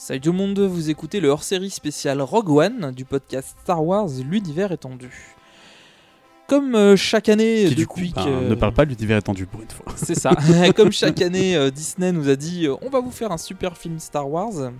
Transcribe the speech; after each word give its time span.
Salut 0.00 0.20
tout 0.20 0.30
le 0.30 0.38
monde, 0.38 0.60
vous 0.60 0.90
écoutez 0.90 1.18
le 1.18 1.28
hors-série 1.28 1.70
spécial 1.70 2.22
Rogue 2.22 2.50
One 2.50 2.92
du 2.92 3.04
podcast 3.04 3.56
Star 3.64 3.84
Wars 3.84 4.06
L'univers 4.24 4.70
étendu. 4.70 5.10
Comme 6.46 6.76
euh, 6.76 6.94
chaque 6.94 7.28
année 7.28 7.64
Qui, 7.68 7.74
depuis 7.74 8.06
du 8.08 8.14
coup, 8.14 8.20
ben, 8.20 8.24
que... 8.24 8.48
ne 8.50 8.54
parle 8.54 8.74
pas 8.74 8.84
de 8.84 8.90
l'univers 8.90 9.18
étendu 9.18 9.46
pour 9.46 9.60
une 9.60 9.68
fois. 9.68 9.86
C'est 9.96 10.14
ça. 10.14 10.30
Comme 10.76 10.92
chaque 10.92 11.20
année, 11.20 11.56
euh, 11.56 11.72
Disney 11.72 12.12
nous 12.12 12.28
a 12.28 12.36
dit 12.36 12.66
euh, 12.68 12.76
on 12.80 12.90
va 12.90 13.00
vous 13.00 13.10
faire 13.10 13.32
un 13.32 13.38
super 13.38 13.76
film 13.76 13.98
Star 13.98 14.30
Wars. 14.30 14.70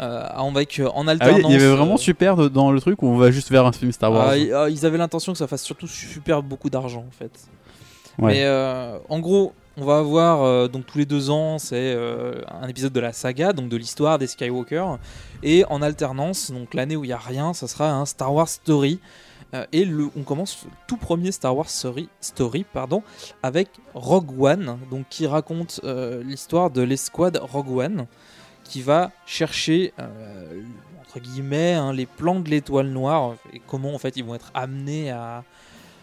Euh, 0.00 0.26
avec 0.34 0.80
euh, 0.80 0.88
en 0.94 1.06
Ah 1.06 1.12
oui, 1.14 1.20
alternance. 1.20 1.42
il 1.44 1.52
y 1.52 1.54
avait 1.54 1.76
vraiment 1.76 1.96
super 1.96 2.34
de- 2.34 2.48
dans 2.48 2.72
le 2.72 2.80
truc 2.80 3.00
où 3.02 3.06
on 3.06 3.18
va 3.18 3.30
juste 3.30 3.52
vers 3.52 3.64
un 3.66 3.72
film 3.72 3.92
Star 3.92 4.10
Wars. 4.10 4.30
ah, 4.30 4.36
ils, 4.36 4.52
ah, 4.52 4.68
ils 4.68 4.84
avaient 4.84 4.98
l'intention 4.98 5.30
que 5.30 5.38
ça 5.38 5.46
fasse 5.46 5.62
surtout 5.62 5.86
super 5.86 6.42
beaucoup 6.42 6.70
d'argent 6.70 7.04
en 7.06 7.12
fait. 7.16 7.30
Ouais. 8.18 8.32
Mais 8.32 9.00
en 9.08 9.20
gros, 9.20 9.52
on 9.76 9.84
va 9.84 9.98
avoir 9.98 10.42
euh, 10.42 10.68
donc 10.68 10.86
tous 10.86 10.98
les 10.98 11.06
deux 11.06 11.30
ans, 11.30 11.58
c'est 11.58 11.94
euh, 11.94 12.42
un 12.50 12.68
épisode 12.68 12.92
de 12.92 13.00
la 13.00 13.12
saga, 13.12 13.52
donc 13.52 13.68
de 13.68 13.76
l'histoire 13.76 14.18
des 14.18 14.26
Skywalker, 14.26 14.96
et 15.42 15.64
en 15.70 15.80
alternance, 15.82 16.50
donc 16.50 16.74
l'année 16.74 16.96
où 16.96 17.04
il 17.04 17.08
y 17.08 17.12
a 17.12 17.18
rien, 17.18 17.54
ça 17.54 17.68
sera 17.68 17.90
un 17.90 18.06
Star 18.06 18.34
Wars 18.34 18.48
Story. 18.48 19.00
Euh, 19.54 19.66
et 19.72 19.86
on 20.16 20.22
commence 20.22 20.66
tout 20.86 20.96
premier 20.96 21.32
Star 21.32 21.56
Wars 21.56 21.68
Story, 21.68 22.64
pardon, 22.72 23.02
avec 23.42 23.68
Rogue 23.94 24.40
One, 24.40 24.78
donc 24.90 25.06
qui 25.10 25.26
raconte 25.26 25.80
l'histoire 26.24 26.70
de 26.70 26.82
l'escouade 26.82 27.38
Rogue 27.42 27.76
One, 27.76 28.06
qui 28.64 28.80
va 28.80 29.10
chercher 29.26 29.92
hein, 29.98 31.92
les 31.92 32.06
plans 32.06 32.40
de 32.40 32.48
l'étoile 32.48 32.88
noire 32.88 33.34
et 33.52 33.60
comment 33.66 33.94
en 33.94 33.98
fait 33.98 34.16
ils 34.16 34.24
vont 34.24 34.34
être 34.34 34.50
amenés 34.54 35.10
à, 35.10 35.44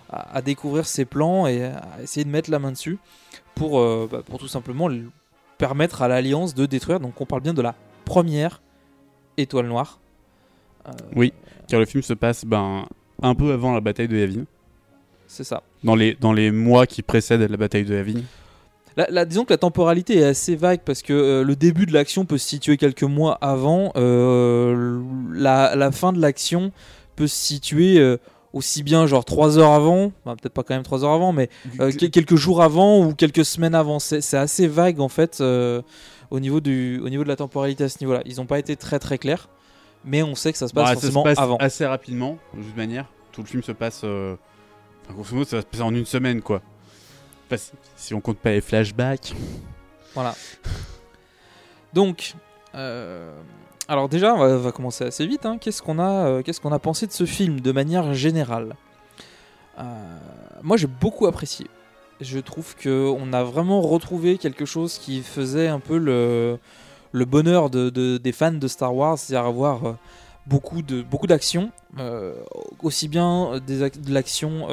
à, 0.09 0.37
à 0.37 0.41
découvrir 0.41 0.85
ces 0.85 1.05
plans 1.05 1.47
et 1.47 1.63
à 1.65 1.83
essayer 2.03 2.23
de 2.23 2.29
mettre 2.29 2.49
la 2.51 2.59
main 2.59 2.71
dessus 2.71 2.97
pour, 3.55 3.79
euh, 3.79 4.07
bah, 4.11 4.21
pour 4.25 4.39
tout 4.39 4.47
simplement 4.47 4.89
permettre 5.57 6.01
à 6.01 6.07
l'Alliance 6.07 6.53
de 6.55 6.65
détruire. 6.65 6.99
Donc 6.99 7.19
on 7.21 7.25
parle 7.25 7.41
bien 7.41 7.53
de 7.53 7.61
la 7.61 7.75
première 8.05 8.61
étoile 9.37 9.67
noire. 9.67 9.99
Euh, 10.87 10.91
Oui, 11.15 11.33
car 11.67 11.79
le 11.79 11.85
film 11.85 12.01
se 12.03 12.13
passe 12.13 12.45
ben, 12.45 12.85
un 13.21 13.35
peu 13.35 13.51
avant 13.51 13.73
la 13.73 13.81
bataille 13.81 14.07
de 14.07 14.17
Yavin. 14.17 14.45
C'est 15.27 15.43
ça. 15.43 15.61
Dans 15.83 15.95
les, 15.95 16.15
dans 16.15 16.33
les 16.33 16.49
mois 16.51 16.87
qui 16.87 17.01
précèdent 17.03 17.41
la 17.49 17.57
bataille 17.57 17.85
de 17.85 17.93
Yavin. 17.95 18.21
La- 18.97 19.07
la- 19.11 19.25
disons 19.25 19.45
que 19.45 19.53
la 19.53 19.57
temporalité 19.57 20.17
est 20.17 20.23
assez 20.25 20.55
vague 20.55 20.81
parce 20.83 21.01
que 21.03 21.13
euh, 21.13 21.43
le 21.43 21.55
début 21.55 21.85
de 21.85 21.93
l'action 21.93 22.25
peut 22.25 22.37
se 22.39 22.47
situer 22.47 22.77
quelques 22.77 23.03
mois 23.03 23.37
avant. 23.41 23.91
euh, 23.95 24.99
la, 25.31 25.75
la 25.75 25.91
fin 25.91 26.11
de 26.13 26.19
l'action 26.19 26.71
peut 27.15 27.27
se 27.27 27.35
situer 27.35 27.99
aussi 28.53 28.81
bien 28.83 29.05
genre 29.05 29.25
3 29.25 29.57
heures 29.59 29.71
avant, 29.73 30.11
enfin, 30.25 30.35
peut-être 30.35 30.53
pas 30.53 30.63
quand 30.63 30.73
même 30.73 30.83
3 30.83 31.03
heures 31.03 31.11
avant, 31.11 31.31
mais 31.33 31.49
euh, 31.79 31.91
quel- 31.97 32.09
quelques 32.11 32.35
jours 32.35 32.61
avant 32.63 33.05
ou 33.05 33.13
quelques 33.13 33.45
semaines 33.45 33.75
avant. 33.75 33.99
C'est 33.99 34.33
assez 34.35 34.67
vague 34.67 34.99
en 34.99 35.09
fait 35.09 35.39
euh, 35.41 35.81
au, 36.31 36.39
niveau 36.39 36.59
du, 36.59 36.99
au 37.03 37.09
niveau 37.09 37.23
de 37.23 37.27
la 37.29 37.35
temporalité 37.35 37.83
à 37.83 37.89
ce 37.89 37.97
niveau-là. 38.01 38.21
Ils 38.25 38.37
n'ont 38.37 38.45
pas 38.47 38.59
été 38.59 38.75
très 38.75 38.97
très 38.99 39.17
clairs, 39.17 39.49
mais 40.03 40.23
on 40.23 40.33
sait 40.35 40.51
que 40.51 40.57
ça 40.57 40.67
se 40.67 40.73
passe 40.73 40.83
Bah, 40.83 40.89
ça 40.89 40.95
se 40.95 41.01
forcément 41.07 41.23
passe 41.23 41.37
avant. 41.39 41.57
assez 41.57 41.85
rapidement, 41.85 42.37
de 42.55 42.63
toute 42.63 42.77
manière. 42.77 43.05
Tout 43.31 43.41
le 43.41 43.47
film 43.47 43.61
se 43.63 43.71
passe. 43.71 44.01
euh, 44.03 44.35
Enfin, 45.05 45.13
grosso 45.13 45.35
modo, 45.35 45.45
ça 45.47 45.55
va 45.57 45.61
se 45.61 45.67
passer 45.67 45.83
en 45.83 45.93
une 45.93 46.05
semaine, 46.05 46.41
quoi. 46.41 46.61
Enfin, 47.47 47.57
si- 47.57 47.71
si 47.95 48.13
on 48.13 48.21
compte 48.21 48.37
pas 48.39 48.51
les 48.51 48.61
flashbacks. 48.61 49.33
Voilà. 50.15 50.35
Donc, 51.93 52.33
euh, 52.75 53.35
alors 53.89 54.07
déjà, 54.07 54.35
on 54.35 54.57
va, 54.57 54.71
commencer 54.71 55.03
assez 55.03 55.25
vite. 55.25 55.45
hein. 55.45 55.57
Qu'est-ce 55.59 55.81
qu'on 55.81 55.99
a, 55.99 56.27
euh, 56.27 56.41
qu'est-ce 56.43 56.61
qu'on 56.61 56.71
a 56.71 56.79
pensé 56.79 57.07
de 57.07 57.11
ce 57.11 57.25
film 57.25 57.59
de 57.59 57.71
manière 57.71 58.13
générale? 58.13 58.75
Euh, 59.79 59.83
Moi, 60.63 60.77
j'ai 60.77 60.87
beaucoup 60.87 61.25
apprécié. 61.25 61.67
Je 62.21 62.39
trouve 62.39 62.75
que 62.75 63.07
on 63.17 63.33
a 63.33 63.43
vraiment 63.43 63.81
retrouvé 63.81 64.37
quelque 64.37 64.65
chose 64.65 64.97
qui 64.97 65.21
faisait 65.21 65.67
un 65.67 65.79
peu 65.79 65.97
le, 65.97 66.59
bonheur 67.25 67.69
de, 67.69 67.89
de- 67.89 68.17
des 68.17 68.31
fans 68.31 68.51
de 68.51 68.67
Star 68.67 68.93
Wars, 68.95 69.17
c'est-à-dire 69.17 69.47
avoir 69.47 69.85
euh, 69.85 69.93
beaucoup 70.45 70.81
de 70.81 71.01
beaucoup 71.01 71.27
d'action, 71.27 71.71
euh, 71.97 72.33
aussi 72.83 73.07
bien 73.07 73.59
de 73.65 74.13
l'action 74.13 74.67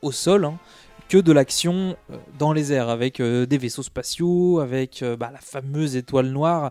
au 0.00 0.12
sol. 0.12 0.44
hein, 0.44 0.54
que 1.08 1.18
de 1.18 1.32
l'action 1.32 1.94
dans 2.38 2.54
les 2.54 2.72
airs, 2.72 2.88
avec 2.88 3.20
des 3.20 3.58
vaisseaux 3.58 3.82
spatiaux, 3.82 4.60
avec 4.60 5.04
bah, 5.18 5.28
la 5.30 5.40
fameuse 5.40 5.94
étoile 5.94 6.28
noire 6.28 6.70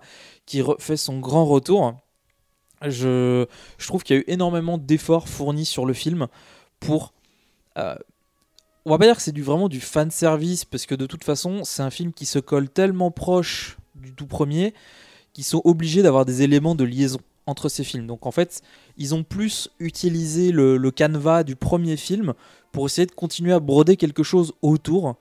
qui 0.51 0.61
fait 0.79 0.97
son 0.97 1.19
grand 1.19 1.45
retour. 1.45 1.95
Je, 2.85 3.45
trouve 3.79 4.03
qu'il 4.03 4.17
y 4.17 4.19
a 4.19 4.21
eu 4.21 4.25
énormément 4.27 4.77
d'efforts 4.77 5.29
fournis 5.29 5.65
sur 5.65 5.85
le 5.85 5.93
film 5.93 6.27
pour... 6.81 7.13
euh, 7.77 7.95
on 8.85 8.89
va 8.89 8.97
pas 8.97 9.05
dire 9.05 9.15
que 9.15 9.21
c'est 9.21 9.31
du, 9.31 9.43
vraiment 9.43 9.69
du 9.69 9.79
fan 9.79 10.11
service, 10.11 10.65
parce 10.65 10.85
que 10.85 10.95
de 10.95 11.05
toute 11.05 11.23
façon, 11.23 11.63
c'est 11.63 11.83
un 11.83 11.89
film 11.89 12.11
qui 12.11 12.25
se 12.25 12.39
colle 12.39 12.67
tellement 12.67 13.11
proche 13.11 13.77
du 13.95 14.13
tout 14.13 14.25
premier 14.25 14.73
qu'ils 15.31 15.45
sont 15.45 15.61
obligés 15.63 16.01
d'avoir 16.01 16.25
des 16.25 16.41
éléments 16.41 16.75
de 16.75 16.83
liaison 16.83 17.19
entre 17.45 17.69
ces 17.69 17.85
films. 17.85 18.07
Donc 18.07 18.25
en 18.25 18.31
fait, 18.31 18.61
ils 18.97 19.15
ont 19.15 19.23
plus 19.23 19.69
utilisé 19.79 20.51
le, 20.51 20.75
le 20.75 20.91
canevas 20.91 21.43
du 21.43 21.55
premier 21.55 21.95
film 21.95 22.33
pour 22.73 22.87
essayer 22.87 23.05
de 23.05 23.13
continuer 23.13 23.53
à 23.53 23.61
broder 23.61 23.95
quelque 23.95 24.23
chose 24.23 24.51
autour. 24.61 25.15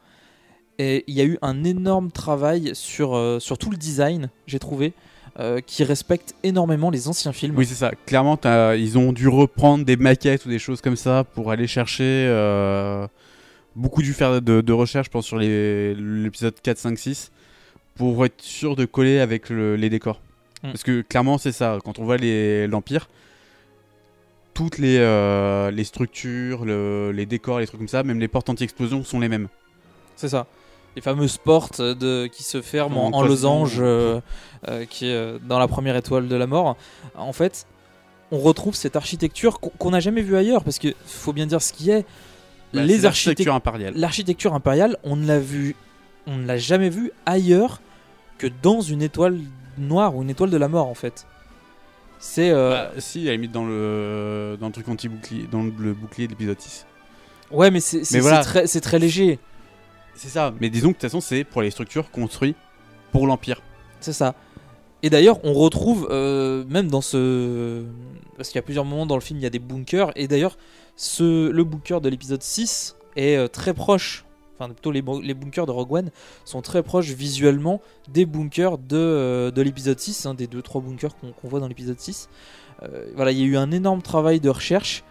Et 0.78 1.04
il 1.06 1.14
y 1.14 1.20
a 1.20 1.24
eu 1.24 1.38
un 1.42 1.62
énorme 1.62 2.10
travail 2.10 2.70
sur, 2.74 3.14
euh, 3.14 3.38
sur 3.38 3.58
tout 3.58 3.70
le 3.70 3.76
design, 3.76 4.30
j'ai 4.46 4.58
trouvé, 4.58 4.94
euh, 5.38 5.60
qui 5.60 5.84
respecte 5.84 6.34
énormément 6.42 6.90
les 6.90 7.08
anciens 7.08 7.32
films. 7.32 7.54
Oui, 7.56 7.66
c'est 7.66 7.74
ça. 7.74 7.92
Clairement, 8.06 8.38
ils 8.76 8.98
ont 8.98 9.12
dû 9.12 9.28
reprendre 9.28 9.84
des 9.84 9.96
maquettes 9.96 10.44
ou 10.46 10.48
des 10.48 10.58
choses 10.58 10.80
comme 10.80 10.96
ça 10.96 11.24
pour 11.34 11.50
aller 11.50 11.66
chercher. 11.66 12.04
euh, 12.28 13.06
beaucoup 13.76 14.02
dû 14.02 14.12
faire 14.12 14.42
de, 14.42 14.60
de 14.60 14.72
recherche, 14.72 15.06
je 15.06 15.10
pense, 15.12 15.26
sur 15.26 15.38
les- 15.38 15.94
l'épisode 15.94 16.54
4, 16.60 16.76
5, 16.78 16.98
6 16.98 17.30
pour 17.94 18.24
être 18.26 18.42
sûr 18.42 18.74
de 18.74 18.84
coller 18.84 19.20
avec 19.20 19.48
le- 19.48 19.76
les 19.76 19.88
décors. 19.88 20.20
Mm. 20.62 20.68
Parce 20.72 20.82
que 20.82 21.02
clairement, 21.02 21.38
c'est 21.38 21.52
ça. 21.52 21.78
Quand 21.84 21.98
on 22.00 22.04
voit 22.04 22.16
l'Empire, 22.16 23.08
toutes 24.54 24.78
les, 24.78 24.98
euh, 24.98 25.70
les 25.70 25.84
structures, 25.84 26.64
le- 26.64 27.12
les 27.12 27.24
décors, 27.26 27.60
les 27.60 27.66
trucs 27.66 27.78
comme 27.78 27.88
ça, 27.88 28.02
même 28.02 28.18
les 28.18 28.28
portes 28.28 28.48
anti-explosion 28.50 29.04
sont 29.04 29.20
les 29.20 29.28
mêmes. 29.28 29.48
C'est 30.16 30.28
ça. 30.28 30.46
Les 30.96 31.02
fameuses 31.02 31.38
portes 31.38 31.80
de, 31.80 32.26
qui 32.26 32.42
se 32.42 32.60
ferment 32.60 33.14
en, 33.14 33.22
losange, 33.22 33.76
euh, 33.78 34.20
euh, 34.68 34.84
qui 34.86 35.06
est 35.06 35.14
euh, 35.14 35.38
dans 35.46 35.58
la 35.58 35.68
première 35.68 35.94
étoile 35.96 36.26
de 36.26 36.34
la 36.36 36.46
mort. 36.46 36.76
En 37.14 37.32
fait, 37.32 37.66
on 38.32 38.38
retrouve 38.38 38.74
cette 38.74 38.96
architecture 38.96 39.60
qu'on 39.60 39.90
n'a 39.90 40.00
jamais 40.00 40.22
vue 40.22 40.36
ailleurs, 40.36 40.64
parce 40.64 40.78
qu'il 40.78 40.94
faut 41.06 41.32
bien 41.32 41.46
dire 41.46 41.62
ce 41.62 41.72
qui 41.72 41.90
est. 41.90 42.04
Bah, 42.72 42.82
les 42.82 42.96
c'est 42.96 43.02
l'architecture 43.02 43.06
architectures 43.08 43.54
impériale. 43.54 43.94
L'architecture 43.96 44.54
impériale, 44.54 44.96
on 45.04 45.16
ne 45.16 45.26
l'a 45.26 45.38
vu, 45.38 45.76
on 46.26 46.36
ne 46.36 46.46
l'a 46.46 46.58
jamais 46.58 46.88
vue 46.88 47.12
ailleurs 47.26 47.80
que 48.38 48.48
dans 48.62 48.80
une 48.80 49.02
étoile 49.02 49.38
noire 49.78 50.16
ou 50.16 50.22
une 50.22 50.30
étoile 50.30 50.50
de 50.50 50.56
la 50.56 50.68
mort 50.68 50.88
en 50.88 50.94
fait. 50.94 51.26
C'est. 52.18 52.50
euh, 52.50 52.70
Bah, 52.70 52.90
si, 52.98 53.22
à 53.22 53.24
la 53.26 53.32
limite 53.32 53.52
dans 53.52 53.64
le, 53.64 54.56
dans 54.60 54.66
le 54.66 54.72
truc 54.72 54.88
anti-bouclier, 54.88 55.48
dans 55.50 55.62
le, 55.62 55.94
bouclier 55.94 56.26
de 56.26 56.32
l'épisode 56.32 56.60
6. 56.60 56.86
Ouais, 57.50 57.70
mais 57.70 57.80
voilà. 58.20 58.44
très, 58.44 58.66
c'est 58.66 58.80
très 58.80 58.98
léger. 58.98 59.38
C'est 60.14 60.28
ça. 60.28 60.52
Mais 60.60 60.70
disons 60.70 60.88
que 60.88 60.92
de 60.94 61.00
toute 61.00 61.02
façon, 61.10 61.20
c'est 61.20 61.44
pour 61.44 61.62
les 61.62 61.70
structures 61.70 62.10
construites 62.10 62.56
pour 63.12 63.26
l'Empire. 63.26 63.62
C'est 64.00 64.12
ça. 64.12 64.34
Et 65.02 65.08
d'ailleurs, 65.10 65.38
on 65.44 65.54
retrouve, 65.54 66.08
euh, 66.10 66.64
même 66.68 66.88
dans 66.88 67.00
ce. 67.00 67.84
Parce 68.36 68.48
qu'il 68.50 68.56
y 68.56 68.58
a 68.58 68.62
plusieurs 68.62 68.84
moments 68.84 69.06
dans 69.06 69.14
le 69.14 69.20
film, 69.22 69.38
il 69.38 69.42
y 69.42 69.46
a 69.46 69.50
des 69.50 69.58
bunkers. 69.58 70.12
Et 70.16 70.28
d'ailleurs, 70.28 70.56
ce... 70.96 71.48
le 71.48 71.64
bunker 71.64 72.00
de 72.00 72.08
l'épisode 72.08 72.42
6 72.42 72.96
est 73.16 73.36
euh, 73.36 73.48
très 73.48 73.72
proche. 73.72 74.24
Enfin, 74.58 74.70
plutôt 74.70 74.90
les, 74.92 75.00
bu- 75.00 75.22
les 75.22 75.32
bunkers 75.32 75.64
de 75.64 75.70
Rogue 75.70 75.90
One 75.92 76.10
sont 76.44 76.60
très 76.60 76.82
proches 76.82 77.08
visuellement 77.08 77.80
des 78.10 78.26
bunkers 78.26 78.76
de, 78.76 78.96
euh, 78.96 79.50
de 79.50 79.62
l'épisode 79.62 79.98
6, 79.98 80.26
hein, 80.26 80.34
des 80.34 80.46
2-3 80.46 80.82
bunkers 80.84 81.16
qu'on 81.18 81.48
voit 81.48 81.60
dans 81.60 81.68
l'épisode 81.68 81.98
6. 81.98 82.28
Euh, 82.82 83.06
voilà, 83.16 83.32
il 83.32 83.38
y 83.38 83.42
a 83.42 83.46
eu 83.46 83.56
un 83.56 83.70
énorme 83.72 84.02
travail 84.02 84.38
de 84.38 84.50
recherche, 84.50 85.02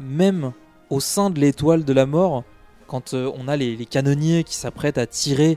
même 0.00 0.52
au 0.90 0.98
sein 0.98 1.30
de 1.30 1.38
l'étoile 1.38 1.84
de 1.84 1.92
la 1.92 2.06
mort, 2.06 2.42
quand 2.88 3.14
euh, 3.14 3.30
on 3.38 3.46
a 3.46 3.56
les, 3.56 3.76
les 3.76 3.86
canonniers 3.86 4.42
qui 4.42 4.56
s'apprêtent 4.56 4.98
à 4.98 5.06
tirer, 5.06 5.56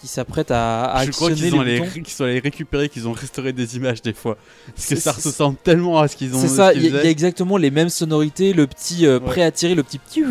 qui 0.00 0.06
s'apprêtent 0.08 0.50
à, 0.50 0.84
à 0.92 1.06
Je 1.06 1.10
crois 1.12 1.28
actionner 1.30 1.50
qu'ils 1.52 1.58
ont 1.58 1.62
les 1.62 1.78
boutons. 1.80 1.90
qu'ils 1.92 2.08
sont 2.08 2.24
allés 2.24 2.40
récupérer, 2.40 2.88
qu'ils 2.90 3.08
ont 3.08 3.12
restauré 3.12 3.54
des 3.54 3.76
images 3.76 4.02
des 4.02 4.12
fois. 4.12 4.36
Parce 4.74 4.86
que 4.88 4.94
C'est- 4.96 5.00
ça 5.00 5.14
c'est- 5.16 5.28
ressemble 5.30 5.56
tellement 5.64 5.98
à 6.00 6.08
ce 6.08 6.16
qu'ils 6.16 6.34
ont. 6.34 6.38
C'est 6.40 6.48
ce 6.48 6.56
ça, 6.56 6.72
qu'ils 6.74 6.82
il 6.82 6.84
y, 6.84 6.86
a- 6.86 6.90
il 6.90 6.94
y 6.94 6.98
faisaient. 6.98 7.08
a 7.08 7.10
exactement 7.10 7.56
les 7.56 7.70
mêmes 7.70 7.88
sonorités, 7.88 8.52
le 8.52 8.66
petit 8.66 9.06
euh, 9.06 9.18
prêt 9.20 9.42
à 9.42 9.50
tirer, 9.50 9.74
le 9.74 9.82
petit 9.82 9.98
petit 9.98 10.22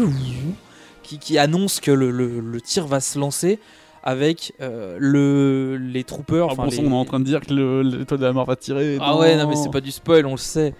qui, 1.02 1.18
qui 1.18 1.38
annonce 1.38 1.80
que 1.80 1.92
le, 1.92 2.12
le- 2.12 2.40
le 2.40 2.62
tir 2.62 2.86
va 2.88 3.00
se 3.00 3.18
lancer 3.18 3.60
avec 4.04 4.54
euh, 4.62 4.98
le, 5.00 5.78
les 5.78 6.04
troopers. 6.04 6.48
Ah 6.50 6.54
enfin, 6.54 6.66
bon 6.66 6.70
les- 6.72 6.80
on 6.80 6.92
est 6.92 6.94
en 6.94 7.06
train 7.06 7.20
de 7.20 7.26
dire 7.26 7.42
que 7.42 7.54
le- 7.54 7.82
l'étoile 7.84 8.20
de 8.20 8.26
la 8.26 8.34
mort 8.34 8.46
va 8.46 8.56
tirer. 8.56 8.98
Ah 9.02 9.18
ouais, 9.18 9.36
non 9.38 9.48
mais 9.48 9.56
c'est 9.56 9.72
pas 9.72 9.82
du 9.82 9.92
spoil, 9.92 10.26
on 10.26 10.32
le 10.32 10.38
sait. 10.38 10.74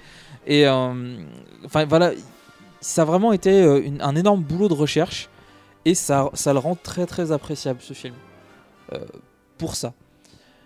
Et 0.46 0.68
euh, 0.68 0.94
enfin 1.66 1.86
voilà, 1.86 2.12
ça 2.82 3.04
a 3.04 3.06
vraiment 3.06 3.32
été 3.32 3.50
euh, 3.64 3.82
une- 3.84 4.02
un 4.02 4.16
énorme 4.16 4.42
boulot 4.42 4.68
de 4.68 4.74
recherche 4.74 5.30
et 5.86 5.96
ça, 5.96 6.30
ça 6.34 6.54
le 6.54 6.60
rend 6.60 6.76
très 6.76 7.06
très 7.06 7.32
appréciable 7.32 7.80
ce 7.82 7.94
film. 7.94 8.16
Euh, 8.94 9.00
pour 9.58 9.76
ça. 9.76 9.94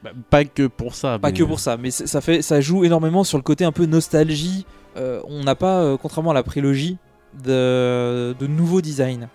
Bah, 0.03 0.11
pas 0.29 0.45
que 0.45 0.67
pour 0.67 0.95
ça. 0.95 1.17
Pas 1.19 1.29
mais- 1.31 1.37
que 1.37 1.43
pour 1.43 1.59
ça, 1.59 1.77
mais 1.77 1.91
ça, 1.91 2.21
fait, 2.21 2.41
ça 2.41 2.61
joue 2.61 2.83
énormément 2.83 3.23
sur 3.23 3.37
le 3.37 3.43
côté 3.43 3.65
un 3.65 3.71
peu 3.71 3.85
nostalgie. 3.85 4.65
Euh, 4.95 5.21
on 5.25 5.43
n'a 5.43 5.55
pas, 5.55 5.81
euh, 5.81 5.97
contrairement 5.97 6.31
à 6.31 6.33
la 6.35 6.43
prélogie, 6.43 6.97
de, 7.43 8.35
de 8.39 8.47
nouveaux 8.47 8.81
designs. 8.81 9.27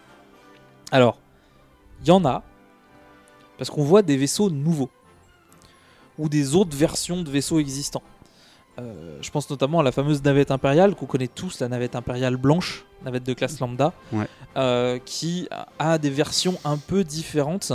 Alors, 0.91 1.19
il 2.03 2.09
y 2.09 2.11
en 2.11 2.25
a, 2.25 2.43
parce 3.59 3.71
qu'on 3.71 3.85
voit 3.85 4.03
des 4.03 4.17
vaisseaux 4.17 4.51
nouveaux, 4.51 4.91
ou 6.19 6.29
des 6.29 6.55
autres 6.57 6.77
versions 6.77 7.23
de 7.23 7.31
vaisseaux 7.31 7.59
existants. 7.61 8.03
Euh, 8.79 9.19
je 9.21 9.31
pense 9.31 9.49
notamment 9.51 9.81
à 9.81 9.83
la 9.83 9.93
fameuse 9.93 10.23
navette 10.25 10.51
impériale 10.51 10.95
qu'on 10.95 11.05
connaît 11.07 11.29
tous, 11.29 11.61
la 11.61 11.69
navette 11.69 11.95
impériale 11.95 12.37
blanche, 12.37 12.85
navette 13.05 13.25
de 13.25 13.35
classe 13.35 13.61
lambda, 13.61 13.93
Ouais. 14.13 14.27
euh, 14.57 14.99
qui 15.05 15.47
a 15.79 15.99
des 15.99 16.09
versions 16.11 16.59
un 16.65 16.79
peu 16.79 17.05
différentes 17.05 17.73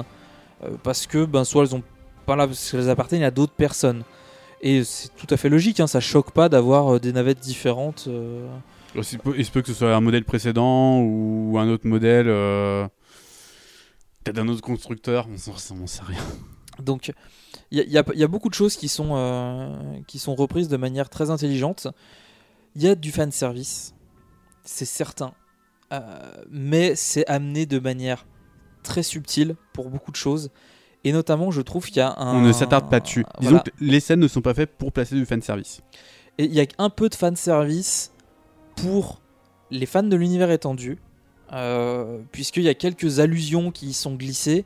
euh, 0.64 0.70
parce 0.82 1.06
que 1.06 1.26
ben, 1.26 1.44
soit 1.44 1.64
elles 1.66 1.76
ont 1.76 1.84
pas 2.26 2.36
là 2.36 2.48
parce 2.48 2.72
qu'elles 2.72 2.90
appartiennent 2.90 3.22
à 3.24 3.30
d'autres 3.32 3.54
personnes. 3.54 4.04
Et 4.62 4.84
c'est 4.84 5.10
tout 5.16 5.28
à 5.30 5.38
fait 5.38 5.50
logique, 5.50 5.80
hein, 5.80 5.86
ça 5.86 6.00
choque 6.00 6.32
pas 6.32 6.50
d'avoir 6.50 6.96
euh, 6.96 7.00
des 7.00 7.14
navettes 7.14 7.40
différentes. 7.42 8.06
euh. 8.08 8.48
Il 8.96 9.04
se 9.04 9.18
peut- 9.18 9.36
il 9.38 9.46
se 9.46 9.52
peut 9.52 9.62
que 9.62 9.68
ce 9.68 9.76
soit 9.76 9.94
un 9.96 10.02
modèle 10.02 10.26
précédent 10.26 11.00
ou 11.02 11.58
un 11.60 11.70
autre 11.70 11.86
modèle. 11.86 12.26
euh, 12.28 12.88
Peut-être 14.24 14.36
d'un 14.38 14.48
autre 14.48 14.62
constructeur, 14.62 15.28
on 15.32 15.38
s'en 15.38 15.76
on 15.76 15.86
sait 15.88 16.02
rien. 16.04 16.18
Donc 16.84 17.14
il 17.72 17.80
y, 17.80 17.98
a- 17.98 18.04
y 18.14 18.20
y 18.22 18.28
beaucoup 18.28 18.50
de 18.50 18.54
choses 18.54 18.76
qui 18.76 18.88
sont, 18.88 19.12
euh, 19.16 19.76
qui 20.08 20.20
sont 20.20 20.36
reprises 20.36 20.68
de 20.68 20.78
manière 20.78 21.10
très 21.10 21.30
intelligente. 21.30 21.88
Il 22.76 22.84
y 22.84 22.88
a 22.88 22.96
du 22.96 23.12
fan 23.12 23.32
service, 23.32 23.94
c'est 24.64 24.86
certain, 24.86 25.34
Euh, 25.94 26.00
mais 26.52 26.96
c'est 26.96 27.26
amené 27.28 27.66
de 27.66 27.80
manière 27.80 28.26
très 28.84 29.04
subtile 29.04 29.56
pour 29.72 29.90
beaucoup 29.90 30.12
de 30.12 30.18
choses. 30.18 30.50
Et 31.06 31.14
notamment, 31.14 31.50
je 31.50 31.62
trouve 31.62 31.86
qu'il 31.88 31.98
y 31.98 32.02
a 32.02 32.14
un. 32.20 32.36
On 32.36 32.42
ne 32.42 32.52
s'attarde 32.52 32.90
pas 32.90 33.00
dessus. 33.00 33.24
Disons 33.40 33.52
Voilà. 33.52 33.64
que 33.64 33.72
les 33.80 34.00
scènes 34.02 34.20
ne 34.20 34.28
sont 34.28 34.42
pas 34.42 34.54
faites 34.54 34.72
pour 34.78 34.92
placer 34.92 35.16
du 35.16 35.26
fanservice. 35.26 35.80
Et 36.38 36.44
il 36.44 36.54
y 36.54 36.60
a 36.60 36.66
un 36.78 36.90
peu 36.90 37.08
de 37.08 37.16
fan 37.16 37.36
service 37.38 38.12
pour 38.76 39.22
les 39.72 39.86
fans 39.86 40.04
de 40.04 40.16
l'univers 40.18 40.52
étendu, 40.52 40.98
euh, 41.54 42.20
puisqu'il 42.34 42.64
y 42.64 42.70
a 42.70 42.74
quelques 42.74 43.20
allusions 43.20 43.72
qui 43.72 43.88
y 43.88 43.94
sont 43.94 44.16
glissées. 44.16 44.66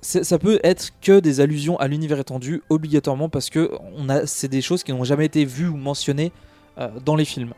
Ça 0.00 0.38
peut 0.38 0.60
être 0.62 0.92
que 1.00 1.18
des 1.18 1.40
allusions 1.40 1.76
à 1.78 1.88
l'univers 1.88 2.20
étendu, 2.20 2.62
obligatoirement, 2.68 3.28
parce 3.28 3.50
que 3.50 3.70
c'est 4.26 4.48
des 4.48 4.62
choses 4.62 4.84
qui 4.84 4.92
n'ont 4.92 5.04
jamais 5.04 5.26
été 5.26 5.44
vues 5.44 5.68
ou 5.68 5.76
mentionnées 5.76 6.32
euh, 6.78 6.88
dans 7.04 7.16
les 7.16 7.24
films. 7.24 7.52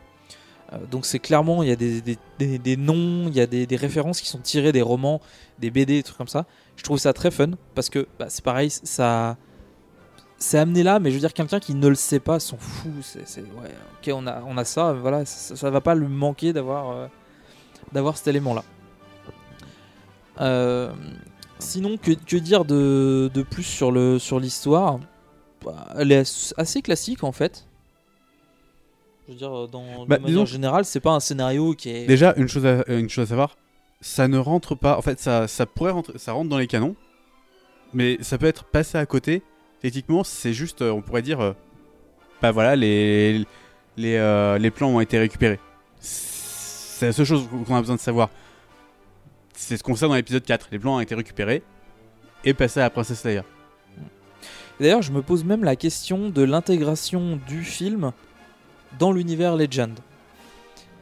Euh, 0.73 0.77
donc 0.89 1.05
c'est 1.05 1.19
clairement, 1.19 1.61
il 1.61 1.69
y 1.69 1.71
a 1.71 1.75
des, 1.75 2.77
noms, 2.77 3.27
il 3.27 3.35
y 3.35 3.41
a 3.41 3.45
des, 3.45 3.75
références 3.75 4.21
qui 4.21 4.27
sont 4.27 4.39
tirées 4.39 4.71
des 4.71 4.81
romans, 4.81 5.21
des 5.59 5.69
BD, 5.69 5.97
des 5.97 6.03
trucs 6.03 6.17
comme 6.17 6.27
ça. 6.27 6.45
Je 6.77 6.83
trouve 6.83 6.97
ça 6.97 7.13
très 7.13 7.29
fun, 7.29 7.51
parce 7.75 7.89
que 7.89 8.07
bah, 8.17 8.25
c'est 8.29 8.43
pareil, 8.43 8.71
ça 8.71 9.37
c'est 10.41 10.57
amené 10.57 10.81
là, 10.81 10.99
mais 10.99 11.11
je 11.11 11.15
veux 11.15 11.19
dire, 11.19 11.33
quelqu'un 11.33 11.59
qui 11.59 11.75
ne 11.75 11.87
le 11.87 11.93
sait 11.95 12.19
pas 12.19 12.39
s'en 12.39 12.57
fout. 12.57 12.91
Ouais, 13.15 13.69
ok, 14.01 14.11
on 14.13 14.25
a, 14.25 14.41
on 14.47 14.57
a 14.57 14.65
ça, 14.65 14.93
voilà, 14.93 15.23
ça, 15.25 15.55
ça 15.55 15.69
va 15.69 15.81
pas 15.81 15.93
lui 15.93 16.07
manquer 16.07 16.51
d'avoir, 16.51 16.89
euh, 16.89 17.07
d'avoir 17.91 18.17
cet 18.17 18.27
élément-là. 18.27 18.63
Euh, 20.39 20.91
sinon, 21.61 21.97
que, 21.97 22.11
que 22.11 22.37
dire 22.37 22.65
de, 22.65 23.29
de 23.33 23.41
plus 23.43 23.63
sur, 23.63 23.91
le, 23.91 24.19
sur 24.19 24.39
l'histoire? 24.39 24.99
Bah, 25.63 25.87
Elle 25.97 26.11
est 26.11 26.17
as- 26.19 26.53
assez 26.57 26.81
classique 26.81 27.23
en 27.23 27.31
fait. 27.31 27.67
Je 29.27 29.33
veux 29.33 29.37
dire, 29.37 29.67
dans, 29.67 30.05
Bah, 30.07 30.17
de 30.17 30.23
manière 30.23 30.45
générale, 30.45 30.83
c'est 30.85 30.99
pas 30.99 31.11
un 31.11 31.19
scénario 31.19 31.73
qui 31.73 31.89
est. 31.89 32.05
Déjà, 32.05 32.33
une 32.37 32.47
chose, 32.47 32.65
à, 32.65 32.83
une 32.87 33.09
chose 33.09 33.25
à 33.25 33.27
savoir, 33.29 33.55
ça 34.01 34.27
ne 34.27 34.37
rentre 34.37 34.75
pas. 34.75 34.97
En 34.97 35.01
fait, 35.01 35.19
ça, 35.19 35.47
ça 35.47 35.65
pourrait 35.65 35.91
rentrer, 35.91 36.17
ça 36.17 36.33
rentre 36.33 36.49
dans 36.49 36.57
les 36.57 36.67
canons, 36.67 36.95
mais 37.93 38.17
ça 38.21 38.37
peut 38.37 38.47
être 38.47 38.63
passé 38.65 38.97
à 38.97 39.05
côté. 39.05 39.43
Techniquement, 39.81 40.23
c'est 40.23 40.53
juste, 40.53 40.81
euh, 40.81 40.91
on 40.91 41.01
pourrait 41.01 41.21
dire, 41.21 41.39
euh, 41.39 41.53
bah 42.41 42.51
voilà, 42.51 42.75
les 42.75 43.45
les, 43.97 44.15
euh, 44.15 44.57
les 44.57 44.71
plans 44.71 44.89
ont 44.89 44.99
été 44.99 45.17
récupérés. 45.19 45.59
C'est 45.99 47.07
la 47.07 47.13
seule 47.13 47.25
chose 47.25 47.47
qu'on 47.65 47.75
a 47.75 47.79
besoin 47.81 47.95
de 47.95 48.01
savoir. 48.01 48.29
C'est 49.61 49.77
ce 49.77 49.83
qu'on 49.83 49.95
sait 49.95 50.07
dans 50.07 50.15
l'épisode 50.15 50.43
4. 50.43 50.69
Les 50.71 50.79
plans 50.79 50.95
ont 50.95 50.99
été 50.99 51.13
récupérés 51.13 51.61
et 52.43 52.55
passés 52.55 52.79
à 52.79 52.83
la 52.83 52.89
princesse 52.89 53.23
Leia. 53.23 53.45
D'ailleurs, 54.79 55.03
je 55.03 55.11
me 55.11 55.21
pose 55.21 55.43
même 55.43 55.63
la 55.63 55.75
question 55.75 56.31
de 56.31 56.41
l'intégration 56.41 57.39
du 57.47 57.63
film 57.63 58.11
dans 58.97 59.11
l'univers 59.11 59.55
Legend. 59.55 59.99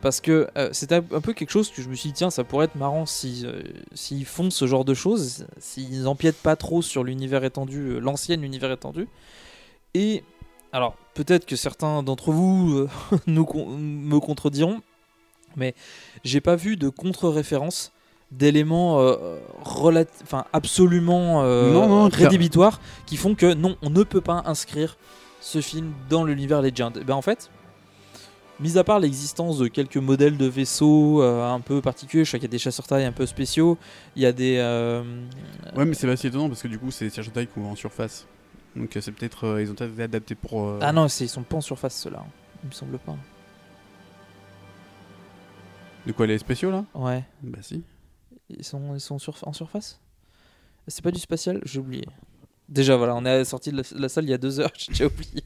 Parce 0.01 0.19
que 0.19 0.49
euh, 0.57 0.69
c'était 0.73 0.95
un 0.95 1.21
peu 1.21 1.31
quelque 1.31 1.51
chose 1.51 1.71
que 1.71 1.81
je 1.81 1.87
me 1.87 1.95
suis 1.95 2.09
dit, 2.09 2.15
tiens, 2.15 2.29
ça 2.29 2.43
pourrait 2.43 2.65
être 2.65 2.75
marrant 2.75 3.05
si, 3.05 3.43
euh, 3.45 3.63
s'ils 3.93 4.25
font 4.25 4.49
ce 4.49 4.67
genre 4.67 4.83
de 4.83 4.93
choses, 4.93 5.47
s'ils 5.57 6.05
empiètent 6.05 6.41
pas 6.41 6.57
trop 6.57 6.81
sur 6.81 7.05
l'univers 7.05 7.45
étendu, 7.45 7.79
euh, 7.79 7.99
l'ancien 7.99 8.41
univers 8.41 8.73
étendu. 8.73 9.07
Et 9.93 10.21
alors, 10.73 10.97
peut-être 11.13 11.45
que 11.45 11.55
certains 11.55 12.03
d'entre 12.03 12.33
vous 12.33 12.75
euh, 12.75 12.89
nous 13.27 13.47
me 13.77 14.19
contrediront, 14.19 14.81
mais 15.55 15.75
j'ai 16.25 16.41
pas 16.41 16.57
vu 16.57 16.75
de 16.75 16.89
contre-référence 16.89 17.93
d'éléments 18.31 18.99
euh, 18.99 19.39
absolument 20.53 21.41
euh, 21.43 21.73
Non, 21.73 21.87
non, 21.87 22.09
clair- 22.09 22.29
rédhibitoires 22.29 22.79
qui 23.05 23.17
font 23.17 23.35
que 23.35 23.53
non, 23.53 23.75
on 23.81 23.89
ne 23.89 24.03
peut 24.03 24.21
pas 24.21 24.43
inscrire 24.45 24.97
ce 25.41 25.61
film 25.61 25.93
dans 26.09 26.23
l'univers 26.23 26.61
Legend. 26.61 26.95
Et 26.97 27.03
ben 27.03 27.15
en 27.15 27.21
fait, 27.21 27.49
mis 28.59 28.77
à 28.77 28.83
part 28.83 28.99
l'existence 28.99 29.57
de 29.57 29.67
quelques 29.67 29.97
modèles 29.97 30.37
de 30.37 30.45
vaisseaux 30.45 31.21
euh, 31.23 31.49
un 31.51 31.59
peu 31.59 31.81
particuliers, 31.81 32.25
je 32.25 32.31
sais 32.31 32.37
qu'il 32.39 32.47
y 32.47 32.51
a 32.51 32.51
des 32.51 32.59
chasseurs 32.59 32.85
taille 32.87 33.05
un 33.05 33.11
peu 33.11 33.25
spéciaux, 33.25 33.77
il 34.15 34.21
y 34.21 34.25
a 34.25 34.31
des 34.31 34.57
euh, 34.59 35.01
Ouais, 35.75 35.85
mais 35.85 35.93
c'est 35.93 36.07
pas 36.07 36.15
si 36.17 36.27
étonnant 36.27 36.49
parce 36.49 36.61
que 36.61 36.67
du 36.67 36.77
coup, 36.77 36.91
c'est 36.91 37.05
des 37.05 37.11
de 37.23 37.29
taille 37.29 37.47
voit 37.55 37.71
en 37.71 37.75
surface. 37.75 38.27
Donc 38.75 38.95
euh, 38.95 39.01
c'est 39.01 39.11
peut-être. 39.11 39.59
ils 39.59 39.71
ont 39.71 39.73
été 39.73 40.03
adaptés 40.03 40.35
pour. 40.35 40.77
ah 40.81 40.91
non, 40.91 41.07
ils 41.07 41.29
sont 41.29 41.41
pas 41.43 41.57
en 41.57 41.61
surface 41.61 41.95
ceux-là, 41.95 42.19
hein. 42.21 42.29
il 42.63 42.67
me 42.69 42.73
semble 42.73 42.99
pas. 42.99 43.15
De 46.05 46.11
quoi 46.11 46.27
les 46.27 46.37
spéciaux 46.37 46.71
là? 46.71 46.85
Ouais, 46.93 47.23
Bah 47.43 47.59
si. 47.61 47.83
Ils 48.49 48.63
sont 48.63 48.95
ils 48.95 48.99
sont 48.99 49.17
en 49.43 49.53
surface? 49.53 49.99
C'est 50.87 51.03
pas 51.03 51.11
du 51.11 51.19
spatial, 51.19 51.61
j'ai 51.63 51.79
oublié. 51.79 52.05
Déjà 52.67 52.95
voilà, 52.95 53.15
on 53.15 53.25
est 53.25 53.45
sorti 53.45 53.71
de 53.71 53.81
la, 53.95 54.09
salle 54.09 54.25
il 54.25 54.29
y 54.29 54.33
a 54.33 54.37
deux 54.37 54.59
heures, 54.59 54.71
j'ai 54.91 55.05
oublié. 55.05 55.43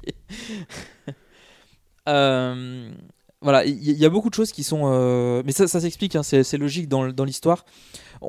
Euh, 2.09 2.91
voilà, 3.39 3.63
il 3.63 3.81
y, 3.81 4.05
a 4.05 4.09
beaucoup 4.09 4.29
de 4.29 4.33
choses 4.33 4.51
qui 4.51 4.61
sont. 4.61 4.91
euh, 4.91 5.41
mais 5.45 5.53
ça, 5.53 5.67
s'explique, 5.67 6.17
hein, 6.17 6.21
c'est 6.23 6.57
logique 6.57 6.89
dans, 6.89 7.23
l'histoire. 7.23 7.63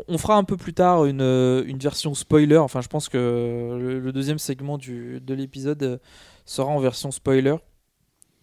On, 0.07 0.17
fera 0.17 0.37
un 0.37 0.45
peu 0.45 0.57
plus 0.57 0.75
tard 0.75 1.07
une, 1.07 1.21
une 1.21 1.79
version 1.79 2.15
spoiler. 2.15 2.57
Enfin, 2.57 2.81
je 2.83 2.87
pense 2.87 3.09
que 3.09 3.77
le, 3.81 3.99
le 3.99 4.13
deuxième 4.13 4.39
segment 4.39 4.79
du, 4.79 5.21
de 5.21 5.35
l'épisode 5.35 6.01
sera 6.45 6.69
en 6.69 6.79
version 6.79 7.11
spoiler. 7.11 7.57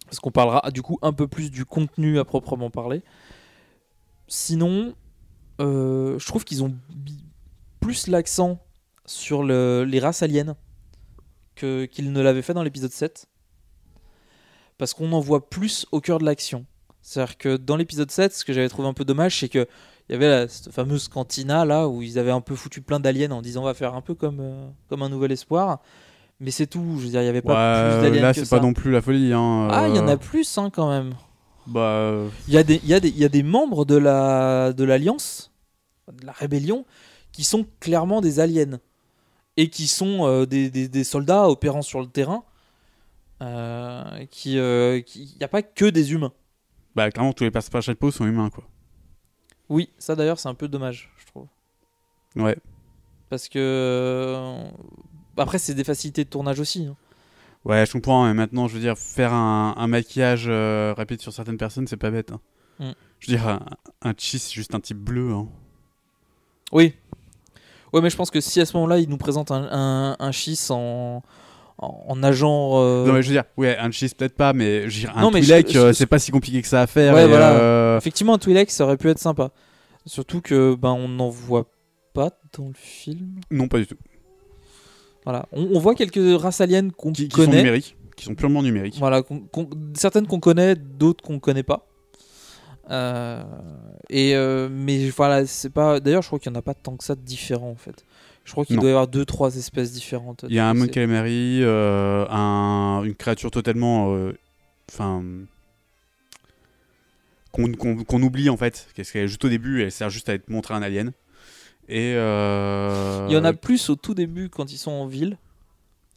Parce 0.04 0.20
qu'on 0.20 0.30
parlera 0.30 0.70
du 0.70 0.82
coup 0.82 0.98
un 1.00 1.14
peu 1.14 1.26
plus 1.26 1.50
du 1.50 1.64
contenu 1.64 2.18
à 2.18 2.26
proprement 2.26 2.68
parler. 2.68 3.02
Sinon, 4.26 4.94
euh, 5.62 6.18
je 6.18 6.26
trouve 6.26 6.44
qu'ils 6.44 6.62
ont 6.62 6.74
plus 7.80 8.08
l'accent 8.08 8.58
sur 9.06 9.42
le- 9.42 9.84
les 9.84 10.00
races 10.00 10.22
aliens 10.22 10.56
que- 11.54 11.84
qu'ils 11.86 12.12
ne 12.12 12.20
l'avaient 12.20 12.42
fait 12.42 12.54
dans 12.54 12.62
l'épisode 12.62 12.92
7. 12.92 13.26
parce 14.78 14.94
qu'on 14.94 15.12
en 15.12 15.20
voit 15.20 15.48
plus 15.48 15.86
au 15.92 16.00
cœur 16.00 16.18
de 16.18 16.24
l'action. 16.24 16.64
C'est-à-dire 17.02 17.38
que 17.38 17.56
dans 17.56 17.76
l'épisode 17.76 18.10
7, 18.10 18.32
ce 18.34 18.44
que 18.44 18.52
j'avais 18.52 18.68
trouvé 18.68 18.88
un 18.88 18.94
peu 18.94 19.04
dommage, 19.04 19.38
c'est 19.38 19.48
que 19.48 19.68
il 20.08 20.12
y 20.12 20.14
avait 20.16 20.28
la, 20.28 20.48
cette 20.48 20.72
fameuse 20.72 21.06
cantina 21.06 21.64
là 21.64 21.86
où 21.88 22.02
ils 22.02 22.18
avaient 22.18 22.32
un 22.32 22.40
peu 22.40 22.56
foutu 22.56 22.80
plein 22.80 22.98
d'aliens 22.98 23.30
en 23.30 23.42
disant 23.42 23.60
on 23.62 23.64
va 23.66 23.74
faire 23.74 23.94
un 23.94 24.00
peu 24.00 24.14
comme, 24.14 24.40
euh, 24.40 24.66
comme 24.88 25.02
un 25.02 25.08
nouvel 25.08 25.30
espoir. 25.30 25.80
Mais 26.40 26.50
c'est 26.50 26.66
tout, 26.66 26.96
je 26.98 27.04
veux 27.04 27.10
dire, 27.10 27.20
il 27.20 27.24
n'y 27.24 27.30
avait 27.30 27.42
pas 27.42 27.84
Ouais, 27.84 27.92
plus 28.00 28.02
d'aliens 28.02 28.22
là, 28.22 28.34
c'est 28.34 28.48
pas 28.50 28.58
non 28.58 28.72
plus 28.72 28.90
la 28.90 29.00
folie. 29.00 29.32
Hein. 29.32 29.68
Ah, 29.70 29.86
il 29.88 29.94
y 29.94 30.00
en 30.00 30.08
a 30.08 30.14
euh, 30.14 30.16
plus 30.16 30.58
hein, 30.58 30.70
quand 30.70 30.88
même. 30.90 31.12
Bah, 31.68 32.14
Il 32.48 32.54
y, 32.54 32.58
a 32.58 32.64
des- 32.64 32.80
il 32.82 32.88
y, 32.88 32.94
a 32.94 32.98
des- 32.98 33.10
il 33.10 33.18
y 33.18 33.24
a 33.24 33.28
des 33.28 33.44
membres 33.44 33.84
de 33.84 33.94
la 33.96 34.72
de 34.72 34.82
l'Alliance, 34.82 35.51
de 36.20 36.26
la 36.26 36.32
rébellion, 36.32 36.84
qui 37.32 37.44
sont 37.44 37.66
clairement 37.80 38.20
des 38.20 38.40
aliens. 38.40 38.78
Et 39.56 39.68
qui 39.68 39.86
sont 39.86 40.24
euh, 40.26 40.46
des, 40.46 40.70
des- 40.70 40.88
des 40.88 41.04
soldats 41.04 41.48
opérant 41.48 41.82
sur 41.82 42.00
le 42.00 42.06
terrain. 42.06 42.44
Euh, 43.42 44.24
qui, 44.30 44.58
euh, 44.58 45.00
qui- 45.00 45.24
Il 45.34 45.38
n'y 45.38 45.44
a 45.44 45.48
pas 45.48 45.62
que 45.62 45.84
des 45.86 46.12
humains. 46.12 46.32
bah, 46.94 47.10
clairement, 47.10 47.32
tous 47.32 47.44
les 47.44 47.50
personnages 47.50 47.86
de 47.88 47.92
peau 47.94 48.10
sont 48.10 48.24
humains, 48.26 48.50
quoi. 48.50 48.64
Oui, 49.68 49.90
ça 49.98 50.14
d'ailleurs, 50.14 50.38
c'est 50.38 50.48
un 50.48 50.54
peu 50.54 50.68
dommage, 50.68 51.10
je 51.18 51.26
trouve. 51.26 51.46
Ouais. 52.36 52.56
Parce 53.30 53.48
que. 53.48 53.58
euh, 53.58 54.68
Après, 55.36 55.58
c'est 55.58 55.74
des 55.74 55.84
facilités 55.84 56.24
de 56.24 56.28
tournage 56.30 56.60
aussi. 56.60 56.86
hein. 56.86 56.96
Ouais, 57.64 57.86
je 57.86 57.92
comprends, 57.92 58.24
mais 58.26 58.34
maintenant, 58.34 58.68
je 58.68 58.74
veux 58.74 58.80
dire, 58.80 58.98
faire 58.98 59.32
un, 59.32 59.74
un 59.76 59.86
maquillage 59.86 60.44
euh, 60.48 60.92
rapide 60.96 61.20
sur 61.20 61.32
certaines 61.32 61.56
personnes, 61.58 61.86
c'est 61.86 61.96
pas 61.96 62.10
bête. 62.10 62.32
hein. 62.32 62.40
Mm. 62.78 62.90
Je 63.20 63.30
veux 63.30 63.36
dire, 63.38 63.48
un, 63.48 63.66
un 64.02 64.14
chi, 64.16 64.38
c'est 64.38 64.52
juste 64.52 64.74
un 64.74 64.80
type 64.80 64.98
bleu. 64.98 65.32
Hein. 65.32 65.48
Oui. 66.72 66.94
Ouais, 67.92 68.00
mais 68.00 68.10
je 68.10 68.16
pense 68.16 68.30
que 68.30 68.40
si 68.40 68.60
à 68.60 68.66
ce 68.66 68.74
moment-là, 68.78 68.98
il 68.98 69.08
nous 69.08 69.18
présente 69.18 69.50
un, 69.50 69.68
un, 69.70 70.16
un 70.18 70.32
schiste 70.32 70.70
en, 70.70 71.22
en, 71.78 72.04
en 72.08 72.22
agent. 72.22 72.72
euh, 72.80 73.06
Non, 73.06 73.12
mais 73.12 73.22
je 73.22 73.28
veux 73.28 73.34
dire, 73.34 73.44
ouais, 73.58 73.76
un 73.76 73.90
chi, 73.90 74.08
peut-être 74.08 74.34
pas, 74.34 74.52
mais 74.54 74.88
je 74.88 74.94
veux 74.94 75.00
dire, 75.08 75.12
un 75.16 75.22
Non, 75.22 75.30
Twi'lek, 75.30 75.76
euh, 75.76 75.92
c'est 75.92 76.06
pas 76.06 76.18
si 76.18 76.30
compliqué 76.30 76.62
que 76.62 76.68
ça 76.68 76.80
à 76.82 76.86
faire. 76.86 77.14
Ouais, 77.14 77.24
et, 77.24 77.28
voilà. 77.28 77.52
euh, 77.52 77.98
Effectivement, 77.98 78.34
un 78.34 78.38
Twi'lek, 78.38 78.70
ça 78.70 78.84
aurait 78.84 78.96
pu 78.96 79.08
être 79.10 79.18
sympa. 79.18 79.50
Surtout 80.06 80.40
que 80.40 80.74
ben 80.74 80.90
on 80.92 81.06
n'en 81.08 81.28
voit 81.28 81.66
pas 82.14 82.30
dans 82.58 82.66
le 82.68 82.74
film. 82.74 83.40
Non, 83.50 83.68
pas 83.68 83.78
du 83.78 83.86
tout. 83.86 83.96
Voilà, 85.24 85.46
on, 85.52 85.68
on 85.74 85.78
voit 85.78 85.94
quelques 85.94 86.40
races 86.40 86.60
aliens 86.60 86.88
qu'on 86.90 87.12
Qui, 87.12 87.28
qui 87.28 87.36
sont 87.36 87.44
connaît. 87.46 87.58
numériques, 87.58 87.96
qui 88.16 88.24
sont 88.24 88.34
purement 88.34 88.62
numériques. 88.62 88.96
Voilà, 88.98 89.22
certaines 89.94 90.26
qu'on 90.26 90.40
connaît, 90.40 90.74
d'autres 90.74 91.22
qu'on 91.22 91.38
connaît 91.38 91.62
pas. 91.62 91.86
Euh, 92.92 93.42
et 94.10 94.36
euh, 94.36 94.68
mais 94.70 95.08
voilà, 95.10 95.46
c'est 95.46 95.70
pas. 95.70 95.98
D'ailleurs, 96.00 96.22
je 96.22 96.28
crois 96.28 96.38
qu'il 96.38 96.52
y 96.52 96.54
en 96.54 96.58
a 96.58 96.62
pas 96.62 96.74
tant 96.74 96.96
que 96.96 97.04
ça 97.04 97.14
de 97.14 97.20
différents 97.22 97.70
en 97.70 97.74
fait. 97.76 98.04
Je 98.44 98.52
crois 98.52 98.64
qu'il 98.64 98.76
doit 98.76 98.88
y 98.88 98.92
avoir 98.92 99.08
deux, 99.08 99.24
trois 99.24 99.56
espèces 99.56 99.92
différentes. 99.92 100.44
Il 100.48 100.54
y 100.54 100.58
a 100.58 100.68
un 100.68 100.74
C'est- 100.74 100.80
Mon 100.80 100.86
Calamari, 100.88 101.60
euh, 101.62 102.26
un, 102.28 103.02
une 103.04 103.14
créature 103.14 103.50
totalement. 103.50 104.14
euh, 104.14 104.36
Enfin. 104.90 105.22
qu'on 107.52 108.22
oublie 108.22 108.48
en 108.50 108.56
fait. 108.56 108.88
Qu'elle 108.94 109.24
est 109.24 109.28
juste 109.28 109.44
au 109.44 109.48
début, 109.48 109.82
elle 109.82 109.92
sert 109.92 110.10
juste 110.10 110.28
à 110.28 110.34
être 110.34 110.48
montrée 110.48 110.74
un 110.74 110.82
alien. 110.82 111.12
Et. 111.88 112.14
euh, 112.16 113.26
Il 113.28 113.34
y 113.34 113.36
en 113.36 113.44
a 113.44 113.52
plus 113.52 113.90
au 113.90 113.96
tout 113.96 114.14
début 114.14 114.48
quand 114.48 114.72
ils 114.72 114.78
sont 114.78 114.90
en 114.92 115.06
ville. 115.06 115.36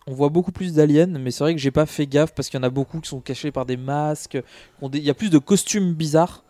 On 0.07 0.13
voit 0.13 0.29
beaucoup 0.29 0.51
plus 0.51 0.73
d'aliens, 0.73 1.07
mais 1.07 1.31
c'est 1.31 1.43
vrai 1.43 1.55
que 1.55 1.59
j'ai 1.59 1.71
pas 1.71 1.87
fait 1.87 2.05
gaffe 2.05 2.33
parce 2.33 2.47
qu'il 2.49 2.59
y 2.59 2.61
en 2.61 2.63
a 2.65 2.69
beaucoup 2.69 2.99
qui 3.01 3.09
sont 3.09 3.21
cachés 3.21 3.51
par 3.51 3.65
des 3.65 3.75
masques. 3.75 4.37
Il 4.93 4.99
y 5.03 5.09
a 5.09 5.15
plus 5.15 5.31
de 5.31 5.39
costumes 5.39 5.93
bizarres, 5.93 6.43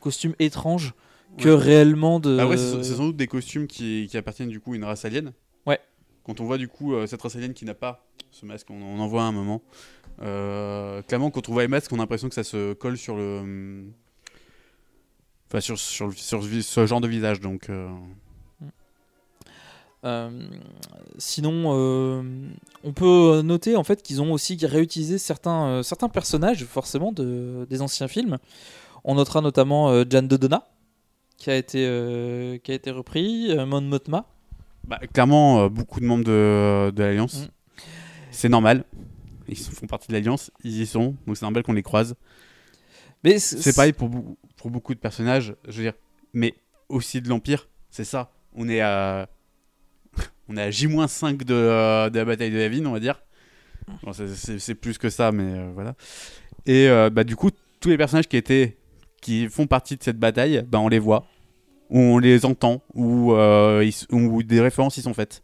costumes 0.00 0.34
étranges, 0.40 0.94
que 1.38 1.48
Ouais. 1.48 1.54
réellement 1.54 2.18
de. 2.18 2.36
Ah 2.40 2.48
ouais, 2.48 2.56
c'est 2.56 2.82
sans 2.82 3.04
doute 3.06 3.16
des 3.16 3.28
costumes 3.28 3.66
qui, 3.68 4.08
qui 4.10 4.16
appartiennent 4.16 4.48
du 4.48 4.58
coup 4.60 4.72
à 4.72 4.76
une 4.76 4.84
race 4.84 5.04
alien. 5.04 5.32
Ouais. 5.66 5.78
Quand 6.24 6.40
on 6.40 6.44
voit 6.44 6.58
du 6.58 6.66
coup 6.68 6.94
euh, 6.94 7.06
cette 7.06 7.22
race 7.22 7.36
alien 7.36 7.54
qui 7.54 7.64
n'a 7.64 7.74
pas 7.74 8.04
ce 8.32 8.44
masque, 8.46 8.68
on, 8.70 8.80
on 8.82 8.98
en 9.00 9.06
voit 9.06 9.22
un 9.22 9.32
moment. 9.32 9.62
Euh, 10.22 11.00
clairement, 11.02 11.30
quand 11.30 11.48
on 11.48 11.52
voit 11.52 11.62
les 11.62 11.68
masques, 11.68 11.92
on 11.92 11.96
a 11.96 11.98
l'impression 12.00 12.28
que 12.28 12.34
ça 12.34 12.44
se 12.44 12.72
colle 12.74 12.98
sur 12.98 13.16
le. 13.16 13.84
Enfin, 15.48 15.60
sur, 15.60 15.78
sur, 15.78 16.06
le- 16.08 16.12
sur, 16.12 16.42
ce- 16.42 16.60
ce 16.62 16.86
genre 16.86 17.00
de 17.00 17.08
visage, 17.08 17.40
donc. 17.40 17.68
euh, 17.70 17.88
Euh, 20.02 20.30
sinon, 21.18 21.74
euh, 21.76 22.22
on 22.84 22.92
peut 22.94 23.42
noter 23.42 23.76
en 23.76 23.84
fait 23.84 24.02
qu'ils 24.02 24.22
ont 24.22 24.32
aussi 24.32 24.56
réutilisé 24.64 25.18
certains, 25.18 25.66
euh, 25.66 25.82
certains 25.82 26.08
personnages, 26.08 26.64
forcément, 26.64 27.12
de, 27.12 27.66
des 27.68 27.82
anciens 27.82 28.08
films. 28.08 28.38
On 29.04 29.14
notera 29.14 29.40
notamment 29.40 29.90
euh, 29.90 30.04
Jan 30.08 30.22
Dodona, 30.22 30.68
qui 31.36 31.50
a 31.50 31.56
été, 31.56 31.86
euh, 31.86 32.58
qui 32.58 32.72
a 32.72 32.74
été 32.74 32.90
repris, 32.90 33.50
euh, 33.50 33.66
Mon 33.66 33.80
Mothma. 33.80 34.26
Bah, 34.86 34.98
clairement, 35.12 35.68
beaucoup 35.68 36.00
de 36.00 36.04
membres 36.06 36.24
de, 36.24 36.90
de 36.90 37.02
l'Alliance. 37.02 37.46
Mm. 37.46 37.48
C'est 38.30 38.48
normal. 38.48 38.84
Ils 39.48 39.56
font 39.56 39.86
partie 39.86 40.08
de 40.08 40.12
l'Alliance, 40.12 40.50
ils 40.62 40.80
y 40.80 40.86
sont, 40.86 41.16
donc 41.26 41.36
c'est 41.36 41.42
normal 41.42 41.62
qu'on 41.62 41.72
les 41.72 41.82
croise. 41.82 42.14
Mais 43.24 43.38
C'est 43.38 43.74
pareil 43.74 43.92
pour, 43.92 44.08
pour 44.56 44.70
beaucoup 44.70 44.94
de 44.94 45.00
personnages, 45.00 45.54
je 45.68 45.76
veux 45.76 45.82
dire, 45.82 45.94
mais 46.32 46.54
aussi 46.88 47.20
de 47.20 47.28
l'Empire, 47.28 47.68
c'est 47.90 48.04
ça. 48.04 48.32
On 48.54 48.68
est 48.68 48.80
à. 48.80 49.28
On 50.48 50.56
est 50.56 50.62
à 50.62 50.70
J-5 50.70 51.38
de, 51.38 52.08
de 52.08 52.18
la 52.18 52.24
bataille 52.24 52.50
de 52.50 52.58
Yavin, 52.58 52.84
on 52.86 52.92
va 52.92 53.00
dire. 53.00 53.22
Bon, 54.02 54.12
c'est- 54.12 54.74
plus 54.74 54.98
que 54.98 55.08
ça, 55.10 55.30
mais 55.32 55.58
euh, 55.58 55.70
voilà. 55.74 55.94
Et 56.66 56.88
euh, 56.88 57.10
bah, 57.10 57.24
du 57.24 57.36
coup, 57.36 57.50
tous 57.80 57.88
les 57.88 57.96
personnages 57.96 58.28
qui 58.28 58.36
étaient. 58.36 58.76
Qui 59.20 59.48
font 59.48 59.66
partie 59.66 59.96
de 59.96 60.02
cette 60.02 60.18
bataille, 60.18 60.62
bah, 60.68 60.78
on 60.80 60.88
les 60.88 60.98
voit, 60.98 61.26
ou 61.90 61.98
on 61.98 62.18
les 62.18 62.44
entend, 62.46 62.82
ou, 62.94 63.32
euh, 63.32 63.80
ils 63.84 63.88
s- 63.88 64.06
ou 64.10 64.42
des 64.42 64.60
références 64.60 64.96
y 64.96 65.02
sont 65.02 65.14
faites. 65.14 65.42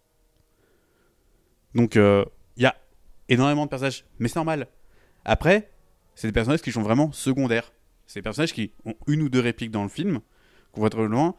Donc, 1.75 1.97
il 1.97 2.25
y 2.62 2.66
a 2.66 2.75
énormément 3.28 3.64
de 3.64 3.71
personnages, 3.71 4.04
mais 4.18 4.28
c'est 4.28 4.37
normal. 4.37 4.66
Après, 5.25 5.71
c'est 6.14 6.28
des 6.28 6.33
personnages 6.33 6.62
qui 6.62 6.73
sont 6.73 6.83
vraiment 6.83 7.12
secondaires. 7.12 7.73
C'est 8.06 8.21
des 8.21 8.23
personnages 8.23 8.52
qui 8.52 8.73
ont 8.85 8.95
une 9.06 9.23
ou 9.23 9.28
deux 9.28 9.40
répliques 9.40 9.71
dans 9.73 9.83
le 9.83 9.88
film, 9.88 10.21
qu'on 10.73 10.80
voit 10.80 10.90
très 10.90 11.06
loin. 11.06 11.35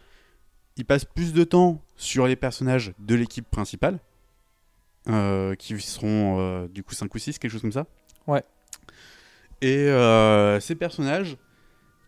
Ils 0.76 0.86
passent 0.86 1.06
plus 1.06 1.34
de 1.34 1.44
temps 1.44 1.82
sur 1.96 2.28
les 2.28 2.36
personnages 2.36 2.94
de 3.00 3.16
l'équipe 3.16 3.50
principale, 3.50 4.00
euh, 5.10 5.56
qui 5.56 5.80
seront 5.80 6.40
euh, 6.40 6.68
du 6.68 6.84
coup 6.84 6.94
5 6.94 7.14
ou 7.16 7.18
6, 7.18 7.40
quelque 7.40 7.52
chose 7.52 7.62
comme 7.62 7.72
ça. 7.72 7.88
Ouais. 8.28 8.44
Et 9.62 9.76
euh, 9.88 10.60
ces 10.60 10.76
personnages, 10.76 11.38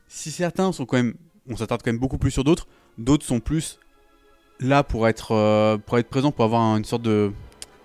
si 0.10 0.30
certains 0.32 0.74
sont 0.74 0.86
quand 0.86 0.98
même. 0.98 1.14
On 1.50 1.56
s'attarde 1.56 1.82
quand 1.84 1.92
même 1.92 2.00
beaucoup 2.02 2.18
plus 2.18 2.32
sur 2.32 2.44
d'autres, 2.44 2.68
d'autres 2.98 3.26
sont 3.26 3.40
plus 3.40 3.80
là 4.60 4.84
pour 4.84 5.08
être, 5.08 5.32
euh, 5.32 5.78
pour 5.78 5.98
être 5.98 6.10
présents, 6.10 6.32
pour 6.32 6.44
avoir 6.46 6.76
une 6.76 6.84
sorte 6.84 7.02
de. 7.04 7.32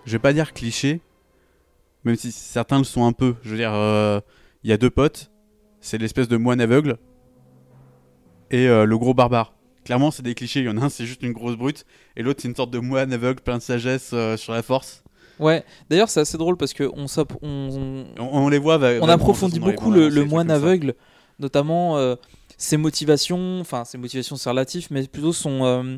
Je 0.05 0.13
vais 0.13 0.19
pas 0.19 0.33
dire 0.33 0.53
cliché, 0.53 1.01
même 2.05 2.17
si 2.17 2.33
certains 2.33 2.79
le 2.79 2.85
sont 2.85 3.07
un 3.07 3.13
peu. 3.13 3.37
Je 3.43 3.51
veux 3.51 3.57
dire, 3.57 3.73
euh, 3.73 4.21
il 4.65 4.71
y 4.71 4.73
a 4.73 4.77
deux 4.77 4.91
potes, 4.91 5.31
c'est 5.81 5.97
l'espèce 5.99 6.29
de 6.29 6.37
moine 6.37 6.61
aveugle 6.61 6.99
et 8.51 8.69
euh, 8.69 8.85
le 8.85 8.99
gros 8.99 9.15
barbare. 9.15 9.55
Clairement, 9.85 10.11
c'est 10.11 10.23
des 10.23 10.35
clichés. 10.35 10.61
Il 10.61 10.67
y 10.67 10.69
en 10.69 10.77
a 10.79 10.85
un, 10.87 10.89
c'est 10.89 11.07
juste 11.07 11.23
une 11.23 11.33
grosse 11.33 11.57
brute, 11.57 11.85
et 12.17 12.23
l'autre, 12.23 12.41
c'est 12.43 12.49
une 12.49 12.57
sorte 12.57 12.71
de 12.71 12.79
moine 12.79 13.13
aveugle 13.13 13.41
plein 13.41 13.57
de 13.59 13.63
sagesse 13.63 14.15
sur 14.37 14.53
la 14.53 14.63
force. 14.63 15.03
Ouais, 15.41 15.65
d'ailleurs, 15.91 16.09
c'est 16.09 16.21
assez 16.21 16.39
drôle 16.39 16.57
parce 16.57 16.73
que 16.73 16.85
on, 16.95 17.07
on, 17.43 18.05
On, 18.19 18.25
on 18.45 18.49
les 18.49 18.59
voit. 18.59 18.79
va- 18.79 18.93
on 19.01 19.09
approfondit 19.09 19.59
beaucoup 19.59 19.91
le, 19.91 20.25
moine 20.25 20.51
aveugle, 20.51 20.95
notamment 21.39 21.97
euh, 21.99 22.17
ses 22.57 22.77
motivations, 22.77 23.61
enfin 23.61 23.85
ses 23.85 23.99
motivations 23.99 24.37
c'est 24.37 24.49
relatif, 24.49 24.91
mais 24.91 25.07
plutôt 25.07 25.33
son, 25.33 25.65
euh, 25.65 25.97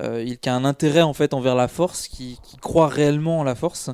euh, 0.00 0.22
il 0.24 0.38
qui 0.38 0.48
a 0.48 0.54
un 0.54 0.64
intérêt 0.64 1.02
en 1.02 1.12
fait 1.12 1.34
envers 1.34 1.54
la 1.54 1.68
force, 1.68 2.08
qui, 2.08 2.38
qui 2.42 2.56
croit 2.56 2.88
réellement 2.88 3.40
en 3.40 3.44
la 3.44 3.54
force, 3.54 3.90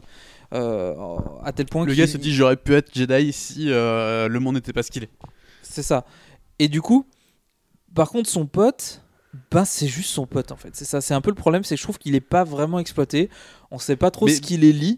à 0.52 1.52
tel 1.54 1.66
point 1.66 1.84
Le 1.86 1.94
gars 1.94 2.06
se 2.06 2.18
dit 2.18 2.32
j'aurais 2.34 2.56
pu 2.56 2.74
être 2.74 2.92
Jedi 2.94 3.32
si 3.32 3.66
le 3.66 4.38
monde 4.38 4.54
n'était 4.56 4.72
pas 4.72 4.82
ce 4.82 4.90
qu'il 4.90 5.04
est. 5.04 5.10
c'est 5.62 5.82
ça. 5.82 6.04
Et 6.58 6.68
du 6.68 6.80
coup, 6.82 7.06
par 7.94 8.10
contre, 8.10 8.28
son 8.28 8.46
pote, 8.46 9.02
ben 9.50 9.64
c'est 9.64 9.86
juste 9.88 10.10
son 10.10 10.26
pote 10.26 10.52
en 10.52 10.56
fait. 10.56 10.70
C'est 10.74 10.84
ça, 10.84 11.00
c'est 11.00 11.14
un 11.14 11.20
peu 11.22 11.30
le 11.30 11.36
problème, 11.36 11.64
c'est 11.64 11.74
que 11.74 11.78
je 11.78 11.84
trouve 11.84 11.98
qu'il 11.98 12.14
est 12.14 12.20
pas 12.20 12.44
vraiment 12.44 12.78
exploité. 12.78 13.30
On 13.70 13.78
sait 13.78 13.96
pas 13.96 14.10
trop 14.10 14.26
Mais- 14.26 14.34
ce 14.34 14.40
qu'il 14.40 14.60
les 14.60 14.72
lie. 14.72 14.96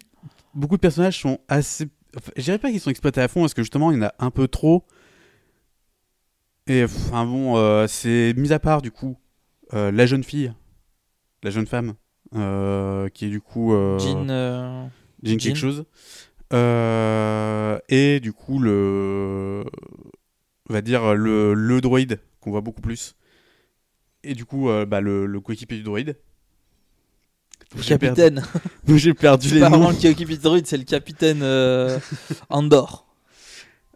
Beaucoup 0.55 0.77
de 0.77 0.81
personnages 0.81 1.21
sont 1.21 1.39
assez. 1.49 1.89
enfin, 2.17 2.31
je 2.37 2.43
dirais 2.43 2.59
pas 2.59 2.71
qu'ils 2.71 2.81
sont 2.81 2.91
exploités 2.91 3.21
à 3.21 3.29
fond 3.29 3.41
parce 3.41 3.55
que 3.55 3.63
justement 3.63 3.91
il 3.93 3.99
y 3.99 4.01
en 4.01 4.07
a 4.07 4.15
un 4.19 4.31
peu 4.31 4.47
trop. 4.49 4.85
Et 6.67 6.85
enfin 6.85 7.27
bon, 7.27 7.57
euh, 7.57 7.87
c'est 7.87 8.33
mis 8.37 8.53
à 8.53 8.59
part 8.59 8.81
du 8.81 8.91
coup 8.91 9.19
euh, 9.75 9.91
la 9.93 10.07
jeune 10.07 10.25
fille, 10.25 10.53
la 11.43 11.51
jeune 11.51 11.67
femme, 11.67 11.95
euh, 12.35 13.09
qui 13.11 13.27
est 13.27 13.31
du 13.31 13.41
coup 13.41 13.73
Jean, 13.99 14.25
Jean 15.23 15.37
quelque 15.37 15.57
chose. 15.57 15.85
Et 17.89 18.21
du 18.21 18.33
coup, 18.33 18.59
le. 18.59 19.65
On 20.71 20.73
va 20.73 20.81
dire 20.81 21.15
le, 21.15 21.53
le 21.53 21.81
droïde, 21.83 22.21
qu'on 22.41 22.51
voit 22.51 22.63
beaucoup 22.63 22.81
plus. 22.81 23.17
Et 24.23 24.33
du 24.35 24.47
coup, 24.47 24.71
bah, 24.87 25.03
le, 25.03 25.27
le 25.27 25.41
coéquipier 25.41 25.77
du 25.77 25.83
droïde. 25.83 26.17
le 27.75 27.83
perdu- 27.83 27.89
capitaine. 27.89 28.43
J'ai 28.89 29.13
perdu 29.13 29.49
C'est 29.49 29.55
les 29.57 29.61
noms. 29.69 29.93
c'est 30.65 30.79
le 30.79 30.85
capitaine 30.85 31.43
Andor. 32.49 33.07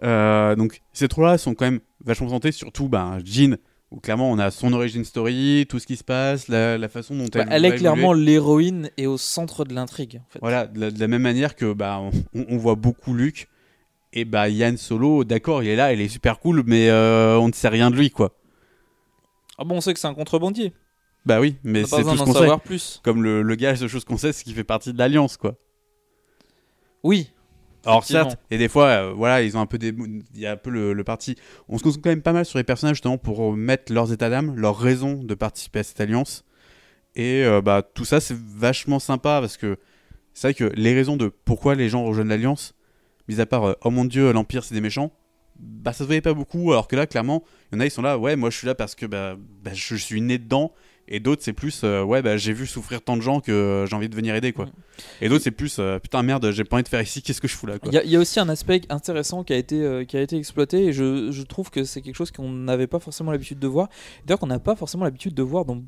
Euh, 0.02 0.54
donc, 0.56 0.80
ces 0.92 1.08
trois-là 1.08 1.38
sont 1.38 1.54
quand 1.54 1.64
même 1.64 1.80
vachement 2.04 2.26
présentés, 2.26 2.52
surtout 2.52 2.88
ben, 2.88 3.18
Jean, 3.24 3.56
où 3.90 4.00
clairement 4.00 4.30
on 4.30 4.38
a 4.38 4.50
son 4.50 4.72
origin 4.72 5.04
story, 5.04 5.66
tout 5.68 5.78
ce 5.78 5.86
qui 5.86 5.96
se 5.96 6.04
passe, 6.04 6.48
la, 6.48 6.78
la 6.78 6.88
façon 6.88 7.16
dont 7.16 7.24
Bah, 7.32 7.44
elle. 7.48 7.48
elle 7.50 7.62
va 7.62 7.68
est 7.68 7.78
clairement 7.78 8.12
l'héroïne 8.12 8.90
et 8.96 9.06
au 9.06 9.16
centre 9.18 9.64
de 9.64 9.74
l'intrigue. 9.74 10.20
En 10.24 10.32
fait. 10.32 10.38
Voilà, 10.40 10.66
de 10.66 10.78
la, 10.80 10.90
de 10.90 11.00
la 11.00 11.08
même 11.08 11.22
manière 11.22 11.56
que 11.56 11.72
bah, 11.72 11.98
on, 12.00 12.10
on 12.48 12.56
voit 12.58 12.74
beaucoup 12.76 13.14
Luke 13.14 13.48
Et 14.12 14.24
bah 14.24 14.48
Yann 14.48 14.76
Solo, 14.76 15.24
d'accord, 15.24 15.62
il 15.62 15.68
est 15.70 15.76
là, 15.76 15.92
il 15.92 16.00
est 16.00 16.08
super 16.08 16.38
cool, 16.38 16.62
mais 16.66 16.88
euh, 16.90 17.38
on 17.38 17.48
ne 17.48 17.52
sait 17.52 17.68
rien 17.68 17.90
de 17.90 17.96
lui, 17.96 18.10
quoi. 18.10 18.34
Ah 19.58 19.64
bon, 19.64 19.76
on 19.76 19.80
sait 19.80 19.92
que 19.94 19.98
c'est 20.00 20.06
un 20.06 20.14
contrebandier. 20.14 20.72
Bah 21.26 21.40
oui, 21.40 21.56
mais 21.64 21.84
c'est 21.84 22.02
tout 22.02 22.16
ce 22.16 22.22
qu'on 22.22 22.32
sait. 22.32 22.46
plus. 22.64 23.00
Comme 23.02 23.22
le, 23.22 23.42
le 23.42 23.54
gars, 23.56 23.74
seule 23.74 23.88
chose 23.88 24.04
qu'on 24.04 24.16
sait, 24.16 24.32
c'est 24.32 24.44
qu'il 24.44 24.54
fait 24.54 24.64
partie 24.64 24.92
de 24.92 24.98
l'Alliance, 24.98 25.36
quoi. 25.36 25.56
Oui. 27.02 27.30
Alors 27.88 28.04
certes, 28.04 28.36
et 28.50 28.58
des 28.58 28.68
fois, 28.68 28.86
euh, 28.86 29.12
voilà, 29.14 29.42
ils 29.42 29.56
ont 29.56 29.60
un 29.60 29.66
peu 29.66 29.78
des, 29.78 29.94
il 30.34 30.40
y 30.40 30.46
a 30.46 30.52
un 30.52 30.56
peu 30.56 30.70
le, 30.70 30.92
le 30.92 31.04
parti. 31.04 31.36
On 31.68 31.78
se 31.78 31.82
concentre 31.82 32.02
quand 32.02 32.10
même 32.10 32.22
pas 32.22 32.32
mal 32.32 32.44
sur 32.44 32.58
les 32.58 32.64
personnages 32.64 32.96
justement 32.96 33.18
pour 33.18 33.52
mettre 33.56 33.92
leurs 33.92 34.12
états 34.12 34.30
d'âme, 34.30 34.54
leurs 34.56 34.78
raisons 34.78 35.22
de 35.22 35.34
participer 35.34 35.80
à 35.80 35.82
cette 35.82 36.00
alliance. 36.00 36.44
Et 37.16 37.44
euh, 37.44 37.60
bah 37.60 37.82
tout 37.82 38.04
ça, 38.04 38.20
c'est 38.20 38.36
vachement 38.36 38.98
sympa 38.98 39.40
parce 39.40 39.56
que 39.56 39.78
c'est 40.34 40.48
vrai 40.48 40.54
que 40.54 40.72
les 40.76 40.94
raisons 40.94 41.16
de 41.16 41.28
pourquoi 41.44 41.74
les 41.74 41.88
gens 41.88 42.04
rejoignent 42.04 42.28
l'alliance, 42.28 42.74
mis 43.26 43.40
à 43.40 43.46
part 43.46 43.64
euh, 43.64 43.74
oh 43.82 43.90
mon 43.90 44.04
dieu, 44.04 44.30
l'empire 44.32 44.62
c'est 44.62 44.74
des 44.74 44.80
méchants, 44.80 45.10
bah 45.58 45.92
ça 45.92 46.00
se 46.00 46.04
voyait 46.04 46.20
pas 46.20 46.34
beaucoup. 46.34 46.70
Alors 46.72 46.86
que 46.86 46.94
là, 46.94 47.06
clairement, 47.06 47.42
il 47.72 47.76
y 47.76 47.78
en 47.78 47.80
a 47.80 47.86
ils 47.86 47.90
sont 47.90 48.02
là, 48.02 48.18
ouais, 48.18 48.36
moi 48.36 48.50
je 48.50 48.58
suis 48.58 48.66
là 48.66 48.74
parce 48.74 48.94
que 48.94 49.06
bah, 49.06 49.36
bah, 49.64 49.72
je 49.74 49.96
suis 49.96 50.20
né 50.20 50.38
dedans. 50.38 50.72
Et 51.10 51.20
d'autres, 51.20 51.42
c'est 51.42 51.52
plus, 51.54 51.80
euh, 51.84 52.02
ouais, 52.02 52.20
bah, 52.22 52.36
j'ai 52.36 52.52
vu 52.52 52.66
souffrir 52.66 53.00
tant 53.00 53.16
de 53.16 53.22
gens 53.22 53.40
que 53.40 53.50
euh, 53.50 53.86
j'ai 53.86 53.96
envie 53.96 54.08
de 54.10 54.14
venir 54.14 54.34
aider, 54.34 54.52
quoi. 54.52 54.66
Mm. 54.66 54.70
Et 55.22 55.28
d'autres, 55.28 55.44
c'est 55.44 55.50
plus, 55.50 55.78
euh, 55.78 55.98
putain, 55.98 56.22
merde, 56.22 56.50
j'ai 56.52 56.64
pas 56.64 56.76
envie 56.76 56.82
de 56.82 56.88
faire 56.88 57.00
ici, 57.00 57.22
qu'est-ce 57.22 57.40
que 57.40 57.48
je 57.48 57.54
fous 57.56 57.66
là, 57.66 57.78
quoi. 57.78 57.90
Il 57.90 57.94
y, 57.94 57.98
a- 57.98 58.04
il 58.04 58.10
y 58.10 58.16
a 58.16 58.18
aussi 58.18 58.38
un 58.40 58.48
aspect 58.48 58.82
intéressant 58.90 59.42
qui 59.42 59.54
a 59.54 59.56
été, 59.56 60.04
qui 60.06 60.16
a 60.16 60.20
été 60.20 60.36
exploité 60.36 60.86
et 60.86 60.92
je, 60.92 61.30
je 61.30 61.42
trouve 61.42 61.70
que 61.70 61.84
c'est 61.84 62.02
quelque 62.02 62.16
chose 62.16 62.30
qu'on 62.30 62.50
n'avait 62.50 62.86
pas 62.86 62.98
forcément 62.98 63.30
l'habitude 63.32 63.58
de 63.58 63.66
voir. 63.66 63.88
D'ailleurs, 64.26 64.38
qu'on 64.38 64.46
n'a 64.48 64.58
pas 64.58 64.76
forcément 64.76 65.04
l'habitude 65.04 65.34
de 65.34 65.42
voir 65.42 65.64
dans 65.64 65.82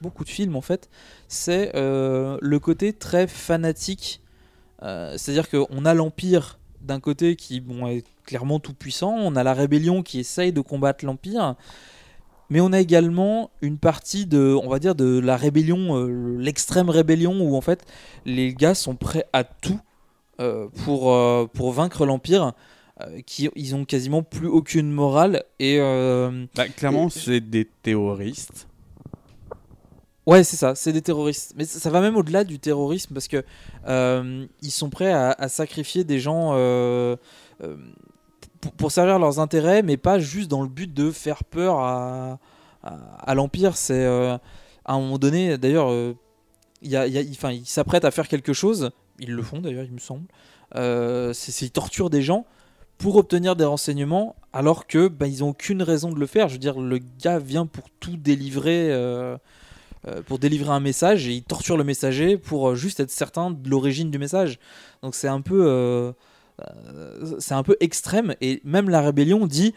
beaucoup 0.00 0.24
de 0.24 0.28
films 0.30 0.56
en 0.56 0.60
fait. 0.60 0.88
C'est 1.28 1.70
le 1.74 2.56
côté 2.58 2.92
très 2.92 3.26
fanatique. 3.26 4.20
C'est-à-dire 4.82 5.48
qu'on 5.48 5.84
a 5.84 5.94
l'Empire 5.94 6.58
d'un 6.80 7.00
côté 7.00 7.36
qui 7.36 7.60
bon, 7.60 7.86
est 7.88 8.04
clairement 8.24 8.60
tout 8.60 8.74
puissant, 8.74 9.12
on 9.18 9.34
a 9.36 9.42
la 9.42 9.52
rébellion 9.54 10.02
qui 10.02 10.20
essaye 10.20 10.52
de 10.52 10.60
combattre 10.60 11.04
l'Empire. 11.04 11.56
Mais 12.50 12.60
on 12.60 12.72
a 12.72 12.80
également 12.80 13.50
une 13.60 13.78
partie 13.78 14.24
de, 14.26 14.58
on 14.62 14.68
va 14.68 14.78
dire, 14.78 14.94
de 14.94 15.18
la 15.18 15.36
rébellion, 15.36 15.96
euh, 15.96 16.36
l'extrême 16.38 16.88
rébellion, 16.88 17.38
où 17.40 17.56
en 17.56 17.60
fait 17.60 17.84
les 18.24 18.54
gars 18.54 18.74
sont 18.74 18.96
prêts 18.96 19.26
à 19.32 19.44
tout 19.44 19.80
euh, 20.40 20.68
pour, 20.84 21.12
euh, 21.12 21.46
pour 21.52 21.72
vaincre 21.72 22.06
l'Empire, 22.06 22.52
qui 23.26 23.48
ils 23.54 23.76
ont 23.76 23.84
quasiment 23.84 24.22
plus 24.24 24.48
aucune 24.48 24.90
morale 24.90 25.44
et 25.60 25.78
Bah, 26.56 26.68
clairement, 26.68 27.08
c'est 27.10 27.40
des 27.40 27.64
terroristes. 27.64 28.66
ouais 30.26 30.42
c'est 30.42 30.56
ça, 30.56 30.74
c'est 30.74 30.92
des 30.92 31.02
terroristes. 31.02 31.54
Mais 31.56 31.64
ça, 31.64 31.78
ça 31.78 31.90
va 31.90 32.00
même 32.00 32.16
au-delà 32.16 32.42
du 32.42 32.58
terrorisme 32.58 33.14
parce 33.14 33.28
que 33.28 33.44
ils 33.86 34.70
sont 34.70 34.90
prêts 34.90 35.12
à, 35.12 35.30
à 35.30 35.48
sacrifier 35.48 36.02
des 36.02 36.18
gens 36.18 36.54
pour, 38.76 38.92
servir 38.92 39.18
leurs 39.18 39.40
intérêts, 39.40 39.82
mais 39.82 39.96
pas 39.96 40.18
juste 40.18 40.50
dans 40.50 40.62
le 40.62 40.68
but 40.68 40.92
de 40.92 41.10
faire 41.10 41.44
peur 41.44 41.78
à, 41.80 42.38
l'Empire. 43.34 43.76
C'est 43.76 44.04
euh, 44.04 44.36
à 44.84 44.94
un 44.94 45.00
moment 45.00 45.18
donné, 45.18 45.58
d'ailleurs, 45.58 45.90
euh, 45.90 46.14
y 46.82 46.96
à 46.96 48.10
faire 48.10 48.28
quelque 48.28 48.52
chose. 48.52 48.90
Ils 49.18 49.32
le 49.32 49.42
font 49.42 49.60
d'ailleurs, 49.60 49.84
il 49.84 49.92
me 49.92 49.98
semble. 49.98 50.26
Euh, 50.76 51.32
c'est 51.32 51.66
ils 51.66 51.70
torturent 51.70 52.10
des 52.10 52.22
gens 52.22 52.46
pour 52.98 53.16
obtenir 53.16 53.54
des 53.56 53.64
renseignements, 53.64 54.34
alors 54.52 54.86
que 54.86 55.08
bah, 55.08 55.28
ils 55.28 55.44
ont 55.44 55.50
aucune 55.50 55.82
raison 55.82 56.10
de 56.10 56.18
le 56.18 56.26
faire. 56.26 56.48
Je 56.48 56.54
veux 56.54 56.58
dire, 56.58 56.80
le 56.80 56.98
gars 56.98 57.38
vient 57.38 57.66
pour 57.66 57.90
tout 58.00 58.16
délivrer, 58.16 58.90
euh, 58.90 59.36
euh, 60.06 60.22
pour 60.22 60.38
délivrer 60.38 60.70
un 60.70 60.80
message, 60.80 61.28
et 61.28 61.34
il 61.34 61.42
torture 61.44 61.76
le 61.76 61.84
messager 61.84 62.36
pour 62.36 62.74
juste 62.74 63.00
être 63.00 63.10
certain 63.10 63.50
de 63.52 63.70
l'origine 63.70 64.10
du 64.10 64.18
message. 64.18 64.58
Donc 65.02 65.14
c'est 65.14 65.28
un 65.28 65.40
peu, 65.40 66.12
c'est 67.38 67.54
un 67.54 67.62
peu 67.62 67.76
extrême. 67.80 68.34
Et 68.40 68.60
même 68.64 68.88
la 68.88 69.00
rébellion 69.00 69.46
dit 69.46 69.74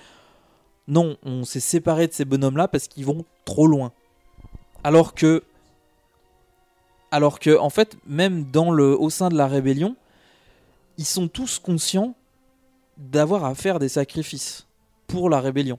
non, 0.88 1.18
on 1.24 1.44
s'est 1.44 1.60
séparé 1.60 2.08
de 2.08 2.14
ces 2.14 2.26
bonhommes-là 2.26 2.68
parce 2.68 2.88
qu'ils 2.88 3.06
vont 3.06 3.26
trop 3.46 3.68
loin. 3.68 3.92
Alors 4.84 5.14
que 5.14 5.44
alors 7.12 7.40
que, 7.40 7.58
en 7.58 7.70
fait, 7.70 7.98
même 8.08 8.46
dans 8.46 8.72
le, 8.72 8.98
au 8.98 9.10
sein 9.10 9.28
de 9.28 9.36
la 9.36 9.48
rébellion, 9.48 9.98
ils 10.98 11.06
sont 11.06 11.28
tous 11.28 11.60
conscients 11.60 12.16
d'avoir 12.98 13.44
à 13.44 13.54
faire 13.54 13.80
des 13.80 13.90
sacrifices 13.90 14.66
pour 15.08 15.30
la 15.30 15.42
rébellion. 15.42 15.78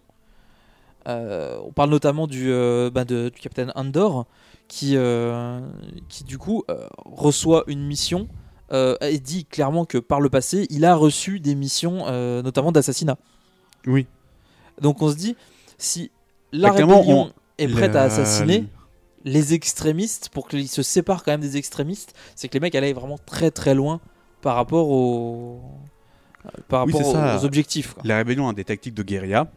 Euh, 1.09 1.59
on 1.65 1.73
parle 1.73 1.91
notamment 1.91 2.27
du, 2.27 2.53
euh, 2.53 2.91
bah, 2.91 3.05
capitaine 3.05 3.73
Andor, 3.75 4.27
qui, 4.69 4.97
euh, 4.97 5.61
qui 6.09 6.23
du 6.25 6.39
coup 6.39 6.65
euh, 6.71 6.87
reçoit 6.99 7.65
une 7.67 7.85
mission 7.85 8.29
euh, 8.29 8.42
et 8.73 9.19
dit 9.19 9.45
clairement 9.45 9.85
que 9.85 9.99
par 9.99 10.21
le 10.21 10.29
passé, 10.31 10.67
il 10.71 10.85
a 10.85 10.95
reçu 10.95 11.41
des 11.41 11.55
missions, 11.55 12.05
euh, 12.07 12.43
notamment 12.43 12.73
d'assassinat. 12.73 13.19
Oui. 13.87 14.07
Donc 14.81 15.03
on 15.03 15.11
se 15.11 15.17
dit, 15.17 15.37
si 15.79 16.11
la 16.53 16.69
Bah, 16.71 16.75
rébellion 16.77 17.27
on- 17.29 17.33
est 17.59 17.69
prête 17.69 17.95
à 17.97 18.03
assassiner, 18.03 18.65
les 19.25 19.55
extrémistes, 19.55 20.31
pour 20.31 20.49
qu'ils 20.49 20.69
se 20.69 20.83
séparent 20.83 21.23
quand 21.23 21.33
même 21.33 21.41
des 21.41 21.57
extrémistes, 21.57 22.15
c'est 22.35 22.49
que 22.49 22.55
les 22.55 22.61
mecs 22.61 22.75
allaient 22.75 22.93
vraiment 22.93 23.19
très 23.19 23.51
très 23.51 23.75
loin 23.75 24.01
par 24.41 24.57
rapport 24.57 24.89
aux, 24.89 25.61
par 26.69 26.87
Oui, 26.87 26.93
rapport 26.93 27.13
ça. 27.13 27.39
aux 27.39 27.45
objectifs. 27.45 27.95
quoi. 27.95 28.03
La 28.05 28.17
rébellion 28.17 28.49
a 28.49 28.53
des 28.53 28.65
tactiques 28.65 28.95
de 28.95 29.03
guérilla, 29.05 29.51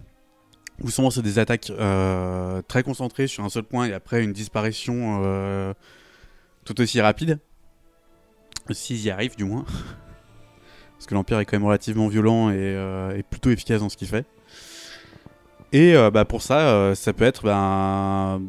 où 0.83 0.89
souvent 0.91 1.09
c'est 1.09 1.21
des 1.23 1.39
attaques 1.39 1.71
euh, 1.71 2.61
très 2.67 2.83
concentrées 2.83 3.27
sur 3.27 3.43
un 3.43 3.49
seul 3.49 3.63
point 3.63 3.85
et 3.87 3.93
après 3.93 4.23
une 4.23 4.33
disparition 4.33 5.21
euh, 5.23 5.73
tout 6.65 6.79
aussi 6.81 6.99
rapide. 7.01 7.39
S'ils 8.71 9.03
y 9.03 9.09
arrivent, 9.09 9.35
du 9.35 9.43
moins. 9.45 9.65
Parce 10.97 11.05
que 11.07 11.13
l'Empire 11.13 11.39
est 11.39 11.45
quand 11.45 11.57
même 11.57 11.65
relativement 11.65 12.07
violent 12.07 12.49
et, 12.49 12.55
euh, 12.57 13.17
et 13.17 13.23
plutôt 13.23 13.49
efficace 13.49 13.81
dans 13.81 13.89
ce 13.89 13.97
qu'il 13.97 14.07
fait. 14.07 14.25
Et 15.73 15.95
euh, 15.95 16.09
bah, 16.09 16.25
pour 16.25 16.41
ça, 16.41 16.69
euh, 16.69 16.95
ça 16.95 17.13
peut 17.13 17.25
être 17.25 17.43
ben, 17.43 18.41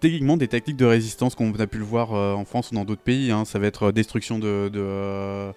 techniquement 0.00 0.36
des 0.36 0.48
tactiques 0.48 0.76
de 0.76 0.84
résistance 0.84 1.34
qu'on 1.34 1.52
a 1.52 1.66
pu 1.66 1.78
le 1.78 1.84
voir 1.84 2.12
en 2.12 2.44
France 2.44 2.70
ou 2.70 2.74
dans 2.74 2.84
d'autres 2.84 3.02
pays. 3.02 3.30
hein. 3.32 3.44
Ça 3.44 3.58
va 3.58 3.66
être 3.66 3.90
destruction 3.92 4.38
de, 4.38 4.70
de, 4.72 5.52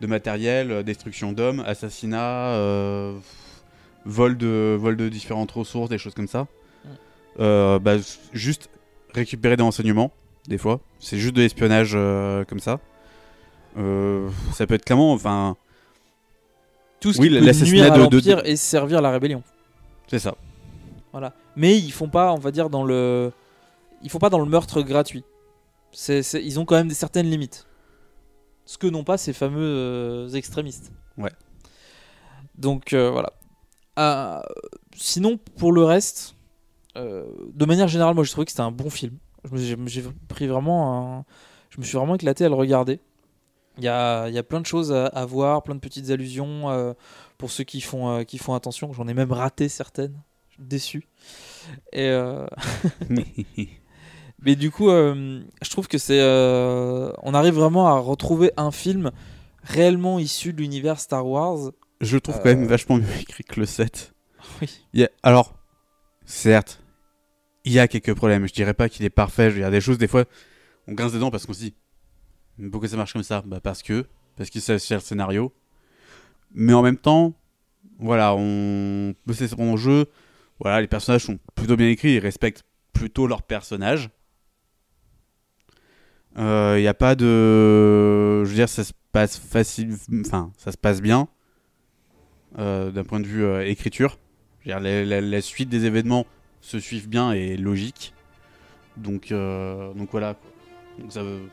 de 0.00 0.06
matériel, 0.06 0.82
destruction 0.82 1.32
d'hommes, 1.32 1.62
assassinat, 1.66 2.58
vol, 4.06 4.36
de, 4.38 4.76
vol 4.78 4.96
de 4.96 5.08
différentes 5.08 5.50
ressources, 5.52 5.90
des 5.90 5.98
choses 5.98 6.14
comme 6.14 6.28
ça. 6.28 6.42
Mm. 6.42 6.88
Euh, 7.40 7.78
bah, 7.78 7.96
juste 8.32 8.70
récupérer 9.12 9.56
des 9.56 9.62
renseignements, 9.62 10.12
des 10.48 10.58
fois. 10.58 10.80
C'est 11.00 11.18
juste 11.18 11.34
de 11.34 11.42
l'espionnage 11.42 11.92
euh, 11.94 12.44
comme 12.44 12.60
ça. 12.60 12.80
Euh, 13.76 14.28
ça 14.52 14.66
peut 14.66 14.74
être 14.74 14.84
clairement, 14.84 15.12
enfin, 15.12 15.56
Tout 17.00 17.12
ce 17.12 17.20
Oui, 17.20 17.28
qui 17.28 17.34
peut 17.34 17.64
nuire 17.70 17.92
à 17.92 17.98
de- 17.98 18.06
de- 18.06 18.16
l'Empire 18.16 18.40
et 18.46 18.56
servir 18.56 19.02
la 19.02 19.10
rébellion. 19.10 19.42
c'est 20.08 20.18
ça. 20.18 20.34
Voilà. 21.12 21.32
Mais 21.56 21.76
ils 21.78 21.92
font 21.92 22.08
pas, 22.08 22.32
on 22.32 22.38
va 22.38 22.50
dire, 22.50 22.70
dans 22.70 22.84
le. 22.84 23.32
Ils 24.02 24.10
font 24.10 24.18
pas 24.18 24.30
dans 24.30 24.38
le 24.38 24.46
meurtre 24.46 24.82
gratuit. 24.82 25.24
Ils 26.08 26.58
ont 26.60 26.64
quand 26.64 26.74
même 26.76 26.88
des 26.88 26.94
certaines 26.94 27.28
limites. 27.30 27.66
Ce 28.64 28.76
que 28.78 28.86
n'ont 28.86 29.04
pas 29.04 29.16
ces 29.16 29.32
fameux 29.32 29.60
euh, 29.60 30.28
extrémistes. 30.30 30.90
Ouais. 31.16 31.30
Donc 32.58 32.92
euh, 32.92 33.10
voilà. 33.10 33.32
Euh, 33.98 34.40
sinon, 34.94 35.38
pour 35.58 35.72
le 35.72 35.84
reste, 35.84 36.34
euh, 36.96 37.24
de 37.54 37.64
manière 37.64 37.88
générale, 37.88 38.14
moi 38.14 38.24
j'ai 38.24 38.30
trouvé 38.32 38.44
que 38.46 38.50
c'était 38.50 38.62
un 38.62 38.72
bon 38.72 38.90
film. 38.90 39.16
J'ai, 39.54 39.76
j'ai 39.86 40.04
pris 40.28 40.46
vraiment 40.48 41.18
un- 41.18 41.24
Je 41.70 41.78
me 41.80 41.84
suis 41.84 41.96
vraiment 41.96 42.14
éclaté 42.16 42.44
à 42.44 42.48
le 42.48 42.54
regarder. 42.54 43.00
Il 43.78 43.84
y 43.84 43.88
a, 43.88 44.28
il 44.28 44.34
y 44.34 44.38
a 44.38 44.42
plein 44.42 44.60
de 44.60 44.66
choses 44.66 44.92
à, 44.92 45.06
à 45.06 45.24
voir, 45.26 45.62
plein 45.62 45.74
de 45.74 45.80
petites 45.80 46.10
allusions 46.10 46.70
euh, 46.70 46.94
pour 47.38 47.50
ceux 47.50 47.64
qui 47.64 47.80
font, 47.80 48.08
euh, 48.18 48.22
qui 48.24 48.38
font 48.38 48.54
attention. 48.54 48.92
J'en 48.92 49.06
ai 49.08 49.14
même 49.14 49.32
raté 49.32 49.68
certaines. 49.68 50.18
Déçu. 50.58 51.06
Et 51.92 52.08
euh, 52.08 52.46
mais 54.42 54.54
du 54.56 54.70
coup, 54.70 54.90
euh, 54.90 55.42
je 55.62 55.70
trouve 55.70 55.88
que 55.88 55.98
c'est. 55.98 56.20
on 56.22 57.34
arrive 57.34 57.54
vraiment 57.54 57.88
à 57.88 57.98
retrouver 57.98 58.52
un 58.56 58.70
film 58.70 59.10
réellement 59.62 60.18
issu 60.18 60.52
de 60.52 60.58
l'univers 60.62 61.00
Star 61.00 61.26
Wars. 61.26 61.72
Je 62.00 62.14
le 62.14 62.20
trouve 62.20 62.36
quand 62.36 62.44
même 62.46 62.66
vachement 62.66 62.96
mieux 62.96 63.20
écrit 63.20 63.44
que 63.44 63.60
le 63.60 63.66
7. 63.66 64.12
Oui. 64.62 64.68
Il 64.94 65.00
y 65.00 65.04
a- 65.04 65.10
alors, 65.24 65.54
certes, 66.24 66.80
il 67.64 67.72
y 67.72 67.80
a 67.80 67.88
quelques 67.88 68.14
problèmes. 68.14 68.46
Je 68.46 68.52
dirais 68.52 68.74
pas 68.74 68.88
qu'il 68.88 69.04
est 69.04 69.10
parfait. 69.10 69.50
Je 69.50 69.56
veux 69.56 69.60
dire, 69.62 69.70
des 69.72 69.80
choses, 69.80 69.98
des 69.98 70.06
fois, 70.06 70.24
on 70.86 70.92
grince 70.92 71.12
des 71.12 71.18
dents 71.18 71.32
parce 71.32 71.46
qu'on 71.46 71.52
se 71.52 71.58
dit 71.58 71.74
pourquoi 72.70 72.88
ça 72.88 72.96
marche 72.96 73.12
comme 73.12 73.22
ça? 73.22 73.42
Bah, 73.46 73.60
parce 73.60 73.82
que, 73.82 74.06
parce 74.36 74.50
qu'il 74.50 74.60
sait 74.60 74.78
faire 74.78 74.98
le 74.98 75.02
scénario. 75.02 75.52
Mais 76.54 76.72
en 76.72 76.82
même 76.82 76.96
temps, 76.96 77.34
voilà, 77.98 78.34
on 78.36 79.14
peut 79.26 79.34
se 79.34 79.44
prendre 79.54 79.72
en 79.72 79.76
jeu. 79.76 80.06
Voilà, 80.60 80.80
les 80.80 80.86
personnages 80.88 81.24
sont 81.24 81.38
plutôt 81.54 81.76
bien 81.76 81.88
écrits. 81.88 82.14
Ils 82.14 82.18
respectent 82.18 82.64
plutôt 82.92 83.26
leurs 83.26 83.42
personnages. 83.42 84.10
Il 86.36 86.42
n'y 86.80 86.86
a 86.88 86.94
pas 86.94 87.14
de. 87.14 88.44
Je 88.44 88.48
veux 88.48 88.54
dire, 88.54 88.68
ça 88.68 88.84
se 88.84 88.92
passe 89.12 89.38
facile. 89.38 89.96
Enfin, 90.26 90.52
ça 90.58 90.72
se 90.72 90.76
passe 90.76 91.00
bien. 91.00 91.28
euh, 92.58 92.90
d'un 92.90 93.04
point 93.04 93.20
de 93.20 93.26
vue 93.26 93.44
euh, 93.44 93.66
écriture. 93.66 94.18
Je 94.64 94.72
veux 94.72 94.80
dire, 94.80 95.20
la, 95.20 95.40
suite 95.40 95.68
des 95.68 95.84
événements 95.84 96.26
se 96.60 96.78
suivent 96.78 97.08
bien 97.08 97.32
et 97.34 97.52
est 97.54 97.56
logique. 97.56 98.14
Donc, 98.96 99.30
euh, 99.32 99.92
donc 99.94 100.08
voilà. 100.10 100.36
Donc 100.98 101.12
ça 101.12 101.22
veut- 101.22 101.48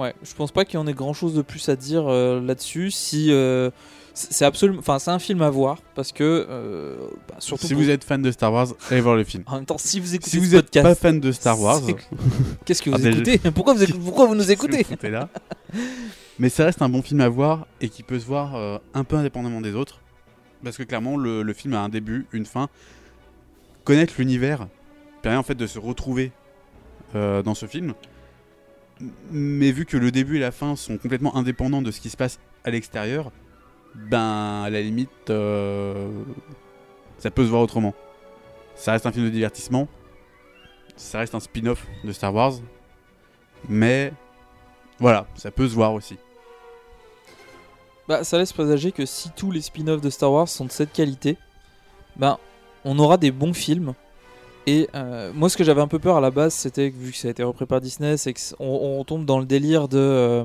Ouais, 0.00 0.14
je 0.22 0.34
pense 0.34 0.50
pas 0.52 0.64
qu'il 0.64 0.74
y 0.74 0.82
en 0.82 0.86
ait 0.86 0.92
grand 0.94 1.12
chose 1.12 1.34
de 1.34 1.42
plus 1.42 1.68
à 1.68 1.76
dire 1.76 2.04
euh, 2.08 2.40
là-dessus. 2.40 2.90
Si 2.90 3.30
euh, 3.30 3.70
c'est 4.14 4.44
absolument, 4.44 4.78
enfin 4.80 4.98
c'est 4.98 5.10
un 5.10 5.18
film 5.18 5.42
à 5.42 5.50
voir 5.50 5.78
parce 5.94 6.12
que 6.12 6.46
euh, 6.48 6.96
bah, 7.28 7.36
surtout 7.38 7.66
si 7.66 7.74
pour- 7.74 7.82
vous 7.82 7.90
êtes 7.90 8.02
fan 8.04 8.22
de 8.22 8.30
Star 8.30 8.52
Wars, 8.52 8.68
allez 8.90 9.00
voir 9.00 9.14
le 9.16 9.24
film. 9.24 9.44
en 9.46 9.56
même 9.56 9.66
temps 9.66 9.78
si 9.78 10.00
vous 10.00 10.14
écoutez 10.14 10.30
Si 10.30 10.38
vous 10.38 10.54
n'êtes 10.56 10.70
pas 10.82 10.94
fan 10.94 11.20
de 11.20 11.32
Star 11.32 11.60
Wars, 11.60 11.80
qu'est-ce 12.64 12.82
que 12.82 12.90
vous 12.90 13.06
Ah, 13.06 13.08
écoutez? 13.10 13.38
Pourquoi 13.54 13.74
vous 13.74 13.82
écoutez 13.82 13.98
Pourquoi 14.04 14.26
vous 14.26 14.34
nous 14.34 14.50
écoutez? 14.50 14.84
vous 14.88 15.08
là. 15.08 15.28
Mais 16.38 16.48
ça 16.48 16.64
reste 16.64 16.80
un 16.82 16.88
bon 16.88 17.02
film 17.02 17.20
à 17.20 17.28
voir 17.28 17.66
et 17.80 17.88
qui 17.88 18.02
peut 18.02 18.18
se 18.18 18.24
voir 18.26 18.80
un 18.94 19.04
peu 19.04 19.16
indépendamment 19.16 19.60
des 19.60 19.74
autres. 19.74 20.00
Parce 20.64 20.76
que 20.78 20.82
clairement, 20.82 21.16
le, 21.16 21.42
le 21.42 21.52
film 21.52 21.74
a 21.74 21.80
un 21.80 21.88
début, 21.90 22.26
une 22.32 22.46
fin. 22.46 22.68
Connaître 23.84 24.14
l'univers 24.18 24.66
permet 25.22 25.36
en 25.38 25.42
fait 25.42 25.54
de 25.54 25.66
se 25.66 25.78
retrouver 25.78 26.32
dans 27.14 27.54
ce 27.54 27.66
film. 27.66 27.92
Mais 29.30 29.72
vu 29.72 29.86
que 29.86 29.96
le 29.96 30.10
début 30.10 30.36
et 30.36 30.40
la 30.40 30.52
fin 30.52 30.76
sont 30.76 30.98
complètement 30.98 31.36
indépendants 31.36 31.82
de 31.82 31.90
ce 31.90 32.00
qui 32.00 32.10
se 32.10 32.16
passe 32.16 32.38
à 32.64 32.70
l'extérieur, 32.70 33.32
ben 33.94 34.62
à 34.64 34.70
la 34.70 34.80
limite, 34.82 35.30
euh, 35.30 36.10
ça 37.18 37.30
peut 37.30 37.44
se 37.44 37.48
voir 37.48 37.62
autrement. 37.62 37.94
Ça 38.74 38.92
reste 38.92 39.06
un 39.06 39.12
film 39.12 39.24
de 39.24 39.30
divertissement. 39.30 39.88
Ça 40.96 41.18
reste 41.18 41.34
un 41.34 41.40
spin-off 41.40 41.86
de 42.04 42.12
Star 42.12 42.34
Wars. 42.34 42.54
Mais 43.68 44.12
voilà, 44.98 45.26
ça 45.34 45.50
peut 45.50 45.68
se 45.68 45.74
voir 45.74 45.94
aussi. 45.94 46.16
Bah, 48.08 48.24
ça 48.24 48.38
laisse 48.38 48.52
présager 48.52 48.92
que 48.92 49.06
si 49.06 49.30
tous 49.30 49.50
les 49.50 49.60
spin-offs 49.60 50.00
de 50.00 50.10
Star 50.10 50.32
Wars 50.32 50.48
sont 50.48 50.64
de 50.64 50.72
cette 50.72 50.92
qualité, 50.92 51.38
ben, 52.16 52.38
on 52.84 52.98
aura 52.98 53.16
des 53.16 53.30
bons 53.30 53.54
films. 53.54 53.94
Et 54.66 54.88
euh, 54.94 55.32
moi, 55.34 55.48
ce 55.48 55.56
que 55.56 55.64
j'avais 55.64 55.80
un 55.80 55.88
peu 55.88 55.98
peur 55.98 56.16
à 56.16 56.20
la 56.20 56.30
base, 56.30 56.54
c'était 56.54 56.90
que 56.90 56.96
vu 56.96 57.12
que 57.12 57.16
ça 57.16 57.28
a 57.28 57.30
été 57.30 57.42
repris 57.42 57.66
par 57.66 57.80
Disney, 57.80 58.16
c'est 58.16 58.34
qu'on 58.34 58.66
on 58.98 59.04
tombe 59.04 59.24
dans 59.24 59.38
le 59.38 59.46
délire 59.46 59.88
de. 59.88 59.98
euh, 59.98 60.44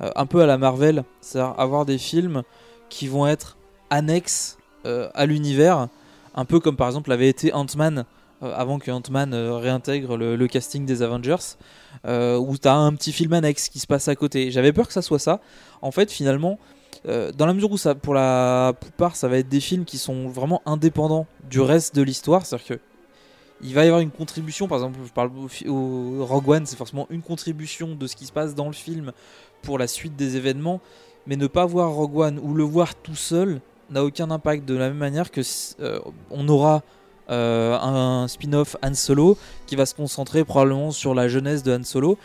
euh, 0.00 0.10
un 0.14 0.26
peu 0.26 0.42
à 0.42 0.46
la 0.46 0.58
Marvel, 0.58 1.04
c'est-à-dire 1.20 1.58
avoir 1.58 1.84
des 1.84 1.98
films 1.98 2.42
qui 2.88 3.08
vont 3.08 3.26
être 3.26 3.56
annexes 3.90 4.56
à 4.84 5.26
l'univers, 5.26 5.88
un 6.34 6.44
peu 6.46 6.60
comme 6.60 6.76
par 6.76 6.86
exemple 6.86 7.10
l'avait 7.10 7.28
été 7.28 7.52
Ant-Man, 7.52 8.06
avant 8.40 8.78
que 8.78 8.90
Ant-Man 8.90 9.34
réintègre 9.34 10.16
le, 10.16 10.46
casting 10.46 10.86
des 10.86 11.02
Avengers, 11.02 11.56
où 12.06 12.56
tu 12.56 12.68
as 12.68 12.74
un 12.74 12.94
petit 12.94 13.12
film 13.12 13.34
annexe 13.34 13.68
qui 13.68 13.80
se 13.80 13.86
passe 13.86 14.08
à 14.08 14.14
côté. 14.14 14.50
J'avais 14.50 14.72
peur 14.72 14.86
que 14.86 14.94
ça 14.94 15.02
soit 15.02 15.18
ça. 15.18 15.40
En 15.82 15.90
fait, 15.90 16.10
finalement, 16.10 16.58
dans 17.04 17.44
la 17.44 17.52
mesure 17.52 17.72
où 17.72 17.94
pour 18.00 18.14
la 18.14 18.72
plupart, 18.80 19.14
ça 19.14 19.28
va 19.28 19.36
être 19.36 19.48
des 19.48 19.60
films 19.60 19.84
qui 19.84 19.98
sont 19.98 20.28
vraiment 20.28 20.62
indépendants 20.64 21.26
du 21.50 21.60
reste 21.60 21.94
de 21.94 22.00
l'histoire, 22.00 22.46
c'est-à-dire 22.46 22.78
que 22.78 22.80
il 23.62 23.74
va 23.74 23.84
y 23.84 23.86
avoir 23.86 24.00
une 24.00 24.10
contribution, 24.10 24.68
par 24.68 24.78
exemple, 24.78 24.98
je 25.04 25.12
parle 25.12 25.30
au, 25.66 26.24
Rogue 26.24 26.48
One, 26.48 26.66
c'est 26.66 26.76
forcément 26.76 27.06
une 27.10 27.22
contribution 27.22 27.94
de 27.94 28.06
ce 28.06 28.16
qui 28.16 28.26
se 28.26 28.32
passe 28.32 28.54
dans 28.54 28.66
le 28.66 28.72
film 28.72 29.12
pour 29.62 29.78
la 29.78 29.86
suite 29.86 30.16
des 30.16 30.36
événements, 30.36 30.80
mais 31.26 31.36
ne 31.36 31.46
pas 31.46 31.66
voir 31.66 31.90
Rogue 31.90 32.18
One 32.18 32.38
ou 32.38 32.54
le 32.54 32.62
voir 32.62 32.94
tout 32.94 33.16
seul 33.16 33.60
n'a 33.90 34.04
aucun 34.04 34.30
impact 34.30 34.64
de 34.64 34.74
la 34.74 34.88
même 34.88 34.98
manière 34.98 35.30
que 35.30 35.40
euh, 35.80 35.98
on 36.30 36.48
aura 36.48 36.82
euh, 37.30 37.76
un 37.78 38.28
spin-off 38.28 38.76
Han 38.82 38.94
Solo 38.94 39.36
qui 39.66 39.76
va 39.76 39.86
se 39.86 39.94
concentrer 39.94 40.44
probablement 40.44 40.90
sur 40.90 41.14
la 41.14 41.28
jeunesse 41.28 41.62
de 41.62 41.76
Han 41.76 41.84
Solo. 41.84 42.18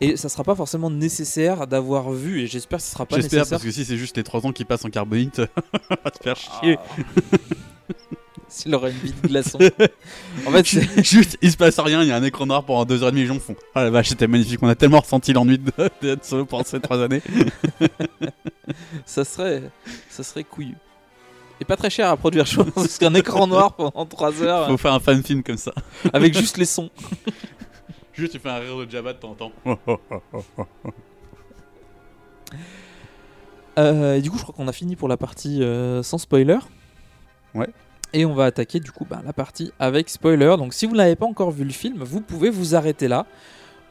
Et 0.00 0.16
ça 0.16 0.28
sera 0.28 0.42
pas 0.42 0.56
forcément 0.56 0.90
nécessaire 0.90 1.68
d'avoir 1.68 2.10
vu, 2.10 2.40
et 2.40 2.48
j'espère 2.48 2.78
que 2.78 2.84
ce 2.84 2.90
sera 2.90 3.06
pas 3.06 3.14
J'espère, 3.16 3.40
nécessaire. 3.40 3.58
parce 3.58 3.64
que 3.64 3.70
si 3.70 3.84
c'est 3.84 3.96
juste 3.96 4.16
les 4.16 4.24
3 4.24 4.44
ans 4.44 4.52
qui 4.52 4.64
passent 4.64 4.84
en 4.84 4.90
carbonite, 4.90 5.38
va 6.04 6.10
te 6.10 6.22
faire 6.22 6.36
chier. 6.36 6.78
S'il 8.50 8.74
aurait 8.74 8.90
une 8.90 8.98
vie 8.98 9.12
de 9.12 9.28
glaçon. 9.28 9.58
en 10.46 10.50
fait, 10.50 10.66
c'est. 10.66 11.04
Juste, 11.04 11.36
il 11.42 11.50
se 11.50 11.56
passe 11.56 11.78
rien, 11.78 12.02
il 12.02 12.08
y 12.08 12.12
a 12.12 12.16
un 12.16 12.22
écran 12.22 12.46
noir 12.46 12.64
pendant 12.64 12.84
2h30, 12.84 13.14
les 13.14 13.26
gens 13.26 13.38
font 13.38 13.56
Ah 13.74 13.84
la 13.84 13.90
vache, 13.90 14.08
c'était 14.08 14.26
magnifique, 14.26 14.58
on 14.62 14.68
a 14.68 14.74
tellement 14.74 15.00
ressenti 15.00 15.32
l'ennui 15.32 15.58
de, 15.58 15.72
Han 16.14 16.16
Solo 16.22 16.46
pendant 16.46 16.64
ces 16.64 16.80
3 16.80 17.02
années. 17.02 17.22
ça 19.04 19.24
serait, 19.24 19.62
ça 20.08 20.22
serait 20.22 20.44
couillu. 20.44 20.74
Et 21.60 21.64
pas 21.64 21.76
très 21.76 21.90
cher 21.90 22.08
à 22.08 22.16
produire, 22.16 22.46
je 22.46 22.56
pense, 22.56 22.72
parce 22.72 22.98
qu'un 22.98 23.14
écran 23.14 23.46
noir 23.46 23.74
pendant 23.74 24.06
3 24.06 24.42
heures 24.42 24.68
Faut 24.68 24.76
faire 24.76 24.94
un 24.94 25.00
fan 25.00 25.22
film 25.22 25.42
comme 25.42 25.56
ça. 25.56 25.72
avec 26.12 26.36
juste 26.36 26.56
les 26.56 26.64
sons. 26.64 26.90
Juste, 28.12 28.32
tu 28.32 28.38
fais 28.38 28.48
un 28.48 28.58
rire 28.58 28.76
de 28.78 28.90
Jabba 28.90 29.12
de 29.12 29.18
temps 29.18 29.30
en 29.30 29.34
temps. 29.34 29.52
Euh, 33.78 34.16
et 34.16 34.20
du 34.20 34.30
coup, 34.30 34.36
je 34.38 34.42
crois 34.42 34.54
qu'on 34.54 34.66
a 34.66 34.72
fini 34.72 34.96
pour 34.96 35.08
la 35.08 35.16
partie 35.16 35.62
euh, 35.62 36.02
sans 36.02 36.18
spoiler. 36.18 36.58
Ouais. 37.54 37.68
Et 38.12 38.24
on 38.24 38.34
va 38.34 38.46
attaquer 38.46 38.80
du 38.80 38.90
coup 38.90 39.06
bah, 39.08 39.20
la 39.24 39.32
partie 39.32 39.72
avec 39.78 40.08
spoiler. 40.08 40.56
Donc, 40.56 40.72
si 40.72 40.86
vous 40.86 40.96
n'avez 40.96 41.16
pas 41.16 41.26
encore 41.26 41.50
vu 41.50 41.64
le 41.64 41.72
film, 41.72 42.02
vous 42.02 42.20
pouvez 42.20 42.50
vous 42.50 42.74
arrêter 42.74 43.08
là. 43.08 43.26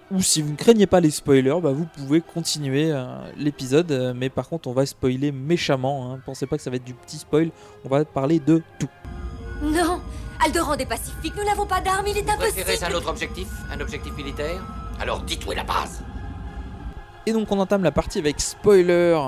Ou 0.09 0.21
si 0.21 0.41
vous 0.41 0.51
ne 0.51 0.55
craignez 0.55 0.87
pas 0.87 1.01
les 1.01 1.11
spoilers, 1.11 1.59
bah, 1.61 1.71
vous 1.71 1.85
pouvez 1.85 2.21
continuer 2.21 2.91
euh, 2.91 3.05
l'épisode. 3.37 3.91
Euh, 3.91 4.13
mais 4.15 4.29
par 4.29 4.47
contre, 4.47 4.69
on 4.69 4.73
va 4.73 4.85
spoiler 4.85 5.31
méchamment. 5.31 6.13
Hein. 6.13 6.19
Pensez 6.25 6.47
pas 6.47 6.55
que 6.55 6.63
ça 6.63 6.69
va 6.69 6.77
être 6.77 6.85
du 6.85 6.93
petit 6.93 7.17
spoil. 7.17 7.51
On 7.83 7.89
va 7.89 8.05
parler 8.05 8.39
de 8.39 8.61
tout. 8.79 8.89
Non 9.61 9.99
Alderan 10.43 10.75
est 10.75 10.85
pacifique, 10.85 11.33
nous 11.35 11.43
n'avons 11.43 11.65
pas 11.65 11.81
d'armes, 11.81 12.05
il 12.05 12.15
est 12.15 12.23
Préférez 12.23 12.73
un 12.73 12.75
impossible 12.75 12.95
autre 12.95 13.09
objectif? 13.09 13.47
Un 13.71 13.79
objectif 13.81 14.15
militaire? 14.15 14.61
Alors 14.99 15.23
dites 15.23 15.43
où 15.47 15.51
est 15.51 15.55
la 15.55 15.63
base 15.63 16.03
Et 17.25 17.33
donc, 17.33 17.51
on 17.51 17.59
entame 17.59 17.83
la 17.83 17.91
partie 17.91 18.19
avec 18.19 18.39
spoiler. 18.39 19.19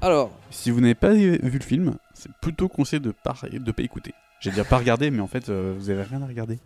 Alors, 0.00 0.32
Si 0.50 0.72
vous 0.72 0.80
n'avez 0.80 0.96
pas 0.96 1.12
vu 1.12 1.38
le 1.40 1.60
film, 1.60 1.94
c'est 2.22 2.32
plutôt 2.40 2.68
conseillé 2.68 3.00
de 3.00 3.10
pas, 3.12 3.34
de 3.52 3.72
pas 3.72 3.82
écouter. 3.82 4.12
J'ai 4.40 4.50
déjà 4.50 4.64
pas 4.64 4.78
regardé, 4.78 5.10
mais 5.10 5.20
en 5.20 5.26
fait, 5.26 5.48
euh, 5.48 5.74
vous 5.78 5.90
avez 5.90 6.02
rien 6.02 6.22
à 6.22 6.26
regarder. 6.26 6.58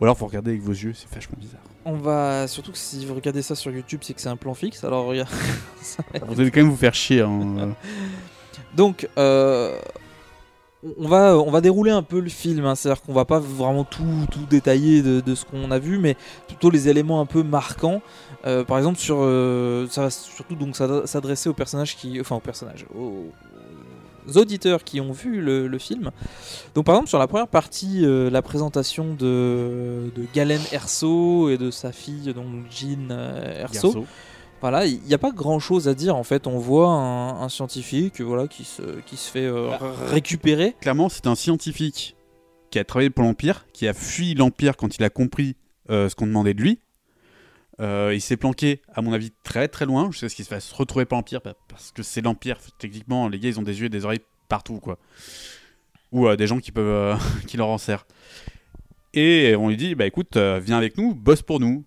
Ou 0.00 0.04
alors, 0.04 0.16
faut 0.16 0.26
regarder 0.26 0.52
avec 0.52 0.62
vos 0.62 0.72
yeux, 0.72 0.92
c'est 0.94 1.12
vachement 1.12 1.36
bizarre. 1.40 1.60
on 1.84 1.94
va. 1.96 2.46
Surtout 2.46 2.70
que 2.72 2.78
si 2.78 3.04
vous 3.04 3.14
regardez 3.14 3.42
ça 3.42 3.54
sur 3.56 3.70
YouTube, 3.72 4.00
c'est 4.02 4.14
que 4.14 4.20
c'est 4.20 4.28
un 4.28 4.36
plan 4.36 4.54
fixe. 4.54 4.84
Alors, 4.84 5.06
regarde. 5.06 5.28
Vous 6.28 6.40
allez 6.40 6.50
quand 6.52 6.60
même 6.60 6.70
vous 6.70 6.76
faire 6.76 6.94
chier. 6.94 7.20
hein, 7.20 7.56
euh. 7.58 7.66
Donc, 8.76 9.08
euh, 9.18 9.76
on, 10.98 11.08
va, 11.08 11.36
on 11.36 11.50
va 11.50 11.60
dérouler 11.60 11.90
un 11.90 12.04
peu 12.04 12.20
le 12.20 12.28
film. 12.28 12.64
hein. 12.64 12.76
C'est-à-dire 12.76 13.02
qu'on 13.02 13.12
va 13.12 13.24
pas 13.24 13.40
vraiment 13.40 13.82
tout, 13.84 14.26
tout 14.30 14.46
détailler 14.48 15.02
de, 15.02 15.20
de 15.20 15.34
ce 15.34 15.44
qu'on 15.44 15.70
a 15.72 15.78
vu, 15.80 15.98
mais 15.98 16.16
plutôt 16.46 16.70
les 16.70 16.88
éléments 16.88 17.20
un 17.20 17.26
peu 17.26 17.42
marquants. 17.42 18.00
Euh, 18.46 18.62
par 18.64 18.78
exemple, 18.78 18.98
sur, 18.98 19.16
euh, 19.20 19.88
ça 19.90 20.02
va 20.02 20.10
surtout 20.10 20.54
donc 20.54 20.76
s'ad- 20.76 21.06
s'adresser 21.06 21.48
aux 21.48 21.54
personnages 21.54 21.96
qui, 21.96 22.20
enfin 22.20 22.36
aux 22.36 22.40
personnages, 22.40 22.86
aux 22.96 23.32
auditeurs 24.36 24.84
qui 24.84 25.00
ont 25.00 25.12
vu 25.12 25.40
le, 25.40 25.66
le 25.68 25.78
film. 25.78 26.10
Donc, 26.74 26.86
par 26.86 26.94
exemple, 26.96 27.08
sur 27.08 27.18
la 27.18 27.26
première 27.26 27.48
partie, 27.48 28.04
euh, 28.04 28.30
la 28.30 28.42
présentation 28.42 29.14
de, 29.14 30.10
de 30.14 30.24
Galen 30.34 30.60
Erso 30.72 31.48
et 31.50 31.58
de 31.58 31.70
sa 31.70 31.92
fille, 31.92 32.32
donc 32.34 32.46
Jean 32.70 33.08
euh, 33.10 33.62
Erso. 33.62 34.04
Voilà, 34.60 34.86
il 34.86 35.00
n'y 35.02 35.14
a 35.14 35.18
pas 35.18 35.30
grand 35.30 35.60
chose 35.60 35.86
à 35.86 35.94
dire 35.94 36.16
en 36.16 36.24
fait. 36.24 36.48
On 36.48 36.58
voit 36.58 36.88
un, 36.88 37.42
un 37.42 37.48
scientifique 37.48 38.20
voilà, 38.20 38.48
qui, 38.48 38.64
se, 38.64 38.82
qui 39.06 39.16
se 39.16 39.30
fait 39.30 39.46
euh, 39.46 39.70
Bah. 39.70 39.92
récupérer. 40.08 40.74
Clairement, 40.80 41.08
c'est 41.08 41.28
un 41.28 41.36
scientifique 41.36 42.16
qui 42.70 42.78
a 42.80 42.84
travaillé 42.84 43.08
pour 43.10 43.22
l'Empire, 43.24 43.66
qui 43.72 43.86
a 43.86 43.92
fui 43.94 44.34
l'Empire 44.34 44.76
quand 44.76 44.96
il 44.96 45.04
a 45.04 45.10
compris 45.10 45.54
euh, 45.90 46.08
ce 46.08 46.16
qu'on 46.16 46.26
demandait 46.26 46.54
de 46.54 46.60
lui. 46.60 46.80
Euh, 47.80 48.12
il 48.14 48.20
s'est 48.20 48.36
planqué, 48.36 48.82
à 48.92 49.02
mon 49.02 49.12
avis, 49.12 49.30
très 49.44 49.68
très 49.68 49.86
loin. 49.86 50.10
Je 50.10 50.18
sais 50.18 50.28
ce 50.28 50.34
qu'il 50.34 50.44
se 50.44 50.50
va 50.50 50.60
se 50.60 50.74
retrouver 50.74 51.04
par 51.04 51.18
l'Empire, 51.18 51.40
bah, 51.44 51.54
parce 51.68 51.92
que 51.92 52.02
c'est 52.02 52.20
l'Empire. 52.20 52.58
Techniquement, 52.78 53.28
les 53.28 53.38
gars, 53.38 53.48
ils 53.48 53.58
ont 53.58 53.62
des 53.62 53.80
yeux 53.80 53.86
et 53.86 53.90
des 53.90 54.04
oreilles 54.04 54.20
partout, 54.48 54.80
quoi. 54.80 54.98
Ou 56.10 56.26
euh, 56.26 56.36
des 56.36 56.46
gens 56.46 56.58
qui 56.58 56.72
peuvent, 56.72 56.86
euh, 56.86 57.16
qui 57.46 57.56
leur 57.56 57.68
en 57.68 57.78
servent. 57.78 58.06
Et 59.14 59.54
on 59.56 59.68
lui 59.68 59.76
dit, 59.76 59.94
bah 59.94 60.06
écoute, 60.06 60.36
viens 60.36 60.76
avec 60.76 60.98
nous, 60.98 61.14
bosse 61.14 61.42
pour 61.42 61.60
nous. 61.60 61.84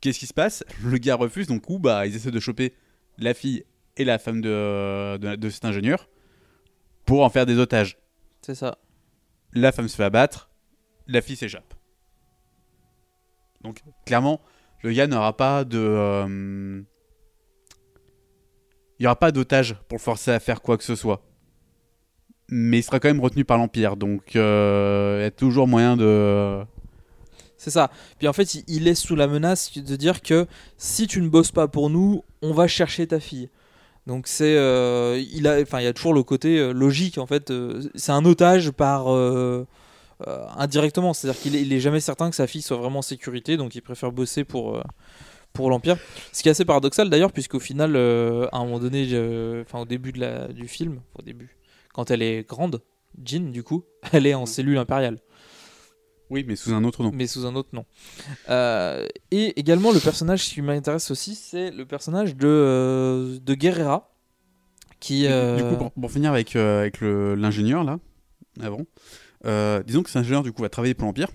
Qu'est-ce 0.00 0.18
qui 0.18 0.26
se 0.26 0.34
passe? 0.34 0.64
Le 0.82 0.96
gars 0.98 1.16
refuse, 1.16 1.48
donc 1.48 1.62
coup, 1.62 1.78
bah 1.78 2.06
ils 2.06 2.16
essaient 2.16 2.30
de 2.30 2.40
choper 2.40 2.74
la 3.18 3.34
fille 3.34 3.64
et 3.96 4.04
la 4.04 4.18
femme 4.18 4.40
de, 4.40 5.18
de, 5.18 5.36
de 5.36 5.50
cet 5.50 5.64
ingénieur 5.64 6.08
pour 7.04 7.24
en 7.24 7.30
faire 7.30 7.46
des 7.46 7.58
otages. 7.58 7.98
C'est 8.42 8.54
ça. 8.54 8.78
La 9.52 9.72
femme 9.72 9.88
se 9.88 9.96
fait 9.96 10.04
abattre, 10.04 10.50
la 11.06 11.20
fille 11.20 11.36
s'échappe. 11.36 11.74
Donc 13.62 13.82
clairement, 14.06 14.40
le 14.82 14.92
gars 14.92 15.06
n'aura 15.06 15.36
pas 15.36 15.64
de... 15.64 15.78
euh, 15.78 16.82
Il 18.98 19.02
n'y 19.02 19.06
aura 19.06 19.16
pas 19.16 19.32
d'otage 19.32 19.76
pour 19.88 19.98
le 19.98 20.02
forcer 20.02 20.30
à 20.30 20.40
faire 20.40 20.62
quoi 20.62 20.76
que 20.76 20.84
ce 20.84 20.94
soit. 20.94 21.22
Mais 22.50 22.78
il 22.78 22.82
sera 22.82 22.98
quand 23.00 23.08
même 23.08 23.20
retenu 23.20 23.44
par 23.44 23.58
l'Empire, 23.58 23.96
donc 23.96 24.34
euh, 24.36 25.18
il 25.20 25.22
y 25.24 25.26
a 25.26 25.30
toujours 25.30 25.68
moyen 25.68 25.96
de... 25.96 26.62
C'est 27.58 27.70
ça. 27.70 27.90
Puis 28.18 28.28
en 28.28 28.32
fait, 28.32 28.54
il, 28.68 28.84
laisse 28.84 29.00
sous 29.00 29.16
la 29.16 29.26
menace 29.26 29.76
de 29.76 29.96
dire 29.96 30.22
que 30.22 30.46
si 30.76 31.08
tu 31.08 31.20
ne 31.20 31.28
bosses 31.28 31.50
pas 31.50 31.66
pour 31.66 31.90
nous, 31.90 32.22
on 32.40 32.52
va 32.52 32.68
chercher 32.68 33.08
ta 33.08 33.18
fille. 33.18 33.50
Donc 34.06 34.28
c'est, 34.28 34.56
euh, 34.56 35.20
il 35.32 35.48
a, 35.48 35.60
enfin, 35.60 35.80
il 35.80 35.84
y 35.84 35.88
a 35.88 35.92
toujours 35.92 36.14
le 36.14 36.22
côté 36.22 36.72
logique 36.72 37.18
en 37.18 37.26
fait. 37.26 37.52
c'est 37.96 38.12
un 38.12 38.24
otage 38.24 38.70
par 38.70 39.08
euh, 40.26 40.46
indirectement, 40.56 41.14
c'est-à-dire 41.14 41.40
qu'il 41.40 41.54
est, 41.54 41.62
il 41.62 41.72
est 41.72 41.80
jamais 41.80 42.00
certain 42.00 42.28
que 42.28 42.34
sa 42.34 42.48
fille 42.48 42.62
soit 42.62 42.76
vraiment 42.76 42.98
en 42.98 43.02
sécurité, 43.02 43.56
donc 43.56 43.74
il 43.76 43.82
préfère 43.82 44.10
bosser 44.10 44.42
pour 44.42 44.76
euh, 44.76 44.82
pour 45.52 45.70
l'empire. 45.70 45.96
Ce 46.32 46.42
qui 46.42 46.48
est 46.48 46.50
assez 46.50 46.64
paradoxal 46.64 47.08
d'ailleurs, 47.08 47.32
puisqu'au 47.32 47.60
final, 47.60 47.94
euh, 47.94 48.48
à 48.50 48.58
un 48.58 48.64
moment 48.64 48.80
donné, 48.80 49.04
enfin 49.62 49.80
au 49.80 49.84
début 49.84 50.12
de 50.12 50.20
la, 50.20 50.48
du 50.48 50.66
film, 50.66 51.00
au 51.16 51.22
début, 51.22 51.56
quand 51.94 52.10
elle 52.10 52.22
est 52.22 52.48
grande, 52.48 52.82
Jean 53.24 53.50
du 53.50 53.62
coup, 53.62 53.84
elle 54.12 54.26
est 54.26 54.34
en 54.34 54.46
cellule 54.46 54.78
impériale. 54.78 55.18
Oui, 56.30 56.44
mais 56.46 56.56
sous 56.56 56.74
un 56.74 56.84
autre 56.84 57.02
nom. 57.02 57.10
mais 57.14 57.26
sous 57.26 57.46
un 57.46 57.54
autre 57.54 57.70
nom. 57.72 57.86
Euh, 58.50 59.06
et 59.30 59.58
également, 59.58 59.92
le 59.92 60.00
personnage 60.00 60.44
qui 60.50 60.60
m'intéresse 60.60 61.10
aussi, 61.10 61.34
c'est 61.34 61.70
le 61.70 61.86
personnage 61.86 62.36
de, 62.36 62.46
euh, 62.46 63.38
de 63.40 63.54
Guerrera. 63.54 64.12
Qui, 65.00 65.28
Du 65.28 65.62
coup, 65.62 65.76
pour, 65.76 65.92
pour 65.92 66.10
finir 66.10 66.32
avec, 66.32 66.56
avec 66.56 67.00
l'ingénieur, 67.00 67.84
là, 67.84 68.00
avant, 68.60 68.80
euh, 69.44 69.82
disons 69.82 70.02
que 70.02 70.10
cet 70.10 70.18
ingénieur, 70.18 70.42
du 70.42 70.52
coup, 70.52 70.62
va 70.62 70.68
travailler 70.68 70.94
pour 70.94 71.06
l'Empire. 71.06 71.28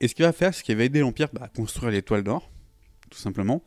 Et 0.00 0.08
ce 0.08 0.14
qu'il 0.14 0.24
va 0.24 0.32
faire, 0.32 0.54
c'est 0.54 0.62
qu'il 0.62 0.76
va 0.76 0.84
aider 0.84 1.00
l'Empire 1.00 1.28
bah, 1.32 1.42
à 1.44 1.48
construire 1.48 1.90
l'étoile 1.90 2.22
d'or, 2.22 2.50
tout 3.10 3.18
simplement. 3.18 3.62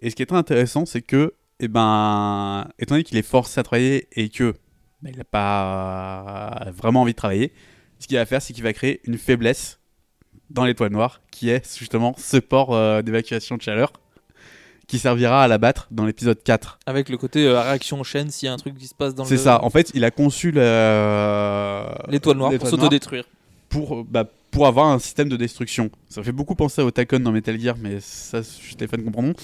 Et 0.00 0.10
ce 0.10 0.16
qui 0.16 0.22
est 0.22 0.26
très 0.26 0.36
intéressant, 0.36 0.86
c'est 0.86 1.02
que, 1.02 1.34
eh 1.58 1.68
ben, 1.68 2.68
étant 2.78 2.94
donné 2.94 3.04
qu'il 3.04 3.16
est 3.16 3.22
forcé 3.22 3.60
à 3.60 3.62
travailler 3.62 4.08
et 4.12 4.28
que 4.28 4.54
bah, 5.02 5.10
il 5.10 5.16
n'a 5.16 5.24
pas 5.24 6.70
vraiment 6.74 7.02
envie 7.02 7.12
de 7.12 7.16
travailler, 7.16 7.52
ce 7.98 8.06
qu'il 8.06 8.16
va 8.16 8.26
faire, 8.26 8.42
c'est 8.42 8.52
qu'il 8.52 8.64
va 8.64 8.72
créer 8.72 9.00
une 9.04 9.18
faiblesse 9.18 9.78
dans 10.48 10.64
l'étoile 10.64 10.90
noire, 10.90 11.22
qui 11.30 11.48
est 11.50 11.78
justement 11.78 12.14
ce 12.18 12.38
port 12.38 12.74
euh, 12.74 13.02
d'évacuation 13.02 13.56
de 13.56 13.62
chaleur, 13.62 13.92
qui 14.90 14.98
servira 14.98 15.44
à 15.44 15.48
l'abattre 15.48 15.86
dans 15.92 16.04
l'épisode 16.04 16.42
4. 16.42 16.80
Avec 16.84 17.08
le 17.08 17.16
côté 17.16 17.46
euh, 17.46 17.60
réaction 17.60 18.00
en 18.00 18.02
chaîne, 18.02 18.28
s'il 18.30 18.46
y 18.46 18.48
a 18.48 18.52
un 18.52 18.56
truc 18.56 18.76
qui 18.76 18.88
se 18.88 18.94
passe 18.94 19.14
dans 19.14 19.22
le. 19.22 19.28
C'est 19.28 19.36
ça. 19.36 19.62
En 19.62 19.70
fait, 19.70 19.92
il 19.94 20.04
a 20.04 20.10
conçu 20.10 20.50
la- 20.50 21.96
L'étoile 22.08 22.36
noire 22.36 22.52
pour 22.58 22.66
s'autodétruire. 22.66 23.24
pour, 23.68 24.04
bah, 24.04 24.24
pour 24.50 24.66
avoir 24.66 24.88
un 24.88 24.98
système 24.98 25.28
de 25.28 25.36
destruction. 25.36 25.90
Ça 26.08 26.24
fait 26.24 26.32
beaucoup 26.32 26.56
penser 26.56 26.82
au 26.82 26.90
Tacon 26.90 27.20
dans 27.20 27.30
Metal 27.30 27.58
Gear, 27.58 27.76
mais 27.80 27.98
ça, 28.00 28.42
fans 28.42 29.02
comprendront. 29.04 29.34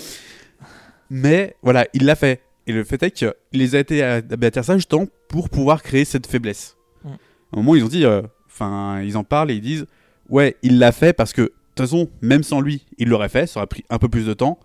Mais 1.11 1.55
voilà, 1.63 1.87
il 1.95 2.05
l'a 2.05 2.17
fait. 2.17 2.43
Et 2.67 2.73
le 2.73 2.83
fait 2.83 3.01
est 3.05 3.13
qu'il 3.13 3.33
les 3.53 3.77
a 3.77 3.79
été 3.79 4.21
bâtir 4.37 4.65
ça 4.65 4.75
justement 4.75 5.07
pour 5.29 5.49
pouvoir 5.49 5.85
créer 5.85 6.05
cette 6.05 6.27
faiblesse. 6.27 6.77
Mm. 7.05 7.09
À 7.09 7.13
un 7.13 7.57
moment, 7.59 7.77
ils 7.77 7.85
ont 7.85 7.89
dit, 7.89 8.05
euh, 8.05 8.23
enfin, 8.49 9.01
ils 9.03 9.17
en 9.17 9.23
parlent 9.23 9.53
et 9.53 9.55
ils 9.55 9.61
disent, 9.61 9.87
ouais, 10.29 10.57
il 10.63 10.81
l'a 10.81 10.91
fait 10.91 11.13
parce 11.13 11.33
que, 11.33 11.43
de 11.43 11.53
toute 11.77 11.87
façon, 11.87 12.11
même 12.21 12.43
sans 12.43 12.61
lui, 12.61 12.85
il 12.99 13.09
l'aurait 13.09 13.29
fait, 13.29 13.47
ça 13.47 13.61
aurait 13.61 13.69
pris 13.69 13.85
un 13.91 13.99
peu 13.99 14.09
plus 14.09 14.27
de 14.27 14.35
temps, 14.35 14.59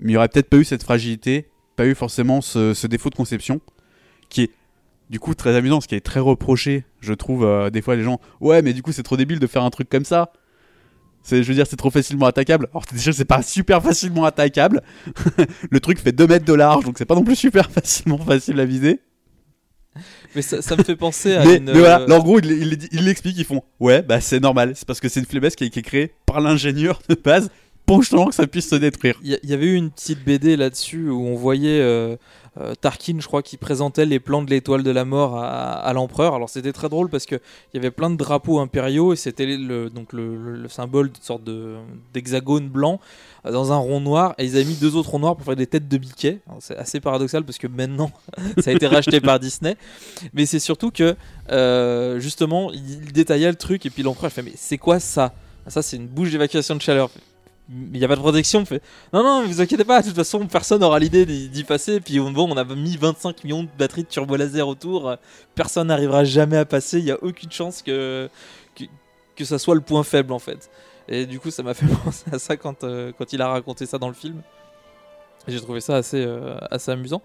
mais 0.00 0.06
il 0.10 0.14
n'y 0.14 0.16
aurait 0.16 0.28
peut-être 0.28 0.48
pas 0.48 0.56
eu 0.58 0.64
cette 0.64 0.82
fragilité, 0.82 1.48
pas 1.76 1.86
eu 1.86 1.94
forcément 1.94 2.40
ce, 2.40 2.74
ce 2.74 2.86
défaut 2.86 3.10
de 3.10 3.14
conception, 3.14 3.60
qui 4.28 4.42
est 4.42 4.50
du 5.10 5.18
coup 5.20 5.34
très 5.34 5.54
amusant, 5.56 5.80
ce 5.80 5.88
qui 5.88 5.94
est 5.94 6.00
très 6.00 6.20
reproché, 6.20 6.84
je 7.00 7.12
trouve, 7.12 7.44
euh, 7.44 7.70
des 7.70 7.82
fois 7.82 7.96
les 7.96 8.02
gens, 8.02 8.20
ouais, 8.40 8.62
mais 8.62 8.72
du 8.72 8.82
coup 8.82 8.92
c'est 8.92 9.02
trop 9.02 9.16
débile 9.16 9.38
de 9.40 9.46
faire 9.46 9.62
un 9.64 9.70
truc 9.70 9.88
comme 9.88 10.04
ça. 10.04 10.32
C'est, 11.22 11.42
je 11.42 11.48
veux 11.48 11.54
dire, 11.54 11.66
c'est 11.66 11.76
trop 11.76 11.90
facilement 11.90 12.24
attaquable. 12.26 12.68
Alors 12.72 12.84
déjà, 12.92 13.12
c'est 13.12 13.26
pas 13.26 13.42
super 13.42 13.82
facilement 13.82 14.24
attaquable. 14.24 14.80
le 15.70 15.80
truc 15.80 15.98
fait 15.98 16.12
2 16.12 16.26
mètres 16.26 16.46
de 16.46 16.54
large, 16.54 16.84
donc 16.84 16.96
c'est 16.96 17.04
pas 17.04 17.14
non 17.14 17.24
plus 17.24 17.36
super 17.36 17.70
facilement 17.70 18.16
facile 18.18 18.58
à 18.58 18.64
viser. 18.64 19.00
Mais 20.36 20.42
ça, 20.42 20.62
ça 20.62 20.76
me 20.76 20.82
fait 20.84 20.96
penser 20.96 21.34
à 21.34 21.44
Mais, 21.44 21.56
une. 21.56 21.64
mais 21.64 21.72
voilà, 21.80 22.00
euh, 22.00 22.10
en 22.16 22.20
gros, 22.20 22.38
il 22.38 22.50
il- 22.50 22.88
il 22.92 23.04
l'explique, 23.04 23.36
ils 23.36 23.44
font 23.44 23.62
Ouais, 23.80 24.00
bah 24.02 24.20
c'est 24.20 24.38
normal, 24.40 24.72
c'est 24.76 24.86
parce 24.86 25.00
que 25.00 25.08
c'est 25.08 25.20
une 25.20 25.26
faiblesse 25.26 25.56
qui 25.56 25.64
a 25.64 25.66
été 25.66 25.82
créée 25.82 26.14
par 26.24 26.40
l'ingénieur 26.40 27.02
de 27.08 27.16
base 27.16 27.50
justement 27.98 28.26
que 28.26 28.34
ça 28.34 28.46
puisse 28.46 28.68
se 28.68 28.76
détruire. 28.76 29.18
Il 29.22 29.38
y, 29.42 29.52
avait 29.52 29.66
eu 29.66 29.74
une 29.74 29.90
petite 29.90 30.24
BD 30.24 30.56
là-dessus 30.56 31.08
où 31.10 31.26
on 31.26 31.34
voyait 31.34 31.80
euh, 31.80 32.16
euh, 32.60 32.74
Tarkin, 32.74 33.16
je 33.18 33.26
crois, 33.26 33.42
qui 33.42 33.56
présentait 33.56 34.06
les 34.06 34.20
plans 34.20 34.42
de 34.42 34.50
l'étoile 34.50 34.82
de 34.82 34.90
la 34.90 35.04
mort 35.04 35.36
à, 35.38 35.92
l'empereur. 35.92 36.34
Alors 36.34 36.48
c'était 36.48 36.72
très 36.72 36.88
drôle 36.88 37.08
parce 37.08 37.26
que 37.26 37.34
il 37.34 37.76
y 37.76 37.78
avait 37.78 37.90
plein 37.90 38.10
de 38.10 38.16
drapeaux 38.16 38.60
impériaux 38.60 39.12
et 39.12 39.16
c'était 39.16 39.46
le, 39.46 39.90
donc 39.90 40.12
le, 40.12 40.36
le- 40.36 40.56
le 40.56 40.68
symbole 40.68 41.10
d'une 41.10 41.22
sorte 41.22 41.42
d'hexagone 42.14 42.68
blanc 42.68 43.00
euh, 43.46 43.50
dans 43.52 43.72
un 43.72 43.76
rond 43.76 44.00
noir 44.00 44.34
et 44.38 44.44
ils 44.44 44.56
avaient 44.56 44.64
mis 44.64 44.76
deux 44.76 44.94
autres 44.96 45.10
ronds 45.10 45.20
noirs 45.20 45.36
pour 45.36 45.44
faire 45.44 45.56
des 45.56 45.66
têtes 45.66 45.88
de 45.88 45.98
Mickey. 45.98 46.40
C'est 46.60 46.76
assez 46.76 47.00
paradoxal 47.00 47.44
parce 47.44 47.58
que 47.58 47.66
maintenant 47.66 48.10
ça 48.58 48.70
a 48.70 48.72
été 48.72 48.86
racheté 48.86 49.20
par 49.20 49.40
Disney, 49.40 49.76
mais 50.32 50.46
c'est 50.46 50.60
surtout 50.60 50.90
que 50.90 51.16
justement 52.20 52.70
il, 52.72 53.04
il 53.04 53.12
détaillait 53.12 53.50
le 53.50 53.56
truc 53.56 53.86
et 53.86 53.90
puis 53.90 54.02
l'empereur 54.02 54.30
il 54.30 54.34
fait 54.34 54.42
mais 54.42 54.52
c'est 54.56 54.78
quoi 54.78 55.00
ça? 55.00 55.32
Ça 55.66 55.82
c'est 55.82 55.96
une 55.96 56.06
bouche 56.06 56.30
d'évacuation 56.30 56.74
de 56.74 56.82
chaleur. 56.82 57.10
Il 57.72 57.98
n'y 57.98 58.04
a 58.04 58.08
pas 58.08 58.16
de 58.16 58.20
protection. 58.20 58.60
on 58.60 58.64
Fait, 58.64 58.82
non, 59.12 59.22
non, 59.22 59.46
vous 59.46 59.60
inquiétez 59.60 59.84
pas, 59.84 60.00
de 60.02 60.06
toute 60.08 60.16
façon, 60.16 60.44
personne 60.46 60.80
n'aura 60.80 60.98
l'idée 60.98 61.24
d'y 61.24 61.62
passer. 61.64 62.00
Puis, 62.00 62.18
on- 62.18 62.32
bon, 62.32 62.50
on 62.50 62.56
a 62.56 62.64
mis 62.64 62.96
25 62.96 63.44
millions 63.44 63.62
de 63.62 63.68
batteries 63.78 64.02
de 64.02 64.08
turbo 64.08 64.34
laser 64.36 64.66
autour. 64.66 65.16
Personne 65.54 65.86
n'arrivera 65.86 66.24
jamais 66.24 66.56
à 66.56 66.64
passer. 66.64 66.98
Il 66.98 67.04
n'y 67.04 67.12
a 67.12 67.22
aucune 67.22 67.52
chance 67.52 67.82
que, 67.82 68.28
que, 68.74 68.84
que 69.36 69.44
ça 69.44 69.58
soit 69.58 69.76
le 69.76 69.80
point 69.82 70.02
faible, 70.02 70.32
en 70.32 70.40
fait. 70.40 70.68
Et 71.08 71.26
du 71.26 71.38
coup, 71.38 71.50
ça 71.52 71.62
m'a 71.62 71.74
fait 71.74 71.86
penser 71.86 72.24
à 72.32 72.38
ça 72.40 72.56
quand, 72.56 72.82
euh, 72.82 73.12
quand 73.16 73.32
il 73.32 73.40
a 73.40 73.48
raconté 73.48 73.86
ça 73.86 73.98
dans 73.98 74.08
le 74.08 74.14
film. 74.14 74.42
J'ai 75.48 75.60
trouvé 75.60 75.80
ça 75.80 75.96
assez, 75.96 76.22
euh, 76.24 76.56
assez 76.70 76.90
amusant. 76.90 77.22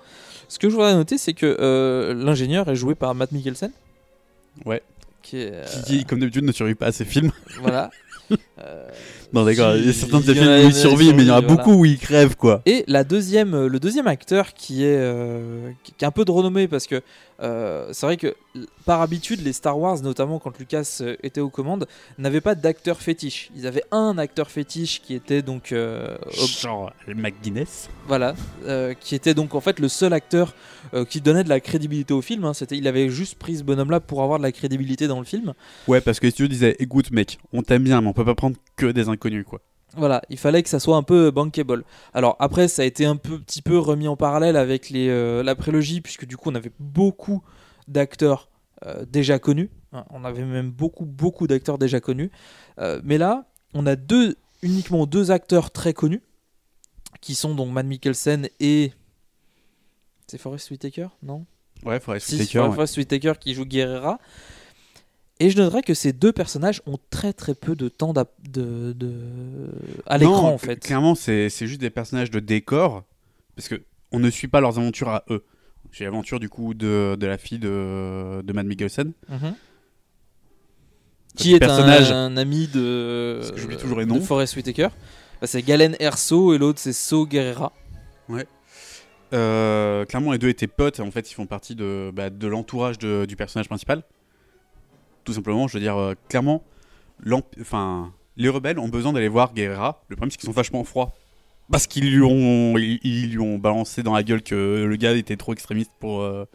Ce 0.47 0.59
que 0.59 0.69
je 0.69 0.75
voudrais 0.75 0.93
noter, 0.93 1.17
c'est 1.17 1.33
que 1.33 1.57
euh, 1.59 2.13
l'ingénieur 2.13 2.69
est 2.69 2.75
joué 2.75 2.93
par 2.95 3.13
Matt 3.15 3.31
Mikkelsen. 3.31 3.71
Ouais. 4.63 4.81
Qui 5.21 5.37
est. 5.41 5.65
Qui, 5.65 5.81
qui, 5.99 6.05
comme 6.05 6.19
d'habitude, 6.19 6.45
ne 6.45 6.51
survit 6.51 6.75
pas 6.75 6.87
à 6.87 6.91
ses 6.91 7.05
films. 7.05 7.31
voilà. 7.61 7.89
Euh, 8.57 8.89
Non, 9.35 9.43
d'accord, 9.43 9.75
il 9.75 9.85
y 9.85 9.89
a 9.89 9.93
certains 9.93 10.21
de 10.21 10.33
films 10.33 10.47
a- 10.47 10.55
où 10.55 10.59
il 10.59 10.63
y 10.63 10.65
en 10.65 10.69
il 10.69 10.75
a 10.75 10.79
survit, 10.79 11.13
mais 11.13 11.23
il 11.23 11.27
y 11.27 11.31
en 11.31 11.35
a 11.35 11.41
beaucoup 11.41 11.73
où 11.73 11.85
il 11.85 11.99
crève, 11.99 12.35
quoi. 12.37 12.61
Et 12.65 12.85
la 12.87 13.03
deuxième, 13.03 13.53
euh, 13.53 13.67
le 13.67 13.79
deuxième 13.79 14.07
acteur 14.07 14.53
qui 14.53 14.83
est, 14.83 14.95
euh, 14.97 15.69
qui 15.83 15.93
est 16.01 16.05
un 16.07 16.11
peu 16.11 16.23
de 16.25 16.31
renommée 16.31 16.67
parce 16.69 16.87
que 16.87 17.01
euh, 17.41 17.89
c'est 17.91 18.05
vrai 18.05 18.15
que 18.15 18.33
par 18.85 19.01
habitude 19.01 19.41
les 19.43 19.51
Star 19.51 19.77
Wars, 19.77 20.01
notamment 20.01 20.39
quand 20.39 20.57
Lucas 20.57 21.01
était 21.21 21.41
aux 21.41 21.49
commandes, 21.49 21.85
n'avaient 22.17 22.39
pas 22.39 22.55
d'acteur 22.55 23.01
fétiche. 23.01 23.51
Ils 23.57 23.67
avaient 23.67 23.83
un 23.91 24.17
acteur 24.17 24.49
fétiche 24.49 25.01
qui 25.01 25.13
était 25.13 25.41
donc 25.41 25.73
euh, 25.73 26.15
Genre 26.31 26.93
McGuinness. 27.13 27.89
voilà, 28.07 28.35
euh, 28.65 28.93
qui 28.97 29.15
était 29.15 29.33
donc 29.33 29.53
en 29.53 29.59
fait 29.59 29.79
le 29.79 29.89
seul 29.89 30.13
acteur 30.13 30.53
euh, 30.93 31.03
qui 31.03 31.19
donnait 31.19 31.43
de 31.43 31.49
la 31.49 31.59
crédibilité 31.59 32.13
au 32.13 32.21
film. 32.21 32.45
hein. 32.45 32.53
C'était, 32.53 32.77
il 32.77 32.87
avait 32.87 33.09
juste 33.09 33.35
pris 33.35 33.57
ce 33.57 33.63
bonhomme-là 33.63 33.99
pour 33.99 34.23
avoir 34.23 34.37
de 34.39 34.43
la 34.43 34.51
crédibilité 34.53 35.07
dans 35.07 35.19
le 35.19 35.25
film. 35.25 35.53
Ouais, 35.89 35.99
parce 35.99 36.21
que 36.21 36.29
si 36.29 36.35
tu 36.37 36.47
disais, 36.47 36.75
écoute, 36.79 37.11
mec, 37.11 37.37
on 37.51 37.63
t'aime 37.63 37.83
bien, 37.83 37.99
mais 37.99 38.07
on 38.07 38.13
peut 38.13 38.23
pas 38.23 38.35
prendre 38.35 38.55
que 38.75 38.87
des 38.87 39.09
inconnus, 39.09 39.45
quoi. 39.47 39.61
Voilà, 39.97 40.21
il 40.29 40.37
fallait 40.37 40.61
que 40.61 40.69
ça 40.69 40.79
soit 40.79 40.97
un 40.97 41.03
peu 41.03 41.31
bankable. 41.31 41.85
Alors 42.13 42.35
après, 42.39 42.67
ça 42.67 42.81
a 42.81 42.85
été 42.85 43.05
un 43.05 43.15
peu, 43.15 43.39
petit 43.39 43.61
peu 43.61 43.77
remis 43.77 44.07
en 44.07 44.17
parallèle 44.17 44.57
avec 44.57 44.89
les, 44.89 45.07
euh, 45.07 45.41
la 45.41 45.55
prélogie, 45.55 46.01
puisque 46.01 46.25
du 46.25 46.35
coup, 46.35 46.49
on 46.51 46.55
avait 46.55 46.71
beaucoup 46.79 47.41
d'acteurs 47.87 48.49
euh, 48.85 49.05
déjà 49.05 49.39
connus. 49.39 49.69
hein. 49.93 50.05
on 50.09 50.25
avait 50.25 50.43
même 50.43 50.71
beaucoup, 50.71 51.05
beaucoup 51.05 51.47
d'acteurs 51.47 51.77
déjà 51.77 52.01
connus. 52.01 52.29
Euh, 52.79 52.99
mais 53.05 53.17
là, 53.17 53.45
on 53.73 53.85
a 53.85 53.95
deux, 53.95 54.35
uniquement 54.61 55.05
deux 55.05 55.31
acteurs 55.31 55.71
très 55.71 55.93
connus, 55.93 56.21
qui 57.21 57.35
sont 57.35 57.55
donc 57.55 57.71
Matt 57.71 57.85
Mikkelsen 57.85 58.49
et... 58.59 58.91
C'est 60.27 60.39
Forrest 60.39 60.71
Whitaker, 60.71 61.07
non? 61.23 61.45
Ouais, 61.85 61.99
Forrest 61.99 62.27
si, 62.27 62.35
Whitaker, 62.35 62.59
ouais. 62.59 62.71
Forrest 62.71 62.97
Whitaker 62.97 63.33
qui 63.39 63.53
joue 63.53 63.65
Guerrera. 63.65 64.19
Et 65.39 65.49
je 65.49 65.57
noterais 65.57 65.81
que 65.81 65.93
ces 65.93 66.13
deux 66.13 66.31
personnages 66.31 66.81
ont 66.85 66.97
très 67.09 67.33
très 67.33 67.55
peu 67.55 67.75
de 67.75 67.89
temps 67.89 68.13
d'ap- 68.13 68.31
de, 68.49 68.93
de- 68.93 69.19
à 70.05 70.17
l'écran 70.17 70.49
en 70.53 70.57
fait. 70.57 70.77
Clairement, 70.77 71.13
c'est 71.15 71.49
juste 71.49 71.81
des 71.81 71.89
personnages 71.89 72.31
de 72.31 72.39
décor, 72.39 73.03
parce 73.55 73.67
que 73.67 73.81
on 74.11 74.19
ne 74.19 74.29
suit 74.29 74.47
pas 74.47 74.61
leurs 74.61 74.77
aventures 74.79 75.09
à 75.09 75.23
eux. 75.29 75.43
J'ai 75.91 76.05
l'aventure 76.05 76.39
du 76.39 76.47
coup 76.49 76.73
de, 76.73 77.17
de 77.19 77.27
la 77.27 77.37
fille 77.37 77.59
de, 77.59 78.41
de 78.43 78.53
Matt 78.53 78.65
Mikkelsen. 78.65 79.11
Mhm. 79.29 79.55
Qui 81.35 81.53
est 81.53 81.59
personnage. 81.59 82.11
un, 82.11 82.27
un 82.27 82.37
ami 82.37 82.67
de, 82.67 83.41
toujours 83.79 83.99
les 83.99 84.05
de 84.05 84.11
noms. 84.11 84.21
Forrest 84.21 84.55
Whitaker. 84.55 84.87
Bah, 85.41 85.47
c'est 85.47 85.61
Galen 85.61 85.97
Erso 85.99 86.53
et 86.53 86.57
l'autre 86.57 86.79
c'est 86.79 86.93
So 86.93 87.25
Guerrera. 87.25 87.73
Ouais. 88.29 88.47
Euh, 89.33 90.05
clairement, 90.05 90.31
les 90.31 90.37
deux 90.37 90.47
étaient 90.47 90.67
potes. 90.67 91.01
En 91.01 91.11
fait, 91.11 91.29
ils 91.29 91.33
font 91.33 91.45
partie 91.45 91.75
de, 91.75 92.09
bah, 92.13 92.29
de 92.29 92.47
l'entourage 92.47 92.97
du 92.99 93.35
personnage 93.35 93.67
principal. 93.67 94.03
Tout 95.25 95.33
simplement, 95.33 95.67
je 95.67 95.73
veux 95.73 95.79
dire, 95.79 95.97
euh, 95.97 96.13
clairement, 96.29 96.63
les 97.25 98.49
rebelles 98.49 98.79
ont 98.79 98.87
besoin 98.87 99.11
d'aller 99.11 99.27
voir 99.27 99.53
Guerrera. 99.53 100.03
Le 100.07 100.15
problème, 100.15 100.31
c'est 100.31 100.37
qu'ils 100.37 100.47
sont 100.47 100.53
vachement 100.53 100.83
froids. 100.83 101.13
Parce 101.71 101.87
qu'ils 101.87 102.11
lui, 102.11 102.21
ont, 102.21 103.57
balancé 103.57 104.03
dans 104.03 104.13
la 104.13 104.21
gueule 104.21 104.43
que 104.43 104.85
le 104.87 104.95
gars 104.97 105.13
était 105.13 105.35
trop 105.35 105.51
extrémiste 105.53 105.91
pour, 105.99 106.21
euh, 106.21 106.45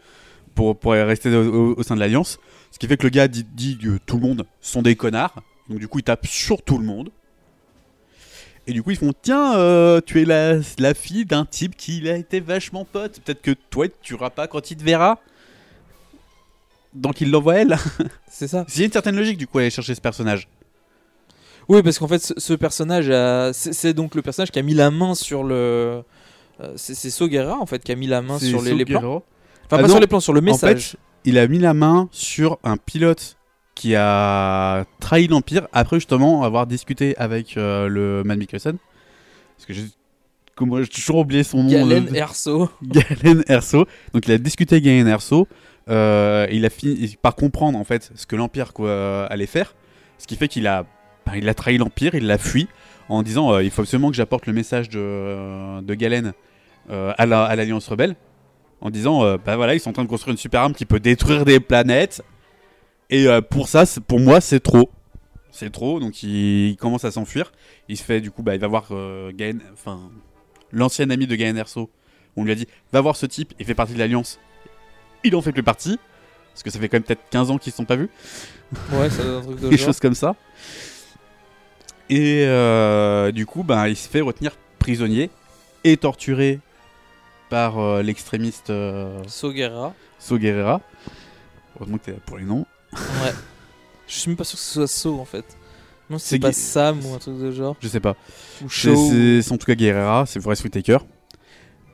rester 0.85 1.35
au, 1.35 1.83
sein 1.83 1.95
de 1.95 1.99
l'Alliance. 1.99 2.39
Ce 2.71 2.79
qui 2.79 2.87
fait 2.87 2.95
que 2.95 3.03
le 3.03 3.09
gars 3.09 3.27
dit, 3.27 3.77
que 3.77 3.97
tout 4.05 4.15
le 4.15 4.21
monde 4.21 4.45
sont 4.61 4.81
des 4.81 4.95
connards. 4.95 5.43
Donc, 5.69 5.79
du 5.79 5.89
coup, 5.89 5.99
il 5.99 6.03
tape 6.03 6.25
sur 6.25 6.61
tout 6.61 6.77
le 6.77 6.85
monde. 6.85 7.11
Et 8.67 8.73
du 8.73 8.83
coup, 8.83 8.91
ils 8.91 8.97
font 8.97 9.11
Tiens, 9.21 9.57
euh, 9.57 9.99
tu 10.05 10.21
es 10.21 10.25
la, 10.25 10.93
fille 10.93 11.25
d'un 11.25 11.43
type 11.43 11.75
qui 11.75 12.07
a 12.09 12.15
été 12.15 12.39
vachement 12.39 12.85
pote. 12.85 13.19
Peut-être 13.19 13.41
que 13.41 13.51
toi, 13.69 13.89
tu 13.89 13.95
tueras 14.01 14.29
pas 14.29 14.47
quand 14.47 14.71
il 14.71 14.77
te 14.77 14.83
verra. 14.83 15.19
Donc, 16.93 17.21
il 17.21 17.31
l'envoie 17.31 17.55
elle. 17.55 17.77
C'est 18.29 18.47
ça. 18.47 18.65
Il 18.73 18.79
y 18.79 18.83
a 18.83 18.85
une 18.85 18.91
certaine 18.91 19.15
logique, 19.15 19.37
du 19.37 19.47
coup, 19.47 19.59
à 19.59 19.61
aller 19.61 19.69
chercher 19.69 19.95
ce 19.95 20.01
personnage. 20.01 20.47
Oui, 21.69 21.81
parce 21.83 21.99
qu'en 21.99 22.07
fait, 22.07 22.19
ce, 22.19 22.33
ce 22.37 22.53
personnage, 22.53 23.09
a- 23.09 23.53
c'est 23.53 23.71
c'est 23.71 23.93
donc 23.93 24.15
le 24.15 24.21
personnage 24.21 24.51
qui 24.51 24.59
a 24.59 24.61
mis 24.61 24.73
la 24.73 24.91
main 24.91 25.15
sur 25.15 25.43
le. 25.43 26.03
euh, 26.59 26.73
c'est 26.75 26.95
c'est 26.95 27.09
So 27.11 27.27
Guerrera 27.27 27.57
en 27.59 27.65
fait 27.65 27.81
qui 27.83 27.91
a 27.91 27.95
mis 27.95 28.07
la 28.07 28.21
main 28.21 28.39
C'est 28.39 28.47
sur 28.47 28.61
les, 28.61 28.83
plans. 28.83 28.99
Enfin, 28.99 29.21
Ah 29.69 29.75
pas 29.77 29.81
non, 29.83 29.89
sur 29.89 29.99
les 29.99 30.07
plans, 30.07 30.19
sur 30.19 30.33
le 30.33 30.41
message. 30.41 30.71
En 30.71 30.91
fait, 30.91 30.97
il 31.23 31.37
a 31.37 31.47
mis 31.47 31.59
la 31.59 31.73
main 31.73 32.09
sur 32.11 32.57
un 32.63 32.77
pilote 32.77 33.37
qui 33.75 33.95
a 33.95 34.85
trahi 34.99 35.27
l'Empire 35.27 35.67
après 35.71 35.97
justement 35.97 36.43
avoir 36.43 36.67
discuté 36.67 37.15
avec 37.17 37.55
euh, 37.55 37.87
le 37.87 38.23
Matt 38.25 38.39
Mikkelsen. 38.39 38.77
Parce 39.55 39.65
que 39.67 39.73
j'ai 39.73 39.85
toujours 40.91 41.17
oublié 41.17 41.43
son 41.43 41.63
nom. 41.63 41.69
Galen 41.69 42.07
euh, 42.09 42.15
Erso. 42.15 42.69
Galen 42.83 43.43
Erso. 43.47 43.85
Donc 44.13 44.27
il 44.27 44.33
a 44.33 44.37
discuté 44.37 44.75
avec 44.75 44.83
Galen 44.83 45.07
Erso. 45.07 45.47
Euh, 45.91 46.47
il 46.51 46.65
a 46.65 46.69
fini 46.69 47.15
par 47.21 47.35
comprendre 47.35 47.77
en 47.77 47.83
fait 47.83 48.11
ce 48.15 48.25
que 48.25 48.35
l'Empire 48.35 48.71
allait 49.29 49.45
faire. 49.45 49.75
Ce 50.17 50.25
qui 50.27 50.35
fait 50.35 50.47
qu'il 50.47 50.65
a 50.67 50.85
ben, 51.25 51.33
il 51.35 51.47
a 51.49 51.53
trahi 51.53 51.77
l'Empire, 51.77 52.15
il 52.15 52.25
l'a 52.25 52.37
fui 52.39 52.67
en 53.09 53.21
disant 53.23 53.53
euh, 53.53 53.63
il 53.63 53.69
faut 53.71 53.81
absolument 53.81 54.09
que 54.09 54.15
j'apporte 54.15 54.47
le 54.47 54.53
message 54.53 54.89
de, 54.89 55.81
de 55.81 55.93
Galen 55.93 56.33
euh, 56.89 57.13
à 57.17 57.25
la- 57.25 57.43
à 57.45 57.55
l'Alliance 57.55 57.87
Rebelle. 57.87 58.15
En 58.79 58.89
disant 58.89 59.23
euh, 59.23 59.37
bah 59.37 59.55
voilà, 59.57 59.75
ils 59.75 59.79
sont 59.79 59.91
en 59.91 59.93
train 59.93 60.03
de 60.03 60.09
construire 60.09 60.31
une 60.31 60.37
super 60.39 60.61
arme 60.61 60.73
qui 60.73 60.85
peut 60.85 60.99
détruire 60.99 61.45
des 61.45 61.59
planètes. 61.59 62.23
Et 63.11 63.27
euh, 63.27 63.41
pour 63.41 63.67
ça, 63.67 63.83
pour 64.07 64.19
moi, 64.19 64.41
c'est 64.41 64.59
trop. 64.61 64.89
C'est 65.51 65.69
trop, 65.69 65.99
donc 65.99 66.23
il, 66.23 66.77
commence 66.79 67.03
à 67.03 67.11
s'enfuir. 67.11 67.51
Il 67.89 67.97
se 67.97 68.03
fait, 68.03 68.21
du 68.21 68.31
coup, 68.31 68.41
bah, 68.41 68.55
il 68.55 68.61
va 68.61 68.67
voir 68.67 68.87
euh, 68.91 69.31
Gaen- 69.33 69.59
enfin, 69.73 69.99
l'ancien 70.71 71.09
ami 71.09 71.27
de 71.27 71.35
Gaen 71.35 71.57
Erso. 71.57 71.89
On 72.37 72.45
lui 72.45 72.53
a 72.53 72.55
dit 72.55 72.67
va 72.93 73.01
voir 73.01 73.17
ce 73.17 73.25
type, 73.25 73.53
il 73.59 73.65
fait 73.65 73.75
partie 73.75 73.93
de 73.93 73.99
l'Alliance. 73.99 74.39
Il 75.23 75.35
en 75.35 75.41
fait 75.41 75.51
plus 75.51 75.63
partie. 75.63 75.99
Parce 76.53 76.63
que 76.63 76.69
ça 76.69 76.79
fait 76.79 76.89
quand 76.89 76.95
même 76.97 77.03
peut-être 77.03 77.21
15 77.29 77.49
ans 77.51 77.57
qu'ils 77.57 77.71
se 77.71 77.77
sont 77.77 77.85
pas 77.85 77.95
vus. 77.95 78.09
Ouais, 78.91 79.09
ça 79.09 79.21
être 79.23 79.29
un 79.29 79.41
truc 79.41 79.59
de 79.59 79.69
Des 79.69 79.77
genre. 79.77 79.87
choses 79.87 79.99
comme 79.99 80.15
ça. 80.15 80.35
Et 82.09 82.43
euh, 82.45 83.31
du 83.31 83.45
coup, 83.45 83.63
bah, 83.63 83.87
il 83.89 83.95
se 83.95 84.09
fait 84.09 84.21
retenir 84.21 84.51
prisonnier 84.79 85.29
et 85.83 85.95
torturé 85.97 86.59
par 87.49 87.79
euh, 87.79 88.01
l'extrémiste 88.01 88.69
euh, 88.69 89.21
So 89.27 89.51
Guerrera. 89.51 89.93
So 90.19 90.37
Guerrera. 90.37 90.81
Heureusement 91.77 91.97
que 91.97 92.05
t'es 92.05 92.11
là 92.11 92.17
pour 92.25 92.37
les 92.37 92.43
noms. 92.43 92.65
Ouais. 92.93 93.33
Je 94.07 94.13
suis 94.15 94.29
même 94.29 94.37
pas 94.37 94.43
sûr 94.43 94.57
que 94.57 94.63
ce 94.63 94.73
soit 94.73 94.87
So 94.87 95.19
en 95.19 95.25
fait. 95.25 95.45
Non, 96.09 96.17
C'est 96.19 96.39
pas 96.39 96.51
Sam 96.51 96.99
ou 97.05 97.13
un 97.13 97.17
truc 97.19 97.37
de 97.39 97.51
genre. 97.51 97.77
Je 97.81 97.87
sais 97.87 98.01
pas. 98.01 98.17
Ou 98.61 98.69
C'est 98.69 98.93
c'est- 98.95 99.41
c'est 99.43 99.51
en 99.53 99.57
tout 99.57 99.65
cas 99.65 99.75
Guerrera, 99.75 100.25
c'est 100.25 100.41
Forest 100.41 100.63
Whitaker. 100.65 100.97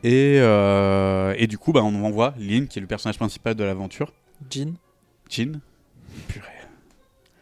Et, 0.08 0.38
euh, 0.40 1.34
et 1.38 1.48
du 1.48 1.58
coup, 1.58 1.74
bah, 1.74 1.82
on 1.84 1.94
envoie 2.06 2.34
Lynn, 2.40 2.68
qui 2.68 2.80
est 2.80 2.82
le 2.82 2.88
personnage 2.88 3.18
principal 3.18 3.56
de 3.56 3.64
l'aventure. 3.66 4.14
Jean. 4.50 4.74
Jean. 5.30 5.60
Purée. 6.28 6.48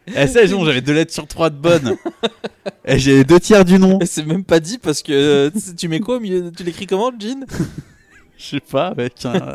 Eh, 0.16 0.28
c'est 0.28 0.48
bon, 0.50 0.64
j'avais 0.66 0.82
deux 0.82 0.94
lettres 0.94 1.12
sur 1.14 1.26
trois 1.28 1.50
de 1.50 1.56
bonnes. 1.56 1.98
Et 2.86 3.00
j'ai 3.00 3.24
deux 3.24 3.40
tiers 3.40 3.66
du 3.66 3.80
nom. 3.80 3.98
Et 4.00 4.06
c'est 4.06 4.24
même 4.24 4.44
pas 4.44 4.60
dit 4.60 4.78
parce 4.78 5.02
que 5.02 5.12
euh, 5.12 5.50
tu- 5.76 5.88
mets 5.88 6.00
quoi 6.00 6.18
au 6.18 6.20
milieu 6.20 6.52
Tu 6.56 6.64
l'écris 6.64 6.86
comment, 6.86 7.12
Jean? 7.20 7.44
Je 8.38 8.44
sais 8.46 8.60
pas, 8.60 8.88
avec 8.90 9.26
un, 9.26 9.54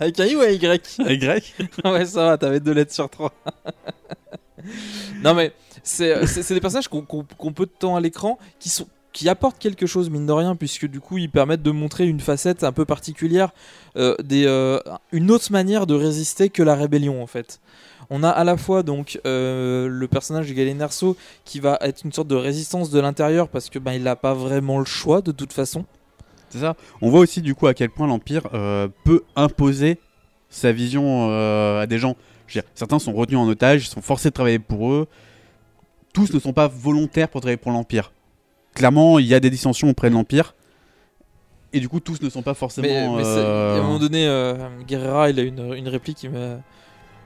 Avec 0.00 0.18
un 0.18 0.24
I 0.26 0.34
ou 0.34 0.40
un 0.40 0.48
Y? 0.48 0.96
Un 0.98 1.14
grec. 1.16 1.54
Ouais, 1.84 2.04
ça 2.06 2.24
va, 2.24 2.38
t'avais 2.38 2.58
deux 2.58 2.72
lettres 2.72 2.92
sur 2.92 3.08
trois. 3.08 3.32
non, 5.22 5.34
mais 5.34 5.52
c'est 5.84 6.26
c'est 6.26 6.54
des 6.54 6.60
personnages 6.60 6.88
qu'on 6.88 7.02
qu'on- 7.02 7.22
qu'on 7.36 7.52
peu 7.52 7.66
de 7.66 7.70
temps 7.70 7.94
à 7.94 8.00
l'écran 8.00 8.36
qui 8.58 8.70
sont 8.70 8.88
qui 9.12 9.28
apportent 9.28 9.58
quelque 9.58 9.86
chose 9.86 10.10
mine 10.10 10.26
de 10.26 10.32
rien 10.32 10.54
puisque 10.54 10.86
du 10.86 11.00
coup 11.00 11.18
ils 11.18 11.30
permettent 11.30 11.62
de 11.62 11.70
montrer 11.70 12.06
une 12.06 12.20
facette 12.20 12.64
un 12.64 12.72
peu 12.72 12.84
particulière 12.84 13.50
euh, 13.96 14.14
euh, 14.32 14.80
une 15.12 15.30
autre 15.30 15.50
manière 15.50 15.86
de 15.86 15.94
résister 15.94 16.50
que 16.50 16.62
la 16.62 16.74
rébellion 16.74 17.22
en 17.22 17.26
fait 17.26 17.60
on 18.10 18.22
a 18.22 18.28
à 18.28 18.44
la 18.44 18.56
fois 18.56 18.82
donc 18.82 19.20
euh, 19.26 19.88
le 19.88 20.08
personnage 20.08 20.48
de 20.48 20.54
Galen 20.54 20.80
Erso 20.80 21.16
qui 21.44 21.60
va 21.60 21.78
être 21.80 22.04
une 22.04 22.12
sorte 22.12 22.28
de 22.28 22.36
résistance 22.36 22.90
de 22.90 23.00
l'intérieur 23.00 23.48
parce 23.48 23.70
que 23.70 23.78
ben 23.78 23.92
il 23.92 24.02
n'a 24.02 24.16
pas 24.16 24.34
vraiment 24.34 24.78
le 24.78 24.84
choix 24.84 25.20
de 25.20 25.32
toute 25.32 25.52
façon 25.52 25.84
C'est 26.48 26.60
ça. 26.60 26.74
On 27.02 27.10
voit 27.10 27.20
aussi 27.20 27.42
du 27.42 27.54
coup 27.54 27.66
à 27.66 27.74
quel 27.74 27.90
point 27.90 28.06
l'Empire 28.06 28.48
peut 29.04 29.24
imposer 29.36 29.98
sa 30.48 30.72
vision 30.72 31.28
à 31.78 31.86
des 31.86 31.98
gens. 31.98 32.16
Certains 32.74 32.98
sont 32.98 33.12
retenus 33.12 33.40
en 33.40 33.46
otage, 33.46 33.84
ils 33.84 33.90
sont 33.90 34.00
forcés 34.00 34.30
de 34.30 34.34
travailler 34.34 34.58
pour 34.58 34.90
eux. 34.90 35.06
Tous 36.14 36.32
ne 36.32 36.38
sont 36.38 36.54
pas 36.54 36.66
volontaires 36.66 37.28
pour 37.28 37.42
travailler 37.42 37.58
pour 37.58 37.72
l'Empire. 37.72 38.10
Clairement, 38.78 39.18
il 39.18 39.26
y 39.26 39.34
a 39.34 39.40
des 39.40 39.50
dissensions 39.50 39.90
auprès 39.90 40.08
de 40.08 40.14
l'Empire. 40.14 40.54
Et 41.72 41.80
du 41.80 41.88
coup, 41.88 42.00
tous 42.00 42.20
ne 42.22 42.30
sont 42.30 42.42
pas 42.42 42.54
forcément. 42.54 42.88
Mais, 42.88 43.22
euh, 43.24 43.74
à 43.74 43.78
un 43.78 43.82
moment 43.82 43.98
donné, 43.98 44.26
euh, 44.26 44.54
Guerrera, 44.86 45.28
il 45.30 45.38
a 45.38 45.42
une, 45.42 45.74
une 45.74 45.88
réplique 45.88 46.16
qui 46.18 46.28
me... 46.28 46.56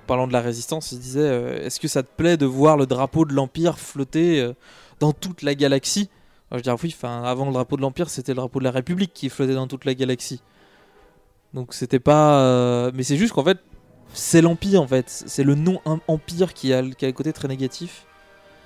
parlant 0.09 0.27
de 0.27 0.33
la 0.33 0.41
résistance, 0.41 0.91
il 0.93 0.99
disait 0.99 1.21
euh, 1.21 1.65
Est-ce 1.65 1.79
que 1.79 1.87
ça 1.88 2.03
te 2.03 2.09
plaît 2.17 2.37
de 2.37 2.47
voir 2.47 2.77
le 2.77 2.87
drapeau 2.87 3.25
de 3.25 3.33
l'Empire 3.35 3.79
flotter 3.79 4.41
euh, 4.41 4.53
dans 4.99 5.12
toute 5.12 5.43
la 5.43 5.55
galaxie? 5.55 6.11
Je 6.51 6.61
dirais 6.61 6.77
oui, 6.83 6.93
enfin, 6.97 7.23
avant 7.23 7.47
le 7.47 7.53
drapeau 7.53 7.77
de 7.77 7.83
l'Empire, 7.83 8.11
c'était 8.11 8.33
le 8.33 8.37
drapeau 8.37 8.59
de 8.59 8.65
la 8.65 8.73
République 8.73 9.12
qui 9.15 9.29
flottait 9.31 9.55
dans 9.55 9.69
toute 9.69 9.85
la 9.85 9.95
galaxie. 9.95 10.43
Donc 11.55 11.73
c'était 11.73 12.01
pas. 12.01 12.41
euh, 12.41 12.91
Mais 12.95 13.05
c'est 13.05 13.17
juste 13.17 13.33
qu'en 13.33 13.45
fait, 13.45 13.59
c'est 14.12 14.43
l'Empire 14.43 14.83
en 14.83 14.87
fait. 14.88 15.05
C'est 15.09 15.45
le 15.45 15.55
nom 15.55 15.81
em- 15.87 16.01
Empire 16.09 16.53
qui 16.53 16.75
a, 16.75 16.83
qui 16.83 17.05
a 17.05 17.09
le 17.09 17.15
côté 17.15 17.33
très 17.33 17.49
négatif. 17.49 18.07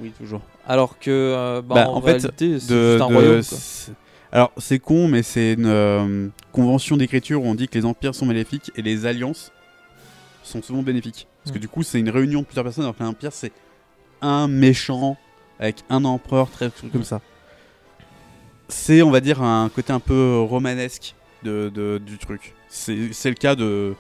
Oui, 0.00 0.12
toujours. 0.16 0.42
Alors 0.66 0.98
que, 0.98 1.10
euh, 1.10 1.62
bah, 1.62 1.74
Bah, 1.76 1.88
en, 1.88 1.96
en 1.96 2.00
fait, 2.00 2.12
réalité, 2.18 2.58
c'est 2.60 2.72
de- 2.72 2.90
juste 2.92 3.02
un 3.02 3.08
de- 3.08 3.12
royaume. 3.14 3.42
c'est- 3.42 3.92
Alors, 4.32 4.52
c'est 4.58 4.78
con, 4.78 5.08
mais 5.08 5.22
c'est 5.22 5.54
une 5.54 5.66
euh, 5.66 6.28
convention 6.52 6.96
d'écriture 6.96 7.42
où 7.42 7.46
on 7.46 7.54
dit 7.54 7.68
que 7.68 7.78
les 7.78 7.84
empires 7.86 8.14
sont 8.14 8.26
maléfiques 8.26 8.70
et 8.76 8.82
les 8.82 9.06
alliances 9.06 9.52
sont 10.42 10.60
souvent 10.62 10.82
bénéfiques. 10.82 11.26
Parce 11.42 11.52
que 11.52 11.58
Mm. 11.58 11.62
du 11.62 11.68
coup, 11.68 11.82
c'est 11.82 11.98
une 12.00 12.10
réunion 12.10 12.40
de 12.40 12.44
plusieurs 12.46 12.64
personnes, 12.64 12.84
alors 12.84 12.96
qu'un 12.96 13.06
empire, 13.06 13.32
c'est 13.32 13.52
un 14.20 14.48
méchant 14.48 15.16
avec 15.58 15.76
un 15.88 16.04
empereur, 16.04 16.50
très 16.50 16.68
truc 16.70 16.92
comme 16.92 17.04
ça. 17.04 17.20
C'est, 18.68 19.00
on 19.02 19.10
va 19.10 19.20
dire, 19.20 19.42
un 19.42 19.68
côté 19.68 19.92
un 19.92 20.00
peu 20.00 20.40
romanesque 20.40 21.14
de, 21.44 21.70
de- 21.72 21.98
du 22.04 22.18
truc. 22.18 22.54
C'est 22.68 23.12
c'est 23.12 23.28
le 23.28 23.36
cas 23.36 23.54
de, 23.54 23.94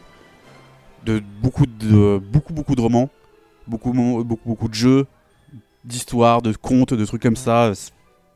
de 1.04 1.22
beaucoup 1.40 1.66
de 1.66 2.18
beaucoup 2.18 2.52
beaucoup 2.52 2.74
de 2.74 2.80
romans, 2.80 3.08
beaucoup 3.68 3.92
beaucoup 3.92 4.48
beaucoup 4.48 4.68
de 4.68 4.74
jeux, 4.74 5.06
d'histoires, 5.86 6.42
de 6.42 6.52
contes, 6.52 6.92
de 6.94 7.04
trucs 7.04 7.22
comme 7.22 7.36
ça. 7.36 7.72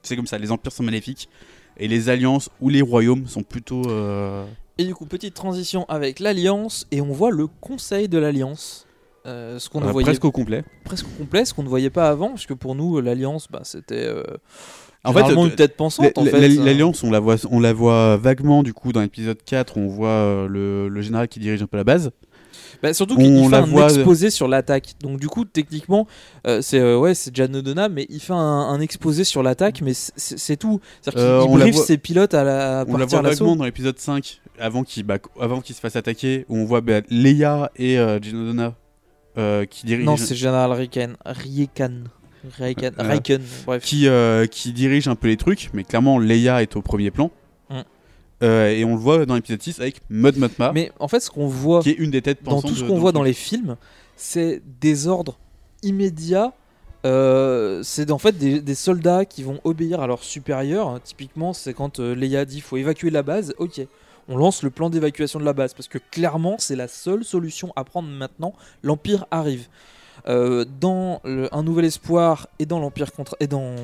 C'est 0.02 0.16
comme 0.16 0.26
ça. 0.26 0.38
Les 0.38 0.50
empires 0.50 0.72
sont 0.72 0.82
maléfiques 0.82 1.28
et 1.76 1.88
les 1.88 2.08
alliances 2.08 2.48
ou 2.60 2.68
les 2.68 2.82
royaumes 2.82 3.26
sont 3.26 3.42
plutôt. 3.42 3.82
euh, 3.88 4.44
Et 4.78 4.84
du 4.84 4.94
coup, 4.94 5.06
petite 5.06 5.34
transition 5.34 5.84
avec 5.88 6.20
l'Alliance, 6.20 6.86
et 6.90 7.00
on 7.00 7.12
voit 7.12 7.30
le 7.30 7.46
Conseil 7.46 8.08
de 8.08 8.18
l'Alliance. 8.18 8.86
Euh, 9.26 9.58
ce 9.58 9.68
qu'on 9.68 9.82
euh, 9.82 9.92
voyait 9.92 10.06
presque 10.06 10.24
au 10.24 10.32
complet. 10.32 10.64
presque 10.84 11.04
au 11.06 11.18
complet, 11.18 11.44
ce 11.44 11.52
qu'on 11.52 11.62
ne 11.62 11.68
voyait 11.68 11.90
pas 11.90 12.08
avant, 12.08 12.30
parce 12.30 12.46
que 12.46 12.54
pour 12.54 12.74
nous, 12.74 13.00
l'Alliance, 13.02 13.48
bah, 13.50 13.60
c'était 13.64 14.06
euh, 14.06 14.22
En 15.04 15.12
fait, 15.12 15.20
une 15.34 15.54
tête 15.54 15.76
pensante. 15.76 16.16
euh. 16.16 16.64
L'alliance, 16.64 17.02
on 17.04 17.10
la 17.10 17.20
voit, 17.20 17.36
on 17.50 17.60
la 17.60 17.74
voit 17.74 18.16
vaguement 18.16 18.62
du 18.62 18.72
coup 18.72 18.92
dans 18.92 19.02
l'épisode 19.02 19.42
4. 19.44 19.76
On 19.76 19.88
voit 19.88 20.46
le, 20.48 20.88
le 20.88 21.00
général 21.02 21.28
qui 21.28 21.38
dirige 21.40 21.60
un 21.62 21.66
peu 21.66 21.76
la 21.76 21.84
base. 21.84 22.10
Bah, 22.82 22.92
surtout 22.94 23.16
qu'il 23.16 23.48
fait 23.48 23.56
un 23.56 23.88
exposé 23.88 24.30
sur 24.30 24.48
l'attaque. 24.48 24.94
Donc 25.02 25.18
du 25.20 25.28
coup, 25.28 25.44
techniquement, 25.44 26.06
euh, 26.46 26.60
c'est 26.62 26.78
euh, 26.78 26.98
ouais, 26.98 27.14
c'est 27.14 27.34
Jan 27.34 27.52
O'Donnell, 27.54 27.90
mais 27.92 28.06
il 28.10 28.20
fait 28.20 28.32
un, 28.32 28.36
un 28.36 28.80
exposé 28.80 29.24
sur 29.24 29.42
l'attaque, 29.42 29.80
mais 29.82 29.92
c'est- 29.94 30.56
tout. 30.56 30.80
C'est-à-dire 31.02 31.20
qu'il 31.22 31.30
Euh, 31.30 31.58
briefe 31.58 31.74
voit- 31.74 31.84
ses 31.84 31.98
pilotes 31.98 32.34
à, 32.34 32.44
la, 32.44 32.80
à 32.80 32.84
on 32.86 32.96
la 32.96 33.04
voit 33.06 33.22
vaguement 33.22 33.56
dans 33.56 33.64
l'épisode 33.64 33.98
5 33.98 34.40
avant 34.58 34.82
qu'il 34.84 35.04
bah, 35.04 35.18
avant 35.40 35.60
qu'il 35.60 35.74
se 35.74 35.80
fasse 35.80 35.96
attaquer. 35.96 36.44
Où 36.48 36.56
on 36.58 36.64
voit 36.64 36.80
bah, 36.80 37.00
Leia 37.10 37.70
et 37.76 37.98
euh, 37.98 38.18
Gino 38.20 38.44
Donna 38.46 38.74
euh, 39.38 39.64
qui 39.64 39.86
dirigent. 39.86 40.10
Non, 40.10 40.16
c'est 40.16 40.34
Général 40.34 40.72
Riekan. 40.72 41.12
Riekan. 41.24 42.04
Riekan. 42.58 42.90
Euh, 42.98 43.02
Riekan, 43.10 43.38
bref. 43.66 43.84
qui, 43.84 44.08
qui 44.50 44.72
dirige 44.72 45.08
un 45.08 45.14
peu 45.14 45.28
les 45.28 45.36
trucs, 45.36 45.70
mais 45.74 45.84
clairement 45.84 46.18
Leia 46.18 46.62
est 46.62 46.74
au 46.76 46.82
premier 46.82 47.10
plan. 47.10 47.30
Mm. 47.68 47.80
Euh, 48.42 48.70
et 48.70 48.84
on 48.84 48.90
le 48.94 49.00
voit 49.00 49.26
dans 49.26 49.34
l'épisode 49.34 49.60
6 49.62 49.80
avec 49.80 50.00
Mud 50.08 50.36
Motma, 50.38 50.72
Mais 50.72 50.90
en 50.98 51.08
fait, 51.08 51.20
ce 51.20 51.30
qu'on 51.30 51.46
voit 51.46 51.82
qui 51.82 51.90
est 51.90 51.98
une 51.98 52.10
des 52.10 52.22
têtes 52.22 52.42
dans 52.42 52.62
tout 52.62 52.74
ce 52.74 52.84
qu'on 52.84 52.98
voit 52.98 53.12
dans 53.12 53.22
les 53.22 53.34
films, 53.34 53.76
c'est 54.16 54.62
des 54.80 55.06
ordres 55.08 55.38
immédiats. 55.82 56.52
euh, 57.06 57.82
c'est 57.82 58.10
en 58.10 58.18
fait 58.18 58.32
des, 58.36 58.60
des 58.60 58.74
soldats 58.74 59.24
qui 59.24 59.42
vont 59.42 59.60
obéir 59.64 60.00
à 60.00 60.06
leurs 60.06 60.22
supérieurs. 60.24 61.00
Typiquement, 61.02 61.52
c'est 61.52 61.74
quand 61.74 62.00
euh, 62.00 62.14
Leia 62.14 62.44
dit 62.44 62.60
faut 62.60 62.76
évacuer 62.76 63.10
la 63.10 63.22
base. 63.22 63.54
Ok, 63.58 63.80
on 64.28 64.36
lance 64.36 64.62
le 64.62 64.70
plan 64.70 64.90
d'évacuation 64.90 65.38
de 65.38 65.44
la 65.44 65.52
base 65.54 65.74
parce 65.74 65.88
que 65.88 65.98
clairement, 66.10 66.56
c'est 66.58 66.76
la 66.76 66.88
seule 66.88 67.24
solution 67.24 67.72
à 67.76 67.84
prendre 67.84 68.08
maintenant. 68.08 68.54
L'Empire 68.82 69.26
arrive. 69.30 69.66
Euh, 70.28 70.66
dans 70.80 71.20
le- 71.24 71.48
Un 71.54 71.62
Nouvel 71.62 71.86
Espoir 71.86 72.46
et 72.58 72.66
dans 72.66 72.78
l'Empire 72.78 73.12
contre 73.12 73.36
et 73.40 73.46
dans 73.46 73.74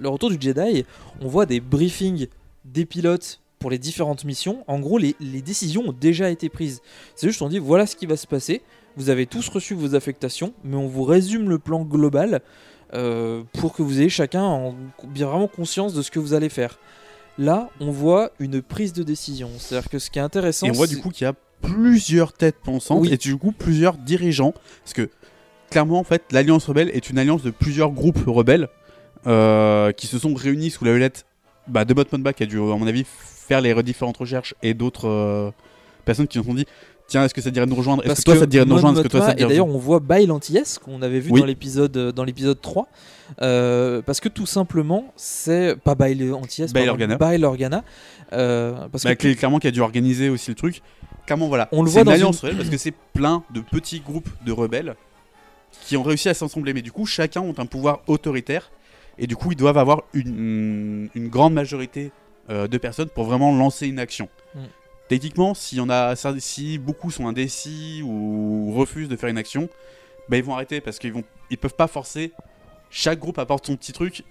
le 0.00 0.08
Retour 0.08 0.30
du 0.30 0.38
Jedi, 0.40 0.86
on 1.20 1.28
voit 1.28 1.44
des 1.44 1.60
briefings 1.60 2.28
des 2.64 2.86
pilotes 2.86 3.40
pour 3.64 3.70
les 3.70 3.78
différentes 3.78 4.26
missions. 4.26 4.62
En 4.68 4.78
gros, 4.78 4.98
les, 4.98 5.16
les 5.20 5.40
décisions 5.40 5.84
ont 5.88 5.94
déjà 5.98 6.28
été 6.28 6.50
prises. 6.50 6.82
C'est 7.16 7.26
juste 7.28 7.40
on 7.40 7.48
dit 7.48 7.58
voilà 7.58 7.86
ce 7.86 7.96
qui 7.96 8.04
va 8.04 8.18
se 8.18 8.26
passer. 8.26 8.60
Vous 8.98 9.08
avez 9.08 9.24
tous 9.24 9.48
reçu 9.48 9.72
vos 9.72 9.94
affectations, 9.94 10.52
mais 10.64 10.76
on 10.76 10.86
vous 10.86 11.02
résume 11.02 11.48
le 11.48 11.58
plan 11.58 11.80
global 11.82 12.42
euh, 12.92 13.42
pour 13.58 13.72
que 13.72 13.80
vous 13.82 14.00
ayez 14.00 14.10
chacun 14.10 14.42
en- 14.42 14.74
bien 15.08 15.28
vraiment 15.28 15.48
conscience 15.48 15.94
de 15.94 16.02
ce 16.02 16.10
que 16.10 16.18
vous 16.18 16.34
allez 16.34 16.50
faire. 16.50 16.78
Là, 17.38 17.70
on 17.80 17.90
voit 17.90 18.32
une 18.38 18.60
prise 18.60 18.92
de 18.92 19.02
décision. 19.02 19.48
C'est-à-dire 19.56 19.88
que 19.88 19.98
ce 19.98 20.10
qui 20.10 20.18
est 20.18 20.22
intéressant, 20.22 20.66
Et 20.66 20.70
on 20.70 20.74
voit 20.74 20.86
du 20.86 20.98
coup 20.98 21.08
qu'il 21.08 21.24
y 21.24 21.28
a 21.28 21.32
plusieurs 21.62 22.34
têtes 22.34 22.58
pensantes 22.62 23.00
Oui. 23.00 23.14
et 23.14 23.16
du 23.16 23.34
coup 23.38 23.50
plusieurs 23.52 23.96
dirigeants. 23.96 24.52
Parce 24.82 24.92
que 24.92 25.08
clairement, 25.70 25.98
en 26.00 26.04
fait, 26.04 26.22
l'Alliance 26.32 26.66
Rebelle 26.66 26.90
est 26.92 27.08
une 27.08 27.18
alliance 27.18 27.42
de 27.42 27.50
plusieurs 27.50 27.92
groupes 27.92 28.22
rebelles 28.26 28.68
euh, 29.26 29.90
qui 29.92 30.06
se 30.06 30.18
sont 30.18 30.34
réunis 30.34 30.70
sous 30.70 30.84
la 30.84 30.92
houlette 30.92 31.24
bah, 31.68 31.84
de 31.84 31.94
Botmanba 31.94 32.32
qui 32.32 32.42
a 32.42 32.46
dû, 32.46 32.58
à 32.58 32.76
mon 32.76 32.86
avis, 32.86 33.04
faire 33.06 33.60
les 33.60 33.74
différentes 33.82 34.16
recherches 34.16 34.54
et 34.62 34.74
d'autres 34.74 35.08
euh, 35.08 35.50
personnes 36.04 36.26
qui 36.28 36.38
se 36.38 36.44
sont 36.44 36.54
dit 36.54 36.66
Tiens, 37.06 37.22
est-ce 37.22 37.34
que 37.34 37.42
ça 37.42 37.50
te 37.50 37.54
dirait 37.54 37.66
de 37.66 37.70
nous 37.70 37.76
rejoindre? 37.76 38.02
Est-ce 38.06 38.20
que 38.20 38.24
toi 38.24 38.34
ça 38.36 38.46
te 38.46 38.50
dirait 38.50 38.64
de 38.64 38.70
nous 38.70 38.76
rejoindre? 38.76 38.98
Est-ce 38.98 39.06
que 39.08 39.12
toi 39.12 39.20
ça 39.20 39.32
Mothma- 39.32 39.36
te 39.36 39.42
Et 39.42 39.46
d'ailleurs, 39.46 39.66
on 39.66 39.76
voit 39.76 40.00
Bail 40.00 40.30
Antilles, 40.30 40.62
qu'on 40.82 41.02
avait 41.02 41.20
vu 41.20 41.30
Oui. 41.32 41.40
dans 41.40 41.46
l'épisode 41.46 41.94
euh, 41.98 42.12
dans 42.12 42.24
l'épisode 42.24 42.58
3. 42.62 42.88
euh, 43.42 44.00
parce 44.00 44.20
que 44.20 44.30
tout 44.30 44.46
simplement, 44.46 45.12
c'est. 45.14 45.76
Pas 45.76 45.94
Bail 45.94 46.32
Antilles, 46.32 46.66
Bail 46.72 46.88
Organa. 46.88 47.16
Bail 47.16 47.44
Organa. 47.44 47.84
euh, 48.32 48.88
parce 48.90 49.04
Bah, 49.04 49.14
que 49.16 49.34
clairement 49.34 49.58
qui 49.58 49.66
a 49.66 49.70
dû 49.70 49.80
organiser 49.82 50.30
aussi 50.30 50.50
le 50.50 50.54
truc. 50.54 50.80
Clairement, 51.26 51.48
voilà. 51.48 51.68
On 51.72 51.82
le 51.82 51.90
voit 51.90 52.00
une 52.00 52.06
dans 52.06 52.12
alliance 52.12 52.36
une- 52.42 52.48
rebelle 52.48 52.56
parce 52.58 52.70
que 52.70 52.78
c'est 52.78 52.94
plein 53.12 53.42
de 53.52 53.60
petits 53.60 54.00
groupes 54.00 54.28
de 54.46 54.52
rebelles 54.52 54.94
qui 55.86 55.98
ont 55.98 56.02
réussi 56.02 56.30
à 56.30 56.34
s'assembler. 56.34 56.72
Mais 56.72 56.82
du 56.82 56.90
coup, 56.92 57.04
chacun 57.04 57.42
ont 57.42 57.54
un 57.58 57.66
pouvoir 57.66 58.00
autoritaire. 58.06 58.70
Et 59.18 59.26
du 59.26 59.36
coup, 59.36 59.52
ils 59.52 59.56
doivent 59.56 59.78
avoir 59.78 60.02
une, 60.12 61.08
une 61.14 61.28
grande 61.28 61.52
majorité 61.54 62.10
euh, 62.50 62.66
de 62.66 62.78
personnes 62.78 63.08
pour 63.08 63.24
vraiment 63.24 63.56
lancer 63.56 63.86
une 63.86 63.98
action. 63.98 64.28
Mm. 64.54 64.58
Techniquement, 65.08 65.54
si, 65.54 65.80
on 65.80 65.88
a, 65.90 66.14
si 66.38 66.78
beaucoup 66.78 67.10
sont 67.10 67.26
indécis 67.28 68.02
ou 68.04 68.72
refusent 68.74 69.08
de 69.08 69.16
faire 69.16 69.28
une 69.28 69.38
action, 69.38 69.68
bah, 70.28 70.36
ils 70.38 70.42
vont 70.44 70.54
arrêter 70.54 70.80
parce 70.80 70.98
qu'ils 70.98 71.12
vont, 71.12 71.24
ils 71.50 71.58
peuvent 71.58 71.74
pas 71.76 71.86
forcer. 71.86 72.32
Chaque 72.90 73.18
groupe 73.18 73.38
apporte 73.38 73.66
son 73.66 73.76
petit 73.76 73.92
truc. 73.92 74.24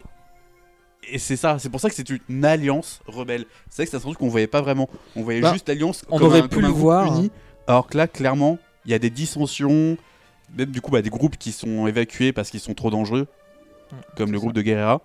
Et 1.09 1.19
c'est 1.19 1.35
ça, 1.35 1.59
c'est 1.59 1.69
pour 1.69 1.79
ça 1.81 1.89
que 1.89 1.95
c'est 1.95 2.07
une 2.29 2.45
alliance 2.45 3.01
rebelle. 3.07 3.45
C'est 3.69 3.77
vrai 3.77 3.85
que 3.85 3.91
c'est 3.91 3.97
un 3.97 3.99
truc 3.99 4.17
qu'on 4.17 4.29
voyait 4.29 4.47
pas 4.47 4.61
vraiment. 4.61 4.89
On 5.15 5.21
voyait 5.21 5.41
Bah, 5.41 5.51
juste 5.53 5.67
l'alliance 5.67 6.03
on 6.09 6.17
comme 6.17 6.27
aurait 6.27 6.39
un- 6.39 6.47
pu 6.47 6.55
comme 6.55 6.65
un 6.65 6.67
le 6.67 6.73
groupe 6.73 6.81
voir. 6.83 7.17
uni. 7.19 7.29
Alors 7.67 7.87
que 7.87 7.97
là, 7.97 8.07
clairement, 8.07 8.57
il 8.85 8.91
y 8.91 8.93
a 8.93 8.99
des 8.99 9.09
dissensions, 9.09 9.97
même 10.57 10.71
du 10.71 10.79
coup, 10.81 10.91
bah, 10.91 11.01
des 11.01 11.09
groupes 11.09 11.37
qui 11.37 11.51
sont 11.51 11.87
évacués 11.87 12.31
parce 12.31 12.49
qu'ils 12.49 12.61
sont 12.61 12.73
trop 12.73 12.89
dangereux, 12.89 13.27
comme 14.15 14.31
le 14.31 14.39
groupe 14.39 14.53
de 14.53 14.61
Guerrera. 14.61 15.01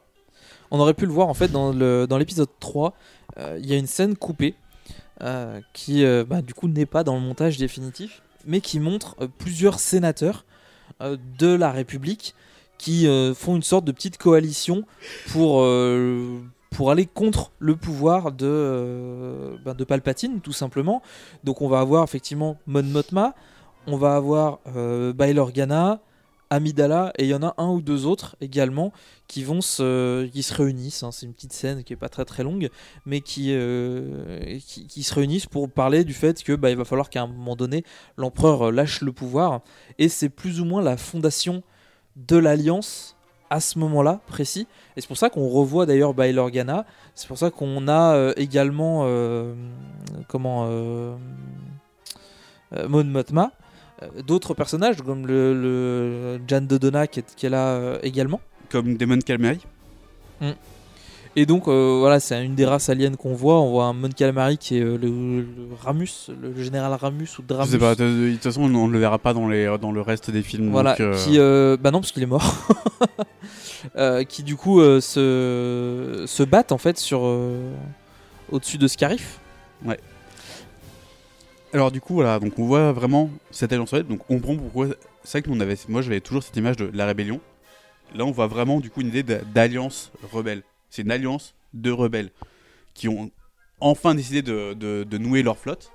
On 0.71 0.81
aurait 0.81 0.95
pu 0.95 1.07
le 1.07 1.13
voir 1.13 1.29
en 1.29 1.35
fait 1.35 1.49
dans 1.49 1.73
le 1.73 2.07
dans 2.07 2.19
l'épisode 2.19 2.49
3, 2.61 2.95
euh, 3.39 3.59
il 3.61 3.67
y 3.67 3.75
a 3.75 3.77
une 3.77 3.87
scène 3.87 4.17
coupée 4.17 4.55
euh, 5.23 5.61
qui 5.73 6.05
euh, 6.05 6.25
bah, 6.25 6.43
du 6.43 6.55
coup 6.55 6.69
n'est 6.69 6.87
pas 6.87 7.05
dans 7.05 7.15
le 7.15 7.21
montage 7.21 7.59
définitif, 7.59 8.23
mais 8.47 8.61
qui 8.61 8.81
montre 8.81 9.17
plusieurs 9.39 9.81
sénateurs 9.81 10.45
de 11.01 11.55
la 11.55 11.71
République 11.71 12.35
qui 12.77 13.07
font 13.35 13.57
une 13.57 13.63
sorte 13.63 13.85
de 13.85 13.93
petite 13.93 14.19
coalition 14.19 14.85
pour 15.31 15.65
pour 16.71 16.91
aller 16.91 17.07
contre 17.07 17.53
le 17.59 17.77
pouvoir 17.77 18.33
de 18.33 19.57
bah, 19.65 19.75
de 19.75 19.85
Palpatine 19.85 20.41
tout 20.41 20.53
simplement. 20.53 21.03
Donc 21.45 21.61
on 21.61 21.69
va 21.69 21.81
avoir 21.81 22.03
effectivement 22.03 22.59
Mon 22.67 22.83
Mothma, 22.83 23.35
on 23.87 23.97
va 23.97 24.17
avoir 24.17 24.59
Bail 25.15 25.39
Organa, 25.39 26.01
Amidala 26.51 27.13
et 27.19 27.25
il 27.25 27.29
y 27.29 27.35
en 27.35 27.43
a 27.43 27.55
un 27.59 27.69
ou 27.69 27.83
deux 27.83 28.07
autres 28.07 28.37
également 28.41 28.93
qui 29.27 29.45
vont 29.45 29.61
se 29.61 30.27
qui 30.27 30.43
se 30.43 30.55
réunissent 30.55 31.03
hein. 31.03 31.13
c'est 31.13 31.27
une 31.27 31.35
petite 31.35 31.53
scène 31.53 31.85
qui 31.85 31.93
est 31.93 31.97
pas 31.97 32.09
très 32.09 32.25
très 32.25 32.43
longue 32.43 32.71
mais 33.05 33.21
qui, 33.21 33.49
euh, 33.53 34.59
qui 34.67 34.87
qui 34.87 35.03
se 35.03 35.15
réunissent 35.15 35.47
pour 35.47 35.71
parler 35.71 36.05
du 36.05 36.15
fait 36.15 36.43
que 36.43 36.55
bah, 36.55 36.71
il 36.71 36.77
va 36.77 36.85
falloir 36.85 37.11
qu'à 37.11 37.23
un 37.23 37.27
moment 37.27 37.57
donné 37.57 37.85
l'empereur 38.17 38.69
euh, 38.69 38.71
lâche 38.71 39.01
le 39.03 39.13
pouvoir. 39.13 39.61
Et 39.99 40.09
c'est 40.09 40.29
plus 40.29 40.61
ou 40.61 40.65
moins 40.65 40.83
la 40.83 40.97
fondation 40.97 41.63
de 42.17 42.37
l'alliance 42.37 43.17
à 43.51 43.61
ce 43.61 43.79
moment-là 43.79 44.21
précis. 44.27 44.67
Et 44.97 45.01
c'est 45.01 45.07
pour 45.07 45.17
ça 45.17 45.31
qu'on 45.31 45.49
revoit 45.49 45.87
d'ailleurs 45.87 46.15
Bail 46.15 46.39
Organa. 46.39 46.85
C'est 47.15 47.29
pour 47.29 47.39
ça 47.39 47.51
qu'on 47.51 47.89
a 47.89 48.15
euh, 48.15 48.33
également 48.37 49.07
comment 50.29 50.67
Mon 52.89 53.05
Mothma. 53.05 53.45
euh, 53.45 53.68
d'autres 54.27 54.55
personnages 54.55 54.97
comme 55.03 55.27
le, 55.27 55.55
le 55.55 56.41
Jan 56.47 56.61
Dodona 56.61 57.07
qui 57.07 57.21
est, 57.21 57.35
qui 57.35 57.47
est 57.47 57.51
là 57.51 57.69
euh, 57.69 57.99
également 58.03 58.41
Comme 58.71 58.97
Demon 58.97 59.19
Calamari. 59.19 59.61
et 61.37 61.47
donc 61.47 61.69
euh, 61.69 61.97
voilà, 62.01 62.21
c'est 62.21 62.45
une 62.45 62.55
des 62.55 62.65
races 62.65 62.89
aliens 62.89 63.15
qu'on 63.15 63.35
voit. 63.35 63.61
On 63.61 63.71
voit 63.71 63.85
un 63.87 63.93
Mon 63.93 64.09
Calamari 64.09 64.57
qui 64.59 64.79
est 64.79 64.83
euh, 64.83 64.97
le, 64.97 65.09
le 65.41 65.47
Ramus, 65.83 66.31
le 66.41 66.63
général 66.63 66.93
Ramus 66.95 67.29
ou 67.39 67.43
Je 67.43 67.47
Dramus. 67.47 67.71
sais 67.71 67.79
pas, 67.79 67.95
de, 67.95 68.33
toute 68.33 68.43
façon, 68.43 68.63
on 68.63 68.89
ne 68.89 68.93
le 68.93 68.99
verra 68.99 69.19
pas 69.19 69.35
dans, 69.35 69.49
les, 69.49 69.77
dans 69.81 69.93
le 69.93 70.01
reste 70.01 70.31
des 70.31 70.43
films. 70.43 70.71
Voilà, 70.71 70.93
donc, 70.93 71.01
euh, 71.01 71.15
qui 71.25 71.39
euh, 71.39 71.77
bah 71.81 71.91
non 71.91 72.01
parce 72.01 72.13
qu'il 72.13 72.23
est 72.23 72.27
mort. 72.27 72.55
Euh, 73.97 74.25
qui 74.25 74.43
du 74.43 74.57
coup 74.57 74.81
euh, 74.81 75.01
se 75.01 76.25
se 76.27 76.43
battent 76.43 76.73
en 76.73 76.79
fait 76.79 76.99
sur 76.99 77.21
euh, 77.25 77.71
au-dessus 78.51 78.77
de 78.77 78.89
Scarif. 78.89 79.39
Ouais. 79.85 79.99
Alors 81.73 81.91
du 81.91 82.01
coup 82.01 82.15
voilà, 82.15 82.39
donc 82.39 82.59
on 82.59 82.65
voit 82.65 82.93
vraiment 82.93 83.31
cette 83.51 83.73
alliance 83.73 83.91
rebelle, 83.91 84.07
donc 84.07 84.21
on 84.31 84.39
comprend 84.39 84.57
pourquoi 84.57 84.89
c'est 85.23 85.39
vrai 85.39 85.43
que 85.43 85.51
nous, 85.51 85.61
avait, 85.61 85.77
moi 85.89 86.01
j'avais 86.01 86.21
toujours 86.21 86.43
cette 86.43 86.57
image 86.57 86.77
de 86.77 86.91
la 86.95 87.05
rébellion. 87.05 87.41
Là 88.15 88.25
on 88.25 88.31
voit 88.31 88.47
vraiment 88.47 88.81
du 88.81 88.89
coup 88.89 89.03
une 89.03 89.09
idée 89.09 89.23
d'a- 89.23 89.43
d'alliance 89.43 90.11
rebelle. 90.33 90.63
C'est 90.89 91.03
une 91.03 91.11
alliance 91.11 91.55
de 91.75 91.91
rebelles 91.91 92.31
qui 92.95 93.09
ont 93.09 93.31
enfin 93.81 94.15
décidé 94.15 94.41
de 94.41 95.19
nouer 95.19 95.43
leur 95.43 95.59
flotte. 95.59 95.93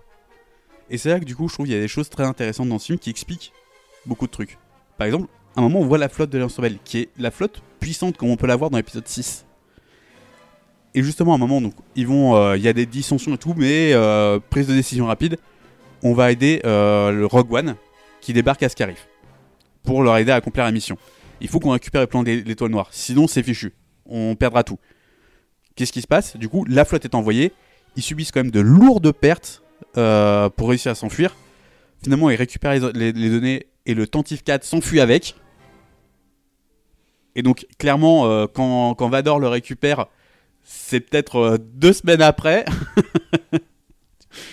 Et 0.91 0.97
c'est 0.99 1.09
là 1.09 1.19
que 1.19 1.25
du 1.25 1.35
coup 1.35 1.47
je 1.47 1.55
trouve 1.55 1.65
qu'il 1.65 1.73
y 1.73 1.77
a 1.77 1.81
des 1.81 1.87
choses 1.87 2.09
très 2.09 2.23
intéressantes 2.23 2.69
dans 2.69 2.77
ce 2.77 2.85
film 2.87 2.99
qui 2.99 3.09
expliquent 3.09 3.51
beaucoup 4.05 4.27
de 4.27 4.31
trucs. 4.31 4.59
Par 4.97 5.07
exemple, 5.07 5.27
à 5.55 5.59
un 5.59 5.63
moment 5.63 5.79
on 5.79 5.85
voit 5.85 5.97
la 5.97 6.09
flotte 6.09 6.29
de 6.29 6.37
l'alliance 6.37 6.55
rebelle, 6.57 6.77
qui 6.83 6.99
est 6.99 7.09
la 7.17 7.31
flotte 7.31 7.63
puissante 7.79 8.15
comme 8.17 8.29
on 8.29 8.37
peut 8.37 8.47
la 8.47 8.55
voir 8.55 8.69
dans 8.69 8.77
l'épisode 8.77 9.07
6. 9.07 9.45
Et 10.95 11.01
justement, 11.01 11.31
à 11.31 11.35
un 11.35 11.39
moment, 11.39 11.59
donc, 11.59 11.73
ils 11.95 12.05
vont, 12.05 12.35
euh, 12.35 12.55
il 12.55 12.61
y 12.61 12.67
a 12.67 12.73
des 12.73 12.85
dissensions 12.85 13.33
et 13.33 13.37
tout, 13.39 13.55
mais 13.57 13.93
euh, 13.93 14.39
prise 14.51 14.67
de 14.67 14.75
décision 14.75 15.07
rapide, 15.07 15.39
on 16.03 16.13
va 16.13 16.31
aider 16.31 16.61
euh, 16.65 17.11
le 17.11 17.25
Rogue 17.25 17.51
One 17.51 17.75
qui 18.21 18.33
débarque 18.33 18.61
à 18.63 18.69
Scarif 18.69 19.07
pour 19.83 20.03
leur 20.03 20.17
aider 20.17 20.31
à 20.31 20.35
accomplir 20.35 20.63
la 20.65 20.71
mission. 20.71 20.97
Il 21.41 21.47
faut 21.47 21.59
qu'on 21.59 21.71
récupère 21.71 22.01
le 22.01 22.07
plan 22.07 22.23
de 22.23 22.29
l'étoile 22.31 22.71
noire, 22.71 22.87
sinon 22.91 23.27
c'est 23.27 23.43
fichu, 23.43 23.73
on 24.05 24.35
perdra 24.35 24.63
tout. 24.63 24.77
Qu'est-ce 25.75 25.91
qui 25.91 26.01
se 26.01 26.07
passe? 26.07 26.37
Du 26.37 26.47
coup, 26.49 26.65
la 26.65 26.85
flotte 26.85 27.03
est 27.05 27.15
envoyée, 27.15 27.51
ils 27.95 28.03
subissent 28.03 28.31
quand 28.31 28.41
même 28.41 28.51
de 28.51 28.59
lourdes 28.59 29.11
pertes 29.11 29.63
euh, 29.97 30.49
pour 30.49 30.69
réussir 30.69 30.91
à 30.91 30.95
s'enfuir. 30.95 31.35
Finalement, 32.03 32.29
ils 32.29 32.35
récupèrent 32.35 32.73
les, 32.73 32.91
les- 32.93 33.11
les 33.11 33.29
données 33.29 33.67
et 33.85 33.93
le 33.93 34.07
Tantif 34.07 34.43
4 34.43 34.63
s'enfuit 34.63 34.99
avec. 34.99 35.35
Et 37.35 37.41
donc, 37.41 37.65
clairement, 37.79 38.27
euh, 38.27 38.45
quand, 38.47 38.95
Vador 39.09 39.39
le 39.39 39.47
récupère, 39.47 40.05
c'est 40.63 40.99
peut-être 40.99 41.57
deux 41.73 41.91
semaines 41.93 42.21
après. 42.21 42.63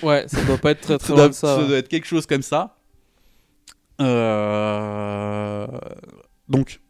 Ouais, 0.03 0.24
ça 0.28 0.42
doit 0.44 0.59
pas 0.59 0.70
être 0.72 0.80
très 0.80 0.98
très 0.98 1.09
ça, 1.09 1.12
loin 1.14 1.22
doit, 1.22 1.28
de 1.28 1.34
ça. 1.34 1.57
ça 1.57 1.64
doit 1.66 1.76
être 1.78 1.88
quelque 1.88 2.07
chose 2.07 2.26
comme 2.26 2.42
ça. 2.42 2.76
Euh, 4.01 5.66
Donc, 6.48 6.80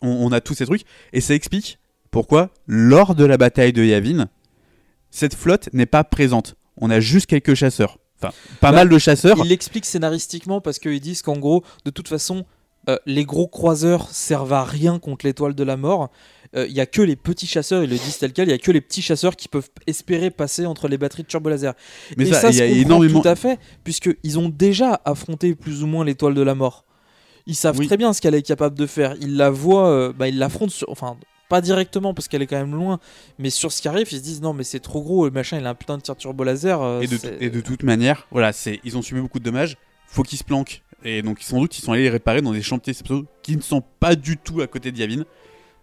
on, 0.00 0.08
on 0.08 0.32
a 0.32 0.40
tous 0.40 0.54
ces 0.54 0.66
trucs. 0.66 0.82
Et 1.12 1.20
ça 1.20 1.34
explique 1.34 1.78
pourquoi, 2.10 2.50
lors 2.66 3.14
de 3.14 3.24
la 3.24 3.36
bataille 3.36 3.72
de 3.72 3.82
Yavin, 3.84 4.28
cette 5.10 5.34
flotte 5.34 5.68
n'est 5.72 5.86
pas 5.86 6.04
présente. 6.04 6.56
On 6.76 6.90
a 6.90 7.00
juste 7.00 7.26
quelques 7.26 7.54
chasseurs. 7.54 7.98
Enfin, 8.18 8.32
pas 8.60 8.70
Bah, 8.70 8.78
mal 8.78 8.88
de 8.88 8.98
chasseurs. 8.98 9.38
Ils 9.44 9.48
l'expliquent 9.48 9.86
scénaristiquement 9.86 10.60
parce 10.60 10.78
qu'ils 10.78 11.00
disent 11.00 11.22
qu'en 11.22 11.38
gros, 11.38 11.64
de 11.84 11.90
toute 11.90 12.08
façon, 12.08 12.44
euh, 12.88 12.96
les 13.06 13.24
gros 13.24 13.46
croiseurs 13.48 14.10
servent 14.10 14.52
à 14.52 14.64
rien 14.64 14.98
contre 14.98 15.26
l'étoile 15.26 15.54
de 15.54 15.64
la 15.64 15.76
mort. 15.76 16.10
Euh, 16.54 16.66
Il 16.68 16.72
y 16.74 16.80
a 16.80 16.86
que 16.86 17.00
les 17.02 17.16
petits 17.16 17.46
chasseurs, 17.46 17.82
ils 17.82 17.88
le 17.90 17.96
disent 17.96 18.18
tel 18.18 18.32
quel, 18.32 18.48
il 18.48 18.50
y 18.50 18.54
a 18.54 18.58
que 18.58 18.70
les 18.70 18.80
petits 18.80 19.02
chasseurs 19.02 19.36
qui 19.36 19.48
peuvent 19.48 19.68
espérer 19.86 20.30
passer 20.30 20.66
entre 20.66 20.86
les 20.88 20.98
batteries 20.98 21.22
de 21.22 21.28
turbo 21.28 21.48
laser. 21.48 21.74
Mais 22.16 22.28
Et 22.28 22.32
ça, 22.32 22.50
il 22.50 22.56
y 22.56 22.60
a 22.62 22.66
énormément- 22.66 23.20
tout 23.22 23.28
à 23.28 23.34
fait, 23.36 23.58
puisqu'ils 23.84 24.38
ont 24.38 24.48
déjà 24.48 25.00
affronté 25.04 25.54
plus 25.54 25.82
ou 25.82 25.86
moins 25.86 26.04
l'étoile 26.04 26.34
de 26.34 26.42
la 26.42 26.54
mort. 26.54 26.84
Ils 27.46 27.54
savent 27.56 27.78
Oui. 27.78 27.86
très 27.86 27.96
bien 27.96 28.12
ce 28.12 28.20
qu'elle 28.20 28.34
est 28.34 28.42
capable 28.42 28.76
de 28.78 28.86
faire. 28.86 29.16
Ils 29.20 29.36
la 29.36 29.50
voient, 29.50 29.88
euh, 29.88 30.12
bah, 30.12 30.28
ils 30.28 30.38
l'affrontent, 30.38 30.70
sur- 30.72 30.88
enfin 30.90 31.16
pas 31.48 31.60
directement 31.60 32.14
parce 32.14 32.28
qu'elle 32.28 32.40
est 32.40 32.46
quand 32.46 32.56
même 32.56 32.74
loin, 32.74 32.98
mais 33.38 33.50
sur 33.50 33.72
Scarif, 33.72 34.10
ils 34.12 34.18
se 34.18 34.22
disent 34.22 34.40
non 34.40 34.54
mais 34.54 34.64
c'est 34.64 34.80
trop 34.80 35.02
gros, 35.02 35.26
le 35.26 35.30
machin 35.30 35.58
il 35.58 35.66
a 35.66 35.70
un 35.70 35.74
putain 35.74 35.98
de 35.98 36.02
tir 36.02 36.16
turbo 36.16 36.44
laser. 36.44 36.80
euh, 36.80 37.00
Et 37.02 37.06
de, 37.06 37.16
c'est- 37.18 37.36
et 37.40 37.50
de 37.50 37.60
toute 37.60 37.82
manière, 37.82 38.26
voilà, 38.30 38.54
c'est 38.54 38.80
ils 38.84 38.96
ont 38.96 39.02
subi 39.02 39.20
beaucoup 39.20 39.38
de 39.38 39.44
dommages. 39.44 39.76
Faut 40.06 40.22
qu'ils 40.22 40.38
se 40.38 40.44
planquent. 40.44 40.82
Et 41.04 41.20
donc 41.20 41.40
sans 41.40 41.58
doute 41.60 41.76
ils 41.76 41.82
sont 41.82 41.92
allés 41.92 42.04
les 42.04 42.08
réparer 42.10 42.40
dans 42.40 42.52
des 42.52 42.62
chantiers 42.62 42.94
qui 43.42 43.56
ne 43.56 43.60
sont 43.60 43.82
pas 44.00 44.14
du 44.14 44.38
tout 44.38 44.62
à 44.62 44.66
côté 44.66 44.92
de 44.92 44.98
Yavin. 44.98 45.24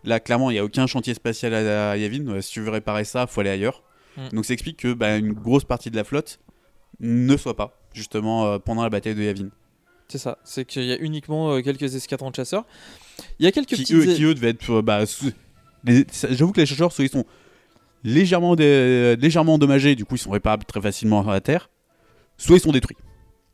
Là, 0.04 0.20
clairement, 0.20 0.50
il 0.50 0.54
n'y 0.54 0.60
a 0.60 0.64
aucun 0.66 0.88
chantier 0.88 1.14
spatial 1.14 1.54
à, 1.54 1.98
Yavin. 1.98 2.28
Euh, 2.28 2.42
Si 2.42 2.52
tu 2.54 2.62
veux 2.62 2.70
réparer 2.70 3.04
ça, 3.04 3.28
faut 3.28 3.42
aller 3.42 3.50
ailleurs. 3.50 3.84
Mm. 4.18 4.30
Donc 4.36 4.46
ça 4.46 4.54
explique 4.54 4.78
que 4.78 4.94
bah, 4.94 5.18
une 5.18 5.34
grosse 5.34 5.66
partie 5.66 5.92
de 5.92 5.96
la 5.96 6.04
flotte 6.04 6.40
ne 7.00 7.36
soit 7.38 7.56
pas 7.56 7.78
justement 7.94 8.46
euh, 8.46 8.60
pendant 8.60 8.84
la 8.84 8.90
bataille 8.90 9.16
de 9.16 9.24
Yavin. 9.24 9.50
C'est 10.08 10.18
ça, 10.18 10.38
c'est 10.44 10.66
qu'il 10.66 10.86
y 10.86 10.92
a 10.92 10.98
uniquement 10.98 11.52
euh, 11.52 11.62
quelques 11.62 11.94
escadrons 11.96 12.32
de 12.32 12.36
chasseurs. 12.36 12.66
Il 13.40 13.46
y 13.46 13.48
a 13.48 13.52
quelques 13.52 13.68
Qui 13.70 13.82
petites... 13.84 13.96
eux, 13.96 14.06
qui 14.16 14.24
eux 14.24 14.34
devaient 14.34 14.50
être. 14.50 14.72
euh, 14.72 14.82
bah, 14.82 15.06
sous- 15.06 15.32
les- 15.84 16.06
ça- 16.12 16.30
J'avoue 16.32 16.52
que 16.52 16.60
les 16.62 16.66
chasseurs, 16.66 16.92
soit 16.92 17.04
ils 17.06 17.10
sont 17.12 17.26
légèrement, 18.04 18.56
dé- 18.56 19.16
légèrement 19.18 19.56
endommagés, 19.56 19.96
du 19.96 20.06
coup 20.06 20.16
ils 20.16 20.20
sont 20.20 20.32
réparables 20.32 20.64
très 20.66 20.82
facilement 20.82 21.28
à 21.28 21.34
la 21.34 21.42
terre, 21.42 21.70
soit 22.38 22.56
ils 22.58 22.62
sont 22.62 22.72
détruits. 22.72 22.98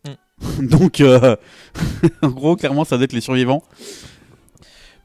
Mm. 0.06 0.68
Donc, 0.68 1.02
en 2.22 2.30
gros, 2.30 2.56
clairement, 2.56 2.86
ça 2.86 2.96
doit 2.98 3.04
être 3.06 3.14
les 3.14 3.22
survivants. 3.22 3.64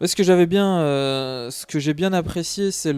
Ce 0.02 0.16
que 0.16 0.22
j'avais 0.22 0.46
bien, 0.46 0.80
euh, 0.80 1.50
j'ai 1.74 1.92
bien 1.92 2.14
apprécié, 2.14 2.70
c'est 2.70 2.96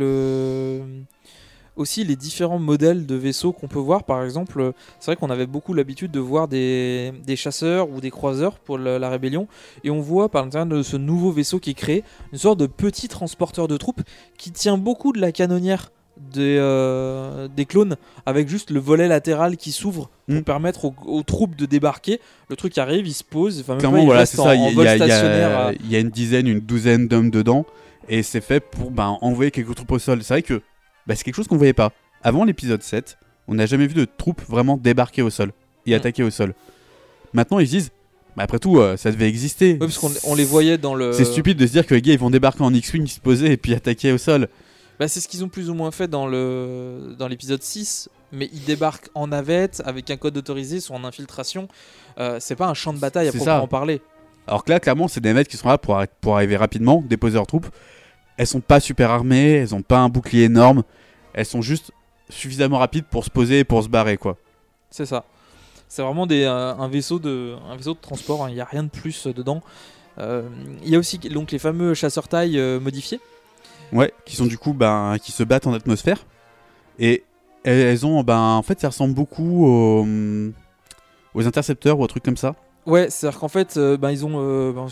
aussi 1.74 2.04
les 2.04 2.14
différents 2.14 2.60
modèles 2.60 3.06
de 3.06 3.16
vaisseaux 3.16 3.52
qu'on 3.52 3.66
peut 3.66 3.80
voir. 3.80 4.04
Par 4.04 4.22
exemple, 4.22 4.72
c'est 5.00 5.06
vrai 5.06 5.16
qu'on 5.16 5.30
avait 5.30 5.48
beaucoup 5.48 5.74
l'habitude 5.74 6.12
de 6.12 6.20
voir 6.20 6.46
des, 6.46 7.12
chasseurs 7.34 7.90
ou 7.90 8.00
des 8.00 8.10
croiseurs 8.12 8.60
pour 8.60 8.78
la 8.78 9.10
rébellion, 9.10 9.48
et 9.82 9.90
on 9.90 10.00
voit 10.00 10.28
par 10.28 10.44
l'intérieur 10.44 10.66
de 10.66 10.82
ce 10.84 10.96
nouveau 10.96 11.32
vaisseau 11.32 11.58
qui 11.58 11.70
est 11.70 11.74
créé 11.74 12.04
une 12.32 12.38
sorte 12.38 12.60
de 12.60 12.66
petit 12.66 13.08
transporteur 13.08 13.66
de 13.66 13.76
troupes 13.76 14.02
qui 14.38 14.52
tient 14.52 14.78
beaucoup 14.78 15.12
de 15.12 15.20
la 15.20 15.32
canonnière 15.32 15.90
des, 16.32 16.56
euh, 16.58 17.48
des 17.54 17.64
clones, 17.66 17.96
avec 18.26 18.48
juste 18.48 18.70
le 18.70 18.80
volet 18.80 19.08
latéral 19.08 19.56
qui 19.56 19.72
s'ouvre 19.72 20.10
pour 20.28 20.36
Mm. 20.36 20.42
permettre 20.42 20.84
aux, 20.84 20.94
aux 21.06 21.22
troupes 21.22 21.56
de 21.56 21.66
débarquer. 21.66 22.20
Le 22.48 22.56
truc 22.56 22.76
arrive, 22.78 23.06
il 23.06 23.12
se 23.12 23.24
pose, 23.24 23.62
pas, 23.62 23.76
Clairement, 23.76 23.98
il 23.98 24.04
voilà, 24.06 24.20
reste 24.20 24.34
c'est 24.34 24.40
en, 24.40 24.44
ça. 24.44 24.50
en 24.50 24.68
Il 24.70 24.76
y, 24.76 24.86
a- 24.86 24.96
y 24.96 25.12
à- 25.12 25.72
y 25.90 25.96
une 26.00 26.10
dizaine, 26.10 26.46
une 26.46 26.60
douzaine 26.60 27.08
d'hommes 27.08 27.30
dedans, 27.30 27.66
et 28.08 28.22
c'est 28.22 28.40
fait 28.40 28.60
pour 28.60 28.90
ben, 28.90 29.18
envoyer 29.20 29.50
quelques 29.50 29.74
troupes 29.74 29.92
au 29.92 29.98
sol. 29.98 30.22
C'est 30.22 30.34
vrai 30.34 30.42
que 30.42 30.62
bah, 31.06 31.14
c'est 31.16 31.24
quelque 31.24 31.34
chose 31.36 31.48
qu'on 31.48 31.56
voyait 31.56 31.72
pas. 31.72 31.90
Avant 32.22 32.44
l'épisode 32.44 32.82
7, 32.82 33.18
on 33.48 33.54
n'a 33.54 33.66
jamais 33.66 33.86
vu 33.86 33.94
de 33.94 34.04
troupes 34.04 34.42
vraiment 34.48 34.76
débarquer 34.76 35.22
au 35.22 35.30
sol 35.30 35.52
et 35.86 35.92
Mm. 35.92 35.94
attaquer 35.94 36.22
au 36.22 36.30
sol. 36.30 36.54
Maintenant, 37.32 37.58
ils 37.58 37.66
se 37.66 37.72
disent 37.72 37.90
Bah 38.34 38.44
après 38.44 38.58
tout, 38.58 38.78
euh, 38.78 38.96
ça 38.96 39.10
devait 39.12 39.28
exister. 39.28 39.72
Oui, 39.72 39.78
parce 39.80 39.98
qu'on 39.98 40.10
on 40.24 40.34
les 40.34 40.44
voyait 40.46 40.78
dans 40.78 40.94
le. 40.94 41.12
C'est 41.12 41.26
stupide 41.26 41.58
de 41.58 41.66
se 41.66 41.72
dire 41.72 41.86
que 41.86 41.94
les 41.94 42.00
gars 42.00 42.14
ils 42.14 42.18
vont 42.18 42.30
débarquer 42.30 42.62
en 42.62 42.72
X-Wing, 42.72 43.06
se 43.06 43.20
poser 43.20 43.52
et 43.52 43.56
puis 43.58 43.74
attaquer 43.74 44.10
au 44.10 44.16
sol. 44.16 44.48
Bah, 44.98 45.08
c'est 45.08 45.20
ce 45.20 45.28
qu'ils 45.28 45.44
ont 45.44 45.48
plus 45.48 45.70
ou 45.70 45.74
moins 45.74 45.90
fait 45.90 46.08
dans 46.08 46.26
le 46.26 47.14
dans 47.18 47.28
l'épisode 47.28 47.62
6, 47.62 48.08
mais 48.30 48.48
ils 48.52 48.64
débarquent 48.64 49.08
en 49.14 49.28
navette 49.28 49.82
avec 49.84 50.10
un 50.10 50.16
code 50.16 50.36
autorisé, 50.36 50.80
sont 50.80 50.94
en 50.94 51.04
infiltration. 51.04 51.68
Euh, 52.18 52.38
c'est 52.40 52.56
pas 52.56 52.68
un 52.68 52.74
champ 52.74 52.92
de 52.92 52.98
bataille 52.98 53.28
à 53.28 53.32
proprement 53.32 53.62
ça. 53.62 53.66
parler. 53.66 54.00
Alors 54.46 54.64
que 54.64 54.70
là, 54.70 54.80
clairement, 54.80 55.08
c'est 55.08 55.20
des 55.20 55.32
mecs 55.32 55.48
qui 55.48 55.56
sont 55.56 55.68
là 55.68 55.78
pour, 55.78 56.02
pour 56.20 56.36
arriver 56.36 56.56
rapidement, 56.56 57.02
déposer 57.06 57.34
leurs 57.34 57.46
troupes. 57.46 57.68
Elles 58.36 58.46
sont 58.46 58.60
pas 58.60 58.80
super 58.80 59.10
armées, 59.10 59.52
elles 59.52 59.74
ont 59.74 59.82
pas 59.82 59.98
un 59.98 60.08
bouclier 60.08 60.44
énorme, 60.44 60.82
elles 61.32 61.46
sont 61.46 61.62
juste 61.62 61.92
suffisamment 62.28 62.78
rapides 62.78 63.04
pour 63.04 63.24
se 63.24 63.30
poser 63.30 63.60
et 63.60 63.64
pour 63.64 63.82
se 63.82 63.88
barrer 63.88 64.16
quoi. 64.16 64.36
C'est 64.90 65.06
ça. 65.06 65.24
C'est 65.88 66.00
vraiment 66.00 66.26
des, 66.26 66.44
euh, 66.44 66.74
un, 66.74 66.88
vaisseau 66.88 67.18
de, 67.18 67.54
un 67.68 67.76
vaisseau 67.76 67.92
de 67.92 67.98
transport, 67.98 68.44
hein. 68.44 68.48
il 68.48 68.54
n'y 68.54 68.62
a 68.62 68.64
rien 68.64 68.82
de 68.82 68.88
plus 68.88 69.26
euh, 69.26 69.34
dedans. 69.34 69.62
Euh, 70.18 70.48
Il 70.82 70.88
y 70.88 70.96
a 70.96 70.98
aussi 70.98 71.18
donc, 71.18 71.52
les 71.52 71.58
fameux 71.58 71.92
chasseurs 71.92 72.28
taille 72.28 72.58
modifiés. 72.80 73.20
Ouais, 73.92 74.12
qui 74.24 74.36
sont 74.36 74.46
du 74.46 74.56
coup, 74.58 74.72
ben, 74.72 75.16
qui 75.22 75.32
se 75.32 75.42
battent 75.42 75.66
en 75.66 75.74
atmosphère. 75.74 76.24
Et 76.98 77.24
elles, 77.64 78.04
ont, 78.06 78.22
ben, 78.22 78.38
en 78.38 78.62
fait, 78.62 78.80
ça 78.80 78.88
ressemble 78.88 79.14
beaucoup 79.14 79.66
aux, 79.66 80.06
aux 81.34 81.46
intercepteurs 81.46 81.98
ou 81.98 82.02
aux 82.02 82.06
trucs 82.06 82.22
comme 82.24 82.36
ça. 82.36 82.54
Ouais, 82.86 83.10
c'est-à-dire 83.10 83.38
qu'en 83.38 83.48
fait, 83.48 83.76
euh, 83.76 83.96
ben, 83.96 84.10
ils 84.10 84.24
ont. 84.26 84.32
euh, 84.40 84.72
ben, 84.72 84.86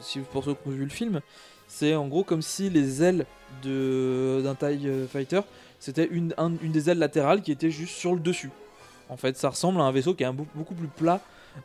si 0.00 0.18
pour 0.20 0.42
ceux 0.44 0.54
qui 0.54 0.68
ont 0.68 0.70
vu 0.72 0.84
le 0.84 0.90
film, 0.90 1.20
c'est 1.68 1.94
en 1.94 2.08
gros 2.08 2.24
comme 2.24 2.42
si 2.42 2.70
les 2.70 3.02
ailes 3.02 3.26
d'un 3.62 4.54
TIE 4.54 4.88
Fighter, 5.10 5.40
c'était 5.78 6.08
une, 6.10 6.34
un- 6.38 6.52
une 6.62 6.72
des 6.72 6.90
ailes 6.90 6.98
latérales 6.98 7.42
qui 7.42 7.52
était 7.52 7.70
juste 7.70 7.94
sur 7.94 8.14
le 8.14 8.20
dessus. 8.20 8.50
En 9.08 9.16
fait, 9.16 9.36
ça 9.36 9.50
ressemble 9.50 9.80
à 9.80 9.84
un 9.84 9.92
vaisseau 9.92 10.14
qui 10.14 10.24
est 10.24 10.26
un 10.26 10.32
beau- 10.32 10.46
beaucoup 10.54 10.74
plus 10.74 10.88
plat 10.88 11.20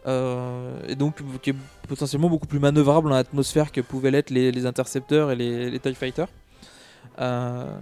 euh, 0.08 0.80
et 0.88 0.96
donc 0.96 1.16
qui 1.42 1.50
est 1.50 1.56
potentiellement 1.88 2.30
beaucoup 2.30 2.46
plus 2.48 2.60
manœuvrable 2.60 3.12
en 3.12 3.16
atmosphère 3.16 3.72
que 3.72 3.82
pouvaient 3.82 4.12
l'être 4.12 4.30
les, 4.30 4.52
les 4.52 4.66
intercepteurs 4.68 5.32
et 5.32 5.36
les, 5.36 5.70
les 5.72 5.80
TIE 5.80 5.96
Fighters. 5.96 6.28
Euh, 7.20 7.76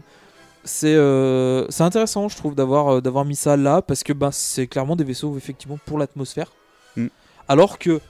c'est 0.63 0.93
euh, 0.95 1.65
c'est 1.70 1.84
intéressant, 1.84 2.28
je 2.30 2.36
trouve, 2.38 2.53
d'avoir 2.55 2.95
euh, 2.95 3.01
d'avoir 3.01 3.26
mis 3.26 3.36
ça 3.36 3.55
là 3.57 3.82
parce 3.82 4.03
que 4.03 4.13
ben, 4.13 4.32
c'est 4.32 4.67
clairement 4.67 4.95
des 4.95 5.03
vaisseaux 5.03 5.38
effectivement 5.38 5.80
pour 5.86 5.97
l'atmosphère. 5.97 6.51
Mm. 6.95 7.07
Alors 7.47 7.80
que 7.80 8.01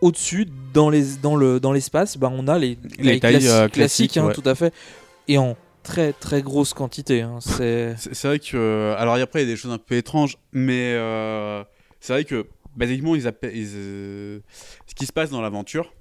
au-dessus, 0.00 0.48
dans 0.72 0.90
les 0.90 1.16
dans 1.22 1.36
le 1.36 1.60
dans 1.60 1.72
l'espace, 1.72 2.16
ben, 2.16 2.32
on 2.34 2.48
a 2.48 2.58
les, 2.58 2.78
Les 2.98 3.20
tailles, 3.20 3.36
classi- 3.36 3.46
classiques, 3.46 3.72
classiques, 3.72 4.16
hein, 4.16 4.26
ouais. 4.26 4.34
tout 4.34 4.42
à 4.46 4.54
fait, 4.54 4.72
et 5.28 5.38
en 5.38 5.56
très 5.82 6.12
très 6.12 6.42
grosse 6.42 6.74
quantité. 6.74 7.22
hein. 7.22 7.38
C'est 7.40 7.94
vrai 8.24 8.38
que. 8.38 8.94
alors, 8.98 9.14
après, 9.16 9.42
il 9.42 9.48
y 9.48 9.50
a 9.50 9.54
des 9.54 9.56
choses 9.60 9.72
un 9.72 9.78
peu 9.78 9.96
étranges, 9.96 10.38
mais 10.52 10.94
euh, 10.94 11.62
c'est 12.00 12.12
vrai 12.14 12.24
que, 12.24 12.46
basiquement, 12.76 13.14
ils 13.14 13.26
appellent. 13.28 13.56
ils, 13.56 13.70
euh, 13.74 14.38
ce 14.86 14.94
qui 14.94 15.06
se 15.06 15.12
passe 15.12 15.30
dans 15.30 15.40
l'aventure, 15.40 15.92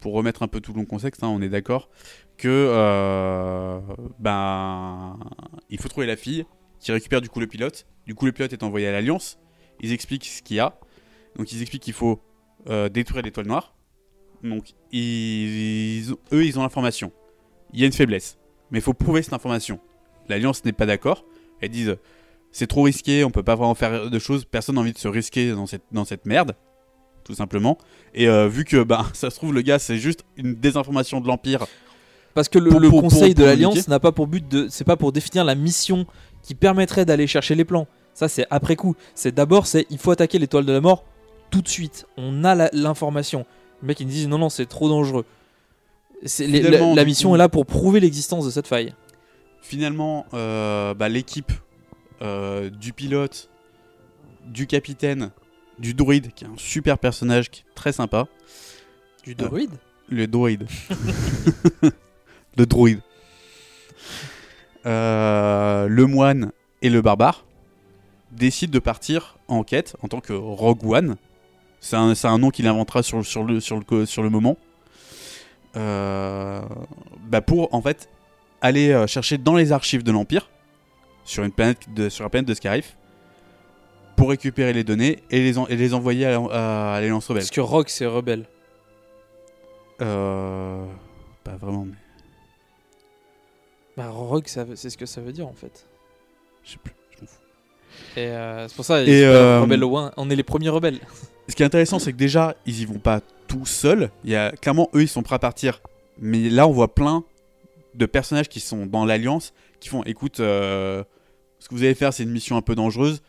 pour 0.00 0.14
remettre 0.14 0.42
un 0.42 0.48
peu 0.48 0.60
tout 0.60 0.72
le 0.72 0.84
contexte, 0.84 1.22
hein, 1.22 1.28
on 1.28 1.40
est 1.42 1.48
d'accord, 1.48 1.90
que. 2.36 2.48
euh, 2.48 3.80
ben. 4.18 5.18
Il 5.68 5.78
faut 5.80 5.88
trouver 5.88 6.06
la 6.06 6.16
fille 6.16 6.44
qui 6.80 6.92
récupère 6.92 7.20
du 7.20 7.28
coup 7.28 7.40
le 7.40 7.46
pilote. 7.46 7.86
Du 8.06 8.14
coup, 8.14 8.26
le 8.26 8.32
pilote 8.32 8.52
est 8.52 8.62
envoyé 8.62 8.88
à 8.88 8.92
l'Alliance. 8.92 9.38
Ils 9.80 9.92
expliquent 9.92 10.24
ce 10.24 10.42
qu'il 10.42 10.56
y 10.56 10.60
a. 10.60 10.78
Donc, 11.36 11.52
ils 11.52 11.60
expliquent 11.60 11.82
qu'il 11.82 11.94
faut 11.94 12.20
euh, 12.68 12.88
détruire 12.88 13.22
l'étoile 13.22 13.46
noire. 13.46 13.74
Donc, 14.42 14.70
eux, 14.92 16.44
ils 16.44 16.58
ont 16.58 16.62
l'information. 16.62 17.12
Il 17.72 17.80
y 17.80 17.84
a 17.84 17.86
une 17.86 17.92
faiblesse. 17.92 18.38
Mais 18.70 18.78
il 18.78 18.82
faut 18.82 18.94
prouver 18.94 19.22
cette 19.22 19.34
information. 19.34 19.78
L'Alliance 20.28 20.64
n'est 20.64 20.72
pas 20.72 20.86
d'accord. 20.86 21.24
Elles 21.60 21.70
disent 21.70 21.96
c'est 22.52 22.66
trop 22.66 22.82
risqué, 22.82 23.22
on 23.24 23.30
peut 23.30 23.42
pas 23.42 23.54
vraiment 23.54 23.74
faire 23.74 24.10
de 24.10 24.18
choses, 24.18 24.44
personne 24.44 24.74
n'a 24.74 24.80
envie 24.80 24.92
de 24.92 24.98
se 24.98 25.08
risquer 25.08 25.52
dans 25.92 26.04
cette 26.04 26.26
merde, 26.26 26.56
tout 27.24 27.34
simplement. 27.34 27.78
Et 28.14 28.28
euh, 28.28 28.48
vu 28.48 28.64
que 28.64 28.82
bah, 28.82 29.06
ça 29.12 29.30
se 29.30 29.36
trouve, 29.36 29.52
le 29.54 29.62
gars, 29.62 29.78
c'est 29.78 29.98
juste 29.98 30.24
une 30.36 30.54
désinformation 30.54 31.20
de 31.20 31.26
l'Empire. 31.28 31.66
Parce 32.34 32.48
que 32.48 32.58
le, 32.58 32.70
Pour- 32.70 32.80
le 32.80 32.88
pour- 32.88 33.02
Conseil 33.02 33.34
pour- 33.34 33.44
de 33.44 33.48
l'Alliance 33.48 33.88
n'a 33.88 33.98
pas 34.00 34.12
pour 34.12 34.26
but 34.26 34.46
de, 34.48 34.68
c'est 34.70 34.84
pas 34.84 34.96
pour 34.96 35.12
définir 35.12 35.44
la 35.44 35.54
mission 35.54 36.06
qui 36.42 36.54
permettrait 36.54 37.04
d'aller 37.04 37.26
chercher 37.26 37.54
les 37.54 37.64
plans. 37.64 37.86
Ça 38.14 38.28
c'est 38.28 38.46
après 38.50 38.76
coup. 38.76 38.94
C'est 39.14 39.34
d'abord 39.34 39.66
c'est 39.66 39.86
il 39.90 39.98
faut 39.98 40.10
attaquer 40.10 40.38
l'étoile 40.38 40.64
de 40.64 40.72
la 40.72 40.80
mort 40.80 41.04
tout 41.50 41.60
de 41.62 41.68
suite. 41.68 42.06
On 42.16 42.44
a 42.44 42.68
l'information. 42.72 43.46
Le 43.82 43.88
mec 43.88 43.98
il 44.00 44.06
me 44.06 44.12
dit 44.12 44.26
non 44.28 44.38
non 44.38 44.48
c'est 44.48 44.66
trop 44.66 44.88
dangereux. 44.88 45.24
Les- 46.38 46.60
la, 46.62 47.04
mission 47.04 47.34
est 47.34 47.38
là 47.38 47.48
pour 47.48 47.64
prouver 47.66 47.98
l'existence 48.00 48.44
de 48.44 48.50
cette 48.50 48.66
faille. 48.68 48.94
Finalement, 49.62 50.26
euh, 50.34 50.92
bah, 50.94 51.08
l'équipe 51.08 51.52
euh, 52.22 52.68
du 52.70 52.92
pilote, 52.92 53.48
du 54.46 54.66
capitaine, 54.66 55.30
du 55.80 55.94
druide, 55.94 56.32
qui 56.34 56.44
est 56.44 56.48
un 56.48 56.56
super 56.56 56.98
personnage, 56.98 57.50
qui 57.50 57.62
est 57.62 57.74
très 57.74 57.92
sympa. 57.92 58.26
Du 59.24 59.32
Euh, 59.32 59.34
druide 59.34 59.70
Le 60.08 60.26
druide. 60.26 60.66
le 62.56 62.66
druide. 62.66 63.00
Euh, 64.86 65.86
le 65.88 66.06
moine 66.06 66.52
et 66.82 66.88
le 66.88 67.02
barbare 67.02 67.44
décident 68.32 68.72
de 68.72 68.78
partir 68.78 69.36
en 69.48 69.62
quête 69.62 69.96
en 70.02 70.08
tant 70.08 70.20
que 70.20 70.32
Rogue 70.32 70.84
One. 70.86 71.16
C'est 71.80 71.96
un, 71.96 72.38
nom 72.38 72.50
qu'il 72.50 72.66
inventera 72.66 73.02
sur, 73.02 73.24
sur, 73.24 73.42
le, 73.44 73.60
sur, 73.60 73.76
le, 73.78 73.84
co- 73.84 74.06
sur 74.06 74.22
le 74.22 74.30
moment. 74.30 74.56
Euh, 75.76 76.60
bah 77.28 77.40
pour 77.40 77.72
en 77.72 77.80
fait 77.80 78.08
aller 78.60 78.90
euh, 78.90 79.06
chercher 79.06 79.38
dans 79.38 79.54
les 79.54 79.70
archives 79.72 80.02
de 80.02 80.10
l'Empire 80.10 80.50
sur 81.24 81.44
une 81.44 81.52
planète 81.52 81.78
de, 81.94 82.08
sur 82.08 82.24
la 82.24 82.28
planète 82.30 82.48
de 82.48 82.54
Scarif 82.54 82.96
pour 84.20 84.28
récupérer 84.30 84.74
les 84.74 84.84
données 84.84 85.22
et 85.30 85.40
les, 85.40 85.56
en- 85.56 85.66
et 85.68 85.76
les 85.76 85.94
envoyer 85.94 86.26
à, 86.26 86.38
à, 86.38 86.94
à 86.96 87.00
l'Alliance 87.00 87.26
Rebelle. 87.26 87.42
Parce 87.42 87.50
que 87.50 87.60
Rock 87.62 87.88
c'est 87.88 88.04
rebelle. 88.04 88.44
Euh, 90.02 90.84
pas 91.42 91.56
vraiment, 91.56 91.86
mais 91.86 91.94
Bah 93.96 94.10
veut- 94.12 94.76
c'est 94.76 94.90
ce 94.90 94.98
que 94.98 95.06
ça 95.06 95.20
veut 95.22 95.32
dire 95.32 95.46
en 95.48 95.52
fait. 95.54 95.86
je 96.64 96.72
sais 96.72 96.78
plus. 96.82 96.92
je 97.16 97.20
m'en 97.22 97.26
fous. 97.26 97.34
Et 98.16 98.26
euh, 98.28 98.68
c'est 98.68 98.74
pour 98.76 98.84
ça 98.84 99.02
Et, 99.02 99.24
euh, 99.24 99.62
rebelle 99.62 99.84
au. 99.84 99.98
On 100.16 100.28
est 100.30 100.36
les 100.36 100.42
premiers 100.42 100.68
rebelles. 100.68 101.00
Ce 101.48 101.54
qui 101.56 101.62
est 101.62 101.66
intéressant, 101.66 101.98
c'est 101.98 102.12
que 102.12 102.18
déjà, 102.18 102.54
ils 102.66 102.80
y 102.80 102.84
vont 102.84 102.98
pas 103.00 103.20
tout 103.48 103.66
seuls. 103.66 104.10
Il 104.24 104.30
y 104.30 104.36
a 104.36 104.52
clairement 104.52 104.88
eux, 104.94 105.02
ils 105.02 105.08
sont 105.08 105.22
prêts 105.22 105.34
à 105.34 105.38
partir. 105.40 105.80
Mais 106.18 106.48
là, 106.48 106.68
on 106.68 106.72
voit 106.72 106.94
plein 106.94 107.24
de 107.94 108.06
personnages 108.06 108.48
qui 108.48 108.60
sont 108.60 108.86
dans 108.86 109.04
l'alliance, 109.04 109.52
qui 109.80 109.88
font, 109.88 110.04
écoute, 110.04 110.38
euh, 110.40 111.02
ce 111.58 111.68
que 111.68 111.74
vous 111.74 111.82
allez 111.82 111.94
faire, 111.96 112.12
c'est 112.12 112.22
une 112.22 112.30
mission 112.30 112.56
un 112.56 112.62
peu 112.62 112.74
dangereuse. 112.76 113.20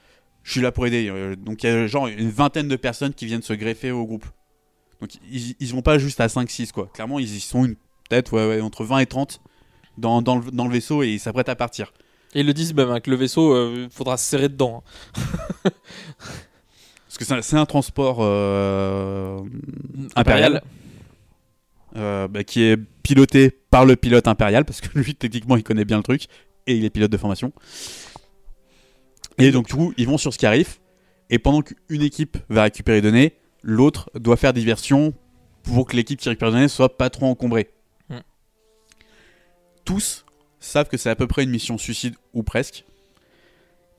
Je 0.43 0.51
suis 0.53 0.61
là 0.61 0.71
pour 0.71 0.85
aider. 0.87 1.09
Euh, 1.09 1.35
Donc 1.35 1.63
il 1.63 1.67
y 1.67 1.69
a 1.69 1.87
genre 1.87 2.07
une 2.07 2.29
vingtaine 2.29 2.67
de 2.67 2.75
personnes 2.75 3.13
qui 3.13 3.25
viennent 3.25 3.41
se 3.41 3.53
greffer 3.53 3.91
au 3.91 4.05
groupe. 4.05 4.25
Donc 5.01 5.11
ils, 5.31 5.55
ils 5.59 5.67
vont 5.73 5.81
pas 5.81 5.97
juste 5.97 6.19
à 6.21 6.27
5-6 6.27 6.71
quoi. 6.71 6.89
Clairement, 6.93 7.19
ils 7.19 7.35
y 7.35 7.39
sont 7.39 7.65
une 7.65 7.75
peut-être 8.09 8.33
ouais, 8.33 8.47
ouais, 8.47 8.61
entre 8.61 8.83
20 8.83 8.99
et 8.99 9.05
30 9.05 9.39
dans, 9.97 10.21
dans, 10.21 10.37
le, 10.39 10.51
dans 10.51 10.65
le 10.67 10.73
vaisseau 10.73 11.03
et 11.03 11.09
ils 11.09 11.19
s'apprêtent 11.19 11.49
à 11.49 11.55
partir. 11.55 11.93
Et 12.33 12.39
ils 12.41 12.45
le 12.45 12.53
disent 12.53 12.73
même 12.73 12.89
hein, 12.89 12.99
que 13.01 13.09
le 13.09 13.17
vaisseau 13.17 13.53
euh, 13.53 13.87
faudra 13.91 14.17
se 14.17 14.25
serrer 14.25 14.47
dedans. 14.49 14.83
hein. 15.65 15.69
Parce 17.07 17.17
que 17.17 17.41
c'est 17.43 17.57
un- 17.57 17.65
transport 17.65 18.19
euh, 18.21 19.39
Impérial. 20.15 20.55
impérial. 20.55 20.63
euh, 21.97 22.27
bah, 22.29 22.43
qui 22.45 22.61
est 22.63 22.77
piloté 23.03 23.51
par 23.69 23.85
le 23.85 23.95
pilote 23.97 24.27
impérial, 24.29 24.63
parce 24.63 24.79
que 24.79 24.97
lui, 24.97 25.13
techniquement, 25.15 25.57
il 25.57 25.63
connaît 25.63 25.83
bien 25.85 25.97
le 25.97 26.03
truc, 26.03 26.27
et 26.67 26.75
il 26.75 26.85
est 26.85 26.89
pilote 26.89 27.11
de 27.11 27.17
formation. 27.17 27.51
Et 29.37 29.51
donc, 29.51 29.67
du 29.67 29.73
coup, 29.73 29.93
ils 29.97 30.07
vont 30.07 30.17
sur 30.17 30.33
Scarif, 30.33 30.81
et 31.29 31.39
pendant 31.39 31.61
qu'une 31.61 32.01
équipe 32.01 32.37
va 32.49 32.63
récupérer 32.63 32.97
les 32.97 33.01
données, 33.01 33.37
l'autre 33.63 34.11
doit 34.15 34.37
faire 34.37 34.53
diversion 34.53 35.13
pour 35.63 35.85
que 35.87 35.95
l'équipe 35.95 36.19
qui 36.19 36.29
récupère 36.29 36.49
les 36.49 36.55
données 36.55 36.67
soit 36.67 36.97
pas 36.97 37.09
trop 37.09 37.27
encombrée. 37.27 37.69
Hmm. 38.09 38.19
Tous 39.85 40.25
savent 40.59 40.89
que 40.89 40.97
c'est 40.97 41.09
à 41.09 41.15
peu 41.15 41.27
près 41.27 41.43
une 41.43 41.49
mission 41.49 41.77
suicide, 41.77 42.15
ou 42.33 42.43
presque. 42.43 42.85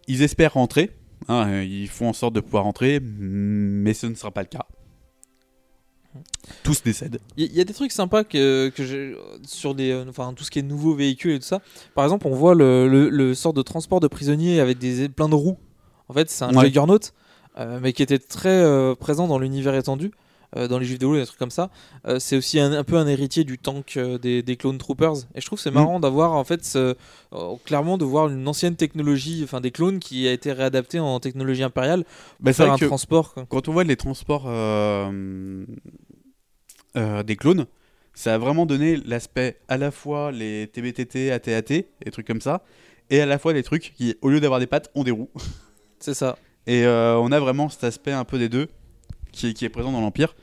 Ils 0.09 0.23
espèrent 0.23 0.55
rentrer, 0.55 0.91
hein, 1.29 1.63
ils 1.63 1.89
font 1.89 2.09
en 2.09 2.13
sorte 2.13 2.35
de 2.35 2.41
pouvoir 2.41 2.65
rentrer, 2.65 3.01
mais 3.01 3.95
ce 3.95 4.07
ne 4.07 4.15
sera 4.15 4.31
pas 4.31 4.43
le 4.43 4.49
cas. 4.49 4.67
Tous 6.63 6.83
décèdent. 6.83 7.19
Il 7.37 7.53
y, 7.53 7.61
a 7.61 7.65
des 7.65 7.73
trucs 7.73 7.93
sympas 7.93 8.25
que, 8.25 8.69
que 8.75 8.85
j'ai 8.85 9.17
sur 9.47 9.75
des, 9.75 9.91
euh, 9.91 10.05
enfin 10.09 10.33
tout 10.35 10.45
ce 10.45 10.51
qui 10.51 10.59
est 10.59 10.63
nouveaux 10.63 10.95
véhicules 10.95 11.33
et 11.33 11.39
tout 11.39 11.47
ça. 11.47 11.61
Par 11.95 12.05
exemple, 12.05 12.27
on 12.27 12.35
voit 12.35 12.55
le, 12.55 12.89
le, 12.89 13.09
le 13.09 13.35
sort 13.35 13.53
de 13.53 13.63
transport 13.63 14.01
de 14.01 14.09
prisonniers 14.09 14.61
avec 14.61 14.79
des 14.79 15.09
plein 15.09 15.29
de 15.29 15.35
roues. 15.35 15.59
En 16.09 16.15
fait, 16.15 16.31
c'est 16.31 16.45
un 16.45 16.55
Ouais. 16.55 16.67
Juggernaut, 16.67 16.99
euh, 17.59 17.79
mais 17.81 17.93
qui 17.93 18.03
était 18.03 18.19
très 18.19 18.51
euh, 18.51 18.95
présent 18.95 19.27
dans 19.27 19.39
l'univers 19.39 19.75
étendu, 19.75 20.11
dans 20.69 20.79
les 20.79 20.85
jeux 20.85 20.93
vidéo 20.93 21.15
des 21.17 21.25
trucs 21.27 21.39
comme 21.39 21.51
ça. 21.51 21.71
Euh, 22.07 22.19
c'est 22.19 22.37
aussi 22.37 22.61
un, 22.61 22.73
un 22.73 22.85
peu 22.85 22.97
un 22.97 23.07
héritier 23.07 23.45
du 23.45 23.59
tank 23.59 23.97
euh, 23.97 24.19
des, 24.19 24.43
des 24.43 24.57
Clone 24.57 24.79
Troopers. 24.79 25.17
Et 25.35 25.41
je 25.41 25.47
trouve 25.47 25.59
c'est 25.59 25.71
Mm. 25.71 25.75
marrant 25.75 26.01
d'avoir 26.01 26.33
en 26.33 26.45
fait 26.45 26.65
ce- 26.65 26.95
euh, 27.33 27.55
clairement 27.65 27.97
de 27.99 28.05
voir 28.05 28.29
une 28.29 28.47
ancienne 28.47 28.77
technologie, 28.77 29.41
enfin 29.45 29.61
des 29.61 29.71
clones 29.71 29.99
qui 29.99 30.29
a 30.29 30.33
été 30.33 30.53
réadaptée 30.53 31.01
en 31.01 31.19
technologie 31.21 31.63
impériale 31.63 32.05
pour 32.05 32.13
Bah, 32.41 32.53
faire 32.53 32.73
un 32.73 32.77
transport. 32.79 33.35
quoi. 33.35 33.47
Quand 33.49 33.69
on 33.69 33.73
voit 33.73 33.85
les 33.85 33.97
transports 33.97 34.45
euh, 34.47 35.65
euh, 36.97 37.23
des 37.23 37.37
clones, 37.37 37.67
ça 38.15 38.35
a 38.35 38.39
vraiment 38.39 38.67
donné 38.67 38.97
l'aspect 38.97 39.59
à 39.69 39.79
la 39.79 39.91
fois 39.91 40.33
les 40.33 40.67
TBTT, 40.73 41.31
ATAT, 41.33 41.73
et 42.05 42.11
trucs 42.11 42.27
comme 42.27 42.41
ça, 42.43 42.63
et 43.11 43.21
à 43.21 43.27
la 43.27 43.39
fois 43.39 43.53
les 43.55 43.63
trucs 43.63 43.95
qui, 43.97 44.15
au 44.21 44.29
lieu 44.29 44.41
d'avoir 44.41 44.61
des 44.61 44.67
pattes, 44.67 44.91
ont 44.95 45.03
des 45.05 45.11
roues. 45.11 45.31
C'est 45.99 46.15
ça. 46.15 46.37
Et 46.67 46.85
euh, 46.85 47.17
on 47.17 47.33
a 47.33 47.41
vraiment 47.41 47.69
cet 47.69 47.85
aspect 47.85 48.13
un 48.13 48.25
peu 48.25 48.39
des 48.39 48.49
deux. 48.49 48.69
Qui 49.33 49.49
est, 49.49 49.55
qui 49.55 49.65
est 49.65 49.69
présent 49.71 49.91
dans 49.93 50.01
l'Empire. 50.01 50.35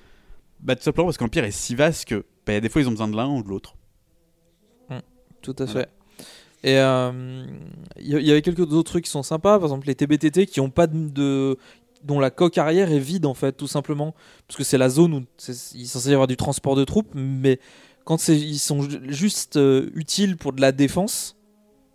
Bah, 0.59 0.75
tout 0.75 0.83
simplement 0.83 1.05
parce 1.07 1.17
que 1.17 1.23
l'Empire 1.23 1.45
est 1.45 1.51
si 1.51 1.75
vaste 1.75 2.05
que 2.05 2.25
bah, 2.45 2.59
des 2.59 2.67
fois 2.69 2.81
ils 2.81 2.87
ont 2.87 2.91
besoin 2.91 3.07
de 3.07 3.15
l'un 3.15 3.27
ou 3.29 3.43
de 3.43 3.47
l'autre. 3.49 3.75
Tout 5.41 5.55
à 5.59 5.67
fait. 5.67 5.87
Et 6.63 6.77
euh, 6.79 7.45
il 7.97 8.07
y, 8.07 8.25
y 8.25 8.31
avait 8.31 8.41
quelques 8.41 8.59
autres 8.59 8.83
trucs 8.91 9.05
qui 9.05 9.09
sont 9.11 9.23
sympas, 9.23 9.57
par 9.57 9.67
exemple 9.67 9.87
les 9.87 9.95
TBTT 9.95 10.45
qui 10.47 10.59
ont 10.59 10.69
pas 10.69 10.87
de, 10.87 11.07
de- 11.07 11.57
dont 12.03 12.19
la 12.19 12.29
coque 12.29 12.57
arrière 12.57 12.91
est 12.91 12.99
vide 12.99 13.25
en 13.25 13.33
fait, 13.33 13.53
tout 13.53 13.67
simplement, 13.67 14.13
parce 14.47 14.57
que 14.57 14.65
c'est 14.65 14.77
la 14.77 14.89
zone 14.89 15.13
où 15.13 15.17
il 15.47 15.81
est 15.81 15.85
censé 15.85 16.09
y 16.09 16.13
avoir 16.13 16.27
du 16.27 16.35
transport 16.35 16.75
de 16.75 16.83
troupes, 16.83 17.11
mais 17.15 17.59
quand 18.03 18.27
ils 18.27 18.59
sont 18.59 18.81
ju- 18.81 18.99
juste 19.07 19.55
euh, 19.55 19.89
utiles 19.95 20.35
pour 20.35 20.51
de 20.51 20.59
la 20.59 20.73
défense, 20.73 21.37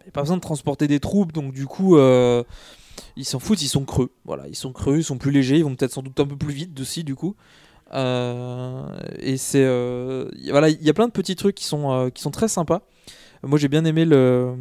il 0.01 0.05
n'y 0.05 0.09
a 0.09 0.12
pas 0.12 0.22
besoin 0.22 0.36
de 0.36 0.42
transporter 0.42 0.88
des 0.88 1.01
troupes, 1.01 1.32
donc 1.32 1.53
du 1.53 1.66
coup 1.66 1.99
euh, 1.99 2.42
ils 3.16 3.24
s'en 3.24 3.38
foutent, 3.38 3.62
ils 3.62 3.68
sont 3.68 3.84
creux, 3.84 4.11
voilà, 4.24 4.49
ils 4.49 4.57
sont 4.57 4.72
creux, 4.72 4.99
ils 4.99 5.05
sont 5.05 5.18
plus 5.18 5.30
légers, 5.30 5.59
ils 5.59 5.64
vont 5.64 5.74
peut-être 5.74 5.92
sans 5.92 6.03
doute 6.03 6.18
un 6.20 6.26
peu 6.26 6.36
plus 6.36 6.55
vite 6.55 6.78
aussi 6.80 7.05
du 7.05 7.14
coup. 7.14 7.36
Euh, 7.92 8.86
et 9.18 9.36
c'est 9.36 9.64
euh, 9.64 10.28
voilà, 10.51 10.68
il 10.68 10.82
y 10.82 10.90
a 10.90 10.95
plein 10.95 11.07
de 11.07 11.12
petits 11.12 11.36
trucs 11.36 11.55
qui 11.55 11.64
sont 11.64 11.92
euh, 11.92 12.11
qui 12.11 12.22
sont 12.22 12.30
très 12.30 12.49
sympas. 12.49 12.82
Moi, 13.42 13.59
j'ai 13.59 13.68
bien 13.68 13.84
aimé 13.84 14.05
le 14.05 14.55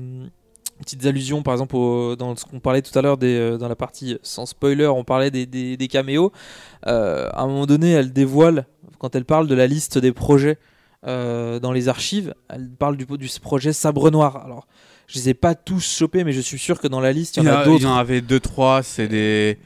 petites 0.80 1.06
allusions, 1.06 1.44
par 1.44 1.54
exemple, 1.54 1.76
dans 2.18 2.36
ce 2.36 2.44
qu'on 2.44 2.60
parlait 2.60 2.82
tout 2.82 2.98
à 3.00 3.02
l'heure 3.02 3.18
dans 3.18 3.68
la 3.70 3.76
partie 3.76 4.18
sans 4.22 4.46
spoiler, 4.46 4.88
on 4.88 5.06
parlait 5.06 5.32
des, 5.32 5.46
des, 5.46 5.78
des 5.78 5.88
caméos. 5.88 6.34
À 6.82 7.42
un 7.42 7.48
moment 7.48 7.66
donné, 7.66 7.92
elle 7.92 8.12
dévoile 8.12 8.66
quand 9.00 9.16
elle 9.16 9.24
parle 9.24 9.48
de 9.48 9.56
la 9.56 9.68
liste 9.68 9.98
des 9.98 10.12
projets 10.12 10.58
dans 11.04 11.72
les 11.72 11.88
archives. 11.88 12.34
Elle 12.50 12.70
parle 12.70 12.98
du, 12.98 13.06
du 13.06 13.30
projet 13.42 13.72
Sabre 13.72 14.12
Noir. 14.12 14.44
Alors, 14.44 14.68
je 15.08 15.20
les 15.20 15.30
ai 15.30 15.34
pas 15.34 15.56
tous 15.56 15.82
chopés, 15.98 16.24
mais 16.24 16.32
je 16.34 16.42
suis 16.42 16.58
sûr 16.60 16.80
que 16.80 16.88
dans 16.88 17.00
la 17.02 17.12
liste, 17.12 17.38
il 17.38 17.44
y 17.44 17.50
en 17.50 17.54
a, 17.54 17.64
Il 17.64 17.66
d'autres. 17.72 17.84
y 17.84 17.88
en 17.88 17.96
avait 17.96 18.22
deux, 18.22 18.40
trois, 18.40 18.84
c'est 18.84 19.08
des. 19.08 19.58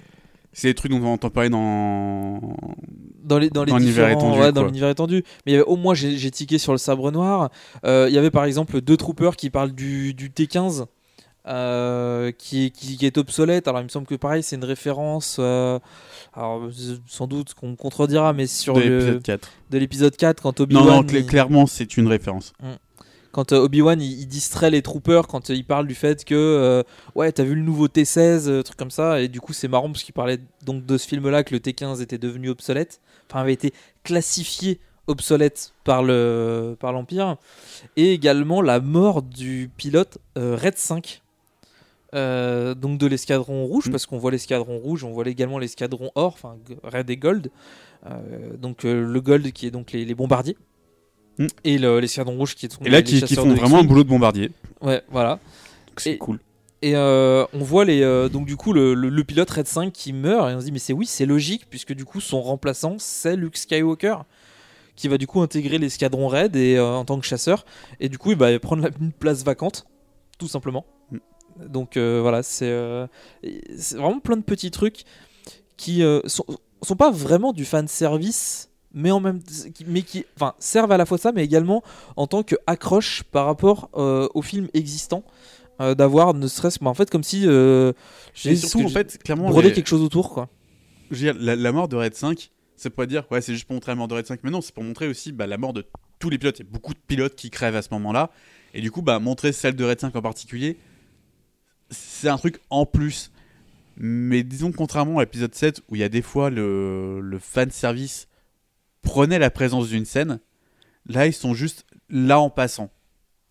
C'est 0.54 0.70
des 0.70 0.74
trucs 0.74 0.92
dont 0.92 1.00
on 1.04 1.14
entend 1.14 1.30
parler 1.30 1.50
dans. 1.52 2.40
dans 3.24 3.38
les 3.38 3.50
dans 3.52 3.64
les 3.64 3.72
Dans 3.72 3.78
l'univers 3.78 4.10
étendu, 4.10 4.40
ouais, 4.82 4.90
étendu 4.92 5.24
mais 5.46 5.52
il 5.52 5.54
y 5.54 5.56
avait- 5.58 5.66
au 5.66 5.76
moins 5.76 5.94
j'ai 5.94 6.32
tiqué 6.32 6.58
sur 6.58 6.72
le 6.72 6.80
sabre 6.80 7.12
noir 7.12 7.52
Euh, 7.86 8.08
il 8.10 8.16
y 8.16 8.18
avait 8.18 8.32
par 8.32 8.44
exemple 8.46 8.82
deux 8.82 8.98
troopers 8.98 9.36
qui 9.36 9.52
parlent 9.52 9.72
du, 9.74 10.16
du 10.16 10.32
T15 10.32 10.86
euh, 11.48 12.32
qui, 12.38 12.66
est- 12.66 12.70
qui, 12.72 12.98
qui 12.98 13.06
est 13.06 13.18
obsolète 13.20 13.68
alors 13.68 13.82
il 13.82 13.84
me 13.86 13.90
semble 13.90 14.08
que 14.08 14.16
pareil 14.16 14.42
c'est 14.44 14.56
une 14.56 14.64
référence 14.66 15.38
euh, 15.40 15.78
alors 16.34 16.68
sans 17.08 17.28
doute 17.28 17.54
qu'on 17.54 17.76
contredira 17.76 18.34
mais 18.34 18.48
sur 18.48 18.74
de 18.74 18.82
le- 18.82 18.98
l'épisode 18.98 19.22
4. 19.24 19.50
de 19.70 19.78
l'épisode 19.78 20.16
4 20.18 20.42
quand 20.42 20.60
Non, 20.60 20.64
Obi-Wan 20.64 20.88
non, 20.88 21.04
il- 21.08 21.26
clairement, 21.28 21.68
c'est 21.68 21.98
une 21.98 22.08
référence. 22.08 22.54
Quand 23.32 23.52
euh, 23.52 23.58
Obi-Wan 23.60 24.02
il, 24.02 24.20
il 24.22 24.28
distrait 24.28 24.70
les 24.72 24.82
troopers 24.82 25.28
quand 25.28 25.50
euh, 25.50 25.54
il 25.54 25.66
parle 25.66 25.88
du 25.88 25.96
fait 25.96 26.26
que 26.26 26.36
euh, 26.36 26.84
ouais 27.16 27.32
t'as 27.32 27.44
vu 27.44 27.56
le 27.56 27.62
nouveau 27.62 27.88
T16 27.88 28.48
euh, 28.50 28.64
truc 28.64 28.78
comme 28.78 28.92
ça 28.92 29.22
et 29.22 29.28
du 29.28 29.42
coup 29.42 29.54
c'est 29.54 29.68
marrant 29.68 29.88
parce 29.92 30.04
qu'il 30.04 30.14
parlait 30.14 30.40
donc 30.66 30.86
de 30.86 30.98
ce 30.98 31.08
film 31.08 31.30
là 31.30 31.44
que 31.44 31.54
le 31.54 31.60
T15 31.60 32.02
était 32.02 32.18
devenu 32.18 32.50
obsolète 32.50 33.02
enfin 33.30 33.42
avait 33.42 33.54
été 33.54 33.74
classifié 34.04 34.80
obsolète 35.08 35.74
par 35.84 36.04
le 36.04 36.76
par 36.80 36.92
l'Empire 36.92 37.38
et 37.96 38.14
également 38.14 38.62
la 38.62 38.80
mort 38.80 39.22
du 39.22 39.70
pilote 39.78 40.18
euh, 40.38 40.58
Red 40.62 40.78
5 40.78 41.22
euh, 42.16 42.74
donc 42.74 42.98
de 42.98 43.06
l'escadron 43.06 43.66
rouge 43.66 43.88
Mm. 43.88 43.92
parce 43.92 44.06
qu'on 44.06 44.18
voit 44.18 44.32
l'escadron 44.32 44.78
rouge 44.78 45.04
on 45.04 45.12
voit 45.12 45.28
également 45.28 45.60
l'escadron 45.60 46.10
or 46.16 46.34
enfin 46.34 46.56
Red 46.84 47.10
et 47.10 47.18
Gold. 47.18 47.52
Euh, 48.06 48.56
donc 48.58 48.86
euh, 48.86 49.02
le 49.06 49.22
Gold 49.22 49.52
qui 49.52 49.68
est 49.68 49.72
donc 49.72 49.92
les, 49.92 50.06
les 50.06 50.16
bombardiers 50.16 50.56
Mm. 51.40 51.48
et 51.64 51.78
le- 51.78 52.00
l'escadron 52.00 52.36
rouge 52.36 52.56
qui 52.56 52.66
est 52.66 52.78
Et 52.86 52.90
là, 52.90 52.98
les 53.00 53.04
qui, 53.04 53.36
font 53.36 53.54
vraiment 53.54 53.80
un 53.80 53.84
boulot 53.84 54.04
de 54.04 54.10
bombardier. 54.10 54.52
Ouais, 54.82 55.02
voilà. 55.10 55.40
C'est 55.98 56.18
cool. 56.18 56.40
Et 56.84 56.96
euh, 56.96 57.46
on 57.54 57.60
voit 57.64 57.86
les 57.86 58.04
euh, 58.04 58.30
donc 58.30 58.46
du 58.46 58.56
coup 58.56 58.72
le, 58.72 58.94
le- 58.94 59.10
le 59.10 59.24
pilote 59.24 59.50
Red 59.50 59.66
5 59.68 59.92
qui 59.92 60.14
meurt 60.14 60.52
et 60.52 60.54
on 60.54 60.60
se 60.60 60.66
dit 60.66 60.72
mais 60.72 60.78
c'est 60.78 60.94
oui 60.94 61.08
c'est 61.08 61.26
logique 61.26 61.66
puisque 61.72 61.94
du 61.94 62.06
coup 62.06 62.22
son 62.22 62.40
remplaçant 62.40 62.98
c'est 63.00 63.36
Luke 63.36 63.58
Skywalker 63.58 64.18
qui 64.96 65.08
va 65.08 65.18
du 65.18 65.26
coup 65.26 65.42
intégrer 65.42 65.80
l'escadron 65.80 66.28
Red 66.28 66.56
et 66.56 66.76
euh, 66.78 66.86
en 66.94 67.04
tant 67.04 67.20
que 67.20 67.26
chasseur 67.26 67.66
et 68.00 68.10
du 68.10 68.20
coup 68.20 68.32
il 68.32 68.38
va 68.38 68.60
prendre 68.60 68.88
une 69.02 69.12
place 69.12 69.44
vacante 69.44 69.88
tout 70.38 70.48
simplement. 70.48 70.86
Mm. 71.10 71.18
Donc 71.68 71.98
voilà 71.98 72.44
c'est 72.44 72.72
vraiment 73.96 74.20
plein 74.20 74.38
de 74.38 74.44
petits 74.44 74.70
trucs 74.70 75.04
qui 75.78 76.04
sont, 76.28 76.46
sont 76.84 76.96
pas 76.96 77.10
vraiment 77.10 77.54
du 77.54 77.66
fan 77.66 77.88
service 77.88 78.67
mais 78.98 79.12
en 79.12 79.20
même 79.20 79.42
qui- 79.44 79.86
mais 79.88 80.02
qui 80.02 80.26
enfin 80.36 80.54
servent 80.60 80.92
à 80.92 80.98
la 80.98 81.06
fois 81.06 81.18
ça 81.18 81.32
mais 81.32 81.44
également 81.46 81.84
en 82.16 82.28
tant 82.28 82.44
que 82.44 82.56
accroche 82.68 83.24
par 83.24 83.46
rapport 83.46 83.90
euh, 83.96 84.28
au 84.34 84.42
film 84.42 84.68
existant 84.74 85.24
euh, 85.80 85.94
d'avoir 85.96 86.34
ne 86.34 86.48
serait-ce 86.48 86.80
bah, 86.80 86.90
en 86.90 86.94
fait 86.94 87.10
comme 87.10 87.24
si 87.24 87.44
euh, 87.48 87.94
j'ai 88.34 88.52
en 88.86 88.90
fait, 88.90 89.18
clairement, 89.24 89.50
brodé 89.50 89.70
les- 89.70 89.74
quelque 89.76 89.88
chose 89.88 90.02
autour 90.02 90.34
quoi 90.34 90.50
je 91.12 91.16
veux 91.16 91.32
dire, 91.34 91.36
la, 91.42 91.56
la 91.56 91.72
mort 91.72 91.88
de 91.88 91.96
Red 91.96 92.16
5, 92.16 92.52
ça 92.76 92.90
pourrait 92.90 93.08
dire, 93.08 93.24
ouais, 93.32 93.40
c'est 93.40 93.54
juste 93.54 93.66
pour 93.66 93.76
montrer 93.76 93.94
la 93.94 93.96
mort 93.96 94.10
de 94.10 94.14
Red 94.16 94.28
5, 94.28 94.42
mais 94.44 94.52
non, 94.52 94.60
c'est 94.60 94.74
pour 94.74 94.84
montrer 94.84 95.08
aussi 95.08 95.32
bah, 95.32 95.48
la 95.48 95.58
mort 95.58 95.72
de 95.72 95.86
tous 96.20 96.30
les 96.30 96.38
pilotes. 96.38 96.60
Il 96.60 96.66
y 96.66 96.68
a 96.68 96.70
beaucoup 96.70 96.94
de 96.94 97.00
pilotes 97.08 97.34
qui 97.36 97.50
crèvent 97.50 97.78
à 97.78 97.82
ce 97.82 97.88
moment-là, 97.92 98.30
et 98.74 98.82
du 98.82 98.92
coup, 98.92 99.02
bah, 99.02 99.18
montrer 99.20 99.54
celle 99.54 99.78
de 99.78 99.86
Red 99.86 100.02
5 100.02 100.14
en 100.18 100.22
particulier, 100.22 100.78
c'est 101.90 102.28
un 102.28 102.38
truc 102.38 102.60
en 102.70 102.86
plus. 102.86 103.32
Mais 103.96 104.44
disons, 104.44 104.72
contrairement 104.72 105.20
à 105.20 105.22
l'épisode 105.22 105.56
7, 105.56 105.82
où 105.90 105.96
il 105.96 106.00
y 106.00 106.04
a 106.04 106.10
des 106.10 106.22
fois 106.22 106.50
le, 106.50 107.20
le 107.22 107.40
fan 107.40 107.72
service 107.72 108.28
prenait 109.02 109.40
la 109.40 109.50
présence 109.50 109.90
d'une 109.90 110.06
scène, 110.06 110.40
là, 111.08 111.28
ils 111.28 111.34
sont 111.34 111.54
juste 111.54 111.86
là 112.10 112.40
en 112.40 112.50
passant. 112.50 112.90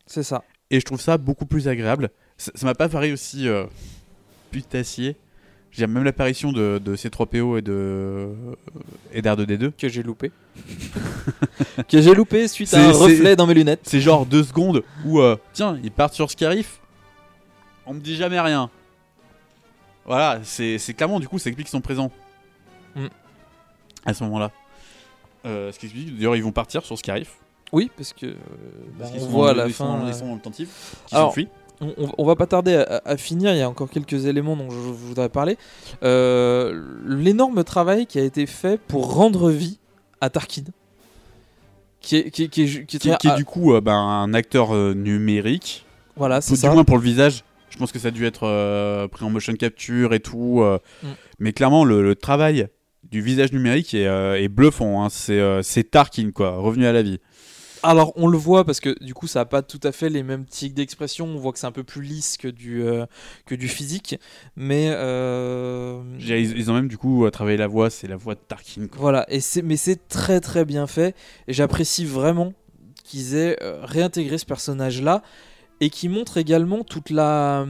c'est 0.07 0.23
ça 0.23 0.45
Et 0.71 0.81
je 0.81 0.85
trouve 0.85 1.01
ça 1.01 1.19
beaucoup 1.19 1.47
plus 1.47 1.69
agréable. 1.69 2.11
Ça 2.37 2.53
m'a 2.67 2.75
pas 2.75 2.89
paru 2.89 3.13
aussi 3.13 3.49
euh, 3.49 3.65
putassier. 4.51 5.17
Dire, 5.77 5.89
même 5.89 6.05
l'apparition 6.05 6.53
de, 6.53 6.81
de 6.83 6.97
C3PO 6.97 7.59
et 7.59 7.63
de 7.63 8.29
et 9.13 9.21
d'R2D2, 9.21 9.73
que 9.73 9.91
j'ai 9.91 10.03
loupé 10.03 10.33
que 11.89 12.01
j'ai 12.01 12.15
loupé 12.15 12.49
suite 12.49 12.73
à 12.73 12.83
un 12.83 12.93
reflet 12.93 13.37
dans 13.37 13.47
mes 13.47 13.53
lunettes 13.53 13.81
c'est 13.83 14.01
genre 14.01 14.25
deux 14.25 14.43
secondes 14.43 14.83
où 15.05 15.21
euh, 15.21 15.37
tiens, 15.53 15.79
ils 15.85 15.91
partent 15.91 16.15
sur 16.15 16.31
Scarif. 16.31 16.81
On 17.85 17.93
me 17.93 18.01
dit 18.01 18.17
jamais 18.17 18.41
rien. 18.41 18.71
Voilà, 20.07 20.41
c'est 20.45 20.79
c'est 20.79 20.95
clairement 20.95 21.21
du 21.21 21.29
coup, 21.29 21.39
ça 21.39 21.51
explique 21.51 21.67
qu'ils 21.67 21.73
sont 21.73 21.83
présents. 21.83 22.11
Mm. 22.95 23.09
À 24.07 24.15
ce 24.15 24.25
moment-là. 24.25 24.53
Euh, 25.47 25.73
ce 25.73 25.79
qui 25.79 25.87
explique 25.87 26.17
d'ailleurs 26.17 26.37
ils 26.37 26.43
vont 26.43 26.53
partir 26.53 26.85
sur 26.85 26.99
Scarif. 26.99 27.39
oui 27.73 27.91
parce 27.97 28.13
que 28.13 28.27
euh, 28.27 28.35
Parce 28.99 29.11
bah, 29.13 29.17
on 29.19 29.25
sont 29.25 29.31
voit 29.31 29.51
à 29.51 29.55
la 29.55 29.67
ils 29.69 29.73
sont 29.75 29.85
fin 29.85 30.05
euh, 30.05 30.09
Ils 30.09 30.15
sont 30.15 30.27
en. 30.27 30.39
Qui 30.39 30.67
Alors, 31.13 31.29
s'enfuient. 31.29 31.49
on, 31.81 31.95
on- 31.99 32.13
on 32.19 32.25
va 32.27 32.35
pas 32.37 32.47
tarder 32.47 32.75
à, 32.75 33.01
à 33.05 33.17
finir, 33.17 33.53
il 33.53 33.59
y 33.59 33.63
a 33.63 33.69
encore 33.69 33.89
quelques 33.91 34.25
éléments 34.27 34.57
dont 34.57 34.71
je, 34.71 34.77
je 34.77 34.81
voudrais 34.93 35.29
parler. 35.29 35.57
Euh, 36.03 36.83
L'énorme 37.07 37.63
travail 37.65 38.07
qui 38.07 38.19
a 38.19 38.23
été 38.25 38.47
fait 38.47 38.81
pour 38.81 39.15
rendre 39.15 39.51
vie 39.51 39.79
à 40.21 40.31
Tarkin. 40.31 40.65
Qui 42.01 42.17
est, 42.17 42.31
qui 42.31 42.45
est, 42.45 42.49
qui 42.49 42.63
est 42.63 42.67
ju- 42.67 42.87
qui 42.87 42.97
est 42.97 42.99
Qui, 43.01 43.09
très- 43.09 43.19
qui 43.19 43.29
est 43.29 43.37
du 43.37 43.45
coup 43.45 43.75
euh, 43.75 43.81
ben, 43.81 43.95
un 43.97 44.33
acteur 44.35 44.75
euh, 44.75 44.95
numérique. 44.95 45.85
voilà, 46.17 46.41
c'est 46.41 46.55
du 46.55 46.61
ça. 46.61 46.73
moins 46.73 46.85
pour 46.85 46.97
le 46.99 47.03
visage. 47.03 47.43
Je 47.71 47.79
pense 47.79 47.93
que 47.93 47.99
ça 47.99 48.09
a 48.09 48.11
dû 48.11 48.25
être 48.25 49.07
pris 49.09 49.25
en 49.25 49.31
motion 49.31 49.53
capture 49.55 50.15
et 50.15 50.21
tout. 50.21 50.63
Mm. 51.03 51.07
Mais 51.41 51.53
clairement, 51.53 51.85
le, 51.85 52.03
le 52.03 52.15
travail 52.15 52.69
du 53.05 53.21
visage 53.23 53.53
numérique 53.53 53.95
est, 53.95 54.07
euh, 54.07 54.41
est 54.41 54.49
bluffant. 54.49 55.05
hein. 55.05 55.09
C'est 55.11 55.41
euh, 55.41 55.63
c'est 55.63 55.85
Tarkin, 55.85 56.31
quoi, 56.33 56.57
revenu 56.57 56.87
à 56.87 56.93
la 56.93 57.03
vie. 57.03 57.19
Alors 57.83 58.13
on 58.17 58.27
le 58.27 58.37
voit 58.39 58.65
parce 58.65 58.81
que 58.81 58.97
du 59.05 59.15
coup 59.15 59.29
ça 59.29 59.43
a 59.43 59.45
pas 59.45 59.63
tout 59.63 59.79
à 59.85 59.93
fait 59.93 60.09
les 60.09 60.25
mêmes 60.25 60.45
tics 60.45 60.75
d'expression. 60.75 61.27
On 61.27 61.39
voit 61.39 61.53
que 61.53 61.59
c'est 61.59 61.67
un 61.69 61.73
peu 61.73 61.85
plus 61.85 62.03
lisse 62.03 62.37
que 62.37 62.49
du 62.49 62.83
euh, 62.83 63.07
que 63.45 63.55
du 63.55 63.69
physique, 63.69 64.19
mais 64.57 64.89
euh, 64.91 66.03
Ils, 66.19 66.59
ils 66.59 66.71
ont 66.71 66.75
même 66.75 66.89
du 66.89 66.99
coup 66.99 67.31
travaillé 67.31 67.57
la 67.59 67.69
voix. 67.69 67.89
C'est 67.91 68.09
la 68.09 68.17
voix 68.17 68.35
de 68.35 68.41
Tarkin. 68.41 68.89
quoi. 68.89 68.99
voilà. 68.99 69.27
Et 69.29 69.41
c'est 69.41 69.63
mais 69.63 69.77
c'est 69.77 70.09
très 70.09 70.41
très 70.41 70.65
bien 70.65 70.89
fait 70.89 71.15
et 71.47 71.53
j'apprécie 71.53 72.05
vraiment 72.07 72.55
qu'ils 73.05 73.37
aient 73.37 73.57
euh, 73.63 73.79
réintégré 73.85 74.37
ce 74.39 74.47
personnage 74.47 75.01
là 75.01 75.23
et 75.81 75.91
qui 75.91 76.09
montre 76.09 76.39
également 76.39 76.83
toute 76.83 77.11
la 77.11 77.67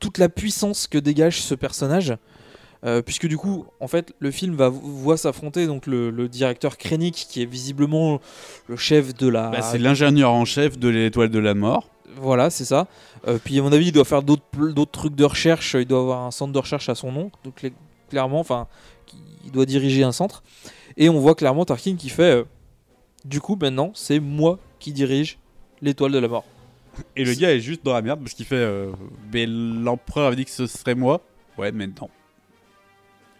toute 0.00 0.18
la 0.18 0.28
puissance 0.28 0.86
que 0.88 0.98
dégage 0.98 1.40
ce 1.42 1.54
personnage. 1.54 2.16
Euh, 2.84 3.00
puisque 3.00 3.26
du 3.26 3.38
coup, 3.38 3.64
en 3.80 3.88
fait, 3.88 4.12
le 4.18 4.30
film 4.30 4.54
va 4.56 4.68
voit 4.68 5.16
s'affronter 5.16 5.66
donc 5.66 5.86
le, 5.86 6.10
le 6.10 6.28
directeur 6.28 6.76
Krennic, 6.76 7.26
qui 7.30 7.40
est 7.40 7.46
visiblement 7.46 8.20
le 8.68 8.76
chef 8.76 9.14
de 9.14 9.26
la, 9.28 9.48
Bah, 9.48 9.62
c'est 9.62 9.78
l'ingénieur 9.78 10.30
en 10.32 10.44
chef 10.44 10.78
de 10.78 10.88
l'étoile 10.88 11.30
de 11.30 11.38
la 11.38 11.54
mort. 11.54 11.88
Voilà, 12.16 12.50
c'est 12.50 12.66
ça. 12.66 12.86
Euh, 13.26 13.38
puis 13.42 13.58
à 13.58 13.62
mon 13.62 13.72
avis, 13.72 13.86
il 13.86 13.92
doit 13.92 14.04
faire 14.04 14.22
d'autres 14.22 14.84
trucs 14.92 15.14
de 15.14 15.24
recherche. 15.24 15.74
Il 15.78 15.86
doit 15.86 16.00
avoir 16.00 16.22
un 16.24 16.30
centre 16.30 16.52
de 16.52 16.58
recherche 16.58 16.88
à 16.90 16.94
son 16.94 17.10
nom, 17.10 17.30
donc 17.42 17.64
clairement, 18.10 18.40
enfin, 18.40 18.68
il 19.44 19.50
doit 19.50 19.64
diriger 19.66 20.02
un 20.04 20.12
centre. 20.12 20.42
Et 20.98 21.08
on 21.08 21.18
voit 21.18 21.34
clairement 21.34 21.64
Tarkin 21.64 21.96
qui 21.96 22.10
fait. 22.10 22.22
euh, 22.22 22.44
du 23.24 23.40
coup, 23.40 23.56
maintenant, 23.60 23.92
c'est 23.94 24.20
moi 24.20 24.58
qui 24.78 24.92
dirige 24.92 25.38
l'étoile 25.80 26.12
de 26.12 26.18
la 26.18 26.28
mort. 26.28 26.44
Et 27.16 27.24
le 27.24 27.32
gars 27.34 27.50
est 27.52 27.60
juste 27.60 27.82
dans 27.84 27.94
la 27.94 28.02
merde 28.02 28.20
parce 28.20 28.34
qu'il 28.34 28.44
fait. 28.44 28.88
mais 29.32 29.46
l'empereur 29.46 30.26
avait 30.26 30.36
dit 30.36 30.44
que 30.44 30.50
ce 30.50 30.66
serait 30.66 30.94
moi. 30.94 31.22
Ouais, 31.58 31.72
mais 31.72 31.86
non. 31.86 32.08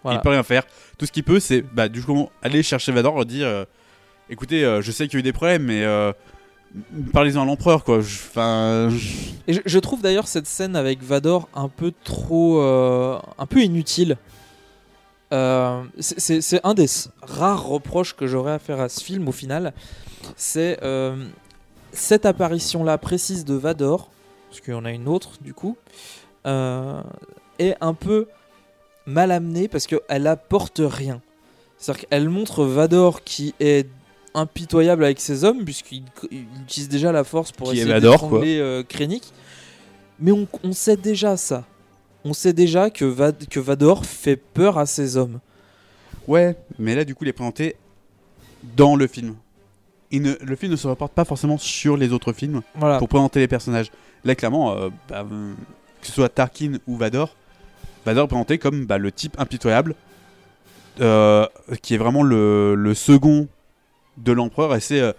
Voilà. 0.04 0.18
Il 0.18 0.22
peut 0.22 0.28
rien 0.30 0.42
faire. 0.44 0.62
Tout 0.98 1.06
ce 1.06 1.10
qu'il 1.12 1.24
peut, 1.24 1.40
c'est 1.40 1.62
bah, 1.62 1.88
du 1.88 2.02
coup 2.02 2.28
aller 2.42 2.62
chercher 2.62 2.92
Vador 2.92 3.20
et 3.22 3.24
dire 3.24 3.46
euh, 3.48 3.64
écoutez, 4.30 4.64
euh, 4.64 4.80
je 4.82 4.92
sais 4.92 5.08
qu'il 5.08 5.14
y 5.14 5.16
a 5.16 5.20
eu 5.20 5.22
des 5.22 5.32
problèmes, 5.32 5.64
mais 5.64 5.82
euh, 5.82 6.12
parlez-en 7.12 7.42
à 7.42 7.44
l'empereur, 7.46 7.82
quoi. 7.84 8.00
Je- 8.00 8.18
Enfin. 8.28 8.88
je- 8.90 9.52
je, 9.54 9.60
je 9.64 9.78
trouve 9.80 10.00
d'ailleurs 10.02 10.28
cette 10.28 10.46
scène 10.46 10.76
avec 10.76 11.02
Vador 11.02 11.48
un 11.54 11.68
peu 11.68 11.92
trop, 12.04 12.60
un 12.60 13.46
peu 13.48 13.60
inutile. 13.60 14.16
C'est- 15.30 16.60
un 16.64 16.74
des 16.74 16.86
rares 17.22 17.64
reproches 17.66 18.14
que 18.14 18.26
j'aurais 18.26 18.52
à 18.52 18.58
faire 18.58 18.80
à 18.80 18.88
ce 18.88 19.02
film 19.02 19.26
au 19.28 19.32
final. 19.32 19.72
C'est 20.36 20.78
cette 21.92 22.26
apparition-là 22.26 22.98
précise 22.98 23.44
de 23.44 23.54
Vador, 23.54 24.10
parce 24.50 24.60
qu'il 24.60 24.74
y 24.74 24.76
en 24.76 24.84
a 24.84 24.90
une 24.92 25.08
autre 25.08 25.32
du 25.40 25.54
coup, 25.54 25.76
est 26.44 27.76
un 27.80 27.94
peu 27.94 28.26
mal 29.06 29.30
amenée 29.30 29.68
parce 29.68 29.86
qu'elle 29.86 30.26
apporte 30.26 30.80
rien. 30.84 31.20
C'est-à-dire 31.78 32.06
qu'elle 32.08 32.28
montre 32.28 32.64
Vador 32.64 33.22
qui 33.24 33.54
est 33.60 33.88
impitoyable 34.34 35.04
avec 35.04 35.20
ses 35.20 35.44
hommes, 35.44 35.64
puisqu'il 35.64 36.02
il 36.30 36.44
utilise 36.62 36.88
déjà 36.88 37.12
la 37.12 37.24
force 37.24 37.52
pour 37.52 37.70
Qui 37.70 37.78
essayer 37.78 37.92
Vador, 37.92 38.18
quoi. 38.18 38.28
d'étrangler 38.40 38.58
euh, 38.58 38.82
Krennic. 38.82 39.32
Mais 40.20 40.32
on, 40.32 40.46
on 40.62 40.72
sait 40.72 40.96
déjà 40.96 41.36
ça. 41.36 41.64
On 42.24 42.32
sait 42.32 42.52
déjà 42.52 42.90
que, 42.90 43.04
Vad- 43.04 43.46
que 43.50 43.60
Vador 43.60 44.06
fait 44.06 44.36
peur 44.36 44.78
à 44.78 44.86
ses 44.86 45.16
hommes. 45.16 45.40
Ouais, 46.26 46.56
mais 46.78 46.94
là, 46.94 47.04
du 47.04 47.14
coup, 47.14 47.24
il 47.24 47.28
est 47.28 47.32
présenté 47.34 47.76
dans 48.76 48.96
le 48.96 49.06
film. 49.06 49.34
Il 50.10 50.22
ne- 50.22 50.36
le 50.40 50.56
film 50.56 50.72
ne 50.72 50.76
se 50.76 50.86
rapporte 50.86 51.12
pas 51.12 51.24
forcément 51.24 51.58
sur 51.58 51.96
les 51.96 52.12
autres 52.12 52.32
films 52.32 52.62
Voilà. 52.76 52.98
pour 52.98 53.08
présenter 53.08 53.40
les 53.40 53.48
personnages. 53.48 53.90
Là, 54.24 54.34
clairement, 54.34 54.72
euh, 54.72 54.88
bah, 55.08 55.26
que 56.00 56.06
ce 56.06 56.12
soit 56.12 56.28
Tarkin 56.30 56.78
ou 56.86 56.96
Vador, 56.96 57.36
Vador 58.04 58.24
est 58.24 58.28
présenté 58.28 58.58
comme 58.58 58.86
bah, 58.86 58.98
le 58.98 59.10
type 59.10 59.38
impitoyable, 59.38 59.94
euh, 61.00 61.46
qui 61.82 61.94
est 61.94 61.98
vraiment 61.98 62.22
le, 62.22 62.92
second 62.94 63.48
de 64.18 64.32
l'empereur. 64.32 64.74
Et 64.74 64.80
c'est 64.80 65.00
euh, 65.00 65.12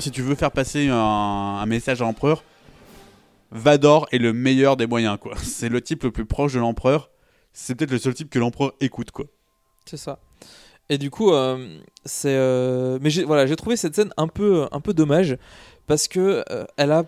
si 0.00 0.10
tu 0.10 0.22
veux 0.22 0.34
faire 0.34 0.50
passer 0.50 0.88
un, 0.90 1.64
message 1.66 2.02
à 2.02 2.04
l'empereur, 2.04 2.44
Vador 3.50 4.06
est 4.12 4.18
le 4.18 4.32
meilleur 4.32 4.76
des 4.76 4.86
moyens. 4.86 5.18
C'est 5.42 5.68
le 5.68 5.80
type 5.80 6.02
le 6.02 6.10
plus 6.10 6.26
proche 6.26 6.54
de 6.54 6.58
l'empereur. 6.58 7.10
C'est 7.52 7.76
peut-être 7.76 7.92
le 7.92 7.98
seul 7.98 8.14
type 8.14 8.28
que 8.28 8.38
l'empereur 8.38 8.72
écoute. 8.80 9.12
quoi. 9.12 9.26
C'est 9.86 9.96
ça. 9.96 10.18
Et 10.88 10.98
du 10.98 11.08
coup, 11.10 11.32
euh, 11.32 11.78
c'est. 12.04 12.34
euh, 12.34 12.98
Mais 13.00 13.10
j'ai 13.10 13.56
trouvé 13.56 13.76
cette 13.76 13.94
scène 13.94 14.12
un 14.16 14.26
peu, 14.26 14.66
un 14.72 14.80
peu 14.80 14.92
dommage 14.92 15.38
parce 15.86 16.08
que 16.08 16.44
elle 16.76 16.90
a, 16.90 17.04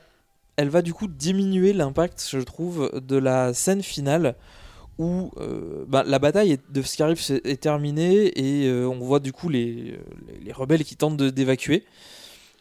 elle 0.56 0.68
va 0.68 0.82
du 0.82 0.94
coup 0.94 1.06
diminuer 1.06 1.72
l'impact, 1.72 2.26
je 2.30 2.40
trouve, 2.40 2.90
de 2.94 3.16
la 3.16 3.54
scène 3.54 3.82
finale 3.82 4.36
où 4.98 5.30
euh, 5.38 5.84
bah, 5.86 6.04
la 6.06 6.18
bataille 6.18 6.58
de 6.70 6.82
Scarif 6.82 7.30
est, 7.30 7.60
terminée 7.60 8.32
et 8.38 8.66
euh, 8.66 8.88
on 8.88 8.98
voit 8.98 9.20
du 9.20 9.32
coup 9.32 9.48
les, 9.48 9.98
les 10.40 10.52
rebelles 10.52 10.84
qui 10.84 10.96
tentent 10.96 11.18
d'évacuer 11.18 11.84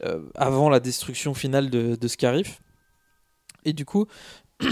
euh, 0.04 0.22
avant 0.36 0.70
la 0.70 0.80
destruction 0.82 1.34
finale 1.34 1.70
de, 1.70 2.08
Scarif. 2.08 2.62
Et 3.64 3.74
du 3.74 3.86
coup, 3.86 4.08